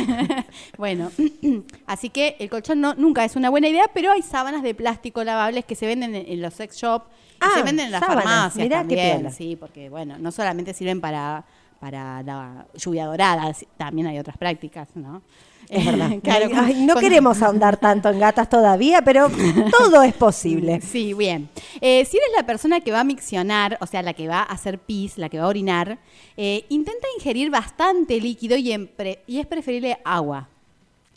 bueno, 0.78 1.10
así 1.86 2.08
que 2.08 2.36
el 2.38 2.48
colchón 2.48 2.80
no, 2.80 2.94
nunca 2.94 3.24
es 3.24 3.36
una 3.36 3.50
buena 3.50 3.68
idea, 3.68 3.90
pero 3.92 4.12
hay 4.12 4.22
sábanas 4.22 4.62
de 4.62 4.74
plástico 4.74 5.24
lavables 5.24 5.64
que 5.64 5.74
se 5.74 5.86
venden 5.86 6.14
en, 6.14 6.24
en 6.26 6.40
los 6.40 6.54
sex 6.54 6.76
shop 6.76 7.02
y 7.08 7.36
Ah, 7.40 7.50
se 7.54 7.62
venden 7.62 7.86
en 7.86 7.92
las 7.92 8.00
sábanas, 8.00 8.24
farmacias 8.24 8.64
mirá 8.64 8.78
también. 8.78 9.32
Sí, 9.32 9.56
porque 9.56 9.88
bueno, 9.88 10.18
no 10.18 10.30
solamente 10.30 10.72
sirven 10.74 11.00
para, 11.00 11.44
para 11.80 12.22
la 12.22 12.66
lluvia 12.74 13.06
dorada, 13.06 13.52
también 13.76 14.06
hay 14.06 14.18
otras 14.18 14.36
prácticas, 14.36 14.88
¿no? 14.94 15.22
Es 15.70 15.86
verdad. 15.86 16.10
Claro, 16.22 16.51
Ay, 16.55 16.84
no 16.84 16.97
queremos 16.97 17.40
ahondar 17.42 17.76
tanto 17.76 18.09
en 18.10 18.18
gatas 18.18 18.48
todavía, 18.48 19.02
pero 19.02 19.30
todo 19.78 20.02
es 20.02 20.12
posible. 20.14 20.80
Sí, 20.90 21.14
bien. 21.14 21.48
Eh, 21.80 22.05
si 22.05 22.16
eres 22.16 22.30
la 22.36 22.44
persona 22.44 22.80
que 22.80 22.90
va 22.92 23.01
a 23.01 23.05
miccionar, 23.05 23.78
o 23.80 23.86
sea, 23.86 24.02
la 24.02 24.12
que 24.12 24.26
va 24.28 24.40
a 24.40 24.44
hacer 24.44 24.78
pis, 24.78 25.16
la 25.16 25.28
que 25.28 25.38
va 25.38 25.44
a 25.44 25.48
orinar, 25.48 25.98
eh, 26.36 26.64
intenta 26.68 27.06
ingerir 27.16 27.51
bastante 27.51 28.20
líquido 28.20 28.56
y, 28.56 28.72
en 28.72 28.88
pre- 28.88 29.22
y 29.26 29.38
es 29.38 29.47
preferible 29.47 29.98
agua. 30.05 30.48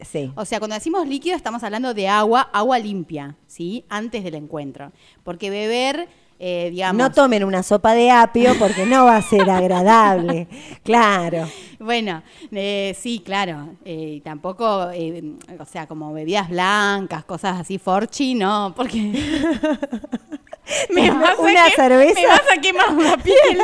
Sí. 0.01 0.31
O 0.35 0.43
sea, 0.45 0.59
cuando 0.59 0.75
decimos 0.75 1.07
líquido 1.07 1.35
estamos 1.35 1.63
hablando 1.63 1.93
de 1.93 2.07
agua, 2.09 2.41
agua 2.51 2.77
limpia, 2.77 3.35
¿sí? 3.47 3.85
Antes 3.89 4.23
del 4.23 4.35
encuentro. 4.35 4.91
Porque 5.23 5.49
beber, 5.49 6.07
eh, 6.45 6.69
digamos... 6.71 6.97
No 6.97 7.09
tomen 7.11 7.45
una 7.45 7.63
sopa 7.63 7.93
de 7.93 8.11
apio 8.11 8.53
porque 8.59 8.85
no 8.85 9.05
va 9.05 9.15
a 9.17 9.21
ser 9.21 9.49
agradable. 9.49 10.47
Claro. 10.83 11.47
Bueno, 11.79 12.21
eh, 12.51 12.93
sí, 12.99 13.21
claro. 13.25 13.69
eh, 13.85 14.15
y 14.17 14.19
tampoco, 14.21 14.89
eh, 14.91 15.23
o 15.57 15.65
sea, 15.65 15.87
como 15.87 16.11
bebidas 16.11 16.49
blancas, 16.49 17.23
cosas 17.23 17.61
así, 17.61 17.77
forchi, 17.77 18.35
no, 18.35 18.73
porque... 18.75 18.97
me 20.89 21.09
vas 21.11 21.37
a 21.39 21.41
Una 21.41 21.65
que- 21.65 21.75
cerveza. 21.75 22.19
Me 22.19 22.27
vas 22.27 22.41
a 22.57 22.61
quemar 22.61 22.91
la 22.93 23.17
piel. 23.23 23.57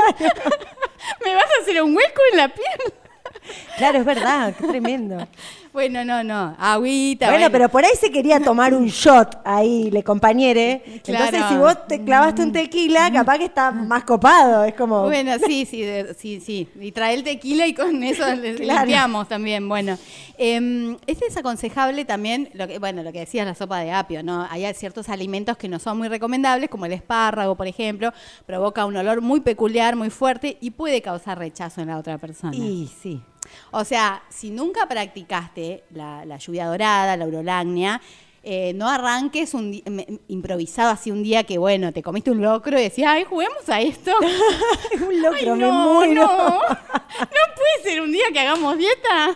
me 1.25 1.35
vas 1.35 1.43
a 1.59 1.61
hacer 1.61 1.81
un 1.83 1.93
hueco 1.95 2.21
en 2.31 2.37
la 2.37 2.47
piel. 2.47 2.93
Claro, 3.77 3.99
es 3.99 4.05
verdad, 4.05 4.53
qué 4.57 4.67
tremendo. 4.67 5.27
Bueno, 5.71 6.03
no, 6.03 6.23
no. 6.23 6.55
Agüita. 6.57 7.29
Bueno, 7.29 7.47
pero 7.51 7.69
por 7.69 7.85
ahí 7.85 7.91
se 7.99 8.11
quería 8.11 8.39
tomar 8.39 8.73
un 8.73 8.87
shot 8.87 9.39
ahí, 9.45 9.91
le 9.91 10.03
compañere. 10.03 10.81
Entonces, 10.85 11.41
si 11.47 11.55
vos 11.57 11.87
te 11.87 12.03
clavaste 12.03 12.41
un 12.41 12.51
tequila, 12.51 13.11
capaz 13.13 13.37
que 13.37 13.45
está 13.45 13.71
más 13.71 14.03
copado. 14.03 14.63
Es 14.63 14.73
como. 14.73 15.03
Bueno, 15.03 15.33
sí, 15.45 15.65
sí, 15.65 15.81
de- 15.81 16.15
sí, 16.15 16.39
sí. 16.41 16.67
Y 16.79 16.91
trae 16.91 17.13
el 17.13 17.23
tequila 17.23 17.67
y 17.67 17.73
con 17.73 18.01
eso 18.03 18.25
le- 18.35 18.55
Claro. 18.55 18.79
limpiamos 18.81 19.27
también. 19.27 19.69
Bueno, 19.69 19.97
eh, 20.37 20.97
es 21.05 21.19
desaconsejable 21.19 22.03
también, 22.05 22.49
lo 22.53 22.67
que, 22.67 22.79
bueno, 22.79 23.03
lo 23.03 23.11
que 23.11 23.19
decías, 23.19 23.45
la 23.45 23.53
sopa 23.55 23.79
de 23.79 23.91
apio, 23.91 24.23
¿no? 24.23 24.47
Hay 24.49 24.65
ciertos 24.73 25.07
alimentos 25.09 25.55
que 25.57 25.67
no 25.69 25.77
son 25.79 25.97
muy 25.99 26.07
recomendables, 26.07 26.69
como 26.69 26.85
el 26.87 26.93
espárrago, 26.93 27.55
por 27.55 27.67
ejemplo, 27.67 28.11
provoca 28.45 28.85
un 28.85 28.97
olor 28.97 29.21
muy 29.21 29.41
peculiar, 29.41 29.95
muy 29.95 30.09
fuerte 30.09 30.57
y 30.61 30.71
puede 30.71 31.01
causar 31.01 31.37
rechazo 31.37 31.81
en 31.81 31.87
la 31.89 31.97
otra 31.97 32.17
persona. 32.17 32.55
Y 32.55 32.89
sí. 33.01 33.21
O 33.71 33.83
sea, 33.85 34.23
si 34.29 34.49
nunca 34.51 34.87
practicaste 34.87 35.83
la, 35.93 36.25
la 36.25 36.37
lluvia 36.37 36.65
dorada, 36.67 37.15
la 37.17 37.25
urolagnia, 37.25 38.01
eh, 38.41 38.71
no 38.73 38.89
arranques 38.89 39.53
un 39.53 39.81
improvisado 40.29 40.91
así 40.91 41.11
un 41.11 41.21
día 41.23 41.43
que, 41.43 41.57
bueno, 41.57 41.91
te 41.91 42.01
comiste 42.01 42.31
un 42.31 42.41
locro 42.41 42.79
y 42.79 42.83
decías, 42.83 43.11
ay, 43.13 43.25
juguemos 43.25 43.67
a 43.67 43.81
esto. 43.81 44.11
un 45.07 45.21
locro, 45.21 45.53
Ay, 45.53 45.59
me 45.59 45.67
no, 45.67 45.73
muero. 45.95 46.21
No. 46.25 46.49
no 46.61 47.45
puede 47.55 47.83
ser 47.83 48.01
un 48.01 48.11
día 48.11 48.25
que 48.31 48.39
hagamos 48.39 48.77
dieta. 48.77 49.35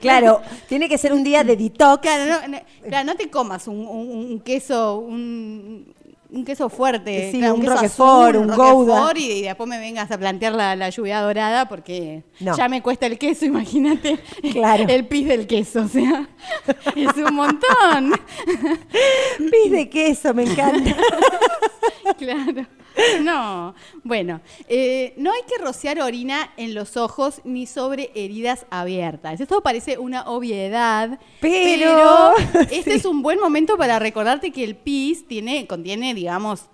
Claro, 0.00 0.42
tiene 0.68 0.88
que 0.88 0.96
ser 0.98 1.12
un 1.12 1.24
día 1.24 1.42
de 1.42 1.56
detox. 1.56 2.02
Claro, 2.02 2.42
no, 2.42 2.48
no, 2.48 2.58
claro, 2.86 3.04
no 3.06 3.16
te 3.16 3.28
comas 3.30 3.66
un, 3.66 3.78
un- 3.86 4.10
un 4.32 4.40
queso, 4.40 4.98
un, 4.98 5.92
un 6.32 6.44
queso 6.44 6.68
fuerte, 6.68 7.30
Sí, 7.32 7.38
claro, 7.38 7.54
un 7.54 7.60
queso 7.60 7.74
Roquefort, 7.74 8.28
azul, 8.34 8.42
un 8.42 8.48
Roquefort, 8.48 8.86
Gouda. 8.86 9.12
y, 9.16 9.22
y 9.32 9.42
después 9.42 9.68
me 9.68 9.78
vengas 9.78 10.10
a 10.10 10.18
plantear 10.18 10.52
la, 10.54 10.76
la 10.76 10.88
lluvia 10.90 11.20
dorada 11.20 11.68
porque 11.68 12.22
No. 12.40 12.56
ya 12.56 12.68
me 12.68 12.82
cuesta 12.82 13.06
el 13.06 13.18
queso, 13.18 13.44
imagínate 13.46 14.18
Claro. 14.52 14.84
el 14.88 15.06
pis 15.06 15.26
del 15.26 15.46
queso, 15.46 15.82
o 15.82 15.88
sea, 15.88 16.28
es 16.96 17.16
un 17.16 17.34
montón. 17.34 18.12
Pis 19.38 19.70
de 19.72 19.88
queso, 19.88 20.32
me 20.34 20.44
encanta. 20.44 20.96
Claro. 22.18 22.66
No. 23.22 23.74
Bueno, 24.04 24.40
eh, 24.68 25.14
no 25.16 25.32
hay 25.32 25.40
que 25.48 25.62
rociar 25.62 26.00
orina 26.00 26.50
en 26.56 26.74
los 26.74 26.96
ojos 26.96 27.40
ni 27.44 27.66
sobre 27.66 28.10
heridas 28.14 28.66
abiertas. 28.70 29.40
Esto 29.40 29.60
parece 29.62 29.98
una 29.98 30.22
obviedad, 30.28 31.18
Pero- 31.40 32.36
este 32.70 32.82
sí. 32.82 32.90
es 32.92 33.04
un 33.04 33.22
buen 33.22 33.38
momento 33.40 33.76
para 33.76 33.98
recordarte 33.98 34.50
que 34.50 34.64
el 34.64 34.76
pis 34.76 35.26
tiene, 35.26 35.66
contiene, 35.66 36.14
digamos, 36.14 36.66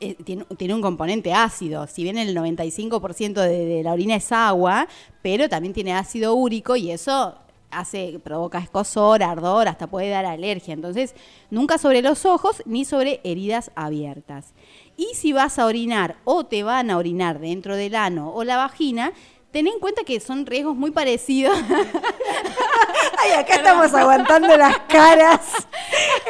eh, 0.00 0.14
tiene, 0.24 0.44
tiene 0.56 0.74
un 0.74 0.82
componente 0.82 1.32
ácido. 1.32 1.86
Si 1.86 2.02
bien 2.02 2.18
el 2.18 2.36
95% 2.36 3.34
de, 3.34 3.66
de 3.66 3.82
la 3.82 3.92
orina 3.92 4.16
es 4.16 4.32
agua, 4.32 4.88
pero 5.22 5.48
también 5.48 5.74
tiene 5.74 5.92
ácido 5.94 6.34
úrico 6.34 6.76
y 6.76 6.90
eso 6.90 7.36
hace 7.70 8.20
provoca 8.22 8.58
escosor, 8.58 9.22
ardor, 9.22 9.66
hasta 9.66 9.86
puede 9.86 10.10
dar 10.10 10.26
alergia. 10.26 10.74
Entonces, 10.74 11.14
nunca 11.50 11.78
sobre 11.78 12.02
los 12.02 12.26
ojos 12.26 12.62
ni 12.66 12.84
sobre 12.84 13.20
heridas 13.24 13.70
abiertas. 13.74 14.52
Y 14.96 15.14
si 15.14 15.32
vas 15.32 15.58
a 15.58 15.66
orinar 15.66 16.16
o 16.24 16.44
te 16.44 16.62
van 16.62 16.90
a 16.90 16.98
orinar 16.98 17.38
dentro 17.38 17.76
del 17.76 17.94
ano 17.94 18.32
o 18.34 18.44
la 18.44 18.56
vagina, 18.56 19.12
ten 19.50 19.66
en 19.66 19.78
cuenta 19.78 20.04
que 20.04 20.20
son 20.20 20.46
riesgos 20.46 20.76
muy 20.76 20.90
parecidos. 20.90 21.56
Ay, 23.18 23.32
acá 23.32 23.56
estamos 23.56 23.92
aguantando 23.94 24.56
las 24.56 24.78
caras. 24.88 25.66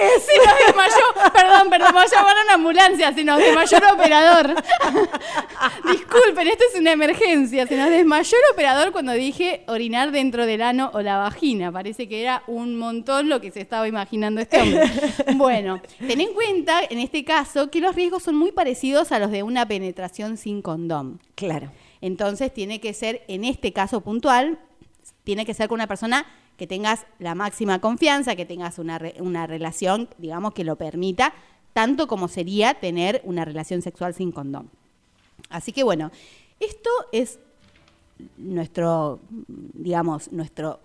Se 0.02 0.36
nos 0.38 0.66
desmayó, 0.66 1.32
perdón, 1.32 1.70
perdón, 1.70 1.90
vamos 1.94 2.12
a 2.12 2.16
llamar 2.16 2.36
a 2.36 2.42
una 2.42 2.54
ambulancia, 2.54 3.12
se 3.12 3.24
nos 3.24 3.38
desmayó 3.38 3.78
el 3.78 3.94
operador. 3.94 4.54
Disculpen, 5.92 6.48
esto 6.48 6.64
es 6.72 6.80
una 6.80 6.92
emergencia. 6.92 7.66
Se 7.66 7.76
nos 7.76 7.90
desmayó 7.90 8.36
el 8.36 8.52
operador 8.52 8.92
cuando 8.92 9.12
dije 9.12 9.64
orinar 9.68 10.10
dentro 10.10 10.46
del 10.46 10.62
ano 10.62 10.90
o 10.94 11.00
la 11.00 11.18
vagina. 11.18 11.72
Parece 11.72 12.08
que 12.08 12.22
era 12.22 12.42
un 12.46 12.76
montón 12.76 13.28
lo 13.28 13.40
que 13.40 13.50
se 13.50 13.60
estaba 13.60 13.88
imaginando 13.88 14.40
este 14.40 14.60
hombre. 14.60 14.82
Bueno, 15.34 15.80
ten 15.98 16.20
en 16.20 16.34
cuenta, 16.34 16.80
en 16.88 16.98
este 16.98 17.24
caso, 17.24 17.70
que 17.70 17.80
los 17.80 17.94
riesgos 17.94 18.22
son 18.22 18.36
muy 18.36 18.52
parecidos 18.52 19.12
a 19.12 19.18
los 19.18 19.30
de 19.30 19.42
una 19.42 19.66
penetración 19.66 20.36
sin 20.36 20.62
condón. 20.62 21.20
Claro. 21.34 21.70
Entonces 22.00 22.52
tiene 22.52 22.80
que 22.80 22.92
ser, 22.94 23.22
en 23.28 23.44
este 23.44 23.72
caso 23.72 24.00
puntual, 24.00 24.58
tiene 25.24 25.44
que 25.46 25.54
ser 25.54 25.68
con 25.68 25.76
una 25.76 25.86
persona 25.86 26.26
que 26.62 26.68
tengas 26.68 27.06
la 27.18 27.34
máxima 27.34 27.80
confianza, 27.80 28.36
que 28.36 28.46
tengas 28.46 28.78
una, 28.78 29.00
una 29.18 29.48
relación, 29.48 30.08
digamos, 30.18 30.54
que 30.54 30.62
lo 30.62 30.76
permita, 30.76 31.34
tanto 31.72 32.06
como 32.06 32.28
sería 32.28 32.74
tener 32.74 33.20
una 33.24 33.44
relación 33.44 33.82
sexual 33.82 34.14
sin 34.14 34.30
condón. 34.30 34.70
Así 35.50 35.72
que 35.72 35.82
bueno, 35.82 36.12
esto 36.60 36.88
es 37.10 37.40
nuestro, 38.36 39.18
digamos, 39.38 40.30
nuestro 40.30 40.78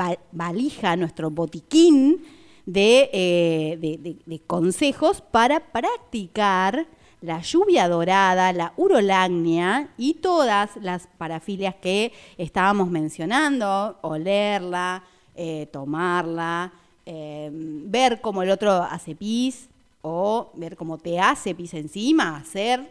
va- 0.00 0.16
valija, 0.30 0.94
nuestro 0.94 1.32
botiquín 1.32 2.22
de, 2.64 3.10
eh, 3.12 3.76
de- 3.80 3.98
de- 3.98 4.16
de 4.24 4.38
consejos 4.38 5.20
para 5.20 5.58
practicar 5.58 6.86
la 7.22 7.40
lluvia 7.40 7.88
dorada, 7.88 8.52
la 8.52 8.72
urolagnia 8.76 9.88
y 9.98 10.14
todas 10.14 10.76
las 10.76 11.08
parafilias 11.18 11.74
que 11.74 12.12
estábamos 12.38 12.88
mencionando, 12.88 13.98
olerla, 14.02 15.02
eh, 15.36 15.68
tomarla, 15.72 16.72
eh, 17.06 17.50
ver 17.52 18.20
cómo 18.20 18.42
el 18.42 18.50
otro 18.50 18.72
hace 18.72 19.14
pis 19.14 19.68
o 20.02 20.50
ver 20.54 20.76
cómo 20.76 20.98
te 20.98 21.18
hace 21.18 21.54
pis 21.54 21.74
encima, 21.74 22.36
hacer, 22.36 22.88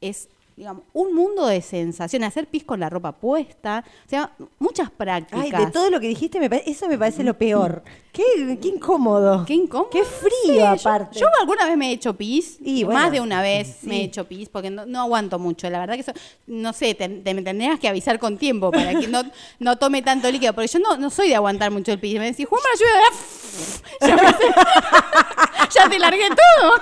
es 0.00 0.28
digamos, 0.58 0.82
un 0.92 1.14
mundo 1.14 1.46
de 1.46 1.62
sensaciones, 1.62 2.26
hacer 2.28 2.48
pis 2.48 2.64
con 2.64 2.80
la 2.80 2.90
ropa 2.90 3.12
puesta, 3.12 3.84
o 4.04 4.08
sea, 4.10 4.32
muchas 4.58 4.90
prácticas. 4.90 5.40
Ay, 5.40 5.52
de 5.66 5.70
todo 5.70 5.88
lo 5.88 6.00
que 6.00 6.08
dijiste, 6.08 6.40
me 6.40 6.50
eso 6.66 6.88
me 6.88 6.98
parece 6.98 7.22
lo 7.22 7.34
peor. 7.38 7.82
Qué, 8.18 8.58
qué 8.60 8.68
incómodo. 8.68 9.44
Qué 9.44 9.54
incómodo. 9.54 9.90
Qué 9.90 10.02
frío, 10.02 10.54
yo- 10.56 10.66
aparte. 10.66 11.20
Yo, 11.20 11.26
alguna 11.40 11.66
vez 11.66 11.76
me 11.76 11.90
he 11.90 11.92
hecho 11.92 12.14
pis, 12.16 12.56
Y 12.60 12.82
bueno, 12.82 12.98
más 13.00 13.12
de 13.12 13.20
una 13.20 13.40
vez 13.42 13.76
sí. 13.80 13.86
me 13.86 14.00
he 14.00 14.04
hecho 14.04 14.24
pis, 14.26 14.48
porque 14.48 14.70
no, 14.70 14.84
no 14.86 15.02
aguanto 15.02 15.38
mucho. 15.38 15.70
La 15.70 15.78
verdad 15.78 15.94
que 15.94 16.00
eso, 16.00 16.12
no 16.48 16.72
sé, 16.72 16.94
te, 16.96 17.08
te- 17.08 17.34
me 17.34 17.42
tendrías 17.42 17.78
que 17.78 17.86
avisar 17.86 18.18
con 18.18 18.36
tiempo 18.36 18.72
para 18.72 18.98
que 18.98 19.06
no, 19.06 19.22
no 19.60 19.76
tome 19.78 20.02
tanto 20.02 20.28
líquido, 20.32 20.52
porque 20.52 20.66
yo 20.66 20.80
no, 20.80 20.96
no 20.96 21.10
soy 21.10 21.28
de 21.28 21.36
aguantar 21.36 21.70
mucho 21.70 21.92
el 21.92 22.00
pis. 22.00 22.18
Me 22.18 22.24
decís, 22.32 22.48
Juan, 22.48 22.60
lluvia, 22.74 23.70
ya, 24.00 24.16
me- 24.16 25.70
ya 25.70 25.88
te 25.88 25.98
largué 26.00 26.28
todo. 26.30 26.72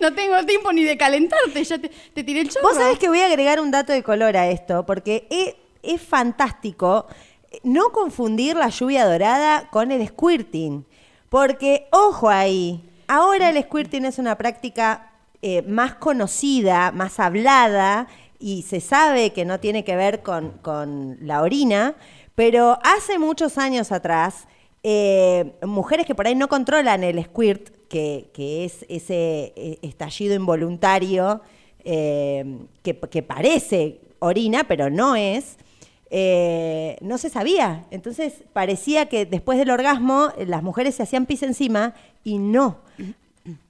No, 0.00 0.14
tengo 0.14 0.44
tiempo 0.44 0.72
ni 0.72 0.84
de 0.84 0.96
calentarte, 0.96 1.62
ya 1.64 1.78
te, 1.78 1.90
tiré 2.24 2.40
el 2.40 2.48
chorro. 2.48 2.68
Vos 2.68 2.76
sabés 2.76 2.98
que 2.98 3.08
voy 3.08 3.20
a 3.20 3.26
agregar 3.26 3.60
un 3.60 3.70
dato 3.70 3.92
de 3.92 4.02
color 4.02 4.36
a 4.36 4.48
esto, 4.48 4.86
porque 4.86 5.26
es, 5.30 5.54
es 5.82 6.00
fantástico 6.00 7.06
no 7.62 7.90
confundir 7.90 8.56
la 8.56 8.68
lluvia 8.68 9.06
dorada 9.06 9.68
con 9.70 9.90
el 9.92 10.06
squirting. 10.06 10.84
Porque, 11.28 11.88
ojo 11.92 12.28
ahí, 12.28 12.88
ahora 13.06 13.50
el 13.50 13.62
squirting 13.62 14.04
es 14.04 14.18
una 14.18 14.36
práctica 14.36 15.12
eh, 15.42 15.62
más 15.62 15.94
conocida, 15.94 16.90
más 16.92 17.20
hablada, 17.20 18.08
y 18.38 18.62
se 18.62 18.80
sabe 18.80 19.32
que 19.32 19.44
no 19.44 19.60
tiene 19.60 19.84
que 19.84 19.96
ver 19.96 20.22
con, 20.22 20.52
con 20.62 21.18
la 21.20 21.42
orina, 21.42 21.96
pero 22.34 22.78
hace 22.84 23.18
muchos 23.18 23.58
años 23.58 23.90
atrás, 23.90 24.46
eh, 24.82 25.52
mujeres 25.62 26.06
que 26.06 26.14
por 26.14 26.26
ahí 26.26 26.34
no 26.34 26.48
controlan 26.48 27.04
el 27.04 27.22
squirt, 27.24 27.70
que, 27.88 28.64
es 28.64 28.84
ese 28.88 29.52
eh, 29.56 29.78
estallido 29.82 30.34
involuntario 30.34 31.40
eh, 31.84 32.66
que, 32.82 33.22
parece 33.22 34.00
orina, 34.18 34.64
pero 34.64 34.90
no 34.90 35.16
es, 35.16 35.56
eh, 36.10 36.96
no 37.00 37.18
se 37.18 37.30
sabía. 37.30 37.86
Entonces 37.90 38.44
parecía 38.52 39.06
que 39.06 39.26
después 39.26 39.58
del 39.58 39.70
orgasmo 39.70 40.28
las 40.46 40.62
mujeres 40.62 40.94
se 40.94 41.02
hacían 41.02 41.26
pis 41.26 41.42
encima 41.42 41.94
y 42.24 42.38
no. 42.38 42.78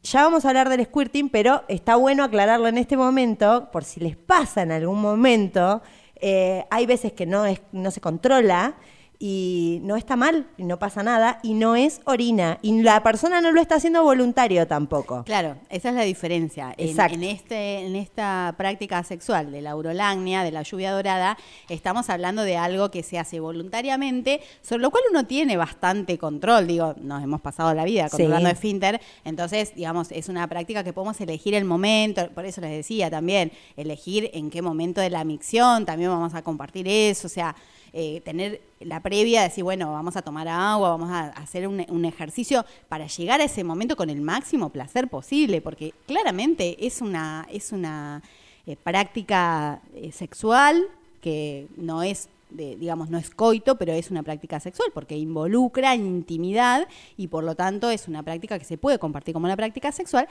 Ya 0.03 0.25
vamos 0.25 0.45
a 0.45 0.49
hablar 0.49 0.69
del 0.69 0.85
squirting, 0.85 1.29
pero 1.29 1.63
está 1.69 1.95
bueno 1.95 2.25
aclararlo 2.25 2.67
en 2.67 2.79
este 2.79 2.97
momento, 2.97 3.69
por 3.71 3.85
si 3.85 4.01
les 4.01 4.17
pasa 4.17 4.63
en 4.63 4.73
algún 4.73 5.01
momento. 5.01 5.83
hay 6.21 6.87
veces 6.87 7.13
que 7.13 7.27
no 7.27 7.91
se 7.91 8.01
controla 8.01 8.75
y 9.20 9.81
no 9.82 9.97
está 9.97 10.15
mal, 10.15 10.47
y 10.57 10.62
no 10.62 10.78
pasa 10.78 11.03
nada, 11.03 11.40
y 11.43 11.55
no 11.55 11.74
es 11.74 12.01
orina. 12.05 12.59
Y 12.62 12.82
la 12.82 13.03
persona 13.03 13.40
no 13.40 13.51
lo 13.51 13.61
está 13.61 13.74
haciendo 13.77 14.05
voluntario 14.05 14.66
tampoco. 14.69 15.24
Claro, 15.24 15.57
esa 15.70 15.89
es 15.89 15.95
la 15.97 16.03
diferencia. 16.03 16.73
En, 16.77 16.89
Exacto. 16.90 17.15
en 17.15 17.24
este, 17.24 17.81
en 17.86 17.97
esta 17.97 18.55
práctica 18.57 19.03
sexual 19.03 19.51
de 19.51 19.61
la 19.61 19.74
urolagnia, 19.74 20.45
de 20.45 20.53
la 20.53 20.62
lluvia 20.62 20.93
dorada, 20.93 21.36
estamos 21.69 22.09
hablando 22.11 22.43
de 22.43 22.57
algo 22.57 22.90
que 22.93 23.03
se 23.03 23.19
hace 23.19 23.40
voluntariamente, 23.40 24.40
sobre 24.62 24.82
lo 24.82 24.90
cual 24.90 25.03
uno 25.11 25.27
tiene 25.27 25.57
bastante 25.57 26.16
control. 26.16 26.66
Digo, 26.69 26.95
nos 27.01 27.23
hemos 27.23 27.40
pasado 27.40 27.74
la 27.74 27.85
vida 27.85 28.09
controlando 28.09 28.49
Sí. 28.49 28.53
esfínter, 28.53 29.01
entonces, 29.24 29.74
digamos, 29.74 30.12
es 30.12 30.28
una 30.28 30.47
práctica 30.49 30.85
que 30.85 30.93
podemos 30.93 31.20
elegir 31.20 31.55
el 31.55 31.65
momento, 31.65 32.28
por 32.31 32.45
eso 32.45 32.61
les 32.61 32.70
decía 32.70 33.11
también, 33.11 33.51
elegir 33.77 34.31
en 34.32 34.51
qué 34.51 34.62
momento 34.62 35.01
de 35.01 35.11
la 35.11 35.24
micción, 35.24 35.85
también 35.86 36.11
vamos 36.11 36.35
a 36.35 36.43
compartir 36.43 36.86
eso, 36.86 37.27
o 37.27 37.31
sea, 37.31 37.57
eh, 37.93 38.20
tener 38.24 38.60
la 38.81 39.01
previa, 39.01 39.43
decir, 39.43 39.65
bueno, 39.65 39.93
vamos 39.93 40.16
a 40.16 40.23
tomar 40.23 40.48
agua, 40.48 40.90
vamos 40.90 41.10
a 41.10 41.28
hacer 41.28 41.66
un, 41.66 42.05
ejercicio 42.05 42.65
para 42.89 43.06
llegar 43.06 43.40
a 43.40 43.44
ese 43.44 43.65
momento 43.65 43.97
con 43.97 44.10
el 44.10 44.20
máximo 44.20 44.70
placer 44.70 45.09
posible, 45.09 45.60
porque 45.60 45.94
claramente 46.06 46.86
es 46.86 47.01
una, 47.01 47.47
es 47.51 47.73
una 47.73 48.23
eh, 48.66 48.77
práctica 48.77 49.81
eh, 49.94 50.12
sexual 50.12 50.86
que 51.20 51.66
no 51.77 52.02
es 52.02 52.28
de, 52.51 52.77
digamos, 52.77 53.10
no 53.10 53.19
es 53.19 53.31
coito, 53.31 53.77
pero 53.77 53.93
es 53.93 54.10
una 54.10 54.23
práctica 54.23 54.59
sexual 54.59 54.90
porque 54.94 55.16
involucra 55.16 55.94
intimidad 55.94 56.89
y 57.16 57.28
por 57.28 57.44
lo 57.44 57.55
tanto 57.55 57.90
es 57.90 58.09
una 58.09 58.23
práctica 58.23 58.59
que 58.59 58.65
se 58.65 58.78
puede 58.78 58.98
compartir 58.98 59.35
como 59.35 59.47
una 59.47 59.56
práctica 59.56 59.93
sexual. 59.93 60.28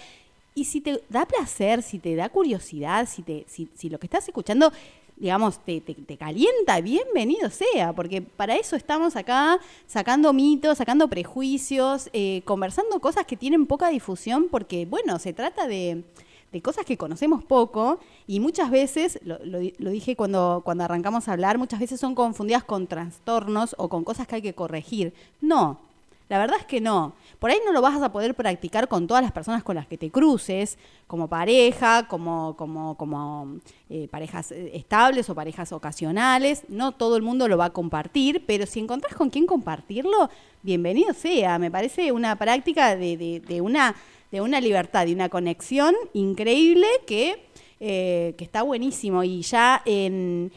Y 0.56 0.66
si 0.66 0.82
te 0.82 1.04
da 1.10 1.28
placer, 1.28 1.84
si 1.84 2.00
te 2.00 2.16
da 2.16 2.30
curiosidad, 2.30 3.08
si, 3.08 3.22
te, 3.22 3.46
si, 3.48 3.70
si 3.76 3.90
lo 3.90 4.00
que 4.00 4.08
estás 4.08 4.28
escuchando, 4.28 4.72
digamos, 5.18 5.60
te, 5.66 5.82
te- 5.82 5.94
te 5.96 6.18
calienta, 6.18 6.80
bienvenido 6.82 7.50
sea, 7.50 7.94
porque 7.94 8.22
para 8.22 8.56
eso 8.56 8.76
estamos 8.76 9.16
acá 9.16 9.60
sacando 9.88 10.32
mitos, 10.34 10.78
sacando 10.78 11.08
prejuicios, 11.08 12.10
eh, 12.14 12.42
conversando 12.46 13.00
cosas 13.00 13.26
que 13.26 13.36
tienen 13.38 13.66
poca 13.66 13.90
difusión, 13.90 14.48
porque, 14.50 14.86
bueno, 14.86 15.18
se 15.20 15.34
trata 15.34 15.68
de, 15.68 16.04
de 16.52 16.62
cosas 16.62 16.86
que 16.86 16.98
conocemos 16.98 17.44
poco 17.44 18.00
y 18.28 18.40
muchas 18.40 18.70
veces, 18.70 19.20
lo, 19.24 19.38
lo 19.44 19.60
lo 19.78 19.90
dije 19.90 20.16
cuando, 20.16 20.62
cuando 20.64 20.84
arrancamos 20.84 21.28
a 21.28 21.34
hablar, 21.34 21.58
muchas 21.58 21.80
veces 21.80 22.00
son 22.00 22.14
confundidas 22.16 22.64
con 22.64 22.88
trastornos 22.88 23.76
o 23.80 23.90
con 23.90 24.04
cosas 24.04 24.28
que 24.28 24.36
hay 24.36 24.42
que 24.42 24.54
corregir. 24.54 25.14
No, 25.42 25.80
la 26.30 26.40
verdad 26.40 26.58
es 26.60 26.66
que 26.66 26.82
no. 26.82 27.14
Por 27.40 27.52
ahí 27.52 27.58
no 27.66 27.72
lo 27.72 27.82
vas 27.82 28.02
a 28.02 28.12
poder 28.12 28.36
practicar 28.36 28.88
con 28.88 29.08
todas 29.08 29.24
las 29.24 29.32
personas 29.32 29.64
con 29.64 29.76
las 29.76 29.88
que 29.88 29.98
te 29.98 30.10
cruces, 30.12 30.78
como 31.08 31.28
pareja, 31.30 32.08
como, 32.08 32.56
como, 32.58 32.96
como 32.98 33.58
eh, 33.90 34.08
parejas 34.10 34.52
eh, 34.52 34.72
estables 34.74 35.30
o 35.30 35.36
parejas 35.36 35.72
ocasionales. 35.72 36.64
No 36.68 36.92
todo 36.92 37.16
el 37.16 37.22
mundo 37.24 37.48
lo 37.48 37.58
va 37.58 37.66
a 37.66 37.70
compartir, 37.74 38.44
pero 38.46 38.66
si 38.66 38.80
encontrás 38.80 39.16
con 39.16 39.30
quién 39.30 39.46
compartirlo, 39.46 40.30
bienvenido 40.64 41.14
sea. 41.14 41.60
Me 41.60 41.72
parece 41.72 42.12
una 42.12 42.36
práctica 42.36 42.96
de, 42.96 43.42
de- 43.46 43.62
una, 43.62 43.96
de 44.32 44.42
una 44.42 44.60
libertad 44.60 45.08
y 45.08 45.14
una 45.14 45.30
conexión 45.30 45.96
increíble 46.14 46.88
que, 47.06 47.46
eh, 47.80 48.36
que 48.38 48.44
está 48.44 48.64
buenísimo. 48.64 49.24
Y 49.24 49.42
ya 49.44 49.82
en... 49.86 50.52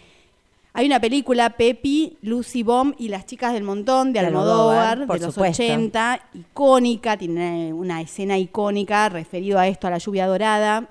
Hay 0.72 0.86
una 0.86 1.00
película, 1.00 1.50
Pepi, 1.50 2.16
Lucy 2.22 2.62
Bomb 2.62 2.94
y 2.98 3.08
las 3.08 3.26
chicas 3.26 3.52
del 3.52 3.64
montón 3.64 4.12
de 4.12 4.20
Almodóvar, 4.20 4.92
Almodóvar, 4.92 5.06
por 5.08 5.18
de 5.18 5.26
los 5.26 5.34
supuesto. 5.34 5.62
80, 5.64 6.20
icónica, 6.34 7.16
tiene 7.16 7.72
una 7.72 8.00
escena 8.00 8.38
icónica 8.38 9.08
referido 9.08 9.58
a 9.58 9.66
esto, 9.66 9.88
a 9.88 9.90
la 9.90 9.98
lluvia 9.98 10.26
dorada. 10.26 10.88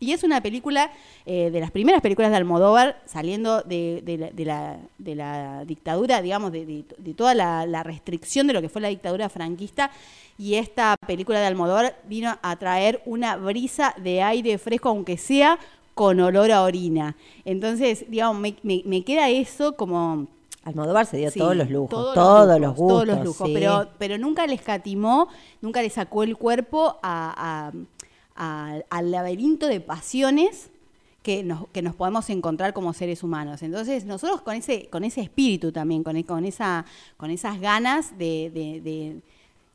Y 0.00 0.12
es 0.12 0.24
una 0.24 0.40
película 0.40 0.90
eh, 1.26 1.50
de 1.52 1.60
las 1.60 1.70
primeras 1.70 2.00
películas 2.00 2.30
de 2.30 2.38
Almodóvar, 2.38 3.00
saliendo 3.06 3.60
de, 3.62 4.00
de 4.04 4.16
la, 4.18 4.30
de 4.30 4.44
la- 4.46 4.78
de 4.98 5.14
la 5.14 5.64
dictadura, 5.66 6.22
digamos, 6.22 6.50
de, 6.52 6.64
de- 6.66 6.84
de 6.96 7.14
toda 7.14 7.34
la, 7.34 7.66
la 7.66 7.82
restricción 7.82 8.46
de 8.46 8.54
lo 8.54 8.62
que 8.62 8.68
fue 8.70 8.80
la 8.80 8.88
dictadura 8.88 9.28
franquista. 9.28 9.90
Y 10.38 10.54
esta 10.54 10.96
película 11.06 11.38
de 11.38 11.46
Almodóvar 11.46 11.96
vino 12.08 12.36
a 12.42 12.56
traer 12.56 13.02
una 13.04 13.36
brisa 13.36 13.94
de 14.02 14.22
aire 14.22 14.56
fresco, 14.58 14.88
aunque 14.88 15.18
sea 15.18 15.58
con 16.00 16.18
olor 16.18 16.50
a 16.50 16.62
orina. 16.62 17.14
Entonces, 17.44 18.06
digamos, 18.08 18.40
me, 18.40 18.56
me- 18.62 18.82
me 18.86 19.04
queda 19.04 19.28
eso 19.28 19.76
como... 19.76 20.28
Almodóvar 20.64 21.04
se 21.04 21.18
dio 21.18 21.30
Sí, 21.30 21.38
todos 21.38 21.54
los 21.54 21.68
lujos, 21.68 21.90
todos 21.90 22.14
todos, 22.14 22.48
los 22.48 22.58
lujos, 22.60 22.76
gustos. 22.76 22.88
todos 22.88 23.06
los 23.06 23.24
lujos, 23.26 23.46
sí. 23.48 23.52
pero, 23.54 23.88
pero 23.98 24.16
nunca 24.16 24.46
le 24.46 24.54
escatimó, 24.54 25.28
nunca 25.60 25.82
le 25.82 25.90
sacó 25.90 26.22
el 26.22 26.38
cuerpo 26.38 26.96
a- 27.02 27.68
a- 27.68 27.72
a- 28.34 28.80
al 28.88 29.10
laberinto 29.10 29.66
de 29.66 29.80
pasiones 29.80 30.70
que 31.22 31.42
nos, 31.44 31.68
que 31.68 31.82
nos 31.82 31.94
podemos 31.94 32.30
encontrar 32.30 32.72
como 32.72 32.94
seres 32.94 33.22
humanos. 33.22 33.62
Entonces, 33.62 34.06
nosotros 34.06 34.40
con 34.40 34.54
ese, 34.54 34.88
con 34.88 35.04
ese 35.04 35.20
espíritu 35.20 35.70
también, 35.70 36.02
con, 36.02 36.22
con, 36.22 36.46
esa, 36.46 36.86
con 37.18 37.30
esas 37.30 37.60
ganas 37.60 38.16
de, 38.16 38.50
de- 38.54 38.80
de- 38.80 39.20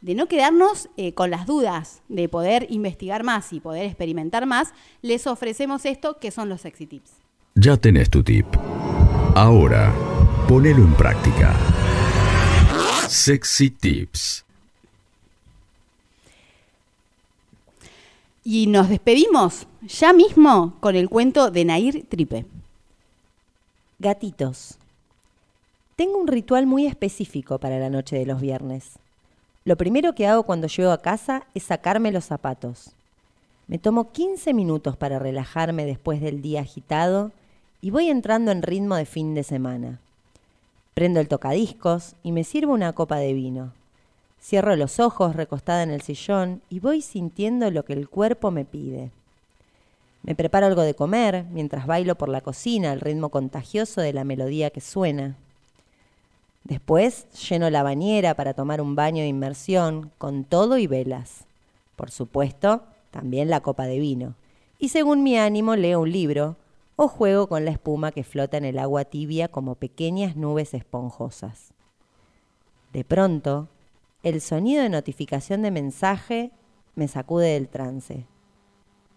de 0.06 0.14
no 0.14 0.28
quedarnos 0.28 0.88
eh, 0.98 1.16
con 1.16 1.32
las 1.32 1.48
dudas, 1.48 2.04
de 2.10 2.30
poder 2.30 2.68
investigar 2.70 3.24
más 3.24 3.52
y 3.52 3.60
poder 3.60 3.86
experimentar 3.86 4.46
más, 4.46 4.72
les 5.02 5.26
ofrecemos 5.26 5.84
esto 5.84 6.20
que 6.20 6.30
son 6.30 6.48
los 6.48 6.62
sexy 6.62 6.86
tips. 6.86 7.10
Ya 7.56 7.76
tenés 7.76 8.12
tu 8.12 8.22
tip. 8.22 8.46
Ahora, 9.34 9.92
ponelo 10.48 10.84
en 10.84 10.94
práctica. 10.94 11.56
Sexy 13.08 13.72
Tips. 13.72 14.46
Y 18.44 18.68
nos 18.68 18.90
despedimos 18.90 19.66
ya 19.82 20.14
mismo 20.14 20.76
con 20.82 20.96
el 20.96 21.10
cuento 21.10 21.50
de 21.50 21.66
Nair 21.66 22.06
Tripe. 22.08 22.46
Gatitos. 23.98 24.78
Tengo 25.96 26.20
un 26.20 26.28
ritual 26.28 26.68
muy 26.68 26.86
específico 26.86 27.58
para 27.58 27.80
la 27.80 27.90
noche 27.90 28.18
de 28.18 28.28
los 28.28 28.40
viernes. 28.40 29.00
Lo 29.68 29.78
primero 29.78 30.14
que 30.14 30.28
hago 30.28 30.44
cuando 30.44 30.68
llego 30.68 30.92
a 30.92 31.02
casa 31.02 31.48
es 31.56 31.64
sacarme 31.64 32.12
los 32.12 32.26
zapatos. 32.26 32.92
Me 33.68 33.80
tomo 33.80 34.12
15 34.12 34.54
minutos 34.54 34.96
para 34.96 35.18
relajarme 35.18 35.88
después 35.88 36.22
del 36.22 36.44
día 36.44 36.62
agitado 36.62 37.32
y 37.82 37.90
voy 37.90 38.10
entrando 38.10 38.52
en 38.52 38.62
ritmo 38.62 38.96
de 38.96 39.08
fin 39.08 39.34
de 39.34 39.42
semana. 39.42 40.00
Prendo 40.94 41.20
el 41.20 41.28
tocadiscos 41.28 42.14
y 42.22 42.32
me 42.32 42.44
sirvo 42.44 42.74
una 42.74 42.94
copa 42.94 43.18
de 43.18 43.34
vino. 43.34 43.74
Cierro 44.40 44.76
los 44.76 45.00
ojos 45.00 45.36
recostada 45.36 45.82
en 45.82 45.90
el 45.90 46.04
sillón 46.04 46.62
y 46.70 46.80
voy 46.80 47.02
sintiendo 47.02 47.72
lo 47.72 47.86
que 47.86 47.94
el 47.94 48.08
cuerpo 48.08 48.52
me 48.52 48.66
pide. 48.66 49.10
Me 50.22 50.36
preparo 50.36 50.68
algo 50.68 50.84
de 50.84 50.94
comer 50.94 51.44
mientras 51.50 51.88
bailo 51.88 52.14
por 52.14 52.30
la 52.30 52.42
cocina 52.42 52.92
al 52.92 53.02
ritmo 53.02 53.30
contagioso 53.30 54.02
de 54.02 54.14
la 54.14 54.26
melodía 54.26 54.70
que 54.70 54.82
suena. 54.82 55.36
Después 56.66 57.30
lleno 57.48 57.70
la 57.70 57.84
bañera 57.84 58.34
para 58.34 58.56
tomar 58.56 58.82
un 58.82 58.96
baño 58.96 59.22
de 59.22 59.28
inmersión 59.28 60.12
con 60.18 60.44
todo 60.44 60.80
y 60.80 60.88
velas. 60.88 61.46
Por 61.96 62.10
supuesto, 62.10 62.84
también 63.12 63.52
la 63.52 63.62
copa 63.62 63.86
de 63.86 64.00
vino. 64.00 64.36
Y 64.80 64.90
según 64.90 65.24
mi 65.24 65.38
ánimo 65.38 65.76
leo 65.76 66.02
un 66.02 66.12
libro 66.12 66.58
o 66.96 67.08
juego 67.08 67.48
con 67.48 67.66
la 67.66 67.72
espuma 67.72 68.12
que 68.12 68.24
flota 68.24 68.58
en 68.58 68.66
el 68.66 68.80
agua 68.80 69.06
tibia 69.06 69.48
como 69.48 69.76
pequeñas 69.76 70.36
nubes 70.36 70.74
esponjosas. 70.74 71.72
De 72.94 73.04
pronto, 73.04 73.68
el 74.24 74.42
sonido 74.42 74.82
de 74.82 74.90
notificación 74.90 75.62
de 75.62 75.70
mensaje 75.70 76.52
me 76.96 77.08
sacude 77.08 77.54
del 77.54 77.70
trance. 77.70 78.26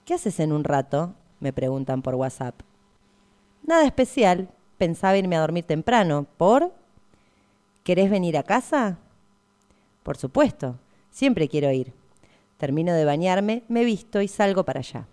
¿Qué 0.05 0.15
haces 0.15 0.39
en 0.41 0.53
un 0.53 0.65
rato? 0.65 1.15
me 1.41 1.53
preguntan 1.53 2.03
por 2.03 2.15
WhatsApp. 2.15 2.61
Nada 3.63 3.87
especial. 3.87 4.49
Pensaba 4.77 5.17
irme 5.17 5.37
a 5.37 5.41
dormir 5.41 5.65
temprano. 5.65 6.27
¿Por? 6.37 6.73
¿Querés 7.89 8.11
venir 8.11 8.37
a 8.37 8.43
casa? 8.43 8.99
Por 10.03 10.19
supuesto. 10.19 10.79
Siempre 11.09 11.49
quiero 11.49 11.73
ir. 11.73 11.95
Termino 12.59 12.93
de 12.93 13.07
bañarme, 13.07 13.63
me 13.67 13.83
visto 13.83 14.21
y 14.21 14.29
salgo 14.29 14.63
para 14.63 14.81
allá. 14.81 15.09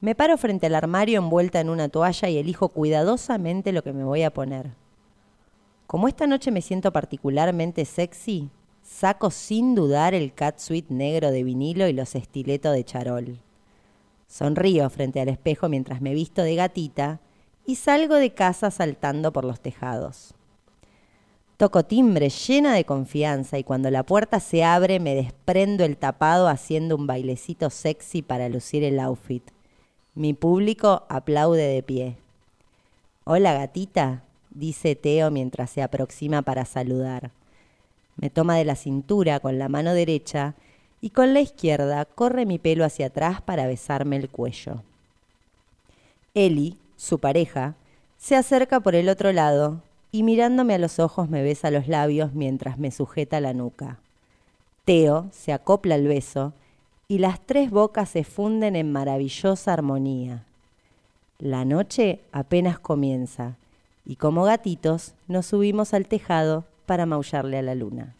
Me 0.00 0.16
paro 0.16 0.36
frente 0.36 0.66
al 0.66 0.74
armario 0.74 1.20
envuelta 1.20 1.60
en 1.60 1.68
una 1.68 1.88
toalla 1.88 2.28
y 2.28 2.38
elijo 2.38 2.70
cuidadosamente 2.70 3.70
lo 3.70 3.84
que 3.84 3.92
me 3.92 4.02
voy 4.02 4.24
a 4.24 4.32
poner. 4.32 4.72
Como 5.86 6.08
esta 6.08 6.26
noche 6.26 6.50
me 6.50 6.60
siento 6.60 6.92
particularmente 6.92 7.84
sexy, 7.84 8.50
saco 8.82 9.30
sin 9.30 9.76
dudar 9.76 10.14
el 10.14 10.34
catsuit 10.34 10.88
negro 10.88 11.30
de 11.30 11.44
vinilo 11.44 11.86
y 11.86 11.92
los 11.92 12.16
estiletos 12.16 12.74
de 12.74 12.82
charol. 12.82 13.38
Sonrío 14.26 14.90
frente 14.90 15.20
al 15.20 15.28
espejo 15.28 15.68
mientras 15.68 16.00
me 16.00 16.14
visto 16.14 16.42
de 16.42 16.56
gatita 16.56 17.20
y 17.64 17.76
salgo 17.76 18.16
de 18.16 18.34
casa 18.34 18.72
saltando 18.72 19.32
por 19.32 19.44
los 19.44 19.60
tejados. 19.60 20.34
Toco 21.62 21.84
timbre 21.84 22.28
llena 22.28 22.74
de 22.74 22.84
confianza 22.84 23.56
y 23.56 23.62
cuando 23.62 23.88
la 23.88 24.02
puerta 24.02 24.40
se 24.40 24.64
abre 24.64 24.98
me 24.98 25.14
desprendo 25.14 25.84
el 25.84 25.96
tapado 25.96 26.48
haciendo 26.48 26.96
un 26.96 27.06
bailecito 27.06 27.70
sexy 27.70 28.20
para 28.20 28.48
lucir 28.48 28.82
el 28.82 28.98
outfit. 28.98 29.44
Mi 30.16 30.34
público 30.34 31.04
aplaude 31.08 31.62
de 31.68 31.80
pie. 31.84 32.16
Hola 33.22 33.52
gatita, 33.52 34.24
dice 34.50 34.96
Teo 34.96 35.30
mientras 35.30 35.70
se 35.70 35.82
aproxima 35.82 36.42
para 36.42 36.64
saludar. 36.64 37.30
Me 38.16 38.28
toma 38.28 38.56
de 38.56 38.64
la 38.64 38.74
cintura 38.74 39.38
con 39.38 39.60
la 39.60 39.68
mano 39.68 39.94
derecha 39.94 40.56
y 41.00 41.10
con 41.10 41.32
la 41.32 41.42
izquierda 41.42 42.06
corre 42.06 42.44
mi 42.44 42.58
pelo 42.58 42.84
hacia 42.84 43.06
atrás 43.06 43.40
para 43.40 43.68
besarme 43.68 44.16
el 44.16 44.28
cuello. 44.28 44.82
Eli, 46.34 46.76
su 46.96 47.20
pareja, 47.20 47.76
se 48.18 48.34
acerca 48.34 48.80
por 48.80 48.96
el 48.96 49.08
otro 49.08 49.30
lado 49.32 49.80
y 50.12 50.22
mirándome 50.22 50.74
a 50.74 50.78
los 50.78 50.98
ojos 50.98 51.30
me 51.30 51.42
besa 51.42 51.70
los 51.70 51.88
labios 51.88 52.34
mientras 52.34 52.78
me 52.78 52.90
sujeta 52.90 53.40
la 53.40 53.54
nuca. 53.54 53.98
Teo 54.84 55.28
se 55.32 55.52
acopla 55.52 55.94
al 55.94 56.06
beso 56.06 56.52
y 57.08 57.18
las 57.18 57.40
tres 57.40 57.70
bocas 57.70 58.10
se 58.10 58.22
funden 58.22 58.76
en 58.76 58.92
maravillosa 58.92 59.72
armonía. 59.72 60.44
La 61.38 61.64
noche 61.64 62.20
apenas 62.30 62.78
comienza 62.78 63.56
y 64.04 64.16
como 64.16 64.44
gatitos 64.44 65.14
nos 65.28 65.46
subimos 65.46 65.94
al 65.94 66.06
tejado 66.06 66.64
para 66.86 67.06
maullarle 67.06 67.58
a 67.58 67.62
la 67.62 67.74
luna. 67.74 68.14